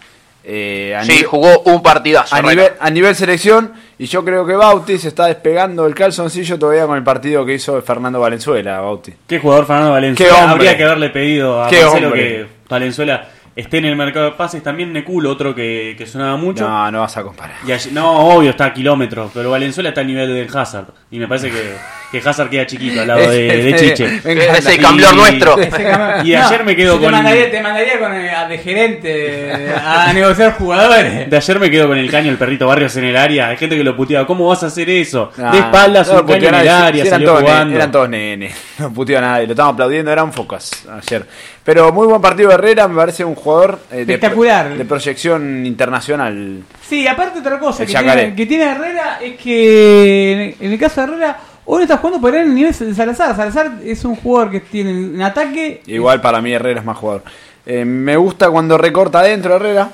eh, 0.45 0.95
a, 0.99 1.05
Sí, 1.05 1.13
nivel, 1.13 1.27
jugó 1.27 1.61
un 1.67 1.83
partidazo. 1.83 2.35
a, 2.35 2.43
nivel, 2.43 2.73
a 2.79 2.91
nivel 2.91 3.15
selección. 3.15 3.73
Y 3.99 4.07
yo 4.07 4.25
creo 4.25 4.45
que 4.45 4.55
Bauti 4.55 4.99
se 4.99 5.09
está 5.09 5.27
despegando 5.27 5.87
el 5.87 5.95
calzoncillo 5.95 6.59
todavía 6.59 6.87
con 6.87 6.97
el 6.97 7.05
partido 7.05 7.47
que 7.47 7.55
hizo 7.55 7.81
Fernando 7.83 8.19
Valenzuela. 8.21 8.81
Bauti. 8.81 9.13
¿Qué 9.29 9.39
jugador 9.39 9.65
Fernando 9.67 9.93
Valenzuela? 9.93 10.33
Qué 10.35 10.39
hombre. 10.43 10.53
Habría 10.55 10.77
que 10.77 10.85
haberle 10.85 11.11
pedido 11.11 11.63
a 11.63 11.69
Qué 11.69 11.83
Marcelo 11.85 12.09
hombre. 12.09 12.21
que 12.23 12.47
Valenzuela 12.69 13.29
esté 13.57 13.79
en 13.79 13.85
el 13.87 13.97
mercado 13.97 14.27
de 14.27 14.33
pases. 14.33 14.63
También 14.63 14.93
Necul, 14.93 15.27
otro 15.27 15.55
que, 15.55 15.95
que 15.99 16.07
sonaba 16.07 16.37
mucho. 16.37 16.69
No, 16.69 16.91
no 16.91 17.01
vas 17.01 17.17
a 17.17 17.23
comparar. 17.23 17.57
Y 17.67 17.73
allí- 17.73 17.91
no, 17.93 18.11
obvio, 18.35 18.51
está 18.51 18.67
a 18.67 18.73
kilómetros, 18.75 19.31
pero 19.35 19.51
Valenzuela 19.51 19.91
está 19.91 20.01
al 20.03 20.07
nivel 20.07 20.35
de 20.35 20.59
Hazard. 20.59 20.87
Y 21.11 21.19
me 21.19 21.29
parece 21.29 21.51
que, 21.51 21.75
que 22.11 22.27
Hazard 22.29 22.49
queda 22.49 22.67
chiquito 22.67 23.01
al 23.03 23.09
lado 23.09 23.21
de, 23.31 23.43
de 23.63 23.75
Chiche. 23.77 24.21
Ese 24.25 24.75
Y- 24.77 25.15
nuestro. 25.17 25.59
Ese 25.59 25.83
Y 26.25 26.35
ayer 26.35 26.65
me 26.65 26.75
quedo 26.77 26.95
yo 26.95 26.99
te 27.01 27.05
con- 27.05 27.13
Mandaría, 27.13 27.51
te 27.51 27.63
mandaría 27.63 27.99
con 27.99 28.15
el, 28.15 28.29
a- 28.31 28.49
de 28.49 28.59
gerente 28.59 29.73
a 29.85 30.13
negociar 30.13 30.53
jugadores. 30.55 31.29
De 31.29 31.37
ayer 31.37 31.61
me 31.61 31.71
quedo 31.71 31.89
con 31.89 31.99
el 31.99 32.11
caño 32.11 32.31
el 32.31 32.39
perrito 32.39 32.67
Barrios 32.67 32.97
en 32.97 33.05
el 33.05 33.17
área. 33.17 33.49
Hay 33.49 33.57
gente 33.57 33.77
que 33.77 33.85
lo 33.85 33.97
puteaba. 33.97 34.27
¿Cómo 34.27 34.49
vas 34.49 34.63
a 34.63 34.67
hacer 34.67 34.89
eso? 34.89 35.31
De 35.37 35.59
espaldas, 35.59 36.09
no 36.09 36.21
un 36.21 36.27
caño 36.27 36.49
en 36.49 36.55
el 36.55 36.69
área, 36.69 37.03
sí, 37.03 37.09
eran 37.09 37.11
salió 37.11 37.29
todos 37.29 37.41
jugando. 37.43 37.77
Eran 37.77 37.93
todos 37.93 38.09
nenes, 38.09 38.55
no 38.79 38.93
puteó 38.93 39.19
a 39.19 39.21
nadie, 39.21 39.47
lo 39.47 39.53
estaban 39.53 39.75
aplaudiendo, 39.75 40.11
eran 40.11 40.33
focas 40.33 40.87
ayer. 40.91 41.27
Pero 41.65 41.93
muy 41.93 42.09
buen 42.09 42.21
partido 42.21 42.49
de 42.49 42.55
Herrera, 42.57 42.89
me 42.89 42.97
parece 42.97 43.25
un 43.25 43.37
jugador 43.37 43.79
eh, 43.91 44.05
de, 44.05 44.15
Espectacular. 44.15 44.77
de 44.77 44.85
proyección 44.85 45.65
internacional. 45.65 46.65
Sí, 46.83 47.07
aparte 47.07 47.39
otra 47.39 47.59
cosa 47.61 47.87
que 47.87 47.93
tiene, 47.93 48.35
que 48.35 48.47
tiene 48.47 48.65
Herrera 48.65 49.21
es 49.23 49.37
que 49.37 50.57
en 50.59 50.73
el 50.73 50.79
caso 50.79 51.01
de 51.01 51.07
Herrera 51.07 51.39
hoy 51.65 51.83
está 51.85 51.99
jugando 51.99 52.21
por 52.21 52.35
el 52.35 52.53
nivel 52.53 52.77
de 52.77 52.95
Salazar. 52.95 53.37
Salazar 53.37 53.75
es 53.85 54.05
un 54.05 54.17
jugador 54.17 54.51
que 54.51 54.61
tiene 54.61 54.93
un 54.93 55.23
ataque. 55.23 55.83
Igual 55.87 56.21
para 56.21 56.43
mí 56.43 56.53
Herrera 56.53 56.81
es 56.81 56.87
más 56.87 56.97
jugador. 56.99 57.23
Eh, 57.65 57.85
me 57.85 58.17
gusta 58.17 58.51
cuando 58.51 58.77
recorta 58.77 59.21
adentro 59.21 59.55
Herrera, 59.55 59.89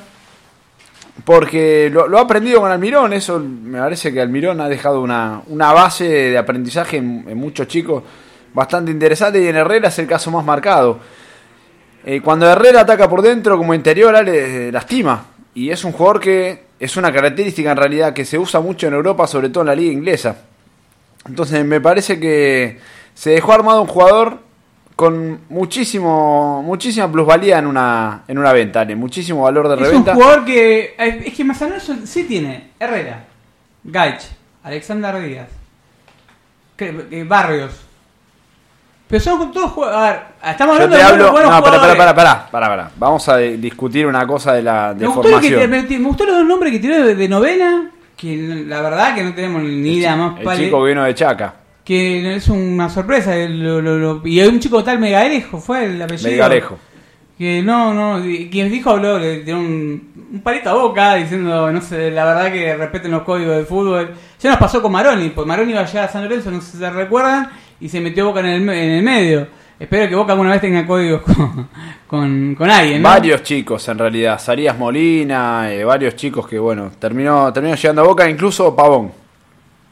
porque 1.22 1.90
lo, 1.92 2.08
lo 2.08 2.18
ha 2.18 2.22
aprendido 2.22 2.60
con 2.60 2.70
Almirón, 2.70 3.12
eso 3.12 3.38
me 3.40 3.78
parece 3.78 4.10
que 4.10 4.22
Almirón 4.22 4.62
ha 4.62 4.70
dejado 4.70 5.02
una, 5.02 5.42
una 5.48 5.72
base 5.74 6.04
de 6.08 6.38
aprendizaje 6.38 6.96
en, 6.96 7.26
en 7.28 7.36
muchos 7.36 7.68
chicos 7.68 8.02
bastante 8.54 8.90
interesante 8.90 9.42
y 9.42 9.48
en 9.48 9.56
Herrera 9.56 9.88
es 9.88 9.98
el 9.98 10.06
caso 10.06 10.30
más 10.30 10.44
marcado. 10.46 10.98
Eh, 12.10 12.22
cuando 12.22 12.50
Herrera 12.50 12.80
ataca 12.80 13.06
por 13.06 13.20
dentro 13.20 13.58
como 13.58 13.74
interior, 13.74 14.16
Ale, 14.16 14.68
eh, 14.68 14.72
lastima. 14.72 15.26
Y 15.52 15.68
es 15.68 15.84
un 15.84 15.92
jugador 15.92 16.20
que 16.20 16.64
es 16.80 16.96
una 16.96 17.12
característica 17.12 17.70
en 17.70 17.76
realidad 17.76 18.14
que 18.14 18.24
se 18.24 18.38
usa 18.38 18.60
mucho 18.60 18.86
en 18.86 18.94
Europa, 18.94 19.26
sobre 19.26 19.50
todo 19.50 19.60
en 19.60 19.66
la 19.66 19.74
liga 19.74 19.92
inglesa. 19.92 20.38
Entonces 21.28 21.62
me 21.66 21.82
parece 21.82 22.18
que 22.18 22.78
se 23.12 23.32
dejó 23.32 23.52
armado 23.52 23.82
un 23.82 23.88
jugador 23.88 24.38
con 24.96 25.40
muchísimo 25.50 26.62
muchísima 26.62 27.12
plusvalía 27.12 27.58
en 27.58 27.66
una 27.66 28.24
en 28.26 28.38
una 28.38 28.54
venta, 28.54 28.80
Ale, 28.80 28.96
muchísimo 28.96 29.42
valor 29.42 29.68
de 29.68 29.74
Es 29.74 29.80
un 29.80 29.86
reventa. 29.86 30.14
jugador 30.14 30.46
que. 30.46 30.94
Es 30.96 31.34
que 31.34 31.44
Mazanero 31.44 31.78
sí 32.06 32.24
tiene 32.24 32.70
Herrera, 32.80 33.26
Gaich, 33.84 34.22
Alexander 34.62 35.20
Díaz, 35.20 35.48
Barrios. 37.26 37.87
Pero 39.08 39.20
son 39.22 39.50
todos 39.52 39.70
jugadores. 39.72 40.00
A 40.00 40.12
ver, 40.12 40.52
estamos 40.52 40.74
hablando 40.74 40.96
de 40.96 41.02
hablo, 41.02 41.32
buenos 41.32 41.50
no, 41.50 41.62
para, 41.62 41.80
para, 41.80 42.14
para, 42.14 42.50
para. 42.50 42.90
Vamos 42.98 43.28
a 43.28 43.36
discutir 43.38 44.06
una 44.06 44.26
cosa 44.26 44.52
de 44.52 44.62
la 44.62 44.92
de 44.92 45.00
Me 45.00 45.06
gustó, 45.06 45.22
formación. 45.22 45.70
me, 45.70 45.98
gustó 45.98 46.26
los 46.26 46.36
dos 46.36 46.46
nombres 46.46 46.72
que 46.72 46.78
tiró 46.78 47.02
de, 47.14 47.28
novena. 47.28 47.90
Que 48.16 48.64
la 48.66 48.82
verdad 48.82 49.14
que 49.14 49.22
no 49.22 49.32
tenemos 49.34 49.62
ni 49.62 49.94
idea 49.94 50.16
más 50.16 50.40
El 50.40 50.58
chico 50.64 50.82
vino 50.82 51.04
de 51.04 51.14
Chaca, 51.14 51.54
Que 51.84 52.34
es 52.36 52.48
una 52.48 52.90
sorpresa. 52.90 53.34
lo- 53.36 53.80
lo- 53.80 53.96
lo- 53.96 54.26
y 54.26 54.40
hay 54.40 54.48
un 54.48 54.58
chico 54.60 54.82
tal 54.84 54.98
Megarejo, 54.98 55.58
fue 55.58 55.84
el 55.84 56.02
apellido. 56.02 56.28
Melgarejo. 56.30 56.78
Que 57.38 57.62
no, 57.62 57.94
no, 57.94 58.20
quien 58.50 58.68
dijo 58.68 58.90
habló, 58.90 59.16
le 59.16 59.44
dio 59.44 59.56
un, 59.56 60.28
un 60.32 60.40
palito 60.42 60.70
a 60.70 60.74
boca 60.74 61.14
diciendo, 61.14 61.70
no 61.70 61.80
sé, 61.80 62.10
la 62.10 62.24
verdad 62.24 62.52
que 62.52 62.76
respeten 62.76 63.12
los 63.12 63.22
códigos 63.22 63.54
del 63.56 63.64
fútbol. 63.66 64.10
Ya 64.40 64.50
nos 64.50 64.58
pasó 64.58 64.82
con 64.82 64.90
Maroni, 64.90 65.28
pues 65.28 65.46
Maroni 65.46 65.70
iba 65.70 65.80
allá 65.82 66.02
a 66.04 66.08
San 66.08 66.24
Lorenzo, 66.24 66.50
no 66.50 66.60
sé 66.60 66.72
si 66.72 66.78
se 66.78 66.90
recuerdan, 66.90 67.48
y 67.80 67.88
se 67.88 68.00
metió 68.00 68.26
Boca 68.26 68.40
en 68.40 68.46
el, 68.46 68.60
me- 68.60 68.84
en 68.84 68.90
el 68.90 69.02
medio. 69.02 69.46
Espero 69.78 70.08
que 70.08 70.14
Boca 70.16 70.32
alguna 70.32 70.50
vez 70.50 70.60
tenga 70.60 70.84
códigos 70.86 71.22
con, 71.22 71.68
con, 72.08 72.54
con 72.56 72.70
alguien, 72.70 73.00
¿no? 73.02 73.08
Varios 73.08 73.42
chicos 73.44 73.86
en 73.88 73.98
realidad, 73.98 74.38
Sarías 74.40 74.76
Molina, 74.76 75.72
eh, 75.72 75.84
varios 75.84 76.16
chicos 76.16 76.48
que 76.48 76.58
bueno, 76.58 76.90
terminó 76.98 77.52
terminó 77.52 77.74
llegando 77.76 78.02
a 78.02 78.04
Boca, 78.06 78.28
incluso 78.28 78.74
Pavón. 78.74 79.12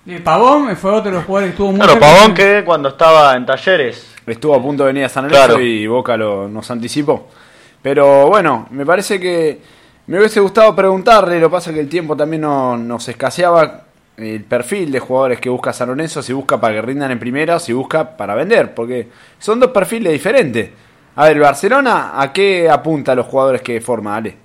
Eh, 0.06 0.20
Pavón 0.22 0.76
fue 0.76 0.90
otro 0.92 1.10
de 1.10 1.16
los 1.16 1.24
jugadores 1.24 1.50
que 1.50 1.52
estuvo 1.54 1.68
muy 1.70 1.78
Claro, 1.80 1.92
cerca. 1.94 2.06
Pavón 2.06 2.34
que 2.34 2.62
cuando 2.64 2.88
estaba 2.90 3.34
en 3.36 3.46
talleres. 3.46 4.12
Estuvo 4.26 4.54
a 4.56 4.60
punto 4.62 4.82
de 4.82 4.88
venir 4.88 5.04
a 5.04 5.08
San 5.08 5.24
Lorenzo 5.24 5.46
Claro. 5.46 5.60
y 5.60 5.86
Boca 5.86 6.16
lo, 6.16 6.48
nos 6.48 6.68
anticipó. 6.70 7.28
Pero 7.80 8.26
bueno, 8.26 8.66
me 8.70 8.84
parece 8.84 9.20
que 9.20 9.60
me 10.08 10.18
hubiese 10.18 10.40
gustado 10.40 10.74
preguntarle, 10.74 11.38
lo 11.38 11.48
que 11.48 11.52
pasa 11.52 11.70
es 11.70 11.74
que 11.74 11.80
el 11.80 11.88
tiempo 11.88 12.16
también 12.16 12.42
no- 12.42 12.76
nos 12.76 13.08
escaseaba 13.08 13.84
el 14.16 14.44
perfil 14.44 14.90
de 14.92 14.98
jugadores 15.00 15.40
que 15.40 15.48
busca 15.48 15.72
San 15.72 15.88
Lorenzo, 15.88 16.22
si 16.22 16.32
busca 16.32 16.60
para 16.60 16.74
que 16.74 16.82
rindan 16.82 17.10
en 17.10 17.18
primera 17.18 17.56
o 17.56 17.58
si 17.58 17.72
busca 17.72 18.16
para 18.16 18.34
vender, 18.34 18.74
porque 18.74 19.08
son 19.38 19.60
dos 19.60 19.70
perfiles 19.70 20.12
diferentes. 20.12 20.70
A 21.16 21.24
ver, 21.24 21.36
el 21.36 21.42
Barcelona, 21.42 22.12
¿a 22.20 22.32
qué 22.32 22.68
apunta 22.70 23.12
a 23.12 23.14
los 23.14 23.26
jugadores 23.26 23.62
que 23.62 23.80
forma, 23.80 24.16
Ale? 24.16 24.36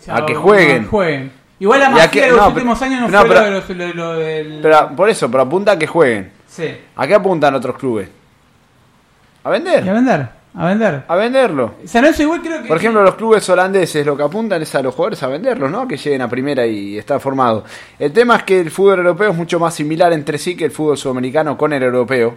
O 0.00 0.02
sea, 0.04 0.16
a 0.16 0.26
que 0.26 0.34
jueguen. 0.34 0.86
jueguen. 0.86 1.32
Igual 1.60 1.80
la 1.80 2.02
a 2.04 2.10
que- 2.10 2.22
de 2.22 2.28
los 2.30 2.36
no, 2.40 2.48
últimos 2.48 2.78
pero- 2.78 2.90
años 2.90 3.00
no, 3.02 3.08
no, 3.08 3.18
fue 3.20 3.28
pero- 3.28 3.40
lo, 3.40 3.46
de 3.46 3.52
los- 3.52 3.70
lo- 3.70 3.94
lo 3.94 4.12
del... 4.18 4.58
Pero, 4.62 4.90
por 4.96 5.08
eso, 5.08 5.30
pero 5.30 5.42
apunta 5.44 5.72
a 5.72 5.78
que 5.78 5.86
jueguen. 5.86 6.32
sí. 6.48 6.76
¿A 6.96 7.06
qué 7.06 7.14
apuntan 7.14 7.54
otros 7.54 7.76
clubes? 7.76 8.08
A 9.44 9.48
Y 9.56 9.88
a 9.88 9.92
vender. 9.92 10.28
A 10.54 10.66
vender. 10.66 11.04
A 11.08 11.16
venderlo. 11.16 11.74
San 11.86 12.02
Lorenzo 12.02 12.22
igual 12.22 12.42
creo 12.42 12.62
que... 12.62 12.68
Por 12.68 12.76
ejemplo, 12.76 13.02
los 13.02 13.14
clubes 13.14 13.48
holandeses 13.48 14.04
lo 14.04 14.16
que 14.16 14.22
apuntan 14.22 14.60
es 14.60 14.74
a 14.74 14.82
los 14.82 14.94
jugadores 14.94 15.22
a 15.22 15.28
venderlos, 15.28 15.70
¿no? 15.70 15.88
Que 15.88 15.96
lleguen 15.96 16.20
a 16.20 16.28
primera 16.28 16.66
y 16.66 16.98
están 16.98 17.20
formados. 17.20 17.64
El 17.98 18.12
tema 18.12 18.36
es 18.36 18.42
que 18.42 18.60
el 18.60 18.70
fútbol 18.70 18.98
europeo 18.98 19.30
es 19.30 19.36
mucho 19.36 19.58
más 19.58 19.74
similar 19.74 20.12
entre 20.12 20.36
sí 20.36 20.54
que 20.54 20.66
el 20.66 20.70
fútbol 20.70 20.98
sudamericano 20.98 21.56
con 21.56 21.72
el 21.72 21.82
europeo. 21.82 22.36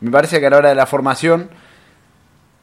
Me 0.00 0.10
parece 0.10 0.38
que 0.38 0.46
a 0.46 0.50
la 0.50 0.58
hora 0.58 0.68
de 0.68 0.74
la 0.76 0.86
formación 0.86 1.50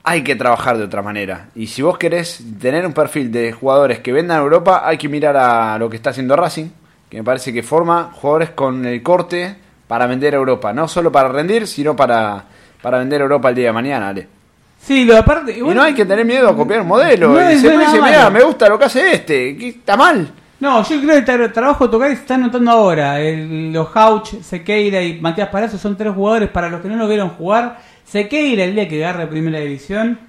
hay 0.04 0.24
que 0.24 0.36
trabajar 0.36 0.78
de 0.78 0.86
otra 0.86 1.02
manera. 1.02 1.50
Y 1.56 1.68
si 1.68 1.82
vos 1.82 1.98
querés 1.98 2.42
tener 2.62 2.86
un 2.86 2.94
perfil 2.94 3.32
de 3.32 3.52
jugadores 3.52 4.00
que 4.00 4.14
vendan 4.14 4.40
a 4.40 4.42
Europa, 4.42 4.84
hay 4.86 4.98
que 4.98 5.10
mirar 5.10 5.36
a 5.36 5.78
lo 5.80 5.90
que 5.90 5.98
está 5.98 6.12
haciendo 6.12 6.36
Racing, 6.36 6.70
que 7.10 7.18
me 7.18 7.24
parece 7.24 7.52
que 7.52 7.64
forma 7.64 8.12
jugadores 8.14 8.52
con 8.52 8.86
el 8.86 9.04
corte 9.04 9.56
para 9.88 10.08
vender 10.08 10.34
a 10.34 10.38
Europa. 10.38 10.72
No 10.72 10.88
solo 10.88 11.12
para 11.12 11.28
rendir, 11.28 11.68
sino 11.68 11.96
para, 11.96 12.46
para 12.82 13.00
vender 13.00 13.22
a 13.22 13.24
Europa 13.24 13.50
el 13.50 13.56
día 13.56 13.68
de 13.68 13.74
mañana, 13.74 14.10
Ale. 14.10 14.43
Sí, 14.86 15.06
lo 15.06 15.18
aparte... 15.18 15.58
Y 15.58 15.62
no 15.62 15.82
hay 15.82 15.94
que 15.94 16.06
tener 16.06 16.26
miedo 16.26 16.50
a 16.50 16.56
copiar 16.56 16.82
un 16.82 16.88
modelo. 16.88 17.30
No 17.30 17.52
y 17.52 17.56
nada 17.56 17.92
mira, 17.94 18.02
malo". 18.24 18.32
me 18.32 18.44
gusta 18.44 18.68
lo 18.68 18.78
que 18.78 18.86
hace 18.86 19.14
este. 19.14 19.56
¿Qué 19.56 19.70
está 19.70 19.96
mal? 19.96 20.30
No, 20.60 20.82
yo 20.84 21.00
creo 21.02 21.10
que 21.10 21.18
el 21.18 21.26
tra- 21.26 21.52
trabajo 21.54 21.86
de 21.88 21.92
tocar 21.92 22.08
se 22.10 22.16
está 22.16 22.38
notando 22.38 22.70
ahora. 22.72 23.20
El- 23.22 23.72
los 23.72 23.88
Hauch, 23.96 24.42
Sequeira 24.42 25.02
y 25.02 25.20
Matías 25.22 25.48
Palacio 25.50 25.78
son 25.80 25.96
tres 25.96 26.14
jugadores 26.14 26.50
para 26.50 26.70
los 26.70 26.82
que 26.82 26.90
no 26.90 26.96
lo 26.98 27.08
vieron 27.08 27.30
jugar. 27.30 27.80
Sequeira 28.06 28.66
el 28.66 28.76
día 28.76 28.88
que 28.88 29.04
agarre 29.06 29.28
primera 29.28 29.60
división. 29.60 30.20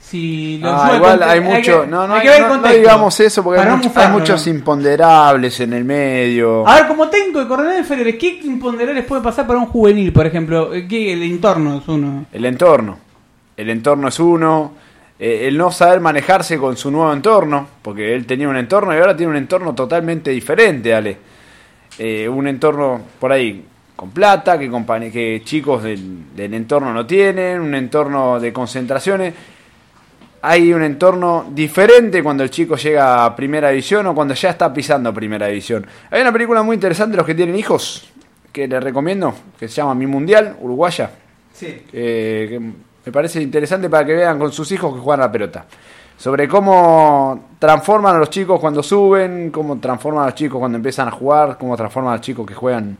Si 0.00 0.58
lo 0.58 0.70
Ah, 0.74 0.92
igual 0.96 1.22
hay 1.22 1.40
mucho. 1.40 1.82
que- 1.82 1.86
no, 1.86 2.08
no, 2.08 2.14
hay 2.14 2.20
hay- 2.26 2.34
que 2.36 2.42
ver 2.42 2.52
el 2.52 2.62
no- 2.62 2.68
digamos 2.72 3.20
eso 3.20 3.44
porque 3.44 3.60
hay, 3.60 3.68
mucho- 3.76 3.92
hay 3.94 4.08
muchos 4.08 4.46
imponderables 4.46 5.60
en 5.60 5.72
el 5.74 5.84
medio. 5.84 6.66
A 6.66 6.76
ver, 6.76 6.88
como 6.88 7.08
técnico 7.08 7.38
de 7.40 7.46
coronel 7.46 7.78
inferiores, 7.78 8.16
¿qué 8.16 8.40
imponderables 8.44 9.04
puede 9.04 9.22
pasar 9.22 9.46
para 9.46 9.58
un 9.58 9.66
juvenil, 9.66 10.12
por 10.12 10.26
ejemplo? 10.26 10.74
Eh, 10.74 10.88
¿Qué, 10.88 11.12
el 11.12 11.22
entorno 11.22 11.78
es 11.78 11.86
uno. 11.88 12.24
El 12.32 12.44
entorno. 12.46 12.98
El 13.60 13.68
entorno 13.68 14.08
es 14.08 14.18
uno. 14.18 14.72
Eh, 15.18 15.46
el 15.48 15.58
no 15.58 15.70
saber 15.70 16.00
manejarse 16.00 16.56
con 16.56 16.78
su 16.78 16.90
nuevo 16.90 17.12
entorno. 17.12 17.68
Porque 17.82 18.14
él 18.14 18.24
tenía 18.24 18.48
un 18.48 18.56
entorno 18.56 18.94
y 18.94 18.98
ahora 18.98 19.14
tiene 19.14 19.32
un 19.32 19.36
entorno 19.36 19.74
totalmente 19.74 20.30
diferente, 20.30 20.94
Ale. 20.94 21.18
Eh, 21.98 22.26
un 22.26 22.48
entorno 22.48 23.02
por 23.18 23.30
ahí 23.30 23.66
con 23.94 24.12
plata, 24.12 24.58
que, 24.58 24.70
que 25.12 25.42
chicos 25.44 25.82
del, 25.82 26.34
del 26.34 26.54
entorno 26.54 26.94
no 26.94 27.04
tienen. 27.04 27.60
Un 27.60 27.74
entorno 27.74 28.40
de 28.40 28.50
concentraciones. 28.50 29.34
Hay 30.40 30.72
un 30.72 30.82
entorno 30.82 31.50
diferente 31.50 32.22
cuando 32.22 32.42
el 32.42 32.48
chico 32.48 32.76
llega 32.76 33.26
a 33.26 33.36
primera 33.36 33.68
división 33.68 34.06
o 34.06 34.14
cuando 34.14 34.32
ya 34.32 34.48
está 34.48 34.72
pisando 34.72 35.12
primera 35.12 35.48
división. 35.48 35.86
Hay 36.10 36.22
una 36.22 36.32
película 36.32 36.62
muy 36.62 36.76
interesante, 36.76 37.14
los 37.14 37.26
que 37.26 37.34
tienen 37.34 37.56
hijos, 37.56 38.10
que 38.50 38.66
les 38.66 38.82
recomiendo, 38.82 39.34
que 39.58 39.68
se 39.68 39.74
llama 39.74 39.94
Mi 39.94 40.06
Mundial, 40.06 40.56
uruguaya. 40.62 41.10
Sí. 41.52 41.82
eh, 41.92 42.46
que 42.48 42.89
me 43.04 43.12
parece 43.12 43.40
interesante 43.40 43.88
para 43.88 44.04
que 44.04 44.14
vean 44.14 44.38
con 44.38 44.52
sus 44.52 44.70
hijos 44.72 44.94
que 44.94 45.00
juegan 45.00 45.20
a 45.20 45.26
la 45.26 45.32
pelota. 45.32 45.66
Sobre 46.16 46.46
cómo 46.46 47.48
transforman 47.58 48.16
a 48.16 48.18
los 48.18 48.28
chicos 48.28 48.60
cuando 48.60 48.82
suben, 48.82 49.50
cómo 49.50 49.78
transforman 49.78 50.24
a 50.24 50.26
los 50.26 50.34
chicos 50.34 50.58
cuando 50.58 50.76
empiezan 50.76 51.08
a 51.08 51.10
jugar, 51.10 51.56
cómo 51.58 51.76
transforman 51.76 52.12
a 52.12 52.16
los 52.16 52.24
chicos 52.24 52.46
que 52.46 52.54
juegan 52.54 52.98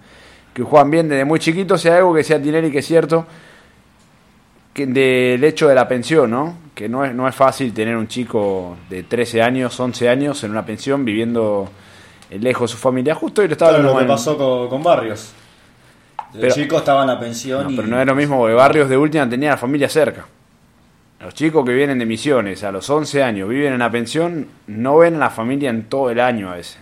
que 0.55 0.63
juegan 0.63 0.91
bien 0.91 1.09
desde 1.09 1.25
muy 1.25 1.39
chiquitos. 1.39 1.85
Hay 1.87 1.93
algo 1.93 2.15
que 2.15 2.25
sea 2.25 2.41
Tinelli 2.41 2.71
que 2.71 2.79
es 2.79 2.87
cierto, 2.87 3.27
que 4.73 4.87
del 4.87 5.45
hecho 5.45 5.69
de 5.69 5.75
la 5.75 5.87
pensión, 5.87 6.31
¿no? 6.31 6.55
Que 6.75 6.89
no 6.89 7.05
es, 7.05 7.15
no 7.15 7.29
es 7.29 7.35
fácil 7.35 7.73
tener 7.75 7.97
un 7.97 8.09
chico 8.09 8.77
de 8.89 9.03
13 9.03 9.43
años, 9.43 9.79
11 9.79 10.09
años 10.09 10.43
en 10.45 10.53
una 10.53 10.65
pensión 10.65 11.05
viviendo 11.05 11.69
lejos 12.31 12.71
de 12.71 12.77
su 12.77 12.81
familia. 12.81 13.15
Justo 13.15 13.43
hoy 13.43 13.49
lo 13.49 13.53
estaba 13.53 13.73
Claro, 13.73 13.93
lo 13.93 13.99
que 13.99 14.05
pasó 14.07 14.37
con, 14.37 14.69
con 14.69 14.83
Barrios. 14.83 15.35
El 16.35 16.41
Pero- 16.41 16.55
chico 16.55 16.79
estaba 16.79 17.03
en 17.03 17.09
la 17.09 17.19
pensión 17.21 17.65
No, 17.65 17.71
y... 17.71 17.77
pero 17.77 17.89
no 17.89 18.01
es 18.01 18.07
lo 18.07 18.15
mismo 18.15 18.39
porque 18.39 18.55
Barrios 18.55 18.89
de 18.89 18.97
última 18.97 19.29
tenía 19.29 19.51
la 19.51 19.57
familia 19.57 19.89
cerca. 19.89 20.27
Los 21.21 21.35
chicos 21.35 21.65
que 21.67 21.75
vienen 21.75 21.99
de 21.99 22.07
misiones 22.07 22.63
a 22.65 22.73
los 22.73 22.89
11 22.89 23.23
años, 23.23 23.49
viven 23.49 23.75
en 23.75 23.79
la 23.81 23.91
pensión, 23.91 24.47
no 24.69 24.99
ven 24.99 25.17
a 25.17 25.19
la 25.19 25.31
familia 25.31 25.69
en 25.71 25.85
todo 25.85 26.11
el 26.11 26.19
año 26.21 26.51
a 26.51 26.55
veces. 26.55 26.79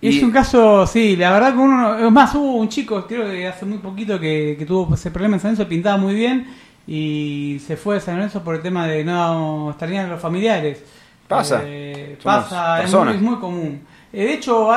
Y 0.00 0.18
es 0.18 0.22
un 0.22 0.30
caso, 0.32 0.86
sí, 0.86 1.16
la 1.16 1.32
verdad 1.32 1.52
que 1.54 1.58
uno... 1.60 1.98
Es 1.98 2.12
más, 2.12 2.34
hubo 2.34 2.56
un 2.56 2.68
chico, 2.68 3.06
creo 3.06 3.24
que 3.30 3.46
hace 3.48 3.64
muy 3.64 3.78
poquito, 3.78 4.20
que, 4.20 4.54
que 4.58 4.66
tuvo 4.66 4.94
ese 4.94 5.10
problema 5.10 5.36
en 5.36 5.40
San 5.40 5.52
Lorenzo, 5.52 5.66
pintaba 5.68 5.96
muy 5.96 6.14
bien. 6.14 6.46
y 6.86 7.58
se 7.66 7.78
fue 7.78 7.94
de 7.94 8.00
San 8.02 8.16
Lorenzo 8.16 8.44
por 8.44 8.54
el 8.56 8.60
tema 8.60 8.86
de 8.86 9.02
no 9.02 9.70
extrañar 9.70 10.04
a 10.04 10.08
los 10.08 10.20
familiares. 10.20 10.84
Pasa. 11.26 11.62
Eh, 11.64 12.18
pasa, 12.22 12.82
es 12.82 12.92
muy, 12.92 13.14
es 13.14 13.20
muy 13.22 13.36
común. 13.36 13.80
Eh, 14.12 14.24
de 14.26 14.34
hecho, 14.34 14.68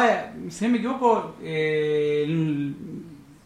si 0.48 0.64
no 0.66 0.72
me 0.72 0.78
equivoco, 0.78 1.36
eh, 1.44 2.24
el- 2.26 2.74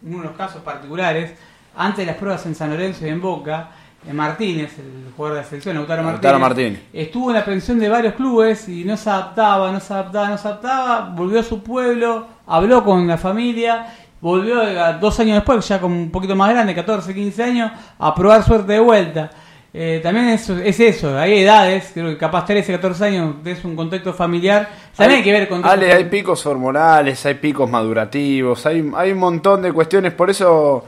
uno 0.04 0.18
de 0.18 0.24
los 0.24 0.36
casos 0.36 0.62
particulares, 0.62 1.32
antes 1.76 1.98
de 1.98 2.06
las 2.06 2.16
pruebas 2.16 2.44
en 2.46 2.54
San 2.54 2.70
Lorenzo 2.70 3.06
y 3.06 3.10
en 3.10 3.20
Boca, 3.20 3.70
eh, 4.06 4.12
Martínez, 4.12 4.78
el 4.78 5.12
jugador 5.16 5.36
de 5.38 5.42
la 5.42 5.48
selección, 5.48 5.76
Lautaro 5.76 6.02
Martínez, 6.02 6.40
Martínez. 6.40 6.82
estuvo 6.92 7.30
en 7.30 7.36
la 7.36 7.44
pensión 7.44 7.78
de 7.78 7.88
varios 7.88 8.14
clubes 8.14 8.68
y 8.68 8.84
no 8.84 8.96
se 8.96 9.08
adaptaba, 9.08 9.70
no 9.72 9.80
se 9.80 9.92
adaptaba, 9.92 10.28
no 10.28 10.38
se 10.38 10.48
adaptaba, 10.48 11.10
volvió 11.14 11.40
a 11.40 11.42
su 11.44 11.62
pueblo, 11.62 12.26
habló 12.46 12.82
con 12.84 13.06
la 13.06 13.16
familia, 13.16 13.86
volvió 14.20 14.60
a- 14.60 14.94
dos 14.94 15.18
años 15.20 15.34
después, 15.36 15.66
ya 15.68 15.80
como 15.80 15.94
un 15.96 16.10
poquito 16.10 16.34
más 16.36 16.50
grande, 16.50 16.74
14, 16.74 17.14
15 17.14 17.42
años, 17.44 17.70
a 17.98 18.14
probar 18.14 18.42
suerte 18.42 18.72
de 18.72 18.80
vuelta. 18.80 19.30
Eh, 19.74 20.00
también 20.02 20.28
es, 20.28 20.50
es 20.50 20.80
eso, 20.80 21.18
hay 21.18 21.38
edades, 21.38 21.92
creo 21.94 22.08
que 22.08 22.18
capaz 22.18 22.44
13, 22.44 22.72
14 22.74 23.04
años, 23.06 23.36
es 23.42 23.64
un 23.64 23.74
contexto 23.74 24.12
familiar, 24.12 24.68
también 24.94 25.20
hay 25.20 25.24
que 25.24 25.32
ver 25.32 25.48
con... 25.48 25.64
Ale, 25.64 25.90
hay 25.90 26.04
picos 26.04 26.44
hormonales, 26.44 27.24
hay 27.24 27.34
picos 27.34 27.70
madurativos, 27.70 28.66
hay, 28.66 28.90
hay 28.94 29.12
un 29.12 29.18
montón 29.18 29.62
de 29.62 29.72
cuestiones. 29.72 30.12
Por 30.12 30.28
eso, 30.28 30.84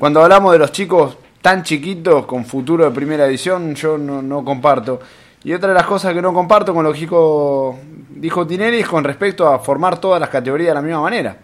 cuando 0.00 0.20
hablamos 0.20 0.52
de 0.52 0.58
los 0.58 0.72
chicos 0.72 1.16
tan 1.40 1.62
chiquitos 1.62 2.26
con 2.26 2.44
futuro 2.44 2.84
de 2.84 2.90
primera 2.90 3.26
edición, 3.26 3.74
yo 3.76 3.96
no, 3.96 4.20
no 4.20 4.44
comparto. 4.44 4.98
Y 5.44 5.52
otra 5.52 5.68
de 5.68 5.74
las 5.74 5.86
cosas 5.86 6.12
que 6.12 6.22
no 6.22 6.34
comparto 6.34 6.74
con 6.74 6.82
lo 6.82 6.92
que 6.92 7.00
dijo, 7.00 7.78
dijo 8.08 8.46
Tinelli 8.46 8.80
es 8.80 8.88
con 8.88 9.04
respecto 9.04 9.46
a 9.46 9.60
formar 9.60 10.00
todas 10.00 10.18
las 10.18 10.30
categorías 10.30 10.70
de 10.70 10.74
la 10.74 10.82
misma 10.82 11.02
manera. 11.02 11.36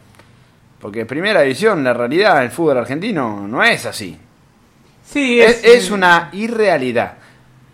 Porque 0.81 1.07
primera 1.07 1.45
edición, 1.45 1.85
la 1.85 1.93
realidad 1.93 2.41
del 2.41 2.51
fútbol 2.51 2.79
argentino 2.79 3.47
no 3.47 3.63
es 3.63 3.87
así. 3.87 4.19
Sí, 5.13 5.41
Es, 5.41 5.65
es 5.65 5.91
una 5.91 6.29
irrealidad. 6.33 7.15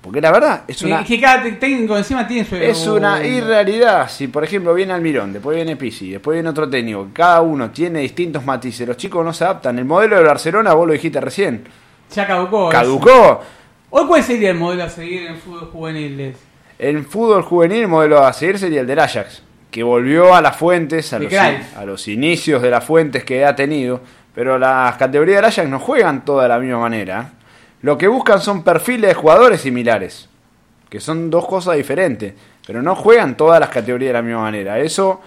Porque 0.01 0.21
la 0.21 0.31
verdad, 0.31 0.63
es 0.69 0.83
una, 0.83 1.03
Que 1.03 1.21
cada 1.21 1.43
técnico 1.59 1.97
encima 1.99 2.29
tiene 2.29 2.45
su... 2.49 2.55
es 2.55 2.87
una 2.87 3.27
irrealidad. 3.27 4.09
Si, 4.09 4.29
por 4.29 4.45
ejemplo, 4.45 4.73
viene 4.73 4.93
Almirón, 4.93 5.33
después 5.33 5.57
viene 5.57 5.75
Pisi, 5.75 6.11
después 6.13 6.37
viene 6.37 6.49
otro 6.49 6.71
técnico, 6.71 7.09
cada 7.13 7.41
uno 7.41 7.71
tiene 7.73 8.01
distintos 8.01 8.45
matices, 8.45 8.87
los 8.87 8.97
chicos 8.97 9.25
no 9.25 9.33
se 9.33 9.43
adaptan. 9.43 9.77
El 9.81 9.85
modelo 9.85 10.17
de 10.17 10.23
Barcelona, 10.23 10.75
vos 10.75 10.87
lo 10.87 10.93
dijiste 10.93 11.21
recién, 11.21 11.65
Ya 12.15 12.25
caducó. 12.25 12.69
caducó. 12.69 13.43
Hoy, 13.91 14.07
¿cuál 14.07 14.23
sería 14.23 14.51
el 14.51 14.57
modelo 14.57 14.85
a 14.85 14.89
seguir 14.89 15.27
en 15.27 15.39
fútbol 15.39 15.71
juvenil? 15.73 16.35
El 16.79 17.05
fútbol 17.05 17.43
juvenil, 17.43 17.83
el 17.83 17.89
modelo 17.89 18.25
a 18.25 18.33
seguir 18.33 18.61
sería 18.61 18.83
el 18.83 18.87
del 18.87 19.01
Ajax, 19.01 19.43
que 19.73 19.83
volvió 19.83 20.37
a 20.37 20.41
las 20.41 20.57
fuentes, 20.57 21.13
a 21.13 21.19
los, 21.19 21.33
a 21.35 21.85
los 21.85 22.07
inicios 22.07 22.63
de 22.63 22.71
las 22.71 22.85
fuentes 22.85 23.25
que 23.25 23.45
ha 23.45 23.57
tenido, 23.57 24.03
pero 24.37 24.59
las 24.59 24.97
categorías 24.97 25.37
del 25.37 25.47
Ajax 25.47 25.67
no 25.67 25.81
juegan 25.81 26.23
todas 26.23 26.45
de 26.45 26.51
la 26.51 26.59
misma 26.59 26.81
manera. 26.81 27.31
Lo 27.81 27.97
que 27.97 28.07
buscan 28.07 28.39
son 28.39 28.63
perfiles 28.63 29.09
de 29.09 29.15
jugadores 29.15 29.63
similares, 29.63 30.29
que 30.91 31.01
son 31.01 31.31
dos 31.31 31.47
cosas 31.47 31.77
diferentes, 31.77 32.35
pero 32.67 32.83
no 32.83 32.95
juegan 32.95 33.35
todas 33.39 33.59
las 33.59 33.71
categorías 33.71 34.11
de 34.11 34.13
la 34.13 34.21
misma 34.21 34.43
manera. 34.43 34.79
Eso, 34.79 35.23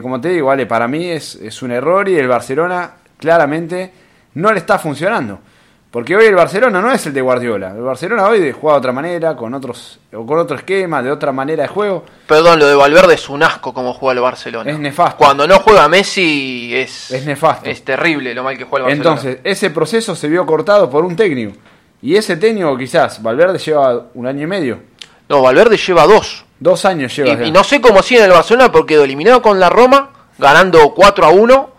como 0.00 0.18
te 0.18 0.30
digo, 0.30 0.46
vale, 0.46 0.64
para 0.64 0.88
mí 0.88 1.10
es, 1.10 1.34
es 1.34 1.60
un 1.60 1.72
error 1.72 2.08
y 2.08 2.16
el 2.16 2.26
Barcelona 2.26 2.92
claramente 3.18 3.92
no 4.32 4.50
le 4.50 4.60
está 4.60 4.78
funcionando. 4.78 5.40
Porque 5.90 6.14
hoy 6.14 6.26
el 6.26 6.34
Barcelona 6.34 6.82
no 6.82 6.92
es 6.92 7.06
el 7.06 7.14
de 7.14 7.22
Guardiola. 7.22 7.70
El 7.70 7.80
Barcelona 7.80 8.26
hoy 8.26 8.52
juega 8.52 8.74
de 8.74 8.78
otra 8.78 8.92
manera, 8.92 9.34
con 9.34 9.54
otros 9.54 9.98
o 10.12 10.26
con 10.26 10.38
otro 10.38 10.56
esquema, 10.58 11.02
de 11.02 11.10
otra 11.10 11.32
manera 11.32 11.62
de 11.62 11.68
juego. 11.68 12.04
Perdón, 12.26 12.58
lo 12.58 12.66
de 12.66 12.74
Valverde 12.74 13.14
es 13.14 13.26
un 13.30 13.42
asco 13.42 13.72
como 13.72 13.94
juega 13.94 14.12
el 14.12 14.20
Barcelona. 14.20 14.70
Es 14.70 14.78
nefasto. 14.78 15.16
Cuando 15.16 15.46
no 15.46 15.58
juega 15.60 15.88
Messi 15.88 16.76
es, 16.76 17.10
Es 17.10 17.24
nefasto. 17.24 17.70
es 17.70 17.82
terrible 17.84 18.34
lo 18.34 18.42
mal 18.42 18.58
que 18.58 18.64
juega 18.64 18.86
el 18.88 18.98
Barcelona. 18.98 19.16
Entonces, 19.20 19.40
ese 19.44 19.70
proceso 19.70 20.14
se 20.14 20.28
vio 20.28 20.44
cortado 20.44 20.90
por 20.90 21.06
un 21.06 21.16
técnico. 21.16 21.54
Y 22.02 22.16
ese 22.16 22.36
técnico 22.36 22.76
quizás, 22.76 23.22
Valverde 23.22 23.58
lleva 23.58 24.08
un 24.12 24.26
año 24.26 24.42
y 24.44 24.46
medio. 24.46 24.80
No, 25.28 25.40
Valverde 25.40 25.78
lleva 25.78 26.06
dos. 26.06 26.44
Dos 26.60 26.84
años 26.84 27.16
lleva. 27.16 27.42
Y, 27.44 27.48
y 27.48 27.50
no 27.50 27.64
sé 27.64 27.80
cómo 27.80 28.02
sigue 28.02 28.20
en 28.20 28.26
el 28.26 28.32
Barcelona 28.32 28.70
porque 28.70 28.94
quedó 28.94 29.04
eliminado 29.04 29.40
con 29.40 29.58
la 29.58 29.70
Roma, 29.70 30.10
ganando 30.36 30.92
4 30.94 31.24
a 31.24 31.30
1. 31.30 31.70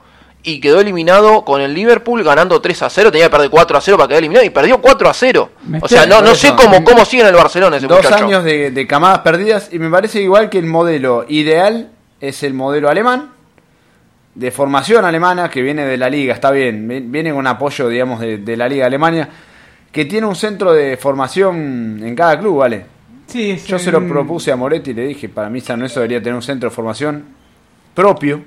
Y 0.42 0.62
quedó 0.62 0.80
eliminado 0.80 1.44
con 1.44 1.60
el 1.62 1.74
Liverpool, 1.74 2.24
ganando 2.24 2.62
3 2.62 2.84
a 2.84 2.90
0. 2.90 3.12
Tenía 3.12 3.28
que 3.28 3.32
perder 3.32 3.50
4 3.50 3.78
a 3.78 3.82
0 3.82 3.98
para 3.98 4.08
quedar 4.08 4.20
eliminado. 4.20 4.46
Y 4.46 4.50
perdió 4.50 4.80
4 4.80 5.10
a 5.10 5.14
0. 5.14 5.50
Me 5.68 5.80
O 5.82 5.88
sea, 5.88 6.06
no, 6.06 6.22
no 6.22 6.34
sé 6.34 6.54
cómo, 6.56 6.82
cómo 6.84 7.04
sigue 7.04 7.24
en 7.24 7.28
el 7.30 7.36
Barcelona 7.36 7.76
ese 7.78 7.88
Dos 7.88 8.02
muchacho. 8.04 8.24
años 8.26 8.44
de, 8.46 8.72
de 8.72 8.88
camadas 8.88 9.20
perdidas. 9.20 9.70
Y 9.74 9.80
me 9.80 9.90
parece 9.90 10.22
igual 10.22 10.50
que 10.50 10.58
el 10.58 10.66
modelo 10.66 11.26
ideal 11.28 11.90
es 12.22 12.42
el 12.44 12.54
modelo 12.54 12.90
alemán. 12.90 13.32
De 14.36 14.52
formación 14.52 15.04
alemana 15.04 15.50
que 15.50 15.62
viene 15.62 15.84
de 15.86 15.98
la 15.98 16.10
liga, 16.10 16.34
está 16.34 16.52
bien. 16.52 16.88
vi- 16.88 17.02
Viene 17.02 17.34
con 17.34 17.46
apoyo, 17.46 17.90
digamos, 17.90 18.22
de, 18.22 18.38
de 18.38 18.56
la 18.56 18.70
liga 18.70 18.84
de 18.84 18.88
Alemania. 18.88 19.30
Que 19.92 20.06
tiene 20.06 20.26
un 20.28 20.36
centro 20.36 20.72
de 20.72 20.96
formación 20.96 22.00
en 22.02 22.16
cada 22.16 22.40
club, 22.40 22.60
¿vale? 22.60 22.86
Sí, 23.28 23.58
Yo 23.68 23.78
se 23.78 23.92
lo 23.92 24.08
propuse 24.08 24.52
a 24.52 24.56
Moretti 24.56 24.92
y 24.92 24.94
le 24.94 25.06
dije, 25.08 25.28
para 25.30 25.50
mí 25.50 25.60
San 25.60 25.80
Lorenzo 25.80 26.00
debería 26.00 26.20
tener 26.20 26.34
un 26.36 26.42
centro 26.42 26.70
de 26.70 26.76
formación 26.76 27.26
propio, 27.94 28.42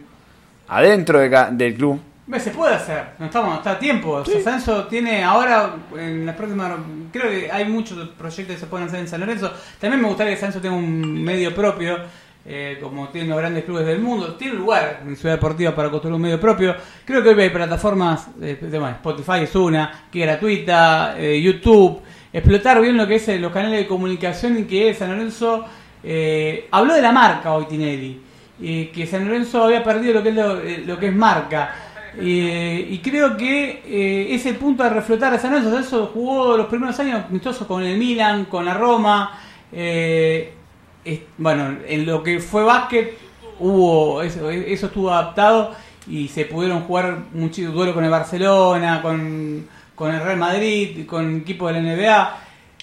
adentro 0.77 1.19
de 1.19 1.31
ca- 1.31 1.51
del 1.51 1.75
club. 1.75 2.01
Se 2.39 2.51
puede 2.51 2.75
hacer, 2.75 3.05
no 3.19 3.27
estamos, 3.27 3.59
está 3.59 3.73
a 3.73 3.79
tiempo. 3.79 4.11
O 4.13 4.25
sea, 4.25 4.41
Sanso 4.41 4.85
tiene 4.87 5.23
ahora, 5.23 5.75
en 5.99 6.25
las 6.25 6.35
próximas. 6.35 6.73
Creo 7.13 7.29
que 7.29 7.51
hay 7.53 7.67
muchos 7.67 8.09
proyectos 8.11 8.55
que 8.55 8.61
se 8.61 8.67
pueden 8.67 8.87
hacer 8.87 9.01
en 9.01 9.09
San 9.09 9.21
Lorenzo. 9.21 9.53
También 9.79 10.01
me 10.01 10.09
gustaría 10.09 10.33
que 10.35 10.41
Sanso 10.41 10.61
tenga 10.61 10.75
un 10.75 11.23
medio 11.23 11.55
propio, 11.55 11.99
eh, 12.47 12.79
como 12.81 13.09
tienen 13.09 13.29
los 13.29 13.39
grandes 13.39 13.65
clubes 13.65 13.85
del 13.85 14.01
mundo. 14.01 14.35
Tiene 14.37 14.55
lugar 14.55 15.01
en 15.07 15.15
Ciudad 15.17 15.35
Deportiva 15.35 15.75
para 15.75 15.91
construir 15.91 16.15
un 16.15 16.23
medio 16.23 16.41
propio. 16.41 16.75
Creo 17.05 17.23
que 17.23 17.31
hoy 17.31 17.41
hay 17.43 17.51
plataformas, 17.51 18.29
eh, 18.41 18.57
bueno, 18.63 18.89
Spotify 18.91 19.41
es 19.43 19.55
una, 19.55 20.07
que 20.11 20.21
es 20.21 20.27
gratuita, 20.27 21.15
eh, 21.19 21.39
YouTube. 21.43 22.01
Explotar 22.33 22.81
bien 22.81 22.97
lo 22.97 23.07
que 23.07 23.17
es 23.17 23.29
eh, 23.29 23.39
los 23.39 23.53
canales 23.53 23.79
de 23.81 23.87
comunicación 23.87 24.59
y 24.59 24.63
que 24.65 24.95
San 24.95 25.11
Lorenzo. 25.11 25.67
eh, 26.05 26.67
habló 26.71 26.95
de 26.95 27.03
la 27.03 27.13
marca 27.13 27.53
hoy 27.53 27.67
Tinelli. 27.67 28.23
Que 28.63 29.07
San 29.07 29.27
Lorenzo 29.27 29.65
había 29.65 29.83
perdido 29.83 30.15
lo 30.15 30.23
que 30.23 30.29
es, 30.29 30.35
lo, 30.35 30.61
eh, 30.61 30.99
que 31.01 31.09
es 31.09 31.15
marca. 31.15 31.75
Y 32.21 32.99
creo 32.99 33.37
que 33.37 33.83
eh, 33.87 34.35
es 34.35 34.45
el 34.47 34.57
punto 34.57 34.83
de 34.83 34.91
reflotar 34.91 35.33
a 35.35 35.39
San 35.39 35.51
Lorenzo. 35.51 35.71
San 35.71 35.79
Lorenzo 35.81 36.11
jugó 36.13 36.57
los 36.57 36.67
primeros 36.67 36.99
años 37.01 37.25
amistosos 37.29 37.67
con 37.67 37.83
el 37.83 37.99
Milan, 37.99 38.45
con 38.47 38.65
la 38.65 38.75
Roma. 38.75 39.39
eh, 39.73 41.27
bueno, 41.39 41.79
en 41.87 42.07
lo 42.07 42.23
que 42.23 42.39
fue 42.39 42.63
básquet 42.63 43.19
hubo 43.59 44.23
eso, 44.23 44.51
eso 44.51 44.87
estuvo 44.87 45.11
adaptado 45.11 45.75
y 46.07 46.29
se 46.29 46.45
pudieron 46.45 46.83
jugar 46.83 47.25
muchos 47.33 47.73
duelos 47.73 47.95
con 47.95 48.05
el 48.05 48.11
Barcelona, 48.11 49.01
con, 49.03 49.67
el 50.01 50.21
Real 50.21 50.37
Madrid, 50.37 51.07
con 51.07 51.39
equipos 51.39 51.73
de 51.73 51.81
la 51.81 51.95
NBA. 51.95 52.37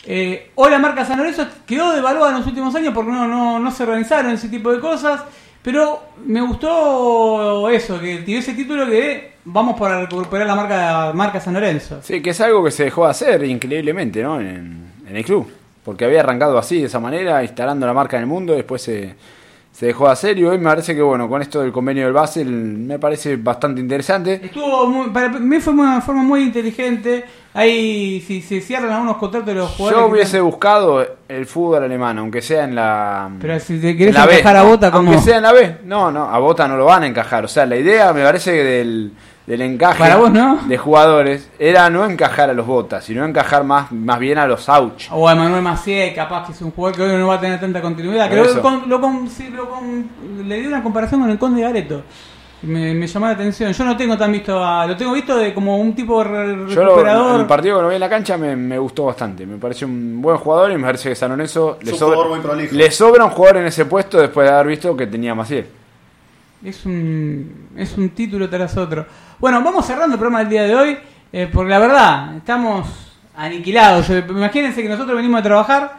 Eh, 0.06 0.52
hoy 0.56 0.72
la 0.72 0.80
marca 0.80 1.04
San 1.04 1.18
Lorenzo 1.18 1.46
quedó 1.66 1.92
devaluada 1.92 2.32
en 2.32 2.38
los 2.38 2.48
últimos 2.48 2.74
años 2.76 2.94
porque 2.94 3.12
no 3.12 3.72
se 3.72 3.84
organizaron 3.84 4.32
ese 4.32 4.50
tipo 4.50 4.72
de 4.72 4.80
cosas. 4.80 5.22
Pero 5.72 6.00
me 6.26 6.42
gustó 6.42 7.70
eso, 7.70 8.00
que 8.00 8.18
tiró 8.26 8.40
ese 8.40 8.56
título 8.56 8.88
que 8.88 9.34
vamos 9.46 9.80
para 9.80 10.02
recuperar 10.08 10.48
la 10.48 10.56
marca, 10.56 11.12
marca 11.14 11.40
San 11.40 11.54
Lorenzo. 11.54 12.00
Sí, 12.02 12.24
que 12.24 12.32
es 12.32 12.42
algo 12.42 12.64
que 12.64 12.72
se 12.72 12.86
dejó 12.86 13.06
de 13.06 13.12
hacer 13.12 13.44
increíblemente, 13.44 14.24
¿no? 14.24 14.42
En, 14.42 14.92
en 15.08 15.16
el 15.16 15.24
club. 15.24 15.48
Porque 15.86 16.06
había 16.06 16.22
arrancado 16.22 16.58
así, 16.58 16.80
de 16.80 16.88
esa 16.88 17.00
manera, 17.00 17.44
instalando 17.44 17.86
la 17.86 17.94
marca 17.94 18.18
en 18.18 18.24
el 18.24 18.28
mundo, 18.28 18.54
después 18.54 18.82
se, 18.82 19.14
se 19.72 19.86
dejó 19.88 20.08
de 20.08 20.12
hacer 20.12 20.38
y 20.38 20.44
hoy 20.46 20.58
me 20.58 20.66
parece 20.66 20.94
que, 20.96 21.02
bueno, 21.02 21.30
con 21.30 21.42
esto 21.42 21.62
del 21.62 21.72
convenio 21.72 22.04
del 22.06 22.14
Basel, 22.14 22.48
me 22.50 23.00
parece 23.00 23.38
bastante 23.38 23.80
interesante. 23.80 24.42
Estuvo 24.44 24.88
muy, 24.88 25.10
para 25.12 25.30
mí 25.30 25.60
fue 25.60 25.74
una 25.74 26.02
forma 26.02 26.24
muy 26.24 26.44
inteligente. 26.44 27.24
Ahí, 27.54 28.22
si 28.28 28.42
se 28.42 28.62
cierran 28.62 28.92
algunos 28.92 29.18
contratos 29.18 29.48
de 29.48 29.56
los 29.56 29.70
jugadores. 29.72 30.00
Yo 30.06 30.08
hubiese 30.12 30.38
están- 30.38 30.44
buscado 30.46 31.06
el 31.28 31.46
fútbol 31.46 31.84
alemán, 31.84 32.18
aunque 32.20 32.42
sea 32.42 32.64
en 32.66 32.76
la... 32.76 33.30
Pero 33.42 33.60
si 33.60 33.80
te 33.80 33.90
en 33.92 33.98
querés 33.98 34.16
B. 34.16 34.22
encajar 34.34 34.56
a 34.58 34.64
Bota, 34.64 34.92
como. 34.92 35.10
Aunque 35.12 35.24
sea 35.26 35.38
en 35.38 35.44
la 35.44 35.54
B. 35.54 35.78
No, 35.86 36.12
no, 36.12 36.26
a 36.30 36.38
Bota 36.40 36.68
no 36.68 36.78
lo 36.78 36.86
van 36.86 37.04
a 37.04 37.08
encajar. 37.08 37.46
O 37.46 37.48
sea, 37.48 37.66
la 37.66 37.76
idea, 37.78 38.14
me 38.14 38.24
parece 38.24 38.52
que 38.52 38.64
del, 38.64 39.12
del 39.50 39.62
encaje 39.64 39.98
Para 39.98 40.18
vos, 40.18 40.32
¿no? 40.32 40.60
de 40.68 40.78
jugadores 40.78 41.50
era 41.58 41.90
no 41.90 42.06
encajar 42.06 42.52
a 42.52 42.54
los 42.54 42.68
Botas, 42.68 43.04
sino 43.04 43.26
encajar 43.26 43.64
más, 43.64 43.92
más 43.92 44.20
bien 44.20 44.38
a 44.38 44.46
los 44.46 44.70
Auch. 44.70 45.08
O 45.12 45.28
a 45.28 45.34
Manuel 45.34 45.64
Macié, 45.64 46.14
capaz 46.14 46.46
que 46.46 46.52
es 46.54 46.62
un 46.62 46.70
jugador 46.72 46.96
que 46.98 47.04
hoy 47.04 47.18
no 47.18 47.28
va 47.28 47.34
a 47.36 47.40
tener 47.40 47.60
tanta 47.60 47.82
continuidad. 47.82 48.30
Creo 48.30 48.54
que 48.54 48.62
con- 48.62 48.88
lo 48.88 49.02
con- 49.02 49.28
sí, 49.28 49.50
lo 49.50 49.68
con- 49.68 50.08
le 50.48 50.60
di 50.60 50.68
una 50.68 50.84
comparación 50.84 51.22
con 51.22 51.32
el 51.32 51.40
Conde 51.40 51.62
Gareto. 51.64 52.04
Me, 52.62 52.94
me 52.94 53.08
llamó 53.08 53.26
la 53.26 53.32
atención. 53.32 53.72
Yo 53.72 53.86
no 53.86 53.96
tengo 53.98 54.18
tan 54.18 54.32
visto 54.34 54.62
a. 54.64 54.86
Lo 54.86 54.96
tengo 54.98 55.14
visto 55.14 55.36
de 55.38 55.54
como 55.54 55.78
un 55.80 55.96
tipo 55.96 56.22
re- 56.24 56.68
Yo 56.68 56.84
lo- 56.84 56.90
recuperador. 56.92 57.40
el 57.40 57.48
partido 57.48 57.78
que 57.78 57.82
lo 57.84 57.88
vi 57.90 57.96
en 57.96 58.02
la 58.02 58.10
cancha 58.10 58.38
me, 58.38 58.56
me 58.56 58.78
gustó 58.78 59.06
bastante. 59.06 59.46
Me 59.48 59.58
pareció 59.58 59.88
un 59.88 60.22
buen 60.22 60.38
jugador 60.38 60.70
y 60.72 60.76
me 60.76 60.84
parece 60.84 61.10
que 61.10 61.16
San 61.16 61.30
Lorenzo 61.32 61.78
le, 61.82 61.92
un 61.94 61.98
sobra, 61.98 62.16
jugador 62.18 62.36
muy 62.38 62.46
prolijo. 62.46 62.76
le 62.76 62.92
sobra 62.92 63.24
un 63.24 63.32
jugador 63.32 63.58
en 63.58 63.66
ese 63.68 63.86
puesto 63.86 64.20
después 64.20 64.48
de 64.48 64.54
haber 64.54 64.68
visto 64.68 64.96
que 64.96 65.08
tenía 65.08 65.34
Maciel. 65.34 65.66
Es 66.64 66.86
un, 66.86 67.70
es 67.78 67.98
un 67.98 68.10
título 68.10 68.50
tras 68.50 68.76
otro. 68.78 69.06
Bueno, 69.40 69.62
vamos 69.64 69.86
cerrando 69.86 70.16
el 70.16 70.20
programa 70.20 70.40
del 70.40 70.50
día 70.50 70.64
de 70.64 70.76
hoy, 70.76 70.98
eh, 71.32 71.50
porque 71.52 71.70
la 71.70 71.80
verdad, 71.80 72.36
estamos 72.38 72.88
aniquilados. 73.38 74.10
Eh, 74.10 74.26
Imagínense 74.28 74.82
que 74.84 74.90
nosotros 74.90 75.16
venimos 75.16 75.40
a 75.40 75.44
trabajar. 75.44 75.94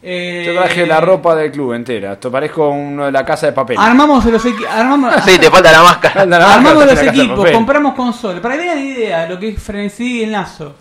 eh, 0.00 0.44
Yo 0.46 0.54
traje 0.60 0.86
la 0.86 1.00
ropa 1.00 1.34
del 1.34 1.50
club 1.50 1.72
entera. 1.72 2.12
Esto 2.12 2.30
parezco 2.30 2.68
uno 2.70 3.06
de 3.06 3.12
la 3.12 3.24
casa 3.24 3.46
de 3.46 3.52
papel. 3.52 3.76
Armamos 3.78 4.24
los 4.24 4.44
equipos. 4.46 4.70
Armamos, 4.70 5.14
Sí, 5.24 5.36
te 5.38 5.50
falta 5.50 5.72
la 5.72 5.82
máscara. 5.82 6.22
Armamos 6.54 6.86
los 6.86 7.02
equipos, 7.02 7.50
compramos 7.50 7.94
consolas. 7.94 8.40
Para 8.40 8.54
que 8.54 8.60
tengan 8.60 8.78
idea 8.78 9.22
de 9.24 9.28
lo 9.34 9.40
que 9.40 9.48
es 9.48 9.60
Frenesí 9.62 10.20
y 10.20 10.22
el 10.24 10.32
Lazo. 10.32 10.76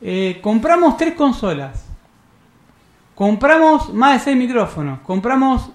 Eh, 0.00 0.38
compramos 0.40 0.96
tres 0.96 1.14
consolas. 1.14 1.86
Compramos 3.16 3.92
más 3.92 4.14
de 4.14 4.20
seis 4.20 4.36
micrófonos. 4.36 5.00
Compramos 5.00 5.70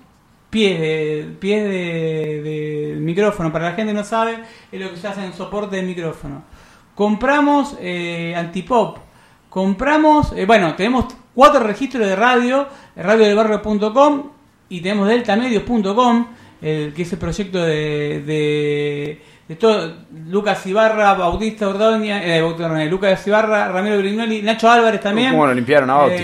pies 0.55 0.79
de, 0.79 1.35
pies 1.37 1.63
de, 1.65 2.41
de 2.41 2.95
micrófono. 2.97 3.51
Para 3.51 3.71
la 3.71 3.75
gente 3.75 3.91
que 3.91 3.97
no 3.97 4.05
sabe, 4.05 4.39
es 4.71 4.79
lo 4.79 4.89
que 4.89 4.95
se 4.95 5.05
hace 5.05 5.25
en 5.25 5.33
soporte 5.33 5.75
de 5.75 5.81
micrófono. 5.81 6.43
Compramos 6.95 7.75
eh, 7.81 8.33
antipop. 8.37 8.99
Compramos, 9.49 10.31
eh, 10.33 10.45
bueno, 10.45 10.73
tenemos 10.75 11.07
cuatro 11.33 11.59
registros 11.59 12.07
de 12.07 12.15
radio, 12.15 12.67
radiodelbarrio.com 12.95 14.29
y 14.69 14.79
tenemos 14.79 15.09
deltamedios.com, 15.09 16.27
el, 16.61 16.93
que 16.93 17.01
es 17.01 17.11
el 17.11 17.19
proyecto 17.19 17.61
de, 17.61 18.23
de, 18.25 19.21
de 19.49 19.55
todo, 19.57 20.05
Lucas 20.29 20.65
Ibarra, 20.65 21.15
Bautista 21.15 21.67
Ordóñez, 21.67 22.21
eh, 22.23 22.87
Lucas 22.89 23.27
Ibarra, 23.27 23.67
Ramiro 23.67 23.97
Brignoli, 23.97 24.41
Nacho 24.41 24.69
Álvarez 24.69 25.01
también. 25.01 25.31
¿Cómo 25.31 25.47
lo 25.47 25.53
limpiaron 25.53 25.89
a 25.89 25.95
Bauti? 25.95 26.23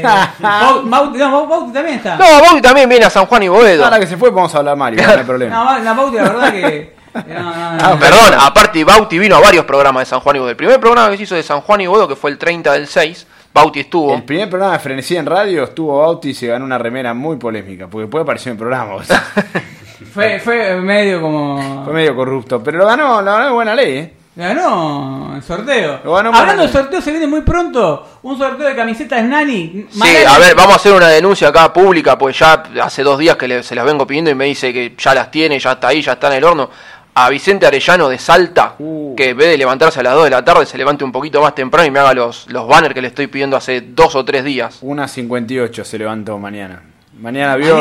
Eh, 0.00 0.82
Bauti, 0.84 1.18
no, 1.18 1.30
Bau- 1.32 1.48
Bauti 1.48 1.72
también 1.72 1.96
está. 1.96 2.16
No, 2.16 2.24
Bauti 2.42 2.60
también 2.62 2.88
viene 2.88 3.04
a 3.06 3.10
San 3.10 3.26
Juan 3.26 3.42
y 3.42 3.48
Boedo. 3.48 3.84
Ahora 3.84 3.98
que 3.98 4.06
se 4.06 4.16
fue, 4.16 4.30
vamos 4.30 4.54
a 4.54 4.58
hablar 4.58 4.76
Mario, 4.76 5.02
no 5.06 5.12
hay 5.12 5.24
problema. 5.24 5.64
No, 5.64 5.78
la 5.84 5.92
Bauti, 5.92 6.16
la 6.16 6.22
verdad 6.24 6.52
que. 6.52 6.98
No, 7.14 7.22
no, 7.42 7.72
no. 7.72 7.78
Ah, 7.82 7.96
Perdón, 7.98 8.34
aparte 8.38 8.84
Bauti 8.84 9.18
vino 9.18 9.34
a 9.36 9.40
varios 9.40 9.64
programas 9.64 10.02
de 10.02 10.06
San 10.06 10.20
Juan 10.20 10.36
y 10.36 10.38
Boedo. 10.40 10.50
El 10.50 10.56
primer 10.56 10.78
programa 10.78 11.10
que 11.10 11.16
se 11.16 11.22
hizo 11.24 11.34
de 11.34 11.42
San 11.42 11.62
Juan 11.62 11.80
y 11.80 11.86
Boedo, 11.86 12.06
que 12.06 12.14
fue 12.14 12.30
el 12.30 12.38
30 12.38 12.72
del 12.74 12.86
6, 12.86 13.26
Bauti 13.52 13.80
estuvo. 13.80 14.14
El 14.14 14.22
primer 14.22 14.48
programa 14.48 14.74
de 14.74 14.78
Frenesí 14.78 15.16
en 15.16 15.26
radio 15.26 15.64
estuvo 15.64 15.98
Bauti 15.98 16.28
y 16.30 16.34
se 16.34 16.46
ganó 16.46 16.64
una 16.66 16.78
remera 16.78 17.14
muy 17.14 17.36
polémica, 17.36 17.86
porque 17.88 18.02
después 18.02 18.22
apareció 18.22 18.50
en 18.50 18.56
el 18.56 18.58
programa. 18.58 18.94
o 18.94 19.02
sea, 19.02 19.24
Fue, 20.14 20.38
fue 20.38 20.76
medio 20.76 21.20
como. 21.20 21.82
fue 21.84 21.92
medio 21.92 22.14
corrupto, 22.14 22.62
pero 22.62 22.78
lo 22.78 22.86
ganó, 22.86 23.20
lo 23.20 23.32
ganó 23.32 23.44
de 23.46 23.52
buena 23.52 23.74
ley, 23.74 23.96
¿eh? 23.98 24.12
Ganó 24.38 25.32
el 25.34 25.42
sorteo. 25.42 26.00
Ganó 26.14 26.32
Hablando 26.32 26.62
de 26.62 26.68
sorteo, 26.68 27.02
se 27.02 27.10
viene 27.10 27.26
muy 27.26 27.40
pronto 27.40 28.06
un 28.22 28.38
sorteo 28.38 28.68
de 28.68 28.76
camisetas 28.76 29.24
Nani. 29.24 29.86
Sí, 29.90 30.16
a 30.24 30.38
ver, 30.38 30.54
vamos 30.54 30.74
a 30.74 30.76
hacer 30.76 30.92
una 30.92 31.08
denuncia 31.08 31.48
acá 31.48 31.72
pública, 31.72 32.16
pues 32.16 32.38
ya 32.38 32.62
hace 32.80 33.02
dos 33.02 33.18
días 33.18 33.36
que 33.36 33.48
le- 33.48 33.62
se 33.64 33.74
las 33.74 33.84
vengo 33.84 34.06
pidiendo 34.06 34.30
y 34.30 34.36
me 34.36 34.44
dice 34.44 34.72
que 34.72 34.94
ya 34.96 35.12
las 35.12 35.28
tiene, 35.32 35.58
ya 35.58 35.72
está 35.72 35.88
ahí, 35.88 36.02
ya 36.02 36.12
está 36.12 36.28
en 36.28 36.34
el 36.34 36.44
horno. 36.44 36.70
A 37.14 37.28
Vicente 37.30 37.66
Arellano 37.66 38.08
de 38.08 38.16
Salta, 38.16 38.76
Uh. 38.78 39.16
que 39.16 39.30
en 39.30 39.36
vez 39.36 39.48
de 39.48 39.58
levantarse 39.58 39.98
a 39.98 40.04
las 40.04 40.14
2 40.14 40.22
de 40.24 40.30
la 40.30 40.44
tarde, 40.44 40.66
se 40.66 40.78
levante 40.78 41.02
un 41.02 41.10
poquito 41.10 41.42
más 41.42 41.52
temprano 41.52 41.88
y 41.88 41.90
me 41.90 41.98
haga 41.98 42.14
los, 42.14 42.46
los 42.48 42.68
banners 42.68 42.94
que 42.94 43.02
le 43.02 43.08
estoy 43.08 43.26
pidiendo 43.26 43.56
hace 43.56 43.80
dos 43.80 44.14
o 44.14 44.24
tres 44.24 44.44
días. 44.44 44.78
Una 44.82 45.08
58 45.08 45.84
se 45.84 45.98
levantó 45.98 46.38
mañana. 46.38 46.80
Mañana 47.20 47.56
vio 47.56 47.80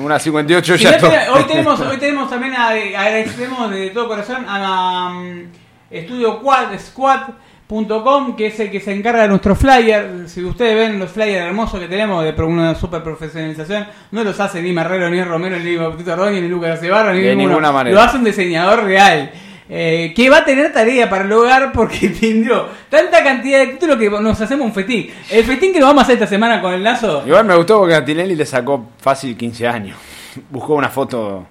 una 0.00 0.20
58 0.20 0.78
Si 0.78 0.84
ya 0.84 0.92
hoy 1.32 1.42
tenemos 1.48 1.80
hoy 1.80 1.96
tenemos 1.98 2.30
también 2.30 2.54
a- 2.54 2.68
agradecemos 2.68 3.68
de 3.72 3.90
todo 3.90 4.06
corazón 4.06 4.44
a 4.48 5.08
um, 5.18 5.42
Estudio 5.90 6.40
Quad, 6.40 6.78
Squad.com 6.78 8.36
que 8.36 8.46
es 8.46 8.60
el 8.60 8.70
que 8.70 8.80
se 8.80 8.92
encarga 8.92 9.22
de 9.22 9.28
nuestro 9.28 9.54
flyer. 9.54 10.24
Si 10.26 10.44
ustedes 10.44 10.74
ven 10.76 10.98
los 10.98 11.10
flyers 11.10 11.46
hermosos 11.46 11.80
que 11.80 11.88
tenemos 11.88 12.24
de 12.24 12.42
una 12.42 12.74
super 12.74 13.02
profesionalización, 13.02 13.86
no 14.10 14.24
los 14.24 14.38
hace 14.40 14.62
ni 14.62 14.72
Marrero, 14.72 15.10
ni 15.10 15.22
Romero, 15.22 15.58
ni 15.58 15.76
Bautista 15.76 16.14
Ordóñez, 16.14 16.42
ni 16.42 16.48
Lucas 16.48 16.82
Ibarra, 16.82 17.12
ni 17.12 17.20
De 17.20 17.30
ninguno. 17.34 17.48
ninguna 17.50 17.72
manera. 17.72 17.94
Lo 17.94 18.02
hace 18.02 18.16
un 18.18 18.24
diseñador 18.24 18.84
real. 18.84 19.30
eh, 19.70 20.14
que 20.16 20.30
va 20.30 20.38
a 20.38 20.44
tener 20.46 20.72
tarea 20.72 21.10
para 21.10 21.24
lograr 21.24 21.72
porque 21.72 22.08
tendrá 22.20 22.64
tanta 22.88 23.22
cantidad 23.22 23.58
de 23.60 23.66
títulos 23.68 23.96
que 23.98 24.08
nos 24.08 24.40
hacemos 24.40 24.66
un 24.66 24.72
festín. 24.72 25.10
El 25.30 25.44
festín 25.44 25.74
que 25.74 25.80
lo 25.80 25.86
vamos 25.86 26.00
a 26.00 26.04
hacer 26.04 26.14
esta 26.14 26.26
semana 26.26 26.62
con 26.62 26.72
el 26.72 26.82
lazo. 26.82 27.22
Igual 27.26 27.44
me 27.44 27.54
gustó 27.54 27.78
porque 27.80 27.94
a 27.94 28.02
Tinelli 28.04 28.34
le 28.34 28.46
sacó 28.46 28.88
fácil 28.98 29.36
15 29.36 29.68
años. 29.68 29.98
Buscó 30.50 30.74
una 30.74 30.88
foto. 30.88 31.46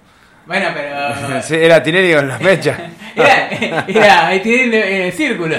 Bueno, 0.48 0.68
pero. 0.74 1.42
Sí, 1.42 1.54
Era 1.54 1.80
Tinelli 1.82 2.14
con 2.14 2.26
la 2.26 2.38
fecha. 2.38 2.76
Era, 3.14 3.84
era, 3.88 4.26
ahí 4.28 4.40
tiene 4.40 4.96
en 4.96 5.02
el 5.06 5.12
círculo. 5.12 5.56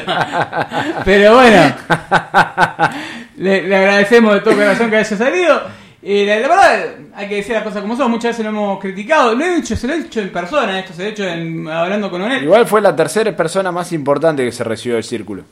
Pero 1.05 1.35
bueno, 1.35 1.75
le, 3.35 3.63
le 3.63 3.75
agradecemos 3.75 4.33
de 4.35 4.39
todo 4.41 4.55
corazón 4.55 4.89
que 4.89 4.95
haya 4.97 5.17
salido. 5.17 5.61
Eh, 6.01 6.23
la, 6.25 6.37
la 6.37 6.47
verdad, 6.47 6.85
hay 7.15 7.27
que 7.27 7.35
decir 7.35 7.53
las 7.53 7.63
cosas 7.63 7.81
como 7.81 7.97
son. 7.97 8.11
Muchas 8.11 8.31
veces 8.31 8.45
lo 8.45 8.51
hemos 8.51 8.79
criticado. 8.79 9.35
Lo 9.35 9.43
he 9.43 9.55
dicho, 9.55 9.75
se 9.75 9.87
lo 9.87 9.93
he 9.93 10.03
dicho 10.03 10.21
en 10.21 10.29
persona, 10.31 10.79
esto 10.79 10.93
se 10.93 11.01
lo 11.01 11.07
he 11.07 11.11
dicho 11.11 11.27
en- 11.27 11.67
hablando 11.69 12.09
con 12.09 12.21
Onel. 12.21 12.43
Igual 12.43 12.65
fue 12.65 12.79
la 12.79 12.95
tercera 12.95 13.35
persona 13.35 13.73
más 13.73 13.91
importante 13.91 14.45
que 14.45 14.53
se 14.53 14.63
recibió 14.63 14.95
del 14.95 15.03
círculo. 15.03 15.43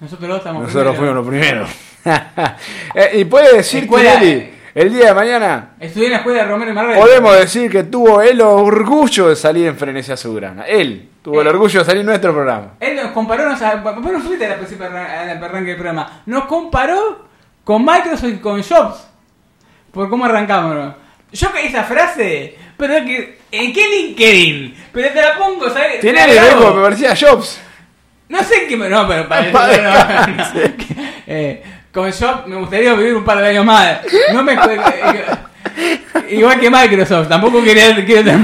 Nosotros 0.00 0.28
dos 0.28 0.38
estamos 0.38 0.62
Nosotros 0.64 0.94
primero. 0.96 1.24
fuimos 1.24 1.44
los 1.44 1.70
primeros. 2.04 2.56
Eh, 2.94 3.18
y 3.20 3.24
puede 3.24 3.56
decir 3.56 3.84
Escuela, 3.84 4.18
Tinelli. 4.18 4.50
El 4.74 4.92
día 4.92 5.06
de 5.06 5.14
mañana, 5.14 5.70
Estudié 5.80 6.06
en 6.06 6.12
la 6.12 6.18
escuela 6.18 6.42
de 6.42 6.48
Romero 6.48 6.70
y 6.70 6.74
Marrero. 6.74 7.00
podemos 7.00 7.36
decir 7.38 7.70
que 7.70 7.84
tuvo 7.84 8.20
el 8.22 8.40
orgullo 8.40 9.28
de 9.28 9.36
salir 9.36 9.66
en 9.66 9.76
Frenesia 9.76 10.16
Soberana. 10.16 10.64
Él 10.64 11.08
tuvo 11.22 11.40
el 11.40 11.46
Eh. 11.46 11.50
orgullo 11.50 11.80
de 11.80 11.84
salir 11.84 12.00
en 12.00 12.06
nuestro 12.06 12.32
programa. 12.32 12.74
Él 12.80 12.96
nos 12.96 13.12
comparó, 13.12 13.48
nos, 13.48 13.60
no 13.60 14.20
fuiste 14.20 14.46
a 14.46 14.48
la 14.50 15.32
arranque 15.32 15.70
del 15.70 15.76
programa. 15.76 16.22
Nos 16.26 16.44
comparó 16.44 17.26
con 17.64 17.84
Microsoft 17.84 18.24
y 18.28 18.38
con 18.38 18.62
Jobs. 18.62 19.06
Por 19.92 20.08
cómo 20.08 20.24
arrancamos. 20.24 20.94
Yo 21.32 21.52
que 21.52 21.66
esa 21.66 21.84
frase, 21.84 22.56
pero 22.76 22.94
es 22.96 23.04
que, 23.04 23.38
¿en 23.52 23.72
qué 23.72 23.88
LinkedIn? 23.88 24.74
Pero 24.92 25.12
te 25.12 25.20
la 25.22 25.36
pongo, 25.36 25.68
¿sabes? 25.70 26.00
Tinelli 26.00 26.34
La 26.34 26.42
me 26.74 26.82
parecía 26.82 27.14
Jobs. 27.16 27.60
No 28.28 28.42
sé 28.44 28.66
qué 28.68 28.76
me. 28.76 28.88
No, 28.88 29.06
pero 29.08 29.28
para. 29.52 29.52
No, 29.52 30.26
no, 30.26 30.36
no. 30.36 30.44
Eh, 31.26 31.62
con 31.92 32.10
Jobs 32.12 32.46
me 32.46 32.56
gustaría 32.56 32.94
vivir 32.94 33.14
un 33.14 33.24
par 33.24 33.38
de 33.38 33.48
años 33.48 33.64
más. 33.64 33.98
No 34.32 34.42
me. 34.42 34.56
Igual 36.30 36.60
que 36.60 36.70
Microsoft, 36.70 37.28
tampoco 37.28 37.62
quería. 37.62 38.04
quiero 38.04 38.38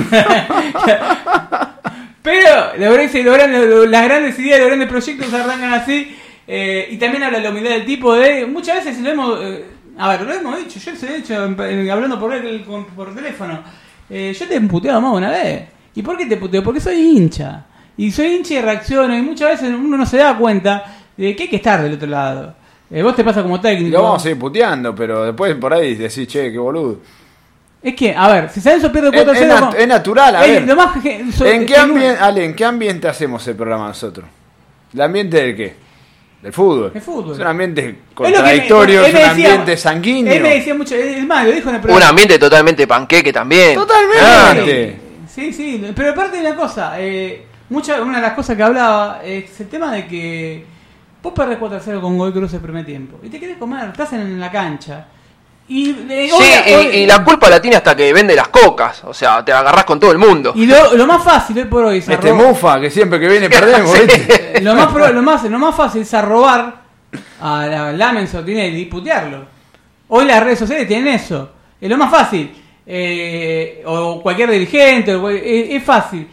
Pero 2.22 2.50
la 2.76 2.88
verdad 2.90 3.02
es 3.04 3.12
que 3.12 3.22
los 3.22 3.34
grandes- 3.36 3.68
lo- 3.68 3.86
las 3.86 4.04
grandes 4.04 4.38
ideas, 4.38 4.58
los 4.58 4.68
grandes 4.68 4.88
proyectos 4.88 5.32
arrancan 5.32 5.72
así. 5.74 6.16
eh, 6.48 6.88
y 6.90 6.96
también 6.96 7.22
habla 7.24 7.38
de 7.38 7.44
la 7.44 7.50
humildad 7.50 7.70
del 7.70 7.84
tipo 7.84 8.14
de. 8.14 8.46
Muchas 8.46 8.84
veces 8.84 9.00
lo 9.00 9.10
hemos. 9.10 9.38
eh, 9.42 9.64
a 9.98 10.08
ver, 10.10 10.22
lo 10.22 10.32
hemos 10.32 10.58
dicho, 10.58 10.78
yo 10.78 10.96
se 10.96 11.06
lo 11.06 11.12
he 11.14 11.16
dicho 11.18 11.34
hablando 11.92 12.20
por, 12.20 12.32
el- 12.34 12.64
teléfono. 13.14 13.62
Eh, 14.10 14.36
yo 14.38 14.46
te 14.46 14.56
he 14.56 14.60
puteado 14.60 15.00
más 15.00 15.12
una 15.14 15.30
vez. 15.30 15.62
¿Y 15.94 16.02
por 16.02 16.16
qué 16.16 16.26
te 16.26 16.36
puteo? 16.36 16.62
Porque 16.62 16.80
soy 16.80 16.96
hincha. 16.96 17.64
Y 17.96 18.10
soy 18.12 18.26
hincha 18.36 18.54
y 18.54 18.60
reacciono. 18.60 19.16
Y 19.16 19.22
muchas 19.22 19.50
veces 19.60 19.74
uno 19.74 19.96
no 19.96 20.04
se 20.06 20.18
da 20.18 20.36
cuenta 20.36 20.84
de 21.16 21.34
que 21.34 21.44
hay 21.44 21.48
que 21.48 21.56
estar 21.56 21.82
del 21.82 21.94
otro 21.94 22.06
lado. 22.08 22.54
Eh, 22.90 23.02
vos 23.02 23.16
te 23.16 23.24
pasa 23.24 23.42
como 23.42 23.60
técnico. 23.60 23.96
lo 23.96 24.02
vamos 24.04 24.20
a 24.20 24.22
seguir 24.22 24.38
puteando, 24.38 24.94
pero 24.94 25.24
después 25.24 25.54
por 25.56 25.74
ahí 25.74 25.94
decís, 25.96 26.28
che, 26.28 26.52
qué 26.52 26.58
boludo. 26.58 27.00
Es 27.82 27.94
que, 27.94 28.14
a 28.14 28.28
ver, 28.28 28.50
si 28.50 28.60
Sanso 28.60 28.90
pierde 28.90 29.08
Es, 29.08 29.14
4 29.24 29.32
es 29.32 29.48
nat- 29.48 29.74
es 29.76 29.86
natural, 29.88 30.36
a 30.36 30.40
ver. 30.40 30.62
lo 30.66 30.76
más 30.76 31.00
que- 31.02 31.24
so- 31.32 31.44
¿En 31.46 31.66
qué, 31.66 31.74
en- 31.74 31.80
ambiente, 31.80 32.20
Ale, 32.20 32.44
¿En 32.44 32.54
qué 32.54 32.64
ambiente 32.64 33.08
hacemos 33.08 33.46
el 33.48 33.54
programa 33.56 33.88
nosotros? 33.88 34.26
¿El 34.94 35.00
ambiente 35.00 35.36
del 35.36 35.56
qué? 35.56 35.74
Del 36.42 36.52
fútbol. 36.52 36.92
El 36.94 37.00
fútbol. 37.00 37.32
Es 37.34 37.38
un 37.40 37.46
ambiente 37.46 37.88
Es 37.88 37.94
contradictorio, 38.14 39.00
me- 39.02 39.08
es 39.08 39.14
un 39.14 39.20
decía- 39.20 39.30
ambiente 39.30 39.76
sanguíneo. 39.76 40.32
Él 40.32 40.42
me 40.42 40.54
decía 40.54 40.74
mucho, 40.74 40.94
es 40.94 41.26
más, 41.26 41.44
lo 41.44 41.52
dijo 41.52 41.68
en 41.68 41.74
el 41.74 41.80
Un 41.80 41.82
programa. 41.82 42.08
ambiente 42.10 42.38
totalmente 42.38 42.86
panqueque 42.86 43.32
también. 43.32 43.74
Totalmente. 43.74 44.96
Sí, 45.28 45.52
sí, 45.52 45.84
pero 45.94 46.10
aparte 46.10 46.36
de 46.40 46.46
una 46.46 46.56
cosa, 46.56 46.94
eh, 47.00 47.44
mucha, 47.68 48.00
una 48.00 48.16
de 48.16 48.22
las 48.22 48.32
cosas 48.32 48.56
que 48.56 48.62
hablaba 48.62 49.20
es 49.24 49.60
el 49.60 49.68
tema 49.68 49.92
de 49.92 50.06
que 50.06 50.64
vos 51.26 51.34
perdés 51.34 51.58
4 51.58 51.78
a 51.78 51.80
0 51.80 52.00
con 52.00 52.16
Goy 52.16 52.32
Cruz 52.32 52.52
el 52.54 52.60
primer 52.60 52.84
tiempo 52.86 53.18
y 53.22 53.28
te 53.28 53.38
querés 53.40 53.56
comer, 53.58 53.88
estás 53.90 54.12
en 54.14 54.38
la 54.38 54.50
cancha. 54.50 55.06
Y, 55.68 55.90
eh, 56.08 56.28
Sí, 56.30 56.32
hoy- 56.32 56.70
y, 56.70 56.74
hoy- 56.74 56.96
y 56.98 57.06
la 57.06 57.24
culpa 57.24 57.50
la 57.50 57.60
tiene 57.60 57.76
hasta 57.76 57.96
que 57.96 58.12
vende 58.12 58.36
las 58.36 58.46
cocas. 58.48 59.02
O 59.02 59.12
sea, 59.12 59.44
te 59.44 59.52
agarrás 59.52 59.84
con 59.84 59.98
todo 59.98 60.12
el 60.12 60.18
mundo. 60.18 60.52
y 60.54 60.64
lo, 60.66 60.94
lo 60.94 61.06
más 61.08 61.24
fácil 61.24 61.58
hoy 61.58 61.64
por 61.64 61.84
hoy 61.86 61.98
es 61.98 62.08
Este 62.08 62.30
arrobar- 62.30 62.46
mufa 62.48 62.80
que 62.80 62.88
siempre 62.90 63.18
que 63.18 63.28
viene 63.28 63.50
perdemos, 63.50 63.92
eh, 63.98 64.60
lo, 64.62 64.74
más 64.76 64.86
pro- 64.92 65.12
lo, 65.12 65.22
más, 65.22 65.42
lo 65.42 65.58
más 65.58 65.74
fácil 65.74 66.02
es 66.02 66.14
arrobar 66.14 66.82
a 67.40 67.66
la 67.66 67.92
Lamens 67.92 68.32
o 68.36 68.44
Tinelli 68.44 68.82
y 68.82 68.84
putearlo. 68.86 69.44
Hoy 70.08 70.24
las 70.26 70.40
redes 70.44 70.60
sociales 70.60 70.86
tienen 70.86 71.08
eso. 71.14 71.50
Es 71.80 71.90
lo 71.90 71.96
más 71.98 72.10
fácil. 72.12 72.52
Eh, 72.86 73.82
o 73.86 74.22
cualquier 74.22 74.48
dirigente, 74.50 75.14
o 75.16 75.28
es, 75.28 75.42
es 75.44 75.82
fácil. 75.82 76.28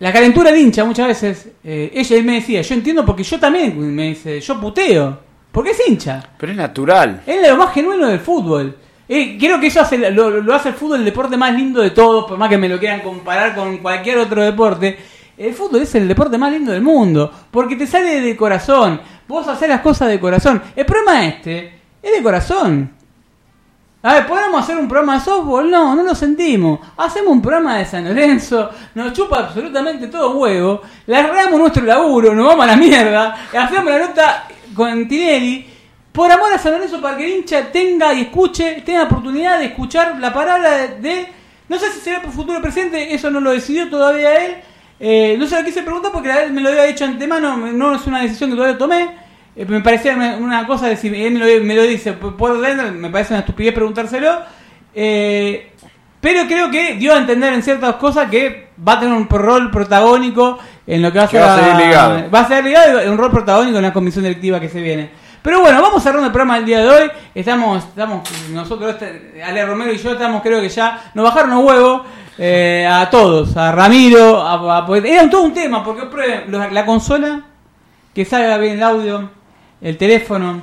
La 0.00 0.12
calentura 0.12 0.50
de 0.50 0.60
hincha 0.60 0.84
muchas 0.84 1.06
veces, 1.06 1.48
eh, 1.62 1.90
ella 1.94 2.22
me 2.22 2.34
decía, 2.34 2.62
yo 2.62 2.74
entiendo 2.74 3.04
porque 3.06 3.22
yo 3.22 3.38
también, 3.38 3.94
me 3.94 4.08
dice, 4.08 4.40
yo 4.40 4.60
puteo. 4.60 5.18
Porque 5.52 5.70
es 5.70 5.88
hincha. 5.88 6.30
Pero 6.36 6.50
es 6.50 6.58
natural. 6.58 7.22
Es 7.24 7.48
lo 7.48 7.56
más 7.56 7.72
genuino 7.72 8.08
del 8.08 8.18
fútbol. 8.18 8.76
Eh, 9.08 9.36
creo 9.38 9.60
que 9.60 9.68
eso 9.68 9.80
hace, 9.80 10.10
lo, 10.10 10.30
lo 10.30 10.54
hace 10.54 10.70
el 10.70 10.74
fútbol 10.74 10.98
el 10.98 11.04
deporte 11.04 11.36
más 11.36 11.54
lindo 11.54 11.80
de 11.80 11.90
todos, 11.90 12.24
por 12.24 12.36
más 12.36 12.48
que 12.48 12.58
me 12.58 12.68
lo 12.68 12.78
quieran 12.78 13.02
comparar 13.02 13.54
con 13.54 13.78
cualquier 13.78 14.18
otro 14.18 14.42
deporte. 14.42 14.98
El 15.36 15.54
fútbol 15.54 15.82
es 15.82 15.94
el 15.94 16.08
deporte 16.08 16.38
más 16.38 16.50
lindo 16.50 16.72
del 16.72 16.82
mundo, 16.82 17.30
porque 17.50 17.76
te 17.76 17.86
sale 17.86 18.20
de 18.20 18.36
corazón. 18.36 19.00
Vos 19.28 19.46
haces 19.46 19.68
las 19.68 19.80
cosas 19.80 20.08
de 20.08 20.18
corazón. 20.18 20.60
El 20.74 20.86
problema 20.86 21.24
este 21.24 21.72
es 22.02 22.12
de 22.12 22.22
corazón. 22.22 22.90
A 24.06 24.12
ver, 24.12 24.26
¿podemos 24.26 24.62
hacer 24.62 24.76
un 24.76 24.86
programa 24.86 25.14
de 25.14 25.24
softball? 25.24 25.70
No, 25.70 25.96
no 25.96 26.02
lo 26.02 26.14
sentimos. 26.14 26.78
Hacemos 26.98 27.32
un 27.32 27.40
programa 27.40 27.78
de 27.78 27.86
San 27.86 28.04
Lorenzo, 28.04 28.68
nos 28.94 29.14
chupa 29.14 29.38
absolutamente 29.38 30.08
todo 30.08 30.36
huevo, 30.36 30.82
largamos 31.06 31.58
nuestro 31.58 31.82
laburo, 31.84 32.34
nos 32.34 32.48
vamos 32.48 32.64
a 32.64 32.68
la 32.68 32.76
mierda, 32.76 33.34
hacemos 33.58 33.86
la 33.86 33.98
nota 34.00 34.44
con 34.74 35.08
Tinelli, 35.08 35.66
por 36.12 36.30
amor 36.30 36.52
a 36.52 36.58
San 36.58 36.72
Lorenzo 36.72 37.00
para 37.00 37.16
que 37.16 37.24
el 37.24 37.38
hincha 37.38 37.72
tenga 37.72 38.12
y 38.12 38.20
escuche, 38.20 38.82
tenga 38.84 39.04
oportunidad 39.04 39.58
de 39.58 39.64
escuchar 39.66 40.20
la 40.20 40.34
palabra 40.34 40.86
de... 40.86 41.26
no 41.70 41.78
sé 41.78 41.90
si 41.90 42.00
será 42.00 42.20
por 42.20 42.32
futuro 42.32 42.60
presente, 42.60 43.14
eso 43.14 43.30
no 43.30 43.40
lo 43.40 43.52
decidió 43.52 43.88
todavía 43.88 44.44
él. 44.44 44.56
Eh, 45.00 45.34
no 45.38 45.46
se 45.46 45.58
lo 45.58 45.64
quise 45.64 45.82
preguntar 45.82 46.12
porque 46.12 46.30
me 46.52 46.60
lo 46.60 46.68
había 46.68 46.84
dicho 46.84 47.06
antemano, 47.06 47.56
no 47.56 47.94
es 47.94 48.06
una 48.06 48.20
decisión 48.20 48.50
que 48.50 48.56
todavía 48.56 48.76
tomé. 48.76 49.23
Eh, 49.56 49.64
me 49.66 49.80
parecía 49.80 50.14
una, 50.38 50.66
cosa 50.66 50.88
de 50.88 50.96
si 50.96 51.08
él 51.08 51.34
me 51.34 51.38
lo, 51.58 51.64
me 51.64 51.74
lo 51.74 51.82
dice 51.82 52.12
por 52.12 52.60
dentro, 52.60 52.90
me 52.92 53.10
parece 53.10 53.34
una 53.34 53.40
estupidez 53.40 53.72
preguntárselo. 53.74 54.40
Eh, 54.94 55.70
pero 56.20 56.46
creo 56.46 56.70
que 56.70 56.94
dio 56.94 57.12
a 57.14 57.18
entender 57.18 57.52
en 57.52 57.62
ciertas 57.62 57.96
cosas 57.96 58.30
que 58.30 58.68
va 58.86 58.94
a 58.94 59.00
tener 59.00 59.14
un 59.14 59.28
rol 59.28 59.70
protagónico 59.70 60.58
en 60.86 61.02
lo 61.02 61.12
que 61.12 61.18
va 61.18 61.24
a 61.24 61.28
ser. 61.28 61.40
va 61.42 61.54
a 61.54 61.58
seguir 61.58 61.86
ligado. 61.86 62.30
Va 62.30 62.40
a 62.40 62.48
ser 62.48 62.64
ligado 62.64 63.12
un 63.12 63.18
rol 63.18 63.30
protagónico 63.30 63.76
en 63.76 63.82
la 63.82 63.92
comisión 63.92 64.24
directiva 64.24 64.58
que 64.58 64.68
se 64.68 64.80
viene. 64.80 65.10
Pero 65.42 65.60
bueno, 65.60 65.82
vamos 65.82 66.02
cerrando 66.02 66.24
el 66.26 66.32
programa 66.32 66.56
del 66.56 66.64
día 66.64 66.78
de 66.78 66.88
hoy. 66.88 67.10
Estamos, 67.34 67.84
estamos 67.84 68.22
nosotros, 68.50 68.92
este, 68.94 69.42
Ale 69.42 69.66
Romero 69.66 69.92
y 69.92 69.98
yo 69.98 70.12
estamos, 70.12 70.40
creo 70.40 70.62
que 70.62 70.70
ya 70.70 71.10
nos 71.12 71.24
bajaron 71.26 71.50
los 71.50 71.64
huevos 71.64 72.02
eh, 72.38 72.88
a 72.90 73.10
todos, 73.10 73.54
a 73.54 73.70
Ramiro, 73.70 74.40
a, 74.40 74.78
a- 74.78 74.86
porque 74.86 75.12
era 75.12 75.28
todo 75.28 75.42
un 75.42 75.52
tema, 75.52 75.84
porque 75.84 76.06
prueben, 76.06 76.44
la 76.74 76.86
consola, 76.86 77.42
que 78.14 78.24
salga 78.24 78.56
bien 78.56 78.76
el 78.78 78.82
audio, 78.82 79.28
el 79.80 79.96
teléfono, 79.96 80.62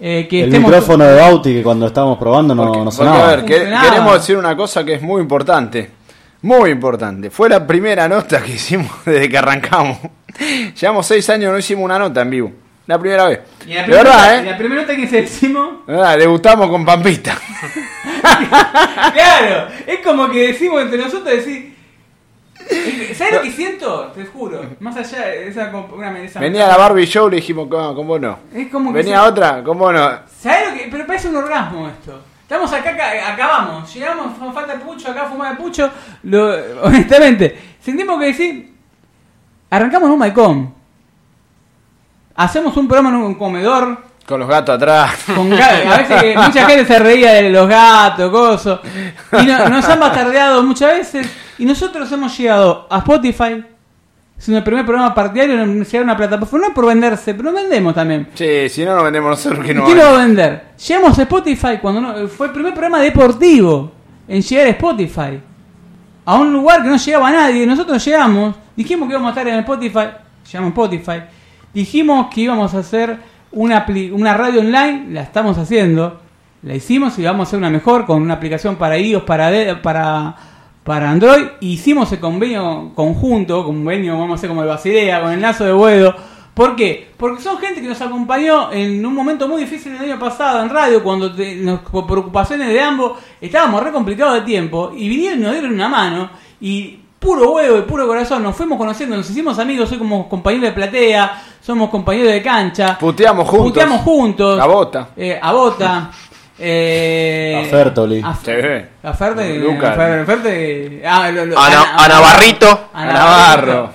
eh, 0.00 0.26
que 0.28 0.40
El 0.42 0.46
estemos- 0.48 0.70
micrófono 0.70 1.04
de 1.04 1.14
Bauti 1.20 1.54
que 1.54 1.62
cuando 1.62 1.86
estábamos 1.86 2.18
probando 2.18 2.54
no, 2.54 2.62
Porque- 2.64 2.78
no 2.78 2.84
porque, 2.84 2.96
sonaba. 2.96 3.24
a 3.24 3.36
ver, 3.36 3.44
que- 3.44 3.70
queremos 3.88 4.14
decir 4.14 4.36
una 4.36 4.56
cosa 4.56 4.84
que 4.84 4.94
es 4.94 5.02
muy 5.02 5.20
importante. 5.22 5.90
Muy 6.42 6.70
importante. 6.70 7.30
Fue 7.30 7.48
la 7.48 7.66
primera 7.66 8.08
nota 8.08 8.42
que 8.42 8.52
hicimos 8.52 8.90
desde 9.04 9.28
que 9.28 9.38
arrancamos. 9.38 9.98
Llevamos 10.80 11.06
seis 11.06 11.28
años 11.30 11.50
no 11.52 11.58
hicimos 11.58 11.84
una 11.84 11.98
nota 11.98 12.20
en 12.22 12.30
vivo. 12.30 12.52
La 12.86 12.98
primera 13.00 13.24
vez. 13.26 13.40
Y 13.66 13.70
la 13.74 13.80
De 13.80 13.82
primera, 13.84 14.02
verdad, 14.04 14.38
¿eh? 14.38 14.42
la 14.50 14.56
primera 14.58 14.82
nota 14.82 14.94
que 14.94 15.08
se 15.08 15.22
decimos, 15.22 15.86
De 15.86 15.92
verdad, 15.94 16.18
debutamos 16.18 16.68
con 16.70 16.84
Pampita. 16.84 17.36
claro, 19.12 19.68
es 19.86 19.98
como 20.04 20.30
que 20.30 20.48
decimos 20.48 20.82
entre 20.82 20.98
nosotros, 20.98 21.24
decir, 21.24 21.75
¿sabes 23.14 23.34
lo 23.34 23.42
que 23.42 23.50
siento? 23.50 24.12
Te 24.14 24.24
juro, 24.26 24.60
más 24.80 24.96
allá 24.96 25.26
de 25.26 25.48
esa, 25.48 25.70
una, 25.92 26.10
Venía 26.40 26.66
la 26.66 26.76
Barbie 26.76 27.06
Show, 27.06 27.28
le 27.28 27.36
dijimos, 27.36 27.68
¿cómo, 27.70 27.94
cómo 27.94 28.18
no? 28.18 28.38
Es 28.54 28.68
como 28.68 28.90
que 28.92 28.98
Venía 28.98 29.20
se- 29.22 29.28
otra, 29.28 29.62
¿cómo 29.64 29.92
no? 29.92 30.10
¿Sabes 30.40 30.68
lo 30.70 30.74
que? 30.76 30.88
Pero 30.90 31.06
parece 31.06 31.28
un 31.28 31.36
orgasmo 31.36 31.88
esto. 31.88 32.20
Estamos 32.42 32.72
acá, 32.72 32.90
acá 32.90 33.32
acabamos, 33.32 33.92
llegamos, 33.92 34.32
falta 34.54 34.74
el 34.74 34.80
pucho, 34.80 35.10
acá 35.10 35.24
fumar 35.26 35.52
el 35.52 35.58
pucho. 35.58 35.90
Lo, 36.24 36.54
honestamente, 36.82 37.58
sentimos 37.80 38.18
que 38.20 38.26
decir, 38.26 38.74
arrancamos 39.70 40.06
en 40.08 40.12
un 40.12 40.18
balcón. 40.20 40.74
Hacemos 42.34 42.76
un 42.76 42.86
programa 42.86 43.10
en 43.16 43.24
un 43.24 43.34
comedor. 43.34 44.04
Con 44.26 44.40
los 44.40 44.48
gatos 44.48 44.74
atrás. 44.76 45.14
Con 45.34 45.50
ga- 45.50 45.86
a 45.92 45.96
veces 45.98 46.20
que 46.22 46.36
mucha 46.36 46.66
gente 46.66 46.84
se 46.84 46.98
reía 46.98 47.32
de 47.34 47.50
los 47.50 47.68
gatos, 47.68 48.30
cosas. 48.30 48.80
Y 49.32 49.46
no- 49.46 49.68
nos 49.68 49.84
han 49.88 50.00
bastardeado 50.00 50.62
muchas 50.62 50.90
veces. 50.92 51.28
Y 51.58 51.64
nosotros 51.64 52.10
hemos 52.12 52.36
llegado 52.36 52.86
a 52.90 52.98
Spotify. 52.98 53.64
Es 54.38 54.48
el 54.50 54.62
primer 54.62 54.84
programa 54.84 55.14
partidario 55.14 55.62
en 55.62 55.82
llegar 55.82 56.00
a 56.00 56.04
una 56.04 56.16
plataforma. 56.16 56.68
No 56.68 56.74
por 56.74 56.86
venderse, 56.86 57.32
pero 57.34 57.52
vendemos 57.52 57.94
también. 57.94 58.28
Sí, 58.34 58.68
si 58.68 58.84
no 58.84 58.94
nos 58.94 59.04
vendemos 59.04 59.30
nosotros, 59.30 59.64
que 59.64 59.72
¿Y 59.72 59.74
no 59.74 59.84
quién 59.86 59.96
lo 59.96 60.04
hay? 60.04 60.12
va 60.12 60.22
a 60.22 60.26
vender? 60.26 60.64
Llegamos 60.86 61.18
a 61.18 61.22
Spotify 61.22 61.78
cuando 61.80 62.00
no- 62.02 62.28
fue 62.28 62.48
el 62.48 62.52
primer 62.52 62.72
programa 62.74 63.00
deportivo 63.00 63.92
en 64.28 64.42
llegar 64.42 64.66
a 64.66 64.70
Spotify. 64.70 65.40
A 66.26 66.34
un 66.34 66.52
lugar 66.52 66.82
que 66.82 66.88
no 66.90 66.96
llegaba 66.96 67.30
nadie. 67.32 67.66
Nosotros 67.66 68.04
llegamos, 68.04 68.54
dijimos 68.76 69.08
que 69.08 69.12
íbamos 69.14 69.28
a 69.28 69.30
estar 69.40 69.48
en 69.48 69.58
Spotify. 69.60 70.08
Llegamos 70.52 70.66
a 70.68 70.82
Spotify. 70.82 71.22
Dijimos 71.72 72.26
que 72.34 72.40
íbamos 72.42 72.74
a 72.74 72.78
hacer 72.80 73.16
una, 73.52 73.86
una 74.12 74.34
radio 74.34 74.60
online. 74.60 75.06
La 75.12 75.22
estamos 75.22 75.56
haciendo. 75.56 76.20
La 76.62 76.74
hicimos 76.74 77.18
y 77.18 77.22
vamos 77.24 77.46
a 77.46 77.48
hacer 77.48 77.58
una 77.58 77.70
mejor 77.70 78.04
con 78.04 78.20
una 78.20 78.34
aplicación 78.34 78.76
para 78.76 78.98
iOS, 78.98 79.22
para, 79.22 79.80
para, 79.82 80.34
para 80.86 81.10
Android. 81.10 81.44
Hicimos 81.60 82.10
el 82.12 82.20
convenio 82.20 82.92
conjunto, 82.94 83.64
convenio, 83.64 84.14
vamos 84.18 84.30
a 84.30 84.34
hacer 84.36 84.48
como 84.48 84.62
el 84.62 84.68
Basilea, 84.68 85.20
con 85.20 85.32
el 85.32 85.40
Lazo 85.42 85.64
de 85.64 85.72
Buedo. 85.72 86.14
¿Por 86.54 86.74
qué? 86.74 87.10
Porque 87.18 87.42
son 87.42 87.58
gente 87.58 87.82
que 87.82 87.88
nos 87.88 88.00
acompañó 88.00 88.72
en 88.72 89.04
un 89.04 89.12
momento 89.14 89.46
muy 89.46 89.60
difícil 89.62 89.94
el 89.94 90.00
año 90.02 90.18
pasado 90.18 90.62
en 90.62 90.70
radio, 90.70 91.02
cuando 91.02 91.34
te- 91.34 91.56
nos- 91.56 91.80
por 91.80 92.06
preocupaciones 92.06 92.68
de 92.68 92.80
ambos 92.80 93.18
estábamos 93.40 93.82
re 93.82 93.92
complicados 93.92 94.34
de 94.36 94.40
tiempo, 94.42 94.92
y 94.96 95.06
vinieron 95.08 95.40
y 95.40 95.42
nos 95.42 95.52
dieron 95.52 95.74
una 95.74 95.88
mano, 95.88 96.30
y 96.60 96.98
puro 97.18 97.50
huevo 97.50 97.78
y 97.78 97.82
puro 97.82 98.06
corazón, 98.06 98.42
nos 98.42 98.56
fuimos 98.56 98.78
conociendo, 98.78 99.16
nos 99.16 99.28
hicimos 99.28 99.58
amigos, 99.58 99.88
soy 99.90 99.98
como 99.98 100.28
compañeros 100.30 100.68
de 100.68 100.72
platea, 100.72 101.42
somos 101.60 101.90
compañeros 101.90 102.32
de 102.32 102.40
cancha, 102.40 102.96
Puteamos 102.98 103.46
juntos. 103.48 103.66
puteamos 103.68 104.00
juntos, 104.02 104.58
A 104.60 104.66
bota. 104.66 105.08
eh, 105.16 105.38
a 105.42 105.52
bota, 105.52 106.10
eh, 106.58 107.62
A 107.66 107.70
Fertoli. 107.70 108.20
a, 108.24 108.34
Sí. 108.34 108.50
a. 108.50 109.14
Fer- 110.34 111.02
ah, 111.04 111.24
A 111.24 111.32
Na- 111.32 111.82
a- 111.82 112.04
a 112.04 112.08
Navarrito. 112.08 112.88
a 112.92 113.04
Navarro. 113.06 113.90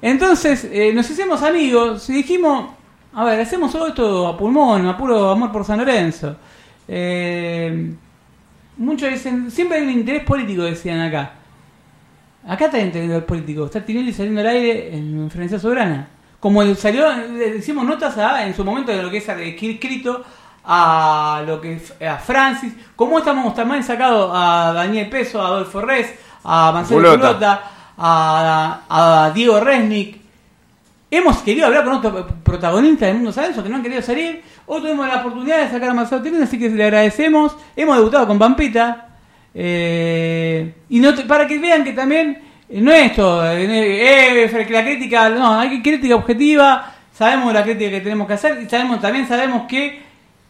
Entonces 0.00 0.68
eh, 0.72 0.92
nos 0.94 1.08
hicimos 1.10 1.42
amigos 1.42 2.08
y 2.10 2.14
dijimos, 2.14 2.70
a 3.14 3.24
ver, 3.24 3.40
hacemos 3.40 3.70
todo 3.72 3.88
esto 3.88 4.28
a 4.28 4.36
pulmón, 4.36 4.86
a 4.86 4.96
puro 4.96 5.30
amor 5.30 5.52
por 5.52 5.64
San 5.64 5.78
Lorenzo. 5.78 6.36
Eh, 6.88 7.92
muchos 8.76 9.10
dicen, 9.10 9.50
siempre 9.50 9.78
hay 9.78 9.84
un 9.84 9.90
interés 9.90 10.24
político, 10.24 10.62
decían 10.62 11.00
acá. 11.00 11.32
Acá 12.48 12.64
está 12.66 12.78
el 12.78 12.86
interés 12.86 13.22
político, 13.22 13.66
está 13.66 13.80
Tinelli 13.84 14.12
saliendo 14.12 14.40
al 14.40 14.48
aire 14.48 14.96
en 14.96 15.28
Frecuencia 15.30 15.58
Soberana. 15.60 16.08
Como 16.40 16.62
salió, 16.74 17.06
le 17.38 17.58
hicimos 17.58 17.84
notas 17.86 18.18
a, 18.18 18.44
en 18.44 18.54
su 18.56 18.64
momento 18.64 18.90
de 18.90 19.00
lo 19.00 19.10
que 19.10 19.18
es 19.18 19.28
escrito 19.28 20.24
a 20.64 21.42
lo 21.46 21.60
que 21.60 21.74
es- 21.74 21.94
a 22.02 22.16
Francis, 22.18 22.72
como 22.96 23.18
estamos 23.18 23.54
también 23.54 23.82
sacados 23.82 24.30
a 24.32 24.72
Daniel 24.74 25.08
Peso, 25.08 25.40
a 25.42 25.46
Adolfo 25.48 25.80
Res, 25.80 26.14
a 26.44 26.72
Marcelo 26.72 27.00
Culota. 27.32 27.62
A, 28.04 28.80
a 29.26 29.30
Diego 29.34 29.60
Resnick. 29.60 30.20
Hemos 31.10 31.38
querido 31.42 31.66
hablar 31.66 31.84
con 31.84 31.92
otros 31.94 32.24
protagonistas 32.42 33.08
del 33.08 33.16
mundo 33.16 33.32
Salenzo 33.32 33.62
que 33.62 33.68
no 33.68 33.76
han 33.76 33.82
querido 33.82 34.00
salir. 34.00 34.42
Hoy 34.66 34.80
tuvimos 34.80 35.06
la 35.06 35.16
oportunidad 35.16 35.58
de 35.60 35.70
sacar 35.70 35.90
a 35.90 35.94
Marcelo 35.94 36.22
Tinelli, 36.22 36.44
así 36.44 36.58
que 36.58 36.70
le 36.70 36.84
agradecemos. 36.84 37.54
Hemos 37.76 37.96
debutado 37.98 38.26
con 38.26 38.38
Pampita. 38.38 39.08
Eh, 39.54 40.74
y 40.88 40.98
no 41.00 41.14
te- 41.14 41.24
para 41.24 41.46
que 41.46 41.58
vean 41.58 41.84
que 41.84 41.92
también 41.92 42.38
eh, 42.68 42.80
no 42.80 42.90
es 42.90 43.10
esto, 43.10 43.44
eh, 43.46 44.46
eh, 44.46 44.66
la 44.70 44.82
crítica, 44.82 45.28
no, 45.28 45.58
hay 45.60 45.82
crítica 45.82 46.14
objetiva, 46.16 46.90
sabemos 47.12 47.52
la 47.52 47.62
crítica 47.62 47.90
que 47.90 48.00
tenemos 48.00 48.26
que 48.26 48.32
hacer 48.32 48.62
y 48.62 48.68
sabemos 48.68 48.98
también 49.00 49.28
sabemos 49.28 49.64
que 49.68 50.02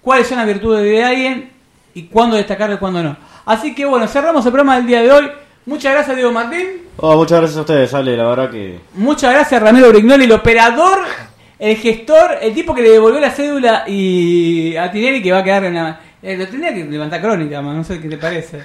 cuáles 0.03 0.27
son 0.27 0.39
las 0.39 0.47
virtudes 0.47 0.83
de 0.85 1.03
alguien 1.05 1.51
y 1.95 2.05
cuándo 2.05 2.37
destacarlo 2.37 2.75
y 2.77 2.79
cuándo 2.79 3.03
no. 3.03 3.17
Así 3.47 3.75
que 3.75 3.85
bueno, 3.85 4.07
cerramos 4.07 4.45
el 4.45 4.53
programa 4.53 4.77
del 4.77 4.87
día 4.87 5.01
de 5.03 5.11
hoy. 5.13 5.31
Muchas 5.65 5.93
gracias 5.95 6.17
Diego 6.17 6.33
Martín, 6.33 6.67
Oh, 6.97 7.17
muchas 7.17 7.39
gracias 7.39 7.57
a 7.57 7.61
ustedes, 7.63 7.95
Ale, 7.95 8.17
la 8.17 8.25
verdad 8.29 8.51
que... 8.51 8.81
muchas 8.95 9.33
gracias 9.33 9.63
Ramiro 9.63 9.89
Brignoli, 9.91 10.25
el 10.25 10.33
operador, 10.33 10.99
el 11.59 11.77
gestor, 11.77 12.37
el 12.43 12.53
tipo 12.53 12.75
que 12.75 12.83
le 12.83 12.91
devolvió 12.91 13.19
la 13.21 13.31
cédula 13.31 13.85
y 13.87 14.77
a 14.77 14.91
Tinelli 14.91 15.23
que 15.23 15.31
va 15.33 15.39
a 15.39 15.45
quedar 15.45 15.65
en 15.65 15.75
la... 15.77 16.01
eh, 16.21 16.37
lo 16.37 16.47
tenía 16.49 16.75
que 16.75 16.85
levantar 16.85 17.21
crónica, 17.23 17.63
man, 17.63 17.77
no 17.79 17.85
sé 17.85 18.01
qué 18.01 18.09
te 18.09 18.19
parece. 18.19 18.65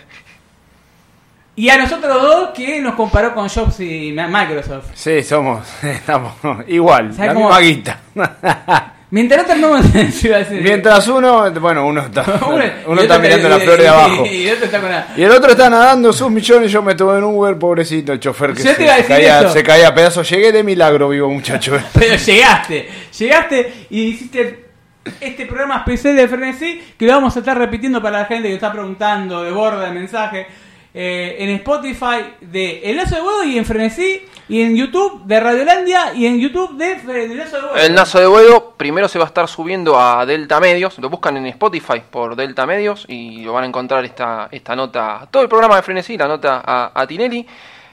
Y 1.56 1.70
a 1.70 1.78
nosotros 1.78 2.22
dos 2.22 2.50
que 2.50 2.82
nos 2.82 2.96
comparó 2.96 3.34
con 3.34 3.48
Jobs 3.48 3.80
y 3.80 4.12
Microsoft. 4.14 4.88
Sí, 4.94 5.24
somos, 5.24 5.66
estamos 5.84 6.34
igual, 6.68 7.14
¿Sabes 7.14 7.28
la 7.30 7.34
cómo? 7.34 7.46
misma 7.48 7.62
guita. 7.62 8.00
Mientras 9.10 9.58
no 9.58 9.74
a 9.76 9.82
decir- 9.82 10.62
Mientras 10.62 11.08
uno, 11.08 11.50
bueno, 11.62 11.86
uno 11.88 12.02
está, 12.02 12.24
Uno- 12.86 13.02
está 13.02 13.16
otro- 13.16 13.20
mirando 13.20 13.50
la 13.50 13.60
flor 13.60 13.80
de 13.80 13.88
abajo. 13.88 14.26
Y 14.26 14.48
el 14.48 14.54
otro 14.56 14.66
está 14.66 14.82
con 14.82 14.90
la... 14.92 15.08
Y 15.16 15.24
el 15.24 15.32
otro 15.32 15.52
está 15.52 15.70
nadando 15.70 16.12
sus 16.12 16.30
millones, 16.30 16.72
yo 16.72 16.82
me 16.82 16.94
tomé 16.96 17.18
en 17.20 17.24
Uber, 17.24 17.58
pobrecito 17.58 18.12
el 18.12 18.20
chofer 18.20 18.54
que 18.54 18.62
se, 18.64 18.84
iba 18.84 18.94
a 18.94 18.98
decir 18.98 19.16
caía, 19.16 19.40
eso. 19.42 19.50
se 19.54 19.64
caía 19.64 19.88
a 19.88 19.94
pedazos. 19.94 20.30
Llegué 20.30 20.52
de 20.52 20.64
milagro, 20.64 21.08
vivo 21.10 21.30
muchacho. 21.30 21.78
Pero 21.94 22.16
llegaste, 22.18 22.90
llegaste 23.18 23.74
y 23.90 24.02
hiciste 24.02 24.66
este 25.22 25.46
programa 25.46 25.78
especial 25.78 26.18
de 26.18 26.28
Frenesí 26.28 26.82
que 27.00 27.06
lo 27.06 27.14
vamos 27.14 27.34
a 27.38 27.40
estar 27.40 27.58
repitiendo 27.58 28.02
para 28.02 28.20
la 28.20 28.26
gente 28.26 28.50
que 28.50 28.56
está 28.56 28.74
preguntando 28.74 29.42
de 29.42 29.52
borda 29.52 29.86
de 29.86 29.92
mensaje 29.92 30.48
eh, 31.00 31.44
en 31.44 31.50
Spotify 31.52 32.34
de 32.42 32.82
El 32.90 32.98
Lazo 32.98 33.14
de 33.14 33.22
Huevo 33.22 33.44
y 33.44 33.56
en 33.60 33.66
Frenesí 33.66 34.24
y 34.50 34.64
en 34.64 34.76
YouTube 34.76 35.26
de 35.26 35.40
Radiolandia 35.40 36.16
y 36.16 36.26
en 36.26 36.40
YouTube 36.40 36.76
de, 36.76 36.96
de 36.96 37.36
Lazo 37.36 37.58
de 37.58 37.64
Huevo. 37.66 37.76
El 37.76 37.94
Nazo 37.94 38.20
de 38.20 38.28
Huevo 38.28 38.74
primero 38.76 39.08
se 39.08 39.20
va 39.20 39.26
a 39.26 39.28
estar 39.28 39.48
subiendo 39.48 40.00
a 40.00 40.26
Delta 40.26 40.60
Medios, 40.60 40.98
lo 40.98 41.12
buscan 41.12 41.38
en 41.38 41.46
Spotify 41.46 42.02
por 42.10 42.36
Delta 42.36 42.66
Medios 42.66 43.06
y 43.08 43.44
lo 43.44 43.54
van 43.54 43.66
a 43.66 43.68
encontrar 43.68 44.06
esta, 44.06 44.50
esta 44.52 44.76
nota, 44.76 45.28
todo 45.30 45.44
el 45.44 45.50
programa 45.50 45.76
de 45.76 45.84
Frenesí, 45.84 46.18
la 46.18 46.28
nota 46.28 46.64
a, 46.66 47.06
Tinelli. 47.06 47.46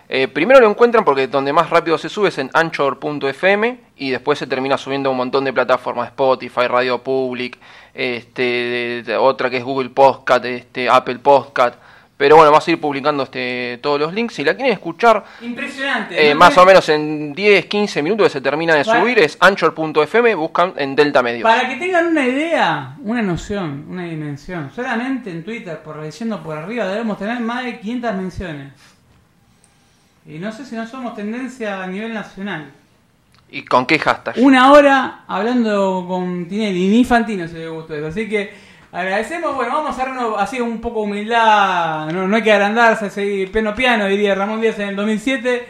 Eh, 0.09 0.27
primero 0.29 0.61
lo 0.61 0.71
encuentran 0.71 1.05
porque 1.05 1.27
donde 1.27 1.53
más 1.53 1.69
rápido 1.69 1.99
se 1.99 2.09
sube 2.09 2.31
es 2.31 2.39
en 2.39 2.49
anchor.fm 2.55 3.81
y 3.99 4.11
después 4.11 4.39
se 4.39 4.47
termina 4.47 4.79
subiendo 4.79 5.11
a 5.11 5.13
un 5.13 5.19
montón 5.19 5.45
de 5.45 5.53
plataformas, 5.53 6.09
Spotify, 6.09 6.69
Radio 6.69 7.03
Public, 7.03 7.59
este, 7.93 9.05
otra 9.19 9.51
que 9.51 9.59
es 9.59 9.65
Google 9.65 9.91
Podcast, 9.91 10.47
este, 10.47 10.89
Apple 10.89 11.19
Podcast. 11.19 11.84
Pero 12.17 12.37
bueno, 12.37 12.53
vas 12.53 12.67
a 12.69 12.71
ir 12.71 12.81
publicando 12.81 13.25
este, 13.25 13.79
todos 13.83 13.99
los 13.99 14.15
links. 14.15 14.35
Si 14.35 14.45
la 14.45 14.55
quieren 14.55 14.73
escuchar, 14.73 15.25
Impresionante. 15.41 16.31
eh, 16.31 16.33
¿no? 16.33 16.39
más 16.39 16.57
o 16.57 16.65
menos 16.65 16.89
en 16.89 17.35
10, 17.35 17.67
15 17.67 18.03
minutos 18.03 18.27
que 18.27 18.33
se 18.35 18.41
termina 18.41 18.75
de 18.75 18.85
subir, 18.85 19.19
es 19.19 19.37
anchor.fm, 19.41 20.35
buscan 20.37 20.75
en 20.77 20.95
Delta 20.95 21.23
Medios. 21.25 21.43
Para 21.43 21.69
que 21.69 21.75
tengan 21.77 22.07
una 22.07 22.25
idea, 22.25 22.97
una 23.03 23.21
noción, 23.21 23.87
una 23.89 24.05
dimensión, 24.05 24.71
solamente 24.75 25.31
en 25.31 25.43
Twitter, 25.45 25.81
por 25.83 25.97
leyendo 25.99 26.41
por 26.41 26.57
arriba, 26.57 26.87
debemos 26.87 27.19
tener 27.19 27.41
más 27.41 27.65
de 27.65 27.81
500 27.81 28.15
menciones. 28.15 28.73
Y 30.27 30.39
no 30.39 30.53
sé 30.53 30.65
si 30.65 30.77
no 30.77 30.87
somos 30.87 31.15
tendencia 31.17 31.83
a 31.83 31.87
nivel 31.87 32.15
nacional. 32.15 32.71
¿Y 33.51 33.65
con 33.65 33.87
qué 33.87 33.99
hashtag? 33.99 34.37
Una 34.39 34.73
hora 34.73 35.25
hablando 35.27 36.05
con 36.09 36.47
Tinelli, 36.49 36.89
ni 36.89 37.05
Fantino 37.05 37.47
se 37.47 37.59
le 37.59 37.69
gustó 37.69 37.95
eso. 37.95 38.07
Así 38.07 38.29
que 38.29 38.55
agradecemos, 38.95 39.55
bueno, 39.57 39.75
vamos 39.75 39.99
a 39.99 40.05
darnos 40.05 40.35
así 40.39 40.61
un 40.61 40.81
poco 40.81 41.01
de 41.01 41.07
humildad, 41.07 42.07
no, 42.13 42.29
no 42.29 42.37
hay 42.37 42.43
que 42.43 42.53
agrandarse, 42.53 43.11
seguir 43.11 43.51
piano 43.51 43.75
piano, 43.75 44.07
diría 44.07 44.35
Ramón 44.35 44.61
Díaz 44.61 44.79
en 44.79 44.91
el 44.91 44.97
2007, 44.97 45.69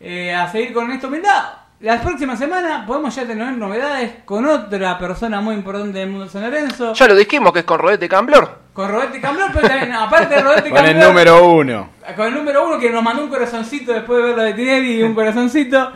eh, 0.00 0.32
a 0.34 0.50
seguir 0.50 0.72
con 0.72 0.90
esta 0.92 1.08
humildad. 1.08 1.44
La 1.80 2.00
próxima 2.00 2.36
semana 2.36 2.84
podemos 2.86 3.14
ya 3.14 3.26
tener 3.26 3.52
novedades 3.56 4.12
con 4.26 4.46
otra 4.46 4.98
persona 4.98 5.40
muy 5.40 5.54
importante 5.54 5.98
del 5.98 6.10
mundo 6.10 6.26
de 6.26 6.30
San 6.30 6.42
Lorenzo, 6.42 6.92
Ya 6.92 7.08
lo 7.08 7.14
dijimos 7.16 7.52
que 7.52 7.60
es 7.60 7.64
con 7.64 7.78
Rodete 7.80 8.08
Camblor. 8.08 8.60
con 8.72 8.88
Roberto 8.88 9.18
Camblor, 9.20 9.50
pero 9.52 9.66
también, 9.68 9.92
aparte 9.94 10.34
de 10.36 10.42
Roberto 10.42 10.68
Con 10.70 10.78
el 10.78 10.84
Camblor, 10.92 11.08
número 11.08 11.48
uno. 11.48 11.88
con 12.14 12.26
el 12.26 12.34
número 12.34 12.66
uno 12.66 12.78
que 12.78 12.90
nos 12.90 13.02
mandó 13.02 13.24
un 13.24 13.30
corazoncito 13.30 13.92
después 13.92 14.18
de 14.18 14.28
ver 14.28 14.36
lo 14.36 14.42
de 14.42 14.52
Tinelli 14.52 15.00
y 15.00 15.02
un 15.02 15.14
corazoncito. 15.14 15.90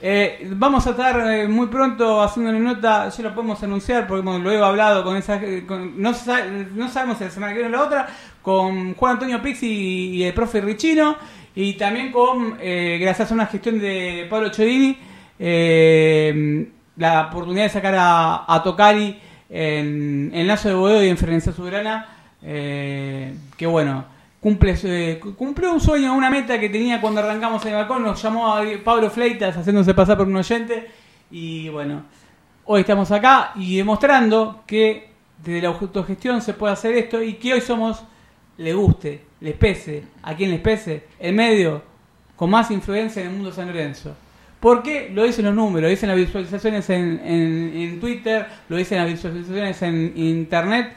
Eh, 0.00 0.48
vamos 0.56 0.86
a 0.86 0.90
estar 0.90 1.18
eh, 1.32 1.48
muy 1.48 1.68
pronto 1.68 2.22
haciendo 2.22 2.50
una 2.50 2.58
nota, 2.74 3.08
ya 3.08 3.22
lo 3.22 3.34
podemos 3.34 3.62
anunciar 3.62 4.06
porque 4.06 4.20
hemos- 4.20 4.42
lo 4.42 4.52
he 4.52 4.58
hablado 4.62 5.02
con 5.02 5.16
esa. 5.16 5.40
con- 5.66 6.00
no, 6.00 6.10
no 6.74 6.88
sabemos 6.88 7.18
si 7.18 7.24
la 7.24 7.30
semana 7.30 7.52
que 7.54 7.60
viene 7.60 7.74
o 7.74 7.78
la 7.78 7.84
otra, 7.86 8.06
con 8.42 8.94
Juan 8.94 9.12
Antonio 9.14 9.40
Pixi 9.40 9.66
y, 10.16 10.22
el 10.24 10.34
profe 10.34 10.60
Richino. 10.60 11.16
Y 11.54 11.74
también 11.74 12.12
con, 12.12 12.58
eh, 12.60 12.98
gracias 13.00 13.30
a 13.30 13.34
una 13.34 13.46
gestión 13.46 13.78
de 13.80 14.26
Pablo 14.28 14.50
Chodini, 14.50 14.98
eh, 15.38 16.68
la 16.98 17.28
oportunidad 17.28 17.64
de 17.64 17.68
sacar 17.70 17.94
a, 17.98 18.44
a 18.52 18.62
Tocari 18.62 19.18
en, 19.48 20.30
en 20.34 20.46
Lazo 20.46 20.68
de 20.68 20.74
Boedo 20.74 21.02
y 21.04 21.08
en 21.08 21.16
Ferencia 21.16 21.52
Soberana. 21.52 22.08
eh, 22.42 23.34
que 23.56 23.66
bueno, 23.66 24.04
cumple, 24.40 24.74
eh, 24.84 25.20
cumplió 25.36 25.72
un 25.72 25.80
sueño, 25.80 26.14
una 26.14 26.30
meta 26.30 26.58
que 26.60 26.68
tenía 26.68 27.00
cuando 27.00 27.20
arrancamos 27.20 27.62
en 27.64 27.72
el 27.72 27.76
balcón. 27.78 28.02
Nos 28.02 28.22
llamó 28.22 28.54
a 28.54 28.62
Pablo 28.84 29.10
Fleitas 29.10 29.56
haciéndose 29.56 29.94
pasar 29.94 30.16
por 30.16 30.26
un 30.28 30.36
oyente. 30.36 30.90
Y 31.30 31.68
bueno, 31.68 32.04
hoy 32.64 32.80
estamos 32.80 33.10
acá 33.10 33.52
y 33.56 33.76
demostrando 33.76 34.62
que 34.66 35.10
desde 35.42 35.62
la 35.62 35.68
autogestión 35.68 36.40
se 36.42 36.54
puede 36.54 36.72
hacer 36.72 36.94
esto 36.94 37.22
y 37.22 37.34
que 37.34 37.54
hoy 37.54 37.60
somos, 37.60 38.02
le 38.58 38.72
guste, 38.72 39.22
les 39.40 39.54
pese, 39.54 40.04
a 40.22 40.34
quien 40.34 40.50
les 40.50 40.60
pese, 40.60 41.04
el 41.18 41.34
medio 41.34 41.82
con 42.36 42.50
más 42.50 42.70
influencia 42.70 43.22
en 43.22 43.28
el 43.28 43.34
mundo 43.34 43.52
San 43.52 43.66
Lorenzo. 43.66 44.14
Porque 44.60 45.10
lo 45.12 45.24
dicen 45.24 45.44
los 45.44 45.54
números, 45.54 45.82
lo 45.82 45.88
dicen 45.88 46.08
las 46.08 46.16
visualizaciones 46.18 46.88
en, 46.90 47.20
en- 47.22 47.72
en 47.76 48.00
Twitter, 48.00 48.46
lo 48.68 48.76
dicen 48.76 48.98
las 48.98 49.08
visualizaciones 49.08 49.82
en 49.82 50.12
Internet, 50.16 50.94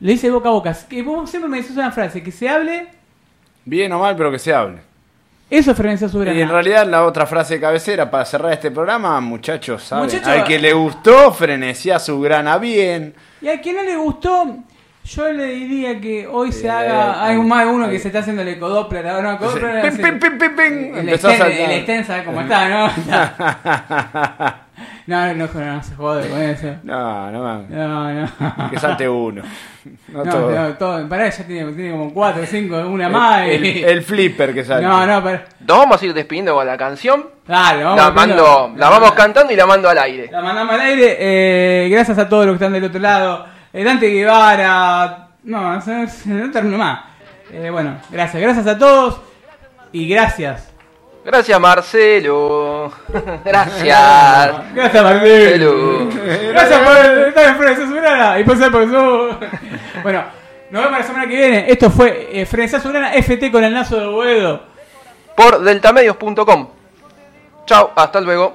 lo 0.00 0.08
dice 0.10 0.30
boca 0.30 0.48
a 0.48 0.52
boca. 0.52 0.76
Que 0.88 1.02
vos 1.02 1.28
siempre 1.30 1.48
me 1.50 1.58
decís 1.58 1.76
una 1.76 1.90
frase, 1.92 2.22
que 2.22 2.30
se 2.32 2.48
hable, 2.48 2.88
Bien 3.66 3.90
o 3.92 3.98
mal, 3.98 4.14
pero 4.16 4.30
que 4.30 4.38
se 4.38 4.52
hable. 4.52 4.78
eso 5.48 5.70
es 5.70 5.76
Frecuencia 5.76 6.08
Soberana. 6.08 6.38
Y 6.38 6.42
en 6.42 6.48
realidad 6.50 6.86
la 6.86 7.04
otra 7.04 7.24
frase 7.26 7.54
de 7.54 7.60
cabecera 7.60 8.10
para 8.10 8.24
cerrar 8.24 8.52
este 8.52 8.70
programa, 8.70 9.18
muchachos, 9.20 9.82
¿saben? 9.84 10.04
Muchachos- 10.06 10.28
Al 10.28 10.44
que 10.44 10.58
le 10.58 10.72
gustó, 10.74 11.32
frenesía 11.32 11.98
su 11.98 12.20
grana 12.20 12.58
bien. 12.58 13.14
Y 13.40 13.48
a 13.48 13.60
quien 13.60 13.76
no 13.76 13.82
le 13.82 13.96
gustó, 13.96 14.56
yo 15.04 15.32
le 15.32 15.44
diría 15.46 16.00
que 16.00 16.26
hoy 16.26 16.50
se 16.52 16.66
Eh, 16.66 16.70
haga. 16.70 17.24
Hay 17.24 17.36
un 17.36 17.46
más 17.48 17.64
de 17.66 17.70
uno 17.72 17.86
que 17.86 17.92
ahí. 17.92 17.98
se 17.98 18.08
está 18.08 18.20
haciendo 18.20 18.42
el 18.42 18.48
ecodoppler. 18.48 19.06
ahora, 19.06 19.30
No, 19.30 19.36
ecodoppler. 19.36 19.82
Pim, 19.82 19.96
sí. 19.96 20.02
pim, 20.02 20.18
pim, 20.18 20.38
pim, 20.38 20.56
pim. 20.56 21.08
El 21.08 21.18
saltar. 21.18 21.50
el 21.50 21.82
Sten 21.82 22.04
sabe 22.04 22.24
cómo 22.24 22.40
está, 22.42 22.68
¿no? 22.68 22.90
No, 25.06 25.26
no, 25.34 25.46
no, 25.46 25.60
no 25.74 25.82
se 25.82 25.94
jode 25.94 26.28
con 26.28 26.40
eso. 26.40 26.74
No, 26.82 27.30
no 27.30 27.42
mames. 27.42 27.70
No, 27.70 28.12
no. 28.12 28.70
Que 28.70 28.78
salte 28.78 29.08
uno. 29.08 29.42
No, 30.08 30.24
No, 30.24 30.30
todo. 30.30 30.50
no, 30.50 30.68
todo. 30.74 31.08
Pará, 31.08 31.28
ya 31.28 31.44
tiene, 31.44 31.72
tiene 31.72 31.90
como 31.90 32.12
cuatro 32.14 32.42
o 32.42 32.46
cinco, 32.46 32.78
una 32.88 33.08
más. 33.08 33.46
el, 33.48 33.64
y- 33.66 33.82
el 33.84 34.02
flipper 34.02 34.54
que 34.54 34.64
salte. 34.64 34.86
No, 34.86 35.06
no, 35.06 35.22
pará. 35.22 35.44
Nos 35.60 35.78
vamos 35.78 36.00
a 36.00 36.06
ir 36.06 36.14
despidiendo 36.14 36.54
con 36.54 36.66
la 36.66 36.76
canción. 36.78 37.26
Dale, 37.46 37.84
vamos 37.84 38.00
la, 38.02 38.10
mando, 38.10 38.72
la 38.76 38.88
vamos 38.88 39.12
cantando 39.12 39.52
y 39.52 39.56
la 39.56 39.66
mando 39.66 39.88
al 39.90 39.98
aire. 39.98 40.28
La 40.32 40.40
mandamos 40.40 40.74
al 40.74 40.80
aire. 40.80 41.16
eh, 41.18 41.88
gracias 41.90 42.16
a 42.18 42.28
todos 42.28 42.46
los 42.46 42.54
que 42.54 42.64
están 42.64 42.72
del 42.72 42.84
otro 42.84 43.00
lado. 43.00 43.46
Eh, 43.72 43.84
Dante 43.84 44.08
Guevara. 44.08 45.28
No, 45.44 45.74
no 45.74 46.50
termino 46.50 46.78
más. 46.78 47.00
Eh, 47.52 47.68
bueno, 47.70 47.96
gracias. 48.10 48.42
Gracias 48.42 48.66
a 48.66 48.78
todos. 48.78 49.20
Y 49.92 50.08
gracias. 50.08 50.72
Gracias, 51.24 51.58
Marcelo. 51.58 52.92
Gracias. 53.44 54.74
Gracias, 54.74 55.02
Marcelo. 55.02 56.10
Marcelo. 56.12 56.52
Gracias 56.52 57.56
por 57.56 57.66
estar 57.66 57.80
en 57.80 57.88
Soberana. 57.88 58.38
Y 58.40 58.44
por 58.44 58.58
ser 58.58 58.70
profesor. 58.70 59.38
Bueno, 60.02 60.22
nos 60.70 60.84
vemos 60.84 60.98
la 60.98 61.06
semana 61.06 61.26
que 61.26 61.34
viene. 61.34 61.70
Esto 61.70 61.88
fue 61.88 62.28
eh, 62.30 62.68
Soberana 62.68 63.14
FT 63.14 63.50
con 63.50 63.64
el 63.64 63.72
lazo 63.72 63.98
de 63.98 64.06
Boedo. 64.06 64.62
Por 65.34 65.60
deltamedios.com. 65.60 66.68
Chao, 67.64 67.90
hasta 67.96 68.20
luego. 68.20 68.54